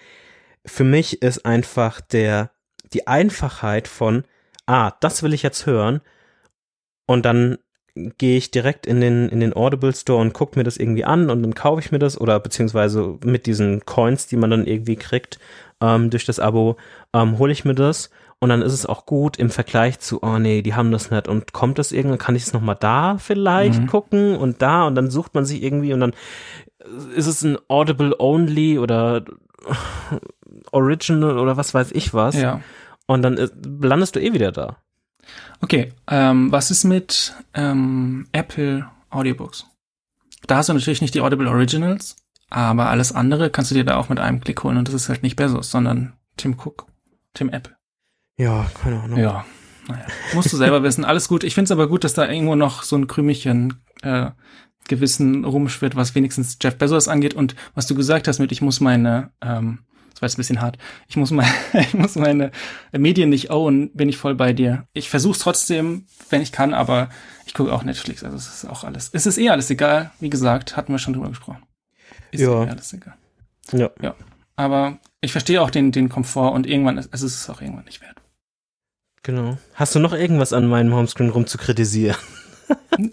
für 0.64 0.84
mich 0.84 1.24
ist 1.24 1.44
einfach 1.44 2.02
der, 2.02 2.52
die 2.94 3.08
Einfachheit 3.08 3.88
von, 3.88 4.26
ah, 4.68 4.92
das 5.00 5.24
will 5.24 5.34
ich 5.34 5.42
jetzt 5.42 5.66
hören. 5.66 6.02
Und 7.08 7.26
dann 7.26 7.58
gehe 8.18 8.38
ich 8.38 8.52
direkt 8.52 8.86
in 8.86 9.02
den, 9.02 9.30
in 9.30 9.40
den 9.40 9.56
Audible 9.56 9.94
Store 9.94 10.22
und 10.22 10.34
gucke 10.34 10.58
mir 10.58 10.64
das 10.64 10.78
irgendwie 10.78 11.06
an 11.06 11.30
und 11.30 11.44
dann 11.44 11.54
kaufe 11.54 11.82
ich 11.82 11.92
mir 11.92 12.00
das 12.00 12.20
oder 12.20 12.40
beziehungsweise 12.40 13.18
mit 13.24 13.46
diesen 13.46 13.86
Coins, 13.86 14.28
die 14.28 14.38
man 14.38 14.50
dann 14.50 14.68
irgendwie 14.68 14.96
kriegt 14.96 15.40
ähm, 15.82 16.10
durch 16.10 16.26
das 16.26 16.40
Abo, 16.40 16.78
ähm, 17.14 17.38
hole 17.38 17.52
ich 17.52 17.66
mir 17.66 17.76
das 17.76 18.10
und 18.40 18.50
dann 18.50 18.62
ist 18.62 18.74
es 18.74 18.86
auch 18.86 19.06
gut 19.06 19.38
im 19.38 19.50
Vergleich 19.50 20.00
zu, 20.00 20.22
oh 20.22 20.38
nee, 20.38 20.62
die 20.62 20.76
haben 20.76 20.92
das 20.92 21.12
nicht 21.12 21.28
und 21.28 21.54
kommt 21.54 21.80
das 21.80 21.92
irgendwann, 21.92 22.20
kann 22.20 22.36
ich 22.36 22.44
es 22.44 22.54
nochmal 22.54 22.78
da 22.80 23.18
vielleicht 23.18 23.82
mhm. 23.82 23.88
gucken 23.88 24.36
und 24.36 24.62
da 24.62 24.86
und 24.86 24.96
dann 24.96 25.10
sucht 25.10 25.34
man 25.34 25.46
sich 25.46 25.64
irgendwie 25.64 25.94
und 25.94 26.00
dann 26.00 26.14
ist 27.16 27.28
es 27.28 27.44
ein 27.44 27.58
Audible 27.68 28.16
Only 28.20 28.80
oder 28.80 29.24
Original 30.72 31.38
oder 31.38 31.58
was 31.58 31.74
weiß 31.74 31.92
ich 31.92 32.14
was. 32.14 32.36
Ja. 32.36 32.62
Und 33.08 33.22
dann 33.22 33.38
ist, 33.38 33.54
landest 33.82 34.16
du 34.16 34.22
eh 34.22 34.34
wieder 34.34 34.52
da. 34.52 34.78
Okay, 35.62 35.94
ähm, 36.08 36.52
was 36.52 36.72
ist 36.72 36.84
mit 36.84 37.34
ähm, 37.54 38.28
Apple 38.32 38.88
Audiobooks? 39.10 39.66
Da 40.46 40.58
hast 40.58 40.70
du 40.70 40.74
natürlich 40.74 41.02
nicht 41.02 41.16
die 41.16 41.22
Audible 41.22 41.50
Originals, 41.50 42.16
aber 42.50 42.90
alles 42.90 43.12
andere 43.12 43.50
kannst 43.50 43.72
du 43.72 43.76
dir 43.76 43.84
da 43.84 43.98
auch 43.98 44.10
mit 44.10 44.20
einem 44.20 44.40
Klick 44.40 44.64
holen 44.64 44.78
und 44.78 44.88
das 44.88 44.96
ist 44.96 45.10
halt 45.10 45.24
nicht 45.24 45.36
Bezos, 45.36 45.72
sondern 45.72 46.14
Tim 46.38 46.54
Cook, 46.58 46.86
Tim 47.34 47.50
Apple. 47.50 47.76
Ja, 48.38 48.70
keine 48.82 49.02
Ahnung. 49.02 49.20
Ja, 49.20 49.46
naja, 49.88 50.06
musst 50.34 50.54
du 50.54 50.58
selber 50.58 50.84
wissen. 50.84 51.06
Alles 51.06 51.28
gut. 51.28 51.44
Ich 51.44 51.56
finde 51.56 51.66
es 51.66 51.72
aber 51.72 51.88
gut, 51.88 52.04
dass 52.04 52.14
da 52.14 52.30
irgendwo 52.30 52.56
noch 52.56 52.84
so 52.84 52.96
ein 52.96 53.08
Krümelchen 53.08 53.82
äh, 54.04 54.30
Gewissen 54.88 55.44
rumschwirrt, 55.44 55.96
was 55.96 56.16
wenigstens 56.16 56.58
Jeff 56.62 56.78
Bezos 56.78 57.08
angeht 57.08 57.34
und 57.34 57.56
was 57.76 57.88
du 57.88 57.96
gesagt 57.96 58.28
hast 58.28 58.40
mit, 58.40 58.52
ich 58.52 58.62
muss 58.62 58.80
meine 58.80 59.32
ähm, 59.42 59.80
das 60.18 60.22
war 60.24 60.28
jetzt 60.28 60.38
ein 60.38 60.42
bisschen 60.42 60.62
hart. 60.62 60.80
Ich 61.08 61.16
muss, 61.16 61.30
mein, 61.30 61.48
ich 61.74 61.94
muss 61.94 62.16
meine 62.16 62.52
Medien 62.92 63.30
nicht 63.30 63.52
own, 63.52 63.92
bin 63.94 64.10
ich 64.10 64.18
voll 64.18 64.34
bei 64.34 64.52
dir. 64.52 64.88
Ich 64.94 65.12
versuche 65.12 65.38
trotzdem, 65.38 66.08
wenn 66.32 66.42
ich 66.42 66.52
kann, 66.52 66.74
aber 66.74 67.10
ich 67.46 67.54
gucke 67.54 67.72
auch 67.72 67.84
Netflix. 67.84 68.24
Also 68.24 68.36
es 68.36 68.48
ist 68.48 68.66
auch 68.66 68.84
alles. 68.84 69.12
Es 69.14 69.28
ist 69.28 69.38
eh 69.38 69.50
alles 69.50 69.70
egal. 69.70 70.12
Wie 70.20 70.32
gesagt, 70.32 70.76
hatten 70.76 70.92
wir 70.92 70.98
schon 70.98 71.14
drüber 71.14 71.30
gesprochen. 71.30 71.62
Ist 72.32 72.42
ja. 72.42 72.64
eh 72.64 72.70
alles 72.70 72.92
egal. 72.94 73.14
Ja. 73.72 73.92
Ja. 74.02 74.16
Aber 74.56 74.98
ich 75.22 75.34
verstehe 75.34 75.62
auch 75.62 75.70
den, 75.70 75.92
den 75.92 76.10
Komfort 76.10 76.54
und 76.54 76.66
irgendwann 76.66 76.98
ist, 76.98 77.14
also 77.14 77.28
es 77.28 77.36
ist 77.36 77.50
auch 77.52 77.62
irgendwann 77.62 77.86
nicht 77.86 78.02
wert. 78.02 78.18
Genau. 79.22 79.60
Hast 79.76 79.94
du 79.94 80.00
noch 80.00 80.14
irgendwas 80.14 80.52
an 80.52 80.68
meinem 80.68 80.96
Homescreen 80.96 81.30
rum 81.30 81.46
zu 81.46 81.60
kritisieren? 81.60 82.18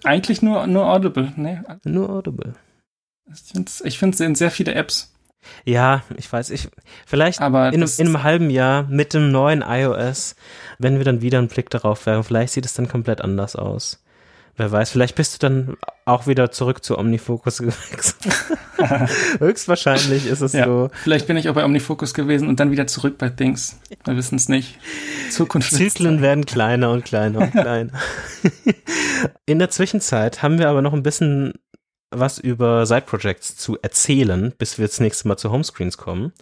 Eigentlich 0.04 0.40
nur, 0.40 0.66
nur 0.66 0.86
Audible, 0.86 1.34
ne? 1.36 1.78
Nur 1.84 2.08
Audible. 2.08 2.54
Ich 3.84 3.98
finde 3.98 4.14
es 4.14 4.20
in 4.20 4.34
sehr 4.34 4.50
viele 4.50 4.74
Apps 4.74 5.13
ja, 5.64 6.02
ich 6.16 6.32
weiß, 6.32 6.50
ich 6.50 6.68
vielleicht 7.06 7.40
Aber 7.40 7.72
in, 7.72 7.82
in 7.82 8.06
einem 8.06 8.22
halben 8.22 8.50
Jahr 8.50 8.84
mit 8.84 9.14
dem 9.14 9.30
neuen 9.30 9.62
iOS, 9.62 10.36
wenn 10.78 10.98
wir 10.98 11.04
dann 11.04 11.20
wieder 11.22 11.38
einen 11.38 11.48
Blick 11.48 11.70
darauf 11.70 12.06
werfen, 12.06 12.24
vielleicht 12.24 12.52
sieht 12.52 12.66
es 12.66 12.74
dann 12.74 12.88
komplett 12.88 13.20
anders 13.20 13.56
aus. 13.56 14.04
Wer 14.56 14.70
weiß, 14.70 14.90
vielleicht 14.90 15.16
bist 15.16 15.34
du 15.34 15.48
dann 15.48 15.76
auch 16.04 16.28
wieder 16.28 16.52
zurück 16.52 16.84
zu 16.84 16.96
Omnifocus 16.96 17.58
gewechselt. 17.58 18.36
Höchstwahrscheinlich 19.40 20.26
ist 20.26 20.42
es 20.42 20.52
ja, 20.52 20.64
so. 20.64 20.90
Vielleicht 21.02 21.26
bin 21.26 21.36
ich 21.36 21.48
auch 21.48 21.54
bei 21.54 21.64
Omnifocus 21.64 22.14
gewesen 22.14 22.48
und 22.48 22.60
dann 22.60 22.70
wieder 22.70 22.86
zurück 22.86 23.18
bei 23.18 23.30
Things. 23.30 23.80
Wir 24.04 24.16
wissen 24.16 24.36
es 24.36 24.48
nicht. 24.48 24.78
Zukunft. 25.30 25.72
Zyklen 25.72 26.22
werden 26.22 26.46
kleiner 26.46 26.90
und 26.90 27.04
kleiner 27.04 27.40
und 27.40 27.50
kleiner. 27.52 27.92
In 29.46 29.58
der 29.58 29.70
Zwischenzeit 29.70 30.42
haben 30.42 30.58
wir 30.58 30.68
aber 30.68 30.82
noch 30.82 30.92
ein 30.92 31.02
bisschen 31.02 31.54
was 32.18 32.38
über 32.38 32.86
Side-Projects 32.86 33.56
zu 33.56 33.78
erzählen, 33.82 34.52
bis 34.58 34.78
wir 34.78 34.86
das 34.86 35.00
nächste 35.00 35.28
Mal 35.28 35.36
zu 35.36 35.50
Homescreens 35.50 35.96
kommen. 35.98 36.32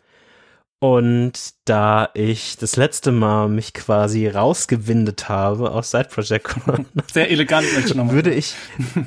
Und 0.82 1.54
da 1.64 2.08
ich 2.14 2.56
das 2.56 2.74
letzte 2.74 3.12
Mal 3.12 3.48
mich 3.48 3.72
quasi 3.72 4.26
rausgewindet 4.26 5.28
habe 5.28 5.70
aus 5.70 5.92
Side 5.92 6.08
Project 6.10 6.56
sehr 7.12 7.30
elegant 7.30 7.68
ich. 7.78 8.10
Würde 8.10 8.34
ich 8.34 8.56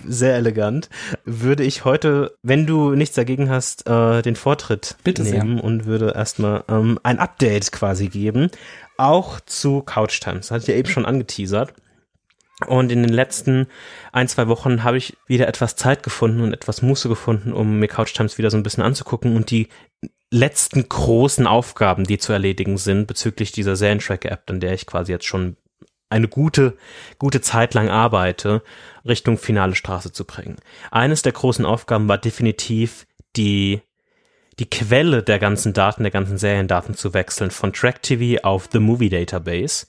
sehr 0.08 0.36
elegant, 0.36 0.90
würde 1.26 1.66
ich 1.66 1.84
heute, 1.84 2.34
wenn 2.44 2.66
du 2.66 2.92
nichts 2.92 3.16
dagegen 3.16 3.50
hast, 3.50 3.90
äh, 3.90 4.22
den 4.22 4.38
Vortritt 4.38 4.96
Bitte 5.04 5.24
nehmen 5.24 5.58
sehr. 5.58 5.66
und 5.66 5.86
würde 5.86 6.14
erstmal 6.16 6.64
ähm, 6.70 6.98
ein 7.04 7.20
Update 7.20 7.74
quasi 7.74 8.08
geben, 8.08 8.52
auch 8.96 9.42
zu 9.42 9.82
Couch 9.82 10.22
Times. 10.22 10.48
Das 10.48 10.52
hatte 10.52 10.62
ich 10.62 10.70
ja 10.70 10.76
eben 10.76 10.90
schon 10.90 11.06
angeteasert. 11.06 11.74
Und 12.68 12.92
in 12.92 13.04
den 13.04 13.12
letzten 13.12 13.68
ein, 14.14 14.28
zwei 14.28 14.48
Wochen 14.48 14.84
habe 14.84 14.98
ich 14.98 15.18
wieder 15.28 15.48
etwas 15.48 15.76
Zeit 15.76 16.04
gefunden 16.04 16.42
und 16.42 16.54
etwas 16.54 16.82
Muße 16.82 17.10
gefunden, 17.10 17.52
um 17.52 17.80
mir 17.80 17.88
Couch 17.88 18.14
Times 18.14 18.38
wieder 18.38 18.50
so 18.50 18.58
ein 18.58 18.64
bisschen 18.64 18.84
anzugucken 18.84 19.36
und 19.36 19.52
die 19.52 19.68
letzten 20.32 20.88
großen 20.88 21.48
Aufgaben, 21.48 22.06
die 22.06 22.18
zu 22.18 22.32
erledigen 22.34 22.78
sind 22.78 23.08
bezüglich 23.08 23.52
dieser 23.52 23.76
Serientracker-App, 23.76 24.50
an 24.50 24.60
der 24.60 24.74
ich 24.74 24.86
quasi 24.86 25.12
jetzt 25.12 25.26
schon 25.26 25.58
eine 26.10 26.28
gute, 26.28 26.78
gute 27.20 27.42
Zeit 27.42 27.74
lang 27.74 27.90
arbeite, 27.90 28.64
Richtung 29.06 29.38
finale 29.38 29.76
Straße 29.76 30.12
zu 30.12 30.24
bringen. 30.24 30.56
Eines 30.92 31.24
der 31.24 31.34
großen 31.34 31.66
Aufgaben 31.66 32.08
war 32.08 32.18
definitiv 32.18 33.06
die 33.36 33.82
die 34.60 34.70
Quelle 34.70 35.22
der 35.22 35.40
ganzen 35.40 35.74
Daten, 35.74 36.04
der 36.04 36.12
ganzen 36.12 36.38
Seriendaten 36.38 36.96
zu 36.96 37.14
wechseln 37.14 37.52
von 37.52 37.74
TrackTV 37.74 38.44
auf 38.44 38.70
The 38.72 38.80
Movie 38.80 39.10
Database 39.10 39.88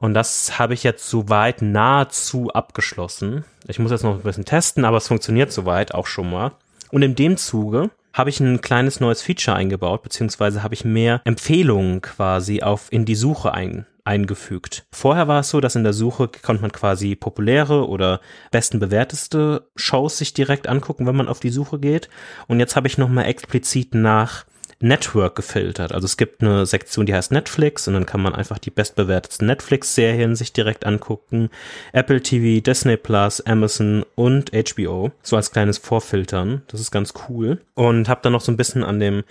und 0.00 0.14
das 0.14 0.58
habe 0.58 0.72
ich 0.72 0.82
jetzt 0.82 1.08
soweit 1.10 1.60
nahezu 1.60 2.50
abgeschlossen. 2.50 3.44
Ich 3.68 3.78
muss 3.78 3.90
jetzt 3.90 4.02
noch 4.02 4.14
ein 4.14 4.22
bisschen 4.22 4.46
testen, 4.46 4.86
aber 4.86 4.96
es 4.96 5.08
funktioniert 5.08 5.52
soweit 5.52 5.92
auch 5.94 6.06
schon 6.06 6.30
mal. 6.30 6.52
Und 6.90 7.02
in 7.02 7.14
dem 7.14 7.36
Zuge 7.36 7.90
habe 8.14 8.30
ich 8.30 8.40
ein 8.40 8.62
kleines 8.62 9.00
neues 9.00 9.20
Feature 9.20 9.58
eingebaut, 9.58 10.02
beziehungsweise 10.02 10.62
habe 10.62 10.72
ich 10.72 10.86
mehr 10.86 11.20
Empfehlungen 11.24 12.00
quasi 12.00 12.62
auf 12.62 12.90
in 12.90 13.04
die 13.04 13.14
Suche 13.14 13.52
ein, 13.52 13.84
eingefügt. 14.04 14.86
Vorher 14.90 15.28
war 15.28 15.40
es 15.40 15.50
so, 15.50 15.60
dass 15.60 15.76
in 15.76 15.84
der 15.84 15.92
Suche 15.92 16.28
konnte 16.28 16.62
man 16.62 16.72
quasi 16.72 17.14
populäre 17.14 17.86
oder 17.86 18.22
besten 18.50 18.80
bewerteste 18.80 19.68
Shows 19.76 20.16
sich 20.16 20.32
direkt 20.32 20.66
angucken, 20.66 21.06
wenn 21.06 21.14
man 21.14 21.28
auf 21.28 21.40
die 21.40 21.50
Suche 21.50 21.78
geht. 21.78 22.08
Und 22.48 22.58
jetzt 22.58 22.74
habe 22.74 22.88
ich 22.88 22.96
nochmal 22.96 23.26
explizit 23.26 23.94
nach 23.94 24.46
Network 24.80 25.36
gefiltert. 25.36 25.92
Also 25.92 26.06
es 26.06 26.16
gibt 26.16 26.42
eine 26.42 26.64
Sektion, 26.64 27.06
die 27.06 27.14
heißt 27.14 27.32
Netflix 27.32 27.86
und 27.86 27.94
dann 27.94 28.06
kann 28.06 28.22
man 28.22 28.34
einfach 28.34 28.58
die 28.58 28.70
bestbewertetsten 28.70 29.46
Netflix-Serien 29.46 30.34
sich 30.36 30.52
direkt 30.52 30.86
angucken. 30.86 31.50
Apple 31.92 32.22
TV, 32.22 32.62
Disney 32.62 32.96
Plus, 32.96 33.40
Amazon 33.42 34.04
und 34.14 34.52
HBO. 34.52 35.12
So 35.22 35.36
als 35.36 35.52
kleines 35.52 35.78
Vorfiltern. 35.78 36.62
Das 36.68 36.80
ist 36.80 36.90
ganz 36.90 37.12
cool. 37.28 37.60
Und 37.74 38.08
habe 38.08 38.20
dann 38.22 38.32
noch 38.32 38.40
so 38.40 38.50
ein 38.50 38.56
bisschen 38.56 38.82
an 38.82 39.00
dem 39.00 39.24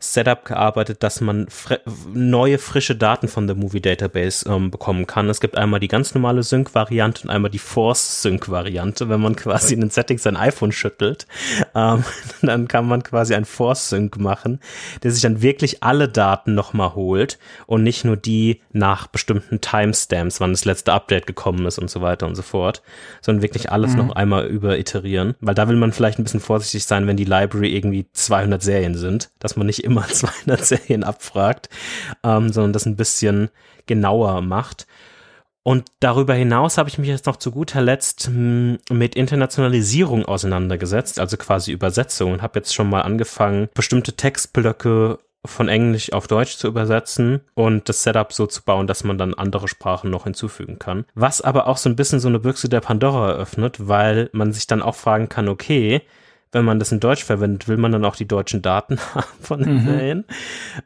Setup 0.00 0.44
gearbeitet, 0.44 1.02
dass 1.02 1.20
man 1.20 1.48
fr 1.48 1.78
neue, 2.12 2.58
frische 2.58 2.96
Daten 2.96 3.28
von 3.28 3.46
der 3.46 3.56
Movie 3.56 3.80
Database 3.80 4.48
ähm, 4.48 4.70
bekommen 4.70 5.06
kann. 5.06 5.28
Es 5.28 5.40
gibt 5.40 5.56
einmal 5.56 5.80
die 5.80 5.88
ganz 5.88 6.14
normale 6.14 6.42
Sync-Variante 6.42 7.24
und 7.24 7.30
einmal 7.30 7.50
die 7.50 7.58
Force-Sync-Variante. 7.58 9.08
Wenn 9.08 9.20
man 9.20 9.36
quasi 9.36 9.74
in 9.74 9.80
den 9.80 9.90
Settings 9.90 10.22
sein 10.22 10.36
iPhone 10.36 10.72
schüttelt, 10.72 11.26
ähm, 11.74 12.04
dann 12.42 12.68
kann 12.68 12.86
man 12.86 13.02
quasi 13.02 13.34
ein 13.34 13.44
Force-Sync 13.44 14.18
machen, 14.18 14.60
der 15.02 15.10
sich 15.10 15.22
dann 15.22 15.42
wirklich 15.42 15.82
alle 15.82 16.08
Daten 16.08 16.54
nochmal 16.54 16.94
holt 16.94 17.38
und 17.66 17.82
nicht 17.82 18.04
nur 18.04 18.16
die 18.16 18.60
nach 18.72 19.06
bestimmten 19.06 19.60
Timestamps, 19.60 20.40
wann 20.40 20.52
das 20.52 20.64
letzte 20.64 20.92
Update 20.92 21.26
gekommen 21.26 21.66
ist 21.66 21.78
und 21.78 21.90
so 21.90 22.00
weiter 22.00 22.26
und 22.26 22.34
so 22.34 22.42
fort, 22.42 22.82
sondern 23.20 23.42
wirklich 23.42 23.70
alles 23.70 23.92
mhm. 23.92 23.98
noch 23.98 24.16
einmal 24.16 24.46
über 24.46 24.78
iterieren. 24.78 25.34
Weil 25.40 25.54
da 25.54 25.68
will 25.68 25.76
man 25.76 25.92
vielleicht 25.92 26.18
ein 26.18 26.24
bisschen 26.24 26.40
vorsichtig 26.40 26.84
sein, 26.84 27.06
wenn 27.06 27.16
die 27.16 27.24
Library 27.24 27.74
irgendwie 27.74 28.06
200 28.12 28.62
Serien 28.62 28.96
sind, 28.96 29.30
dass 29.38 29.56
man 29.56 29.66
nicht 29.66 29.84
immer 29.86 30.06
200 30.08 30.64
Serien 30.64 31.04
abfragt, 31.04 31.70
ähm, 32.22 32.52
sondern 32.52 32.72
das 32.72 32.86
ein 32.86 32.96
bisschen 32.96 33.48
genauer 33.86 34.42
macht. 34.42 34.86
Und 35.62 35.88
darüber 35.98 36.34
hinaus 36.34 36.78
habe 36.78 36.88
ich 36.88 36.96
mich 36.96 37.08
jetzt 37.08 37.26
noch 37.26 37.38
zu 37.38 37.50
guter 37.50 37.80
Letzt 37.80 38.28
hm, 38.28 38.78
mit 38.88 39.16
Internationalisierung 39.16 40.24
auseinandergesetzt, 40.24 41.18
also 41.18 41.36
quasi 41.36 41.72
Übersetzung 41.72 42.34
und 42.34 42.42
habe 42.42 42.60
jetzt 42.60 42.72
schon 42.72 42.88
mal 42.88 43.00
angefangen, 43.00 43.68
bestimmte 43.74 44.12
Textblöcke 44.12 45.18
von 45.44 45.68
Englisch 45.68 46.12
auf 46.12 46.28
Deutsch 46.28 46.56
zu 46.56 46.68
übersetzen 46.68 47.40
und 47.54 47.88
das 47.88 48.04
Setup 48.04 48.32
so 48.32 48.46
zu 48.46 48.62
bauen, 48.62 48.86
dass 48.86 49.02
man 49.02 49.18
dann 49.18 49.34
andere 49.34 49.66
Sprachen 49.66 50.08
noch 50.08 50.24
hinzufügen 50.24 50.78
kann. 50.78 51.04
Was 51.14 51.40
aber 51.40 51.66
auch 51.66 51.78
so 51.78 51.88
ein 51.88 51.96
bisschen 51.96 52.20
so 52.20 52.28
eine 52.28 52.38
Büchse 52.38 52.68
der 52.68 52.80
Pandora 52.80 53.30
eröffnet, 53.30 53.88
weil 53.88 54.28
man 54.32 54.52
sich 54.52 54.66
dann 54.66 54.82
auch 54.82 54.94
fragen 54.94 55.28
kann, 55.28 55.48
okay, 55.48 56.02
wenn 56.56 56.64
man 56.64 56.78
das 56.78 56.90
in 56.90 57.00
Deutsch 57.00 57.22
verwendet, 57.22 57.68
will 57.68 57.76
man 57.76 57.92
dann 57.92 58.04
auch 58.04 58.16
die 58.16 58.26
deutschen 58.26 58.62
Daten 58.62 58.98
haben 59.14 59.26
von 59.40 59.60
den 59.60 59.74
mhm. 59.74 59.86
Serien. 59.86 60.24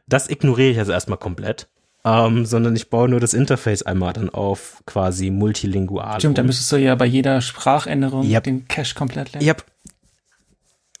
Das 0.07 0.29
ignoriere 0.29 0.71
ich 0.71 0.79
also 0.79 0.91
erstmal 0.91 1.17
komplett. 1.17 1.67
Ähm, 2.03 2.45
sondern 2.45 2.75
ich 2.75 2.89
baue 2.89 3.07
nur 3.07 3.19
das 3.19 3.35
Interface 3.35 3.83
einmal 3.83 4.11
dann 4.13 4.29
auf 4.29 4.81
quasi 4.87 5.29
multilingual. 5.29 6.19
Stimmt, 6.19 6.39
da 6.39 6.43
müsstest 6.43 6.71
du 6.71 6.77
ja 6.77 6.95
bei 6.95 7.05
jeder 7.05 7.41
Sprachänderung 7.41 8.27
yep. 8.27 8.43
den 8.43 8.67
Cache 8.67 8.95
komplett 8.95 9.33
lernen. 9.33 9.47
Yep. 9.47 9.65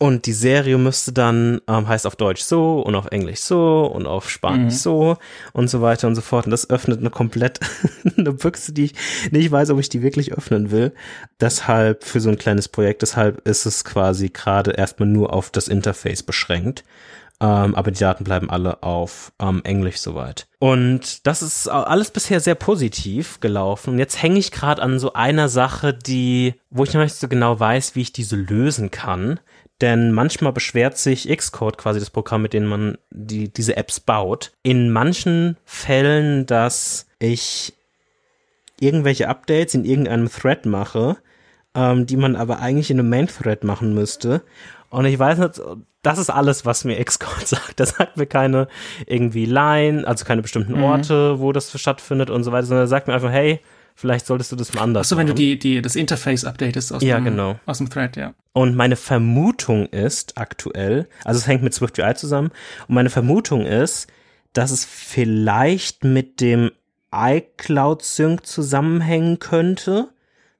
Und 0.01 0.25
die 0.25 0.33
Serie 0.33 0.79
müsste 0.79 1.13
dann, 1.13 1.61
ähm, 1.67 1.87
heißt 1.87 2.07
auf 2.07 2.15
Deutsch 2.15 2.41
so 2.41 2.81
und 2.81 2.95
auf 2.95 3.11
Englisch 3.11 3.41
so 3.41 3.85
und 3.85 4.07
auf 4.07 4.31
Spanisch 4.31 4.73
mhm. 4.73 4.77
so 4.79 5.17
und 5.53 5.69
so 5.69 5.83
weiter 5.83 6.07
und 6.07 6.15
so 6.15 6.21
fort. 6.21 6.45
Und 6.45 6.51
das 6.51 6.71
öffnet 6.71 7.01
eine 7.01 7.11
komplett 7.11 7.59
eine 8.17 8.31
Büchse, 8.31 8.73
die 8.73 8.85
ich 8.85 8.93
nicht 9.29 9.51
weiß, 9.51 9.69
ob 9.69 9.79
ich 9.79 9.89
die 9.89 10.01
wirklich 10.01 10.33
öffnen 10.33 10.71
will. 10.71 10.91
Deshalb 11.39 12.03
für 12.03 12.19
so 12.19 12.31
ein 12.31 12.39
kleines 12.39 12.67
Projekt, 12.67 13.03
deshalb 13.03 13.47
ist 13.47 13.67
es 13.67 13.83
quasi 13.83 14.29
gerade 14.29 14.71
erstmal 14.71 15.07
nur 15.07 15.33
auf 15.33 15.51
das 15.51 15.67
Interface 15.67 16.23
beschränkt. 16.23 16.83
Ähm, 17.39 17.75
aber 17.75 17.91
die 17.91 17.99
Daten 17.99 18.23
bleiben 18.23 18.49
alle 18.49 18.81
auf 18.81 19.33
ähm, 19.39 19.61
Englisch 19.63 19.97
soweit. 19.97 20.47
Und 20.57 21.27
das 21.27 21.43
ist 21.43 21.67
alles 21.67 22.09
bisher 22.09 22.39
sehr 22.39 22.55
positiv 22.55 23.39
gelaufen. 23.39 23.91
Und 23.91 23.99
jetzt 23.99 24.19
hänge 24.19 24.39
ich 24.39 24.51
gerade 24.51 24.81
an 24.81 24.97
so 24.97 25.13
einer 25.13 25.47
Sache, 25.47 25.93
die, 25.93 26.55
wo 26.71 26.85
ich 26.85 26.93
noch 26.95 27.03
nicht 27.03 27.13
so 27.13 27.27
genau 27.27 27.59
weiß, 27.59 27.95
wie 27.95 28.01
ich 28.01 28.11
diese 28.11 28.35
lösen 28.35 28.89
kann. 28.89 29.39
Denn 29.81 30.11
manchmal 30.11 30.53
beschwert 30.53 30.97
sich 30.97 31.27
Xcode, 31.27 31.77
quasi 31.77 31.99
das 31.99 32.11
Programm, 32.11 32.43
mit 32.43 32.53
dem 32.53 32.65
man 32.65 32.97
die, 33.09 33.51
diese 33.51 33.75
Apps 33.77 33.99
baut, 33.99 34.51
in 34.61 34.91
manchen 34.91 35.57
Fällen, 35.65 36.45
dass 36.45 37.07
ich 37.17 37.73
irgendwelche 38.79 39.27
Updates 39.27 39.73
in 39.73 39.85
irgendeinem 39.85 40.29
Thread 40.29 40.65
mache, 40.65 41.17
ähm, 41.73 42.05
die 42.05 42.17
man 42.17 42.35
aber 42.35 42.59
eigentlich 42.59 42.91
in 42.91 42.99
einem 42.99 43.09
Main-Thread 43.09 43.63
machen 43.63 43.93
müsste. 43.93 44.43
Und 44.89 45.05
ich 45.05 45.17
weiß 45.17 45.39
nicht, 45.39 45.61
das 46.03 46.17
ist 46.17 46.29
alles, 46.29 46.65
was 46.65 46.83
mir 46.83 47.03
Xcode 47.03 47.45
sagt. 47.47 47.79
Das 47.79 47.91
sagt 47.91 48.17
mir 48.17 48.27
keine 48.27 48.67
irgendwie 49.07 49.45
Line, 49.45 50.07
also 50.07 50.25
keine 50.25 50.41
bestimmten 50.43 50.77
mhm. 50.77 50.83
Orte, 50.83 51.35
mhm. 51.35 51.39
wo 51.39 51.51
das 51.51 51.79
stattfindet 51.79 52.29
und 52.29 52.43
so 52.43 52.51
weiter, 52.51 52.67
sondern 52.67 52.85
er 52.85 52.87
sagt 52.87 53.07
mir 53.07 53.13
einfach, 53.13 53.31
hey, 53.31 53.61
Vielleicht 53.95 54.25
solltest 54.25 54.51
du 54.51 54.55
das 54.55 54.73
mal 54.73 54.81
anders 54.81 55.07
Achso, 55.07 55.17
wenn 55.17 55.27
du 55.27 55.33
die, 55.33 55.59
die, 55.59 55.81
das 55.81 55.95
Interface 55.95 56.45
updatest 56.45 56.93
aus, 56.93 57.03
ja, 57.03 57.17
dem, 57.17 57.25
genau. 57.25 57.59
aus 57.65 57.77
dem 57.77 57.89
Thread, 57.89 58.15
ja. 58.17 58.33
Und 58.53 58.75
meine 58.75 58.95
Vermutung 58.95 59.85
ist 59.87 60.37
aktuell, 60.37 61.07
also 61.23 61.37
es 61.37 61.47
hängt 61.47 61.63
mit 61.63 61.73
SwiftUI 61.73 62.15
zusammen, 62.15 62.51
und 62.87 62.95
meine 62.95 63.09
Vermutung 63.09 63.65
ist, 63.65 64.07
dass 64.53 64.71
es 64.71 64.85
vielleicht 64.85 66.03
mit 66.03 66.41
dem 66.41 66.71
iCloud 67.13 68.03
Sync 68.03 68.45
zusammenhängen 68.45 69.39
könnte, 69.39 70.09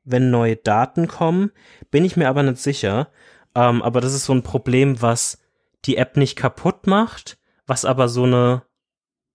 wenn 0.04 0.32
neue 0.32 0.56
Daten 0.56 1.08
kommen. 1.08 1.52
Bin 1.92 2.06
ich 2.06 2.18
mir 2.18 2.30
aber 2.30 2.44
nicht 2.44 2.58
sicher. 2.58 3.10
Ähm, 3.56 3.82
aber 3.82 4.02
das 4.02 4.14
ist 4.14 4.26
so 4.26 4.34
ein 4.34 4.44
Problem, 4.44 5.02
was 5.02 5.40
die 5.86 5.98
App 5.98 6.18
nicht 6.18 6.36
kaputt 6.36 6.88
macht, 6.88 7.38
was 7.68 7.86
aber 7.86 8.08
so 8.08 8.24
eine 8.24 8.64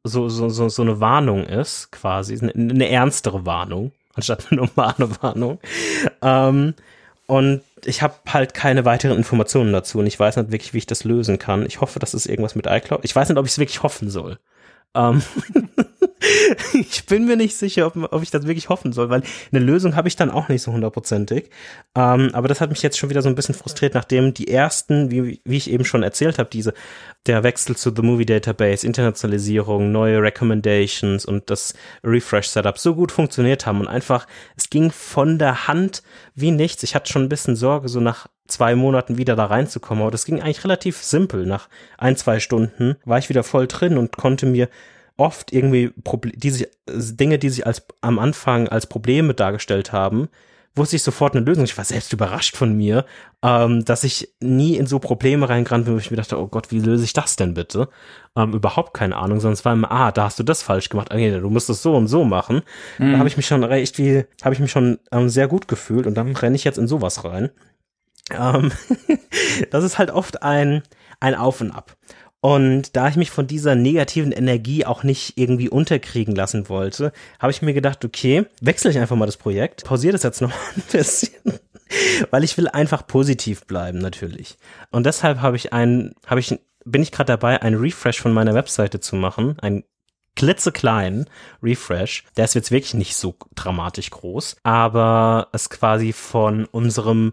so, 0.06 0.28
so, 0.28 0.48
so, 0.48 0.68
so 0.68 0.82
eine 0.82 1.00
Warnung 1.00 1.44
ist, 1.44 1.92
quasi, 1.92 2.38
eine, 2.38 2.52
eine 2.52 2.88
ernstere 2.88 3.46
Warnung, 3.46 3.92
anstatt 4.14 4.46
eine 4.50 4.62
normale 4.62 5.10
Warnung. 5.22 5.58
Ähm, 6.22 6.74
und 7.26 7.62
ich 7.84 8.02
habe 8.02 8.14
halt 8.28 8.54
keine 8.54 8.84
weiteren 8.84 9.16
Informationen 9.16 9.72
dazu 9.72 9.98
und 9.98 10.06
ich 10.06 10.18
weiß 10.18 10.36
nicht 10.36 10.52
wirklich, 10.52 10.74
wie 10.74 10.78
ich 10.78 10.86
das 10.86 11.04
lösen 11.04 11.38
kann. 11.38 11.66
Ich 11.66 11.80
hoffe, 11.80 11.98
das 11.98 12.14
ist 12.14 12.26
irgendwas 12.26 12.54
mit 12.54 12.66
iCloud. 12.66 13.00
Ich 13.02 13.14
weiß 13.14 13.28
nicht, 13.28 13.38
ob 13.38 13.46
ich 13.46 13.52
es 13.52 13.58
wirklich 13.58 13.82
hoffen 13.82 14.10
soll. 14.10 14.38
Ähm 14.94 15.22
ich 16.72 17.04
bin 17.06 17.26
mir 17.26 17.36
nicht 17.36 17.56
sicher, 17.56 17.86
ob, 17.86 18.12
ob, 18.12 18.22
ich 18.22 18.30
das 18.30 18.46
wirklich 18.46 18.68
hoffen 18.68 18.92
soll, 18.92 19.10
weil 19.10 19.22
eine 19.52 19.62
Lösung 19.62 19.96
habe 19.96 20.08
ich 20.08 20.16
dann 20.16 20.30
auch 20.30 20.48
nicht 20.48 20.62
so 20.62 20.72
hundertprozentig. 20.72 21.50
Ähm, 21.94 22.30
aber 22.32 22.48
das 22.48 22.60
hat 22.60 22.70
mich 22.70 22.82
jetzt 22.82 22.98
schon 22.98 23.10
wieder 23.10 23.22
so 23.22 23.28
ein 23.28 23.34
bisschen 23.34 23.54
frustriert, 23.54 23.94
nachdem 23.94 24.32
die 24.32 24.48
ersten, 24.48 25.10
wie, 25.10 25.40
wie 25.44 25.56
ich 25.56 25.70
eben 25.70 25.84
schon 25.84 26.02
erzählt 26.02 26.38
habe, 26.38 26.48
diese 26.50 26.72
der 27.26 27.42
Wechsel 27.42 27.76
zu 27.76 27.92
The 27.94 28.02
Movie 28.02 28.26
Database, 28.26 28.86
Internationalisierung, 28.86 29.92
neue 29.92 30.22
Recommendations 30.22 31.26
und 31.26 31.50
das 31.50 31.74
Refresh 32.02 32.48
Setup 32.48 32.78
so 32.78 32.94
gut 32.94 33.12
funktioniert 33.12 33.66
haben 33.66 33.80
und 33.80 33.88
einfach, 33.88 34.26
es 34.56 34.70
ging 34.70 34.90
von 34.90 35.38
der 35.38 35.68
Hand 35.68 36.02
wie 36.34 36.50
nichts. 36.50 36.82
Ich 36.82 36.94
hatte 36.94 37.12
schon 37.12 37.22
ein 37.22 37.28
bisschen 37.28 37.56
Sorge, 37.56 37.88
so 37.88 38.00
nach 38.00 38.28
zwei 38.46 38.74
Monaten 38.74 39.18
wieder 39.18 39.36
da 39.36 39.46
reinzukommen. 39.46 40.02
Aber 40.02 40.10
das 40.10 40.24
ging 40.24 40.40
eigentlich 40.40 40.64
relativ 40.64 40.98
simpel. 40.98 41.46
Nach 41.46 41.68
ein, 41.98 42.16
zwei 42.16 42.40
Stunden 42.40 42.96
war 43.04 43.18
ich 43.18 43.28
wieder 43.28 43.42
voll 43.42 43.66
drin 43.66 43.98
und 43.98 44.16
konnte 44.16 44.46
mir 44.46 44.68
oft 45.16 45.52
irgendwie 45.52 45.88
Proble 45.88 46.32
die 46.32 46.50
sich, 46.50 46.68
Dinge, 46.88 47.38
die 47.38 47.50
sich 47.50 47.66
als, 47.66 47.86
am 48.00 48.18
Anfang 48.18 48.68
als 48.68 48.86
Probleme 48.86 49.34
dargestellt 49.34 49.92
haben, 49.92 50.28
wusste 50.76 50.96
ich 50.96 51.02
sofort 51.02 51.34
eine 51.34 51.44
Lösung. 51.44 51.64
Ich 51.64 51.76
war 51.76 51.84
selbst 51.84 52.12
überrascht 52.12 52.56
von 52.56 52.76
mir, 52.76 53.06
ähm, 53.42 53.84
dass 53.84 54.04
ich 54.04 54.28
nie 54.40 54.76
in 54.76 54.86
so 54.86 54.98
Probleme 54.98 55.48
reingerannt 55.48 55.86
bin, 55.86 55.94
wo 55.94 55.98
ich 55.98 56.10
mir 56.10 56.18
dachte, 56.18 56.38
oh 56.38 56.48
Gott, 56.48 56.70
wie 56.70 56.80
löse 56.80 57.04
ich 57.04 57.14
das 57.14 57.36
denn 57.36 57.54
bitte? 57.54 57.88
Ähm, 58.36 58.52
überhaupt 58.52 58.92
keine 58.92 59.16
Ahnung, 59.16 59.40
sondern 59.40 59.54
es 59.54 59.64
war 59.64 59.72
immer, 59.72 59.90
ah, 59.90 60.12
da 60.12 60.24
hast 60.24 60.38
du 60.38 60.42
das 60.42 60.62
falsch 60.62 60.90
gemacht, 60.90 61.10
ah, 61.10 61.16
nee, 61.16 61.30
du 61.30 61.50
musst 61.50 61.70
es 61.70 61.82
so 61.82 61.96
und 61.96 62.08
so 62.08 62.24
machen. 62.24 62.62
Mhm. 62.98 63.12
Da 63.12 63.18
habe 63.18 63.28
ich 63.28 63.38
mich 63.38 63.46
schon 63.46 63.64
recht 63.64 63.96
wie, 63.98 64.24
habe 64.44 64.54
ich 64.54 64.60
mich 64.60 64.70
schon 64.70 64.98
ähm, 65.12 65.30
sehr 65.30 65.48
gut 65.48 65.66
gefühlt 65.66 66.06
und 66.06 66.14
dann 66.14 66.36
renne 66.36 66.56
ich 66.56 66.64
jetzt 66.64 66.78
in 66.78 66.88
sowas 66.88 67.24
rein. 67.24 67.50
Ähm, 68.30 68.70
das 69.70 69.82
ist 69.82 69.98
halt 69.98 70.10
oft 70.10 70.42
ein, 70.42 70.82
ein 71.20 71.34
Auf 71.34 71.62
und 71.62 71.70
Ab. 71.70 71.96
Und 72.46 72.94
da 72.94 73.08
ich 73.08 73.16
mich 73.16 73.32
von 73.32 73.48
dieser 73.48 73.74
negativen 73.74 74.30
Energie 74.30 74.86
auch 74.86 75.02
nicht 75.02 75.36
irgendwie 75.36 75.68
unterkriegen 75.68 76.32
lassen 76.36 76.68
wollte, 76.68 77.12
habe 77.40 77.50
ich 77.50 77.60
mir 77.60 77.74
gedacht, 77.74 78.04
okay, 78.04 78.46
wechsle 78.60 78.92
ich 78.92 78.98
einfach 79.00 79.16
mal 79.16 79.26
das 79.26 79.36
Projekt, 79.36 79.82
pausiere 79.82 80.12
das 80.12 80.22
jetzt 80.22 80.40
noch 80.40 80.52
ein 80.52 80.82
bisschen, 80.92 81.58
weil 82.30 82.44
ich 82.44 82.56
will 82.56 82.68
einfach 82.68 83.04
positiv 83.04 83.66
bleiben 83.66 83.98
natürlich. 83.98 84.58
Und 84.92 85.06
deshalb 85.06 85.40
habe 85.40 85.56
ich 85.56 85.72
ein, 85.72 86.14
habe 86.24 86.38
ich, 86.38 86.56
bin 86.84 87.02
ich 87.02 87.10
gerade 87.10 87.32
dabei, 87.32 87.62
einen 87.62 87.80
Refresh 87.80 88.20
von 88.20 88.32
meiner 88.32 88.54
Webseite 88.54 89.00
zu 89.00 89.16
machen, 89.16 89.56
ein 89.60 89.82
klitzekleinen 90.36 91.28
Refresh. 91.64 92.26
Der 92.36 92.44
ist 92.44 92.54
jetzt 92.54 92.70
wirklich 92.70 92.94
nicht 92.94 93.16
so 93.16 93.34
dramatisch 93.56 94.10
groß, 94.10 94.58
aber 94.62 95.48
es 95.52 95.68
quasi 95.68 96.12
von 96.12 96.64
unserem 96.66 97.32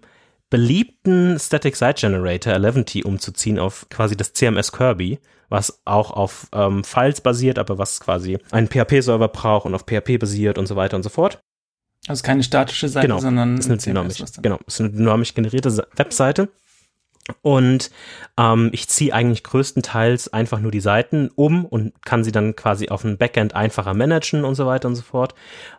beliebten 0.53 1.39
Static 1.39 1.75
Site 1.75 1.95
Generator 1.95 2.53
11T 2.53 3.03
umzuziehen 3.05 3.57
auf 3.57 3.87
quasi 3.89 4.15
das 4.15 4.33
CMS 4.33 4.71
Kirby, 4.71 5.17
was 5.49 5.81
auch 5.83 6.11
auf 6.11 6.45
ähm, 6.53 6.83
Files 6.83 7.21
basiert, 7.21 7.57
aber 7.57 7.79
was 7.79 7.99
quasi 7.99 8.37
einen 8.51 8.67
PHP-Server 8.67 9.29
braucht 9.29 9.65
und 9.65 9.73
auf 9.73 9.85
PHP 9.87 10.19
basiert 10.19 10.59
und 10.59 10.67
so 10.67 10.75
weiter 10.75 10.95
und 10.95 11.01
so 11.01 11.09
fort. 11.09 11.39
Also 12.07 12.21
keine 12.21 12.43
statische 12.43 12.87
Seite, 12.87 13.07
genau, 13.07 13.19
sondern 13.19 13.57
ist 13.57 13.65
eine 13.65 13.77
dynamisch, 13.77 14.23
genau, 14.43 14.59
ist 14.67 14.79
eine 14.79 14.91
dynamisch 14.91 15.33
generierte 15.33 15.87
Webseite. 15.95 16.49
Und 17.41 17.89
ähm, 18.37 18.69
ich 18.73 18.87
ziehe 18.87 19.11
eigentlich 19.11 19.43
größtenteils 19.43 20.33
einfach 20.33 20.59
nur 20.59 20.69
die 20.69 20.81
Seiten 20.81 21.31
um 21.33 21.65
und 21.65 21.99
kann 22.05 22.23
sie 22.23 22.31
dann 22.31 22.55
quasi 22.55 22.89
auf 22.89 23.01
dem 23.01 23.17
Backend 23.17 23.55
einfacher 23.55 23.95
managen 23.95 24.43
und 24.43 24.53
so 24.53 24.67
weiter 24.67 24.87
und 24.87 24.95
so 24.95 25.01
fort. 25.01 25.33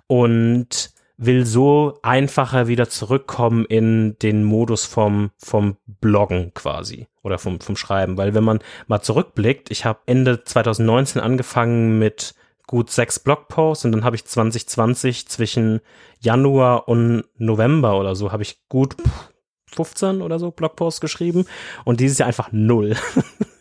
Und 0.08 0.93
will 1.16 1.46
so 1.46 1.98
einfacher 2.02 2.66
wieder 2.66 2.88
zurückkommen 2.88 3.64
in 3.66 4.18
den 4.18 4.44
Modus 4.44 4.84
vom, 4.84 5.30
vom 5.38 5.76
Bloggen 5.86 6.52
quasi 6.54 7.06
oder 7.22 7.38
vom, 7.38 7.60
vom 7.60 7.76
Schreiben. 7.76 8.16
Weil 8.16 8.34
wenn 8.34 8.44
man 8.44 8.58
mal 8.86 9.00
zurückblickt, 9.00 9.70
ich 9.70 9.84
habe 9.84 10.00
Ende 10.06 10.42
2019 10.44 11.22
angefangen 11.22 11.98
mit 11.98 12.34
gut 12.66 12.90
sechs 12.90 13.18
Blogposts 13.18 13.84
und 13.84 13.92
dann 13.92 14.04
habe 14.04 14.16
ich 14.16 14.24
2020 14.24 15.28
zwischen 15.28 15.80
Januar 16.18 16.88
und 16.88 17.24
November 17.36 17.98
oder 17.98 18.14
so 18.16 18.32
habe 18.32 18.42
ich 18.42 18.58
gut 18.68 18.96
15 19.74 20.22
oder 20.22 20.38
so 20.38 20.50
Blogposts 20.50 21.00
geschrieben 21.00 21.46
und 21.84 22.00
dieses 22.00 22.18
Jahr 22.18 22.28
einfach 22.28 22.50
null. 22.52 22.96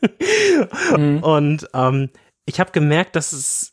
mhm. 0.97 1.19
Und 1.21 1.67
ähm, 1.73 2.09
ich 2.45 2.59
habe 2.59 2.71
gemerkt, 2.71 3.15
dass 3.15 3.33
es 3.33 3.72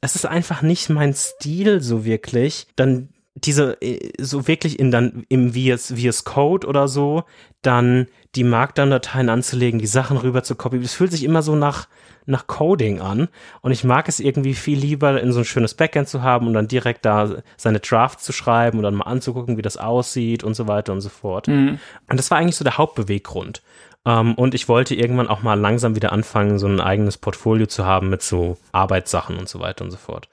es 0.00 0.14
ist 0.14 0.26
einfach 0.26 0.62
nicht 0.62 0.90
mein 0.90 1.14
Stil 1.14 1.80
so 1.80 2.04
wirklich, 2.04 2.66
dann 2.76 3.08
diese 3.34 3.80
äh, 3.82 4.12
so 4.20 4.46
wirklich 4.46 4.78
in 4.78 4.90
dann 4.90 5.24
im 5.28 5.54
VS, 5.54 5.94
VS 5.96 6.24
Code 6.24 6.66
oder 6.66 6.88
so, 6.88 7.24
dann 7.62 8.06
die 8.34 8.44
Markdown-Dateien 8.44 9.28
anzulegen, 9.28 9.80
die 9.80 9.86
Sachen 9.86 10.16
rüber 10.16 10.42
zu 10.42 10.54
kopieren. 10.54 10.84
Es 10.84 10.94
fühlt 10.94 11.12
sich 11.12 11.24
immer 11.24 11.42
so 11.42 11.56
nach 11.56 11.88
nach 12.26 12.46
Coding 12.46 13.02
an 13.02 13.28
und 13.60 13.72
ich 13.72 13.84
mag 13.84 14.08
es 14.08 14.18
irgendwie 14.18 14.54
viel 14.54 14.78
lieber 14.78 15.20
in 15.20 15.30
so 15.32 15.40
ein 15.40 15.44
schönes 15.44 15.74
Backend 15.74 16.08
zu 16.08 16.22
haben 16.22 16.46
und 16.46 16.54
dann 16.54 16.68
direkt 16.68 17.04
da 17.04 17.42
seine 17.58 17.80
Drafts 17.80 18.24
zu 18.24 18.32
schreiben 18.32 18.78
und 18.78 18.84
dann 18.84 18.94
mal 18.94 19.04
anzugucken, 19.04 19.58
wie 19.58 19.62
das 19.62 19.76
aussieht 19.76 20.42
und 20.42 20.54
so 20.54 20.66
weiter 20.66 20.94
und 20.94 21.02
so 21.02 21.10
fort. 21.10 21.48
Mhm. 21.48 21.78
Und 22.08 22.16
das 22.18 22.30
war 22.30 22.38
eigentlich 22.38 22.56
so 22.56 22.64
der 22.64 22.78
Hauptbeweggrund. 22.78 23.62
Um, 24.06 24.12
ähm, 24.12 24.34
und 24.34 24.54
ich 24.54 24.68
wollte 24.68 24.94
irgendwann 24.94 25.28
auch 25.28 25.42
mal 25.42 25.58
langsam 25.58 25.96
wieder 25.96 26.12
anfangen, 26.12 26.58
so 26.58 26.66
ein 26.66 26.80
eigenes 26.80 27.16
Portfolio 27.16 27.66
zu 27.66 27.86
haben 27.86 28.10
mit 28.10 28.22
so 28.22 28.58
Arbeitssachen 28.72 29.38
und 29.38 29.48
so 29.48 29.60
weiter 29.60 29.82
und 29.82 29.90
so 29.90 29.96
fort. 29.96 30.28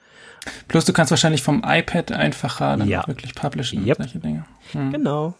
Plus 0.68 0.84
du 0.84 0.92
kannst 0.92 1.10
wahrscheinlich 1.10 1.42
vom 1.42 1.62
iPad 1.64 2.12
einfacher 2.12 2.76
dann 2.76 2.88
ja. 2.88 3.06
wirklich 3.06 3.34
publishen 3.34 3.86
yep. 3.86 3.98
und 3.98 4.04
solche 4.04 4.18
Dinge. 4.18 4.44
Hm. 4.72 4.92
Genau. 4.92 5.34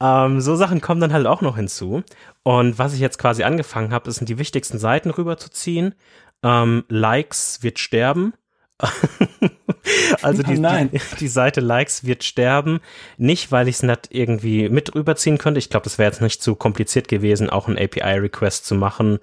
Ähm, 0.00 0.40
so 0.40 0.56
Sachen 0.56 0.80
kommen 0.80 1.00
dann 1.00 1.12
halt 1.12 1.26
auch 1.26 1.42
noch 1.42 1.56
hinzu. 1.56 2.02
Und 2.42 2.78
was 2.78 2.94
ich 2.94 3.00
jetzt 3.00 3.18
quasi 3.18 3.42
angefangen 3.42 3.92
habe, 3.92 4.10
sind 4.10 4.28
die 4.28 4.38
wichtigsten 4.38 4.78
Seiten 4.78 5.10
rüberzuziehen. 5.10 5.94
Ähm, 6.42 6.84
Likes 6.88 7.62
wird 7.62 7.78
sterben. 7.78 8.32
also 10.22 10.42
die, 10.42 10.54
die, 10.56 11.00
die, 11.20 11.28
Seite 11.28 11.60
Likes 11.60 12.04
wird 12.04 12.24
sterben. 12.24 12.80
Nicht, 13.16 13.50
weil 13.52 13.68
ich 13.68 13.76
es 13.76 13.82
nicht 13.82 14.08
irgendwie 14.10 14.68
mit 14.68 14.94
rüberziehen 14.94 15.38
könnte. 15.38 15.58
Ich 15.58 15.70
glaube, 15.70 15.84
das 15.84 15.98
wäre 15.98 16.10
jetzt 16.10 16.20
nicht 16.20 16.42
zu 16.42 16.54
kompliziert 16.54 17.08
gewesen, 17.08 17.48
auch 17.48 17.68
einen 17.68 17.78
API-Request 17.78 18.66
zu 18.66 18.74
machen 18.74 19.18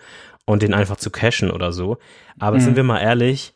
und 0.46 0.64
den 0.64 0.74
einfach 0.74 0.98
zu 0.98 1.12
cachen 1.12 1.52
oder 1.52 1.72
so. 1.72 1.98
Aber 2.40 2.58
mhm. 2.58 2.62
sind 2.62 2.76
wir 2.76 2.84
mal 2.84 3.00
ehrlich, 3.00 3.54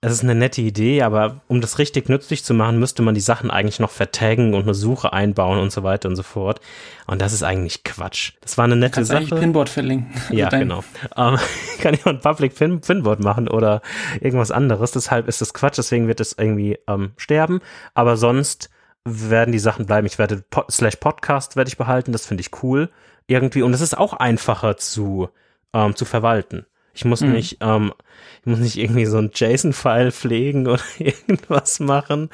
es 0.00 0.12
ist 0.12 0.22
eine 0.22 0.36
nette 0.36 0.60
Idee, 0.60 1.02
aber 1.02 1.40
um 1.48 1.60
das 1.60 1.80
richtig 1.80 2.08
nützlich 2.08 2.44
zu 2.44 2.54
machen, 2.54 2.78
müsste 2.78 3.02
man 3.02 3.16
die 3.16 3.20
Sachen 3.20 3.50
eigentlich 3.50 3.80
noch 3.80 3.90
vertaggen 3.90 4.54
und 4.54 4.62
eine 4.62 4.74
Suche 4.74 5.12
einbauen 5.12 5.58
und 5.58 5.72
so 5.72 5.82
weiter 5.82 6.08
und 6.08 6.14
so 6.14 6.22
fort. 6.22 6.60
Und 7.08 7.20
das 7.20 7.32
ist 7.32 7.42
eigentlich 7.42 7.82
Quatsch. 7.82 8.34
Das 8.40 8.56
war 8.56 8.66
eine 8.66 8.76
nette 8.76 8.96
Kannst 8.96 9.10
Sache. 9.10 9.26
Kannst 9.26 9.42
Pinboard 9.42 9.68
verlinken. 9.68 10.08
Ja, 10.30 10.50
genau. 10.50 10.84
Ähm, 11.16 11.38
kann 11.80 11.94
ich 11.94 12.06
ein 12.06 12.20
Public 12.20 12.54
Pin 12.54 12.80
Pinboard 12.80 13.18
machen 13.18 13.48
oder 13.48 13.82
irgendwas 14.20 14.52
anderes. 14.52 14.92
Deshalb 14.92 15.26
ist 15.26 15.40
das 15.40 15.52
Quatsch. 15.52 15.78
Deswegen 15.78 16.06
wird 16.06 16.20
es 16.20 16.32
irgendwie 16.38 16.78
ähm, 16.86 17.10
sterben. 17.16 17.60
Aber 17.94 18.16
sonst 18.16 18.70
werden 19.04 19.50
die 19.50 19.58
Sachen 19.58 19.86
bleiben. 19.86 20.06
Ich 20.06 20.18
werde 20.18 20.44
Pod 20.48 20.70
slash 20.70 20.96
Podcast 20.96 21.56
werde 21.56 21.68
ich 21.68 21.76
behalten. 21.76 22.12
Das 22.12 22.24
finde 22.24 22.42
ich 22.42 22.62
cool 22.62 22.88
irgendwie. 23.26 23.62
Und 23.62 23.74
es 23.74 23.80
ist 23.80 23.98
auch 23.98 24.12
einfacher 24.12 24.76
zu 24.76 25.28
ähm, 25.74 25.96
zu 25.96 26.04
verwalten. 26.04 26.66
Ich 26.98 27.04
muss 27.04 27.20
mhm. 27.20 27.30
nicht, 27.30 27.58
ähm, 27.60 27.92
ich 28.40 28.46
muss 28.46 28.58
nicht 28.58 28.76
irgendwie 28.76 29.06
so 29.06 29.18
ein 29.18 29.30
JSON-File 29.32 30.10
pflegen 30.10 30.66
oder 30.66 30.82
irgendwas 30.98 31.78
machen, 31.78 32.28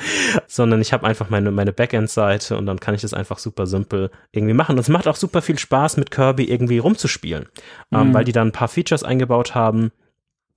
sondern 0.46 0.80
ich 0.80 0.94
habe 0.94 1.06
einfach 1.06 1.28
meine, 1.28 1.50
meine 1.50 1.74
Backend-Seite 1.74 2.56
und 2.56 2.64
dann 2.64 2.80
kann 2.80 2.94
ich 2.94 3.02
das 3.02 3.12
einfach 3.12 3.36
super 3.36 3.66
simpel 3.66 4.10
irgendwie 4.32 4.54
machen. 4.54 4.72
Und 4.72 4.78
es 4.78 4.88
macht 4.88 5.06
auch 5.06 5.16
super 5.16 5.42
viel 5.42 5.58
Spaß, 5.58 5.98
mit 5.98 6.10
Kirby 6.10 6.44
irgendwie 6.44 6.78
rumzuspielen, 6.78 7.44
ähm, 7.92 8.00
mhm. 8.00 8.06
ähm, 8.06 8.14
weil 8.14 8.24
die 8.24 8.32
da 8.32 8.40
ein 8.40 8.52
paar 8.52 8.68
Features 8.68 9.02
eingebaut 9.02 9.54
haben 9.54 9.92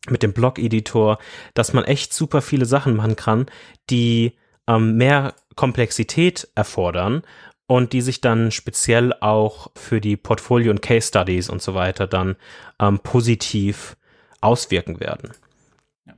mit 0.09 0.23
dem 0.23 0.31
Blog-Editor, 0.31 1.17
dass 1.53 1.73
man 1.73 1.83
echt 1.83 2.13
super 2.13 2.41
viele 2.41 2.65
Sachen 2.65 2.95
machen 2.95 3.17
kann, 3.17 3.47
die 3.89 4.37
ähm, 4.69 4.95
mehr 4.95 5.33
Komplexität 5.57 6.47
erfordern 6.55 7.23
und 7.67 7.93
die 7.93 8.01
sich 8.01 8.21
dann 8.21 8.51
speziell 8.51 9.13
auch 9.19 9.69
für 9.75 10.01
die 10.01 10.17
Portfolio- 10.17 10.71
und 10.71 10.81
Case-Studies 10.81 11.49
und 11.49 11.61
so 11.61 11.75
weiter 11.75 12.07
dann 12.07 12.37
ähm, 12.79 12.99
positiv 12.99 13.97
auswirken 14.41 14.99
werden. 14.99 15.31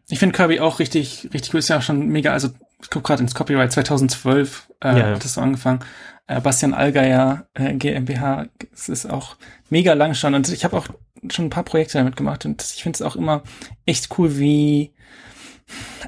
Ich 0.08 0.20
finde 0.20 0.36
Kirby 0.36 0.60
auch 0.60 0.80
richtig, 0.80 1.30
richtig 1.34 1.54
cool. 1.54 1.60
Ist 1.60 1.70
ja 1.70 1.80
auch 1.80 1.82
schon 1.82 2.08
mega, 2.08 2.32
also 2.32 2.50
ich 2.82 2.90
gucke 2.90 3.08
gerade 3.08 3.24
ins 3.24 3.36
Copyright 3.36 3.72
2012 3.72 4.70
äh, 4.82 4.88
ja, 4.88 4.98
ja. 4.98 5.16
hat 5.16 5.24
das 5.24 5.34
so 5.34 5.42
angefangen. 5.42 5.80
Äh, 6.28 6.40
Bastian 6.42 6.74
Allgeier 6.74 7.48
äh, 7.56 7.74
GmbH, 7.74 8.48
es 8.72 8.90
ist 8.90 9.08
auch 9.08 9.36
mega 9.70 9.94
lang 9.94 10.14
schon 10.14 10.36
und 10.36 10.48
ich 10.50 10.64
habe 10.64 10.78
auch 10.78 10.88
schon 11.32 11.46
ein 11.46 11.50
paar 11.50 11.64
Projekte 11.64 11.98
damit 11.98 12.16
gemacht 12.16 12.46
und 12.46 12.62
ich 12.62 12.84
finde 12.84 12.98
es 12.98 13.02
auch 13.02 13.16
immer 13.16 13.44
echt 13.86 14.18
cool, 14.18 14.38
wie 14.38 14.94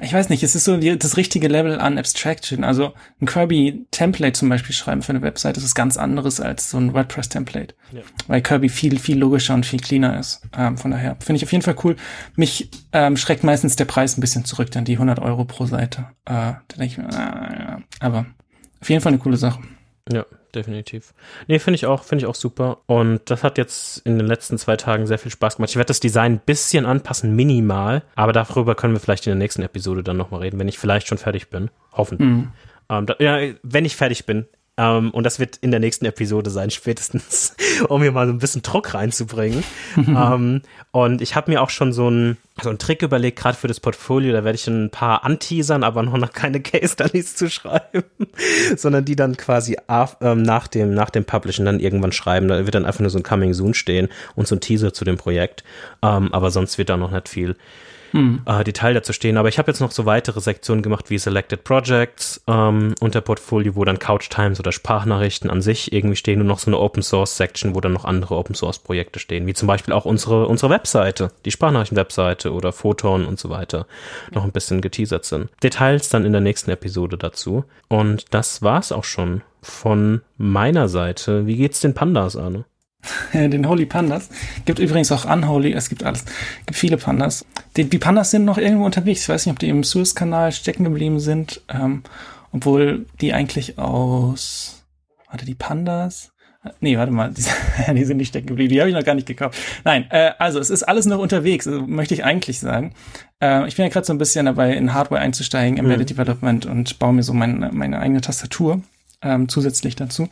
ich 0.00 0.12
weiß 0.12 0.28
nicht, 0.28 0.42
es 0.42 0.54
ist 0.54 0.64
so 0.64 0.76
die, 0.76 0.98
das 0.98 1.16
richtige 1.16 1.48
Level 1.48 1.78
an 1.78 1.98
Abstraction. 1.98 2.64
Also 2.64 2.94
ein 3.20 3.26
Kirby-Template 3.26 4.32
zum 4.32 4.48
Beispiel 4.48 4.74
schreiben 4.74 5.02
für 5.02 5.10
eine 5.10 5.22
Website, 5.22 5.56
das 5.56 5.64
ist 5.64 5.74
ganz 5.74 5.96
anderes 5.96 6.40
als 6.40 6.70
so 6.70 6.78
ein 6.78 6.94
WordPress-Template. 6.94 7.74
Ja. 7.92 8.00
Weil 8.26 8.42
Kirby 8.42 8.68
viel, 8.68 8.98
viel 8.98 9.18
logischer 9.18 9.54
und 9.54 9.66
viel 9.66 9.80
cleaner 9.80 10.18
ist. 10.18 10.42
Ähm, 10.56 10.78
von 10.78 10.92
daher 10.92 11.16
finde 11.20 11.36
ich 11.38 11.44
auf 11.44 11.52
jeden 11.52 11.62
Fall 11.62 11.76
cool. 11.84 11.96
Mich 12.36 12.70
ähm, 12.92 13.16
schreckt 13.16 13.44
meistens 13.44 13.76
der 13.76 13.84
Preis 13.84 14.16
ein 14.16 14.20
bisschen 14.20 14.44
zurück, 14.44 14.70
dann 14.70 14.84
die 14.84 14.94
100 14.94 15.18
Euro 15.18 15.44
pro 15.44 15.66
Seite. 15.66 16.06
Äh, 16.24 16.32
da 16.32 16.62
denke 16.78 16.84
ich 16.86 16.98
mir, 16.98 17.08
ah, 17.12 17.54
ja. 17.58 17.82
aber 18.00 18.26
auf 18.80 18.88
jeden 18.88 19.02
Fall 19.02 19.12
eine 19.12 19.20
coole 19.20 19.36
Sache. 19.36 19.60
Ja, 20.10 20.24
definitiv. 20.54 21.14
Nee, 21.46 21.58
finde 21.58 21.76
ich 21.76 21.86
auch, 21.86 22.04
finde 22.04 22.24
ich 22.24 22.26
auch 22.26 22.34
super. 22.34 22.78
Und 22.86 23.20
das 23.26 23.42
hat 23.42 23.58
jetzt 23.58 23.98
in 24.06 24.18
den 24.18 24.26
letzten 24.26 24.58
zwei 24.58 24.76
Tagen 24.76 25.06
sehr 25.06 25.18
viel 25.18 25.30
Spaß 25.30 25.56
gemacht. 25.56 25.70
Ich 25.70 25.76
werde 25.76 25.88
das 25.88 26.00
Design 26.00 26.34
ein 26.34 26.40
bisschen 26.44 26.86
anpassen, 26.86 27.34
minimal, 27.34 28.02
aber 28.14 28.32
darüber 28.32 28.74
können 28.74 28.94
wir 28.94 29.00
vielleicht 29.00 29.26
in 29.26 29.30
der 29.30 29.38
nächsten 29.38 29.62
Episode 29.62 30.02
dann 30.02 30.16
nochmal 30.16 30.40
reden, 30.40 30.58
wenn 30.58 30.68
ich 30.68 30.78
vielleicht 30.78 31.08
schon 31.08 31.18
fertig 31.18 31.48
bin. 31.48 31.70
Hoffentlich. 31.92 32.28
Mhm. 32.28 32.52
Ähm, 32.88 33.06
da, 33.06 33.16
ja, 33.18 33.54
wenn 33.62 33.84
ich 33.84 33.96
fertig 33.96 34.26
bin, 34.26 34.46
ähm, 34.78 35.10
und 35.10 35.24
das 35.24 35.38
wird 35.38 35.58
in 35.58 35.70
der 35.70 35.80
nächsten 35.80 36.06
Episode 36.06 36.50
sein, 36.50 36.70
spätestens, 36.72 37.54
um 37.88 38.02
hier 38.02 38.12
mal 38.12 38.26
so 38.26 38.32
ein 38.32 38.38
bisschen 38.38 38.62
Druck 38.62 38.94
reinzubringen. 38.94 39.62
ähm, 39.96 40.62
und 40.90 41.20
ich 41.20 41.36
habe 41.36 41.50
mir 41.50 41.62
auch 41.62 41.70
schon 41.70 41.92
so 41.92 42.06
einen 42.06 42.38
so 42.60 42.68
einen 42.68 42.78
Trick 42.78 43.00
überlegt, 43.02 43.38
gerade 43.38 43.56
für 43.56 43.66
das 43.68 43.80
Portfolio. 43.80 44.32
Da 44.32 44.44
werde 44.44 44.56
ich 44.56 44.66
ein 44.66 44.90
paar 44.90 45.24
anteasern, 45.24 45.84
aber 45.84 46.02
noch 46.02 46.32
keine 46.32 46.60
Case 46.62 46.92
Studies 46.92 47.34
zu 47.34 47.48
schreiben, 47.50 48.04
sondern 48.76 49.04
die 49.04 49.16
dann 49.16 49.36
quasi 49.36 49.76
ähm, 50.20 50.42
nach 50.42 50.68
dem 50.68 50.94
nach 50.94 51.10
dem 51.10 51.24
Publishen 51.24 51.64
dann 51.64 51.80
irgendwann 51.80 52.12
schreiben. 52.12 52.48
Da 52.48 52.64
wird 52.64 52.74
dann 52.74 52.86
einfach 52.86 53.00
nur 53.00 53.10
so 53.10 53.18
ein 53.18 53.22
Coming 53.22 53.54
Soon 53.54 53.74
stehen 53.74 54.08
und 54.34 54.46
so 54.46 54.54
ein 54.54 54.60
Teaser 54.60 54.92
zu 54.92 55.04
dem 55.04 55.16
Projekt. 55.16 55.64
Um, 56.00 56.32
aber 56.32 56.50
sonst 56.50 56.78
wird 56.78 56.88
da 56.88 56.96
noch 56.96 57.10
nicht 57.10 57.28
viel 57.28 57.56
hm. 58.12 58.42
äh, 58.46 58.64
Detail 58.64 58.94
dazu 58.94 59.12
stehen. 59.12 59.36
Aber 59.36 59.48
ich 59.48 59.58
habe 59.58 59.70
jetzt 59.70 59.80
noch 59.80 59.90
so 59.90 60.06
weitere 60.06 60.40
Sektionen 60.40 60.82
gemacht 60.82 61.10
wie 61.10 61.18
Selected 61.18 61.64
Projects 61.64 62.42
ähm, 62.46 62.94
unter 63.00 63.20
Portfolio, 63.20 63.74
wo 63.74 63.84
dann 63.84 63.98
Couch 63.98 64.30
Times 64.30 64.60
oder 64.60 64.72
Sprachnachrichten 64.72 65.50
an 65.50 65.60
sich 65.62 65.92
irgendwie 65.92 66.16
stehen 66.16 66.40
und 66.40 66.46
noch 66.46 66.58
so 66.58 66.68
eine 66.68 66.78
Open 66.78 67.02
Source 67.02 67.36
Section, 67.36 67.74
wo 67.74 67.80
dann 67.80 67.92
noch 67.92 68.04
andere 68.04 68.36
Open 68.36 68.54
Source 68.54 68.78
Projekte 68.78 69.18
stehen, 69.18 69.46
wie 69.46 69.54
zum 69.54 69.66
Beispiel 69.66 69.92
auch 69.92 70.04
unsere, 70.04 70.46
unsere 70.46 70.70
Webseite, 70.70 71.30
die 71.44 71.50
Sprachnachrichten-Webseite 71.50 72.52
oder 72.52 72.72
Photon 72.72 73.26
und 73.26 73.38
so 73.38 73.50
weiter, 73.50 73.86
noch 74.30 74.44
ein 74.44 74.52
bisschen 74.52 74.80
geteasert 74.80 75.24
sind. 75.24 75.50
Details 75.62 76.08
dann 76.08 76.24
in 76.24 76.32
der 76.32 76.40
nächsten 76.40 76.70
Episode 76.70 77.16
dazu. 77.16 77.64
Und 77.88 78.26
das 78.30 78.62
war's 78.62 78.92
auch 78.92 79.04
schon 79.04 79.42
von 79.62 80.22
meiner 80.36 80.88
Seite. 80.88 81.46
Wie 81.46 81.56
geht's 81.56 81.80
den 81.80 81.94
Pandas, 81.94 82.36
Arne? 82.36 82.64
den 83.32 83.68
Holy 83.68 83.86
Pandas. 83.86 84.28
Gibt 84.64 84.78
übrigens 84.78 85.12
auch 85.12 85.24
Unholy, 85.24 85.72
es 85.72 85.88
gibt 85.88 86.04
alles. 86.04 86.24
Gibt 86.66 86.78
viele 86.78 86.96
Pandas. 86.96 87.44
Die, 87.76 87.84
die 87.84 87.98
Pandas 87.98 88.30
sind 88.30 88.44
noch 88.44 88.58
irgendwo 88.58 88.84
unterwegs. 88.84 89.22
Ich 89.22 89.28
weiß 89.28 89.46
nicht, 89.46 89.52
ob 89.52 89.58
die 89.58 89.68
im 89.68 89.84
Suez-Kanal 89.84 90.52
stecken 90.52 90.84
geblieben 90.84 91.20
sind, 91.20 91.62
ähm, 91.68 92.02
obwohl 92.52 93.06
die 93.20 93.32
eigentlich 93.32 93.78
aus, 93.78 94.84
warte, 95.28 95.46
die 95.46 95.54
Pandas? 95.54 96.32
Nee, 96.80 96.96
warte 96.96 97.10
mal, 97.10 97.30
die, 97.36 97.42
die 97.94 98.04
sind 98.04 98.18
nicht 98.18 98.28
stecken 98.28 98.46
geblieben, 98.46 98.72
die 98.72 98.80
habe 98.80 98.88
ich 98.88 98.94
noch 98.96 99.04
gar 99.04 99.14
nicht 99.14 99.26
gekauft. 99.26 99.58
Nein, 99.84 100.06
äh, 100.10 100.32
also 100.38 100.60
es 100.60 100.70
ist 100.70 100.84
alles 100.84 101.06
noch 101.06 101.18
unterwegs, 101.18 101.66
also, 101.66 101.82
möchte 101.82 102.14
ich 102.14 102.24
eigentlich 102.24 102.60
sagen. 102.60 102.94
Äh, 103.40 103.66
ich 103.66 103.74
bin 103.76 103.84
ja 103.84 103.90
gerade 103.90 104.06
so 104.06 104.12
ein 104.12 104.18
bisschen 104.18 104.46
dabei, 104.46 104.74
in 104.74 104.94
Hardware 104.94 105.20
einzusteigen, 105.20 105.76
Embedded 105.76 106.10
mhm. 106.10 106.14
Development 106.14 106.66
und 106.66 106.98
baue 107.00 107.14
mir 107.14 107.24
so 107.24 107.32
mein, 107.32 107.68
meine 107.72 107.98
eigene 107.98 108.20
Tastatur 108.20 108.80
ähm, 109.22 109.48
zusätzlich 109.48 109.96
dazu. 109.96 110.28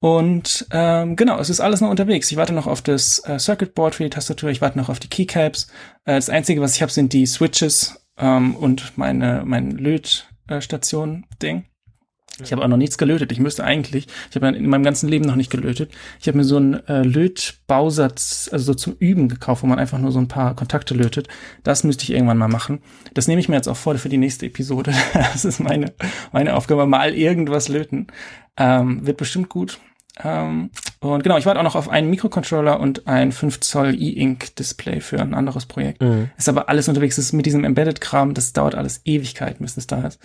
Und 0.00 0.66
ähm, 0.70 1.14
genau, 1.14 1.38
es 1.38 1.50
ist 1.50 1.60
alles 1.60 1.82
noch 1.82 1.90
unterwegs. 1.90 2.30
Ich 2.30 2.38
warte 2.38 2.54
noch 2.54 2.66
auf 2.66 2.80
das 2.80 3.22
äh, 3.26 3.38
Circuit 3.38 3.74
Board 3.74 3.94
für 3.94 4.04
die 4.04 4.10
Tastatur, 4.10 4.50
ich 4.50 4.62
warte 4.62 4.78
noch 4.78 4.88
auf 4.88 4.98
die 4.98 5.08
Keycaps. 5.08 5.66
Äh, 6.06 6.14
das 6.14 6.30
Einzige, 6.30 6.62
was 6.62 6.74
ich 6.74 6.82
habe, 6.82 6.90
sind 6.90 7.12
die 7.12 7.26
Switches 7.26 8.02
ähm, 8.16 8.56
und 8.56 8.96
meine 8.96 9.42
mein 9.44 9.72
Lötstation-Ding. 9.72 11.66
Ich 12.42 12.52
habe 12.52 12.62
auch 12.62 12.68
noch 12.68 12.76
nichts 12.76 12.96
gelötet. 12.96 13.32
Ich 13.32 13.40
müsste 13.40 13.64
eigentlich, 13.64 14.06
ich 14.30 14.36
habe 14.36 14.48
in 14.48 14.66
meinem 14.66 14.82
ganzen 14.82 15.08
Leben 15.08 15.26
noch 15.26 15.36
nicht 15.36 15.50
gelötet. 15.50 15.92
Ich 16.20 16.28
habe 16.28 16.38
mir 16.38 16.44
so 16.44 16.56
einen 16.56 16.74
äh, 16.86 17.02
Lötbausatz, 17.02 18.48
also 18.50 18.64
so 18.64 18.74
zum 18.74 18.94
Üben 18.98 19.28
gekauft, 19.28 19.62
wo 19.62 19.66
man 19.66 19.78
einfach 19.78 19.98
nur 19.98 20.12
so 20.12 20.18
ein 20.18 20.28
paar 20.28 20.54
Kontakte 20.56 20.94
lötet. 20.94 21.28
Das 21.62 21.84
müsste 21.84 22.04
ich 22.04 22.10
irgendwann 22.12 22.38
mal 22.38 22.48
machen. 22.48 22.80
Das 23.12 23.28
nehme 23.28 23.40
ich 23.40 23.48
mir 23.48 23.56
jetzt 23.56 23.68
auch 23.68 23.76
vor 23.76 23.96
für 23.98 24.08
die 24.08 24.16
nächste 24.16 24.46
Episode. 24.46 24.94
das 25.12 25.44
ist 25.44 25.60
meine, 25.60 25.92
meine 26.32 26.56
Aufgabe, 26.56 26.86
mal 26.86 27.14
irgendwas 27.14 27.68
löten. 27.68 28.06
Ähm, 28.56 29.06
wird 29.06 29.18
bestimmt 29.18 29.48
gut. 29.48 29.78
Ähm, 30.22 30.70
und 31.00 31.22
genau, 31.22 31.38
ich 31.38 31.46
warte 31.46 31.60
auch 31.60 31.64
noch 31.64 31.76
auf 31.76 31.88
einen 31.88 32.10
Mikrocontroller 32.10 32.80
und 32.80 33.06
ein 33.06 33.32
5 33.32 33.60
Zoll 33.60 33.94
E-Ink 33.94 34.56
Display 34.56 35.00
für 35.00 35.20
ein 35.20 35.34
anderes 35.34 35.66
Projekt. 35.66 36.02
Mhm. 36.02 36.30
Ist 36.36 36.48
aber 36.48 36.68
alles 36.68 36.88
unterwegs, 36.88 37.16
ist 37.18 37.32
mit 37.32 37.46
diesem 37.46 37.64
Embedded-Kram, 37.64 38.34
das 38.34 38.52
dauert 38.52 38.74
alles 38.74 39.00
Ewigkeiten, 39.04 39.64
bis 39.64 39.76
es 39.76 39.86
da 39.86 40.06
ist 40.06 40.20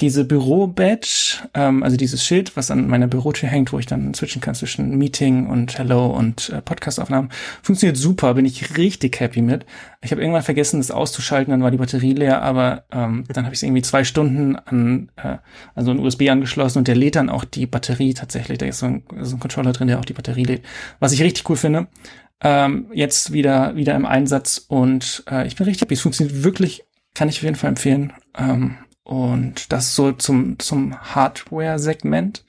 diese 0.00 0.24
Büro-Badge, 0.24 1.48
ähm, 1.54 1.82
also 1.82 1.96
dieses 1.96 2.24
Schild, 2.24 2.56
was 2.56 2.70
an 2.70 2.86
meiner 2.86 3.08
Bürotür 3.08 3.48
hängt, 3.48 3.72
wo 3.72 3.80
ich 3.80 3.86
dann 3.86 4.14
switchen 4.14 4.40
kann 4.40 4.54
zwischen 4.54 4.96
Meeting 4.96 5.48
und 5.48 5.76
Hello 5.76 6.06
und 6.06 6.50
äh, 6.50 6.62
Podcast-Aufnahmen, 6.62 7.30
funktioniert 7.62 7.96
super, 7.96 8.34
bin 8.34 8.44
ich 8.44 8.76
richtig 8.76 9.18
happy 9.18 9.42
mit. 9.42 9.66
Ich 10.00 10.12
habe 10.12 10.20
irgendwann 10.20 10.44
vergessen, 10.44 10.78
das 10.78 10.92
auszuschalten, 10.92 11.50
dann 11.50 11.62
war 11.62 11.72
die 11.72 11.78
Batterie 11.78 12.12
leer, 12.12 12.42
aber 12.42 12.84
ähm, 12.92 13.24
dann 13.32 13.44
habe 13.44 13.54
ich 13.54 13.58
es 13.58 13.64
irgendwie 13.64 13.82
zwei 13.82 14.04
Stunden 14.04 14.54
an 14.54 15.10
äh, 15.16 15.38
also 15.74 15.90
ein 15.90 15.98
USB 15.98 16.28
angeschlossen 16.30 16.78
und 16.78 16.88
der 16.88 16.96
lädt 16.96 17.16
dann 17.16 17.28
auch 17.28 17.44
die 17.44 17.66
Batterie 17.66 18.14
tatsächlich. 18.14 18.58
Da 18.58 18.66
ist 18.66 18.78
so 18.78 18.86
ein, 18.86 19.02
so 19.22 19.34
ein 19.34 19.40
Controller 19.40 19.72
drin, 19.72 19.88
der 19.88 19.98
auch 19.98 20.04
die 20.04 20.12
Batterie 20.12 20.44
lädt, 20.44 20.62
was 21.00 21.12
ich 21.12 21.22
richtig 21.22 21.48
cool 21.50 21.56
finde. 21.56 21.88
Ähm, 22.40 22.86
jetzt 22.94 23.32
wieder 23.32 23.74
wieder 23.74 23.96
im 23.96 24.06
Einsatz 24.06 24.64
und 24.68 25.24
äh, 25.28 25.44
ich 25.48 25.56
bin 25.56 25.64
richtig 25.64 25.82
happy. 25.82 25.94
Es 25.94 26.02
funktioniert 26.02 26.44
wirklich, 26.44 26.84
kann 27.14 27.28
ich 27.28 27.38
auf 27.38 27.42
jeden 27.42 27.56
Fall 27.56 27.70
empfehlen. 27.70 28.12
Ähm, 28.38 28.76
und 29.08 29.72
das 29.72 29.94
so 29.94 30.12
zum, 30.12 30.58
zum 30.58 31.00
Hardware-Segment. 31.00 32.44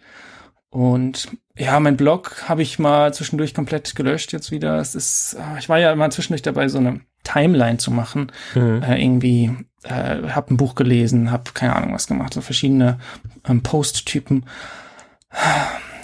Und 0.69 1.29
ja, 1.57 1.79
mein 1.79 1.95
Blog 1.95 2.49
habe 2.49 2.61
ich 2.61 2.79
mal 2.79 3.13
zwischendurch 3.13 3.53
komplett 3.53 3.95
gelöscht 3.95 4.33
jetzt 4.33 4.51
wieder. 4.51 4.77
Es 4.77 4.93
ist, 4.93 5.37
ah, 5.39 5.55
ich 5.57 5.69
war 5.69 5.79
ja 5.79 5.93
immer 5.93 6.09
zwischendurch 6.09 6.41
dabei, 6.41 6.67
so 6.67 6.77
eine 6.77 6.99
Timeline 7.23 7.77
zu 7.77 7.91
machen. 7.91 8.33
Mhm. 8.55 8.83
Äh, 8.83 9.01
irgendwie, 9.01 9.55
äh, 9.83 10.27
habe 10.31 10.53
ein 10.53 10.57
Buch 10.57 10.75
gelesen, 10.75 11.31
habe 11.31 11.51
keine 11.53 11.77
Ahnung 11.77 11.93
was 11.93 12.07
gemacht, 12.07 12.33
so 12.33 12.41
verschiedene 12.41 12.99
ähm, 13.47 13.63
Post-Typen. 13.63 14.45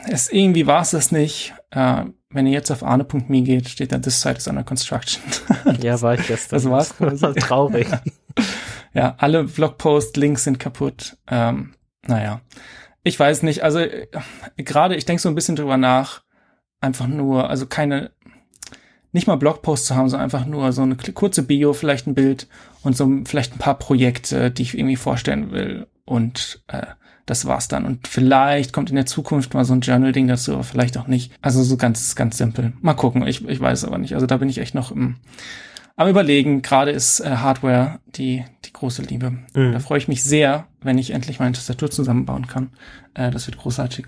Es 0.08 0.32
irgendwie 0.32 0.68
war 0.68 0.84
es 0.84 0.92
das 0.92 1.12
nicht. 1.12 1.54
Äh, 1.72 2.06
wenn 2.30 2.48
ihr 2.48 2.54
jetzt 2.54 2.72
auf 2.72 2.82
arne.me 2.82 3.42
geht, 3.42 3.68
steht 3.68 3.92
da 3.92 3.98
This 3.98 4.22
site 4.22 4.38
is 4.38 4.48
under 4.48 4.64
construction. 4.64 5.22
ja, 5.82 6.02
war 6.02 6.14
ich 6.14 6.26
gestern. 6.26 6.56
Das 6.56 6.70
war's. 6.70 7.36
Traurig. 7.40 7.88
Ja, 8.96 9.16
alle 9.18 9.44
Blogpost-Links 9.44 10.46
sind 10.46 10.58
kaputt. 10.58 11.18
Ähm, 11.28 11.74
naja, 12.08 12.40
ich 13.04 13.20
weiß 13.20 13.44
nicht. 13.44 13.62
Also 13.62 13.80
äh, 13.80 14.08
gerade, 14.58 14.96
ich 14.96 15.06
denke 15.06 15.22
so 15.22 15.28
ein 15.28 15.36
bisschen 15.36 15.58
drüber 15.58 15.76
nach, 15.76 16.24
einfach 16.80 17.08
nur, 17.08 17.50
also 17.50 17.66
keine, 17.68 18.12
nicht 19.12 19.28
mal 19.28 19.36
Blogpost 19.36 19.86
zu 19.86 19.96
haben, 19.96 20.08
sondern 20.08 20.24
einfach 20.24 20.46
nur 20.46 20.72
so 20.72 20.82
eine 20.82 20.96
kurze 20.96 21.44
Bio, 21.44 21.74
vielleicht 21.74 22.08
ein 22.08 22.16
Bild 22.16 22.48
und 22.84 22.96
so 22.96 23.10
vielleicht 23.26 23.54
ein 23.54 23.60
paar 23.60 23.78
Projekte, 23.78 24.50
die 24.50 24.62
ich 24.62 24.78
irgendwie 24.78 24.96
vorstellen 24.96 25.52
will. 25.52 25.88
Und 26.06 26.64
äh, 26.68 26.86
das 27.26 27.46
war's 27.46 27.68
dann. 27.68 27.86
Und 27.86 28.08
vielleicht 28.08 28.72
kommt 28.72 28.92
in 28.92 28.96
der 28.96 29.08
Zukunft 29.08 29.54
mal 29.54 29.66
so 29.66 29.74
ein 29.74 29.82
Journal-Ding 29.82 30.28
dazu, 30.28 30.54
aber 30.54 30.64
vielleicht 30.64 30.98
auch 30.98 31.08
nicht. 31.08 31.34
Also 31.42 31.64
so 31.64 31.76
ganz, 31.76 32.16
ganz 32.16 32.38
simpel. 32.38 32.72
Mal 32.80 32.94
gucken. 32.94 33.28
Ich, 33.28 33.46
ich 33.46 33.60
weiß 33.60 33.84
aber 33.84 33.98
nicht. 33.98 34.14
Also 34.14 34.26
da 34.26 34.38
bin 34.38 34.48
ich 34.48 34.60
echt 34.60 34.76
noch 34.76 34.92
im 34.92 35.18
am 35.96 36.10
überlegen. 36.10 36.62
Gerade 36.62 36.92
ist 36.92 37.20
äh, 37.20 37.38
Hardware 37.38 38.00
die, 38.08 38.44
die 38.66 38.74
große 38.74 39.02
Liebe. 39.04 39.32
Mhm. 39.54 39.72
Da 39.74 39.80
freue 39.80 39.98
ich 39.98 40.08
mich 40.08 40.24
sehr, 40.24 40.68
wenn 40.82 40.98
ich 40.98 41.12
endlich 41.12 41.40
meine 41.40 41.54
Tastatur 41.54 41.90
zusammenbauen 41.90 42.48
kann. 42.48 42.72
Äh, 43.14 43.32
das 43.32 43.48
wird 43.48 43.58
großartig. 43.58 44.08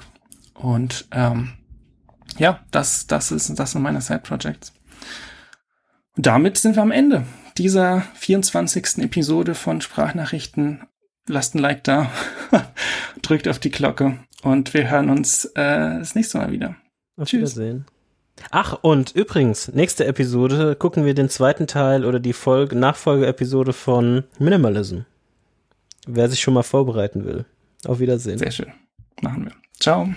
Und 0.54 1.08
ähm, 1.12 1.54
ja, 2.38 2.60
das, 2.72 3.08
das 3.08 3.32
ist 3.32 3.50
das 3.58 3.72
sind 3.72 3.82
meine 3.82 4.02
Side 4.02 4.20
Projects. 4.20 4.74
Und 6.16 6.26
damit 6.26 6.58
sind 6.58 6.76
wir 6.76 6.84
am 6.84 6.92
Ende 6.92 7.26
dieser 7.58 8.02
24. 8.16 9.00
Episode 9.00 9.56
von 9.56 9.82
Sprachnachrichten. 9.82 10.82
Lasst 11.28 11.56
ein 11.56 11.60
Like 11.60 11.84
da, 11.84 12.12
drückt 13.22 13.48
auf 13.48 13.60
die 13.60 13.72
Glocke 13.72 14.20
und 14.42 14.74
wir 14.74 14.90
hören 14.90 15.10
uns 15.10 15.46
äh, 15.46 16.00
das 16.00 16.16
nächste 16.16 16.38
Mal 16.38 16.52
wieder. 16.52 16.76
Auf 17.18 17.28
Tschüss. 17.28 17.56
Wiedersehen. 17.56 17.86
Ach, 18.52 18.78
und 18.82 19.12
übrigens, 19.16 19.70
nächste 19.74 20.06
Episode 20.06 20.76
gucken 20.76 21.06
wir 21.06 21.14
den 21.14 21.30
zweiten 21.30 21.68
Teil 21.68 22.06
oder 22.06 22.20
die 22.20 22.34
Folge, 22.34 22.76
Nachfolgeepisode 22.76 23.74
von 23.74 24.24
Minimalism. 24.40 25.02
Wer 26.08 26.30
sich 26.30 26.40
schon 26.40 26.54
mal 26.54 26.64
vorbereiten 26.64 27.26
will. 27.26 27.46
Auf 27.86 28.00
Wiedersehen. 28.00 28.38
Sehr 28.38 28.52
schön. 28.52 28.72
Machen 29.22 29.46
wir. 29.46 29.52
Ciao. 29.80 30.08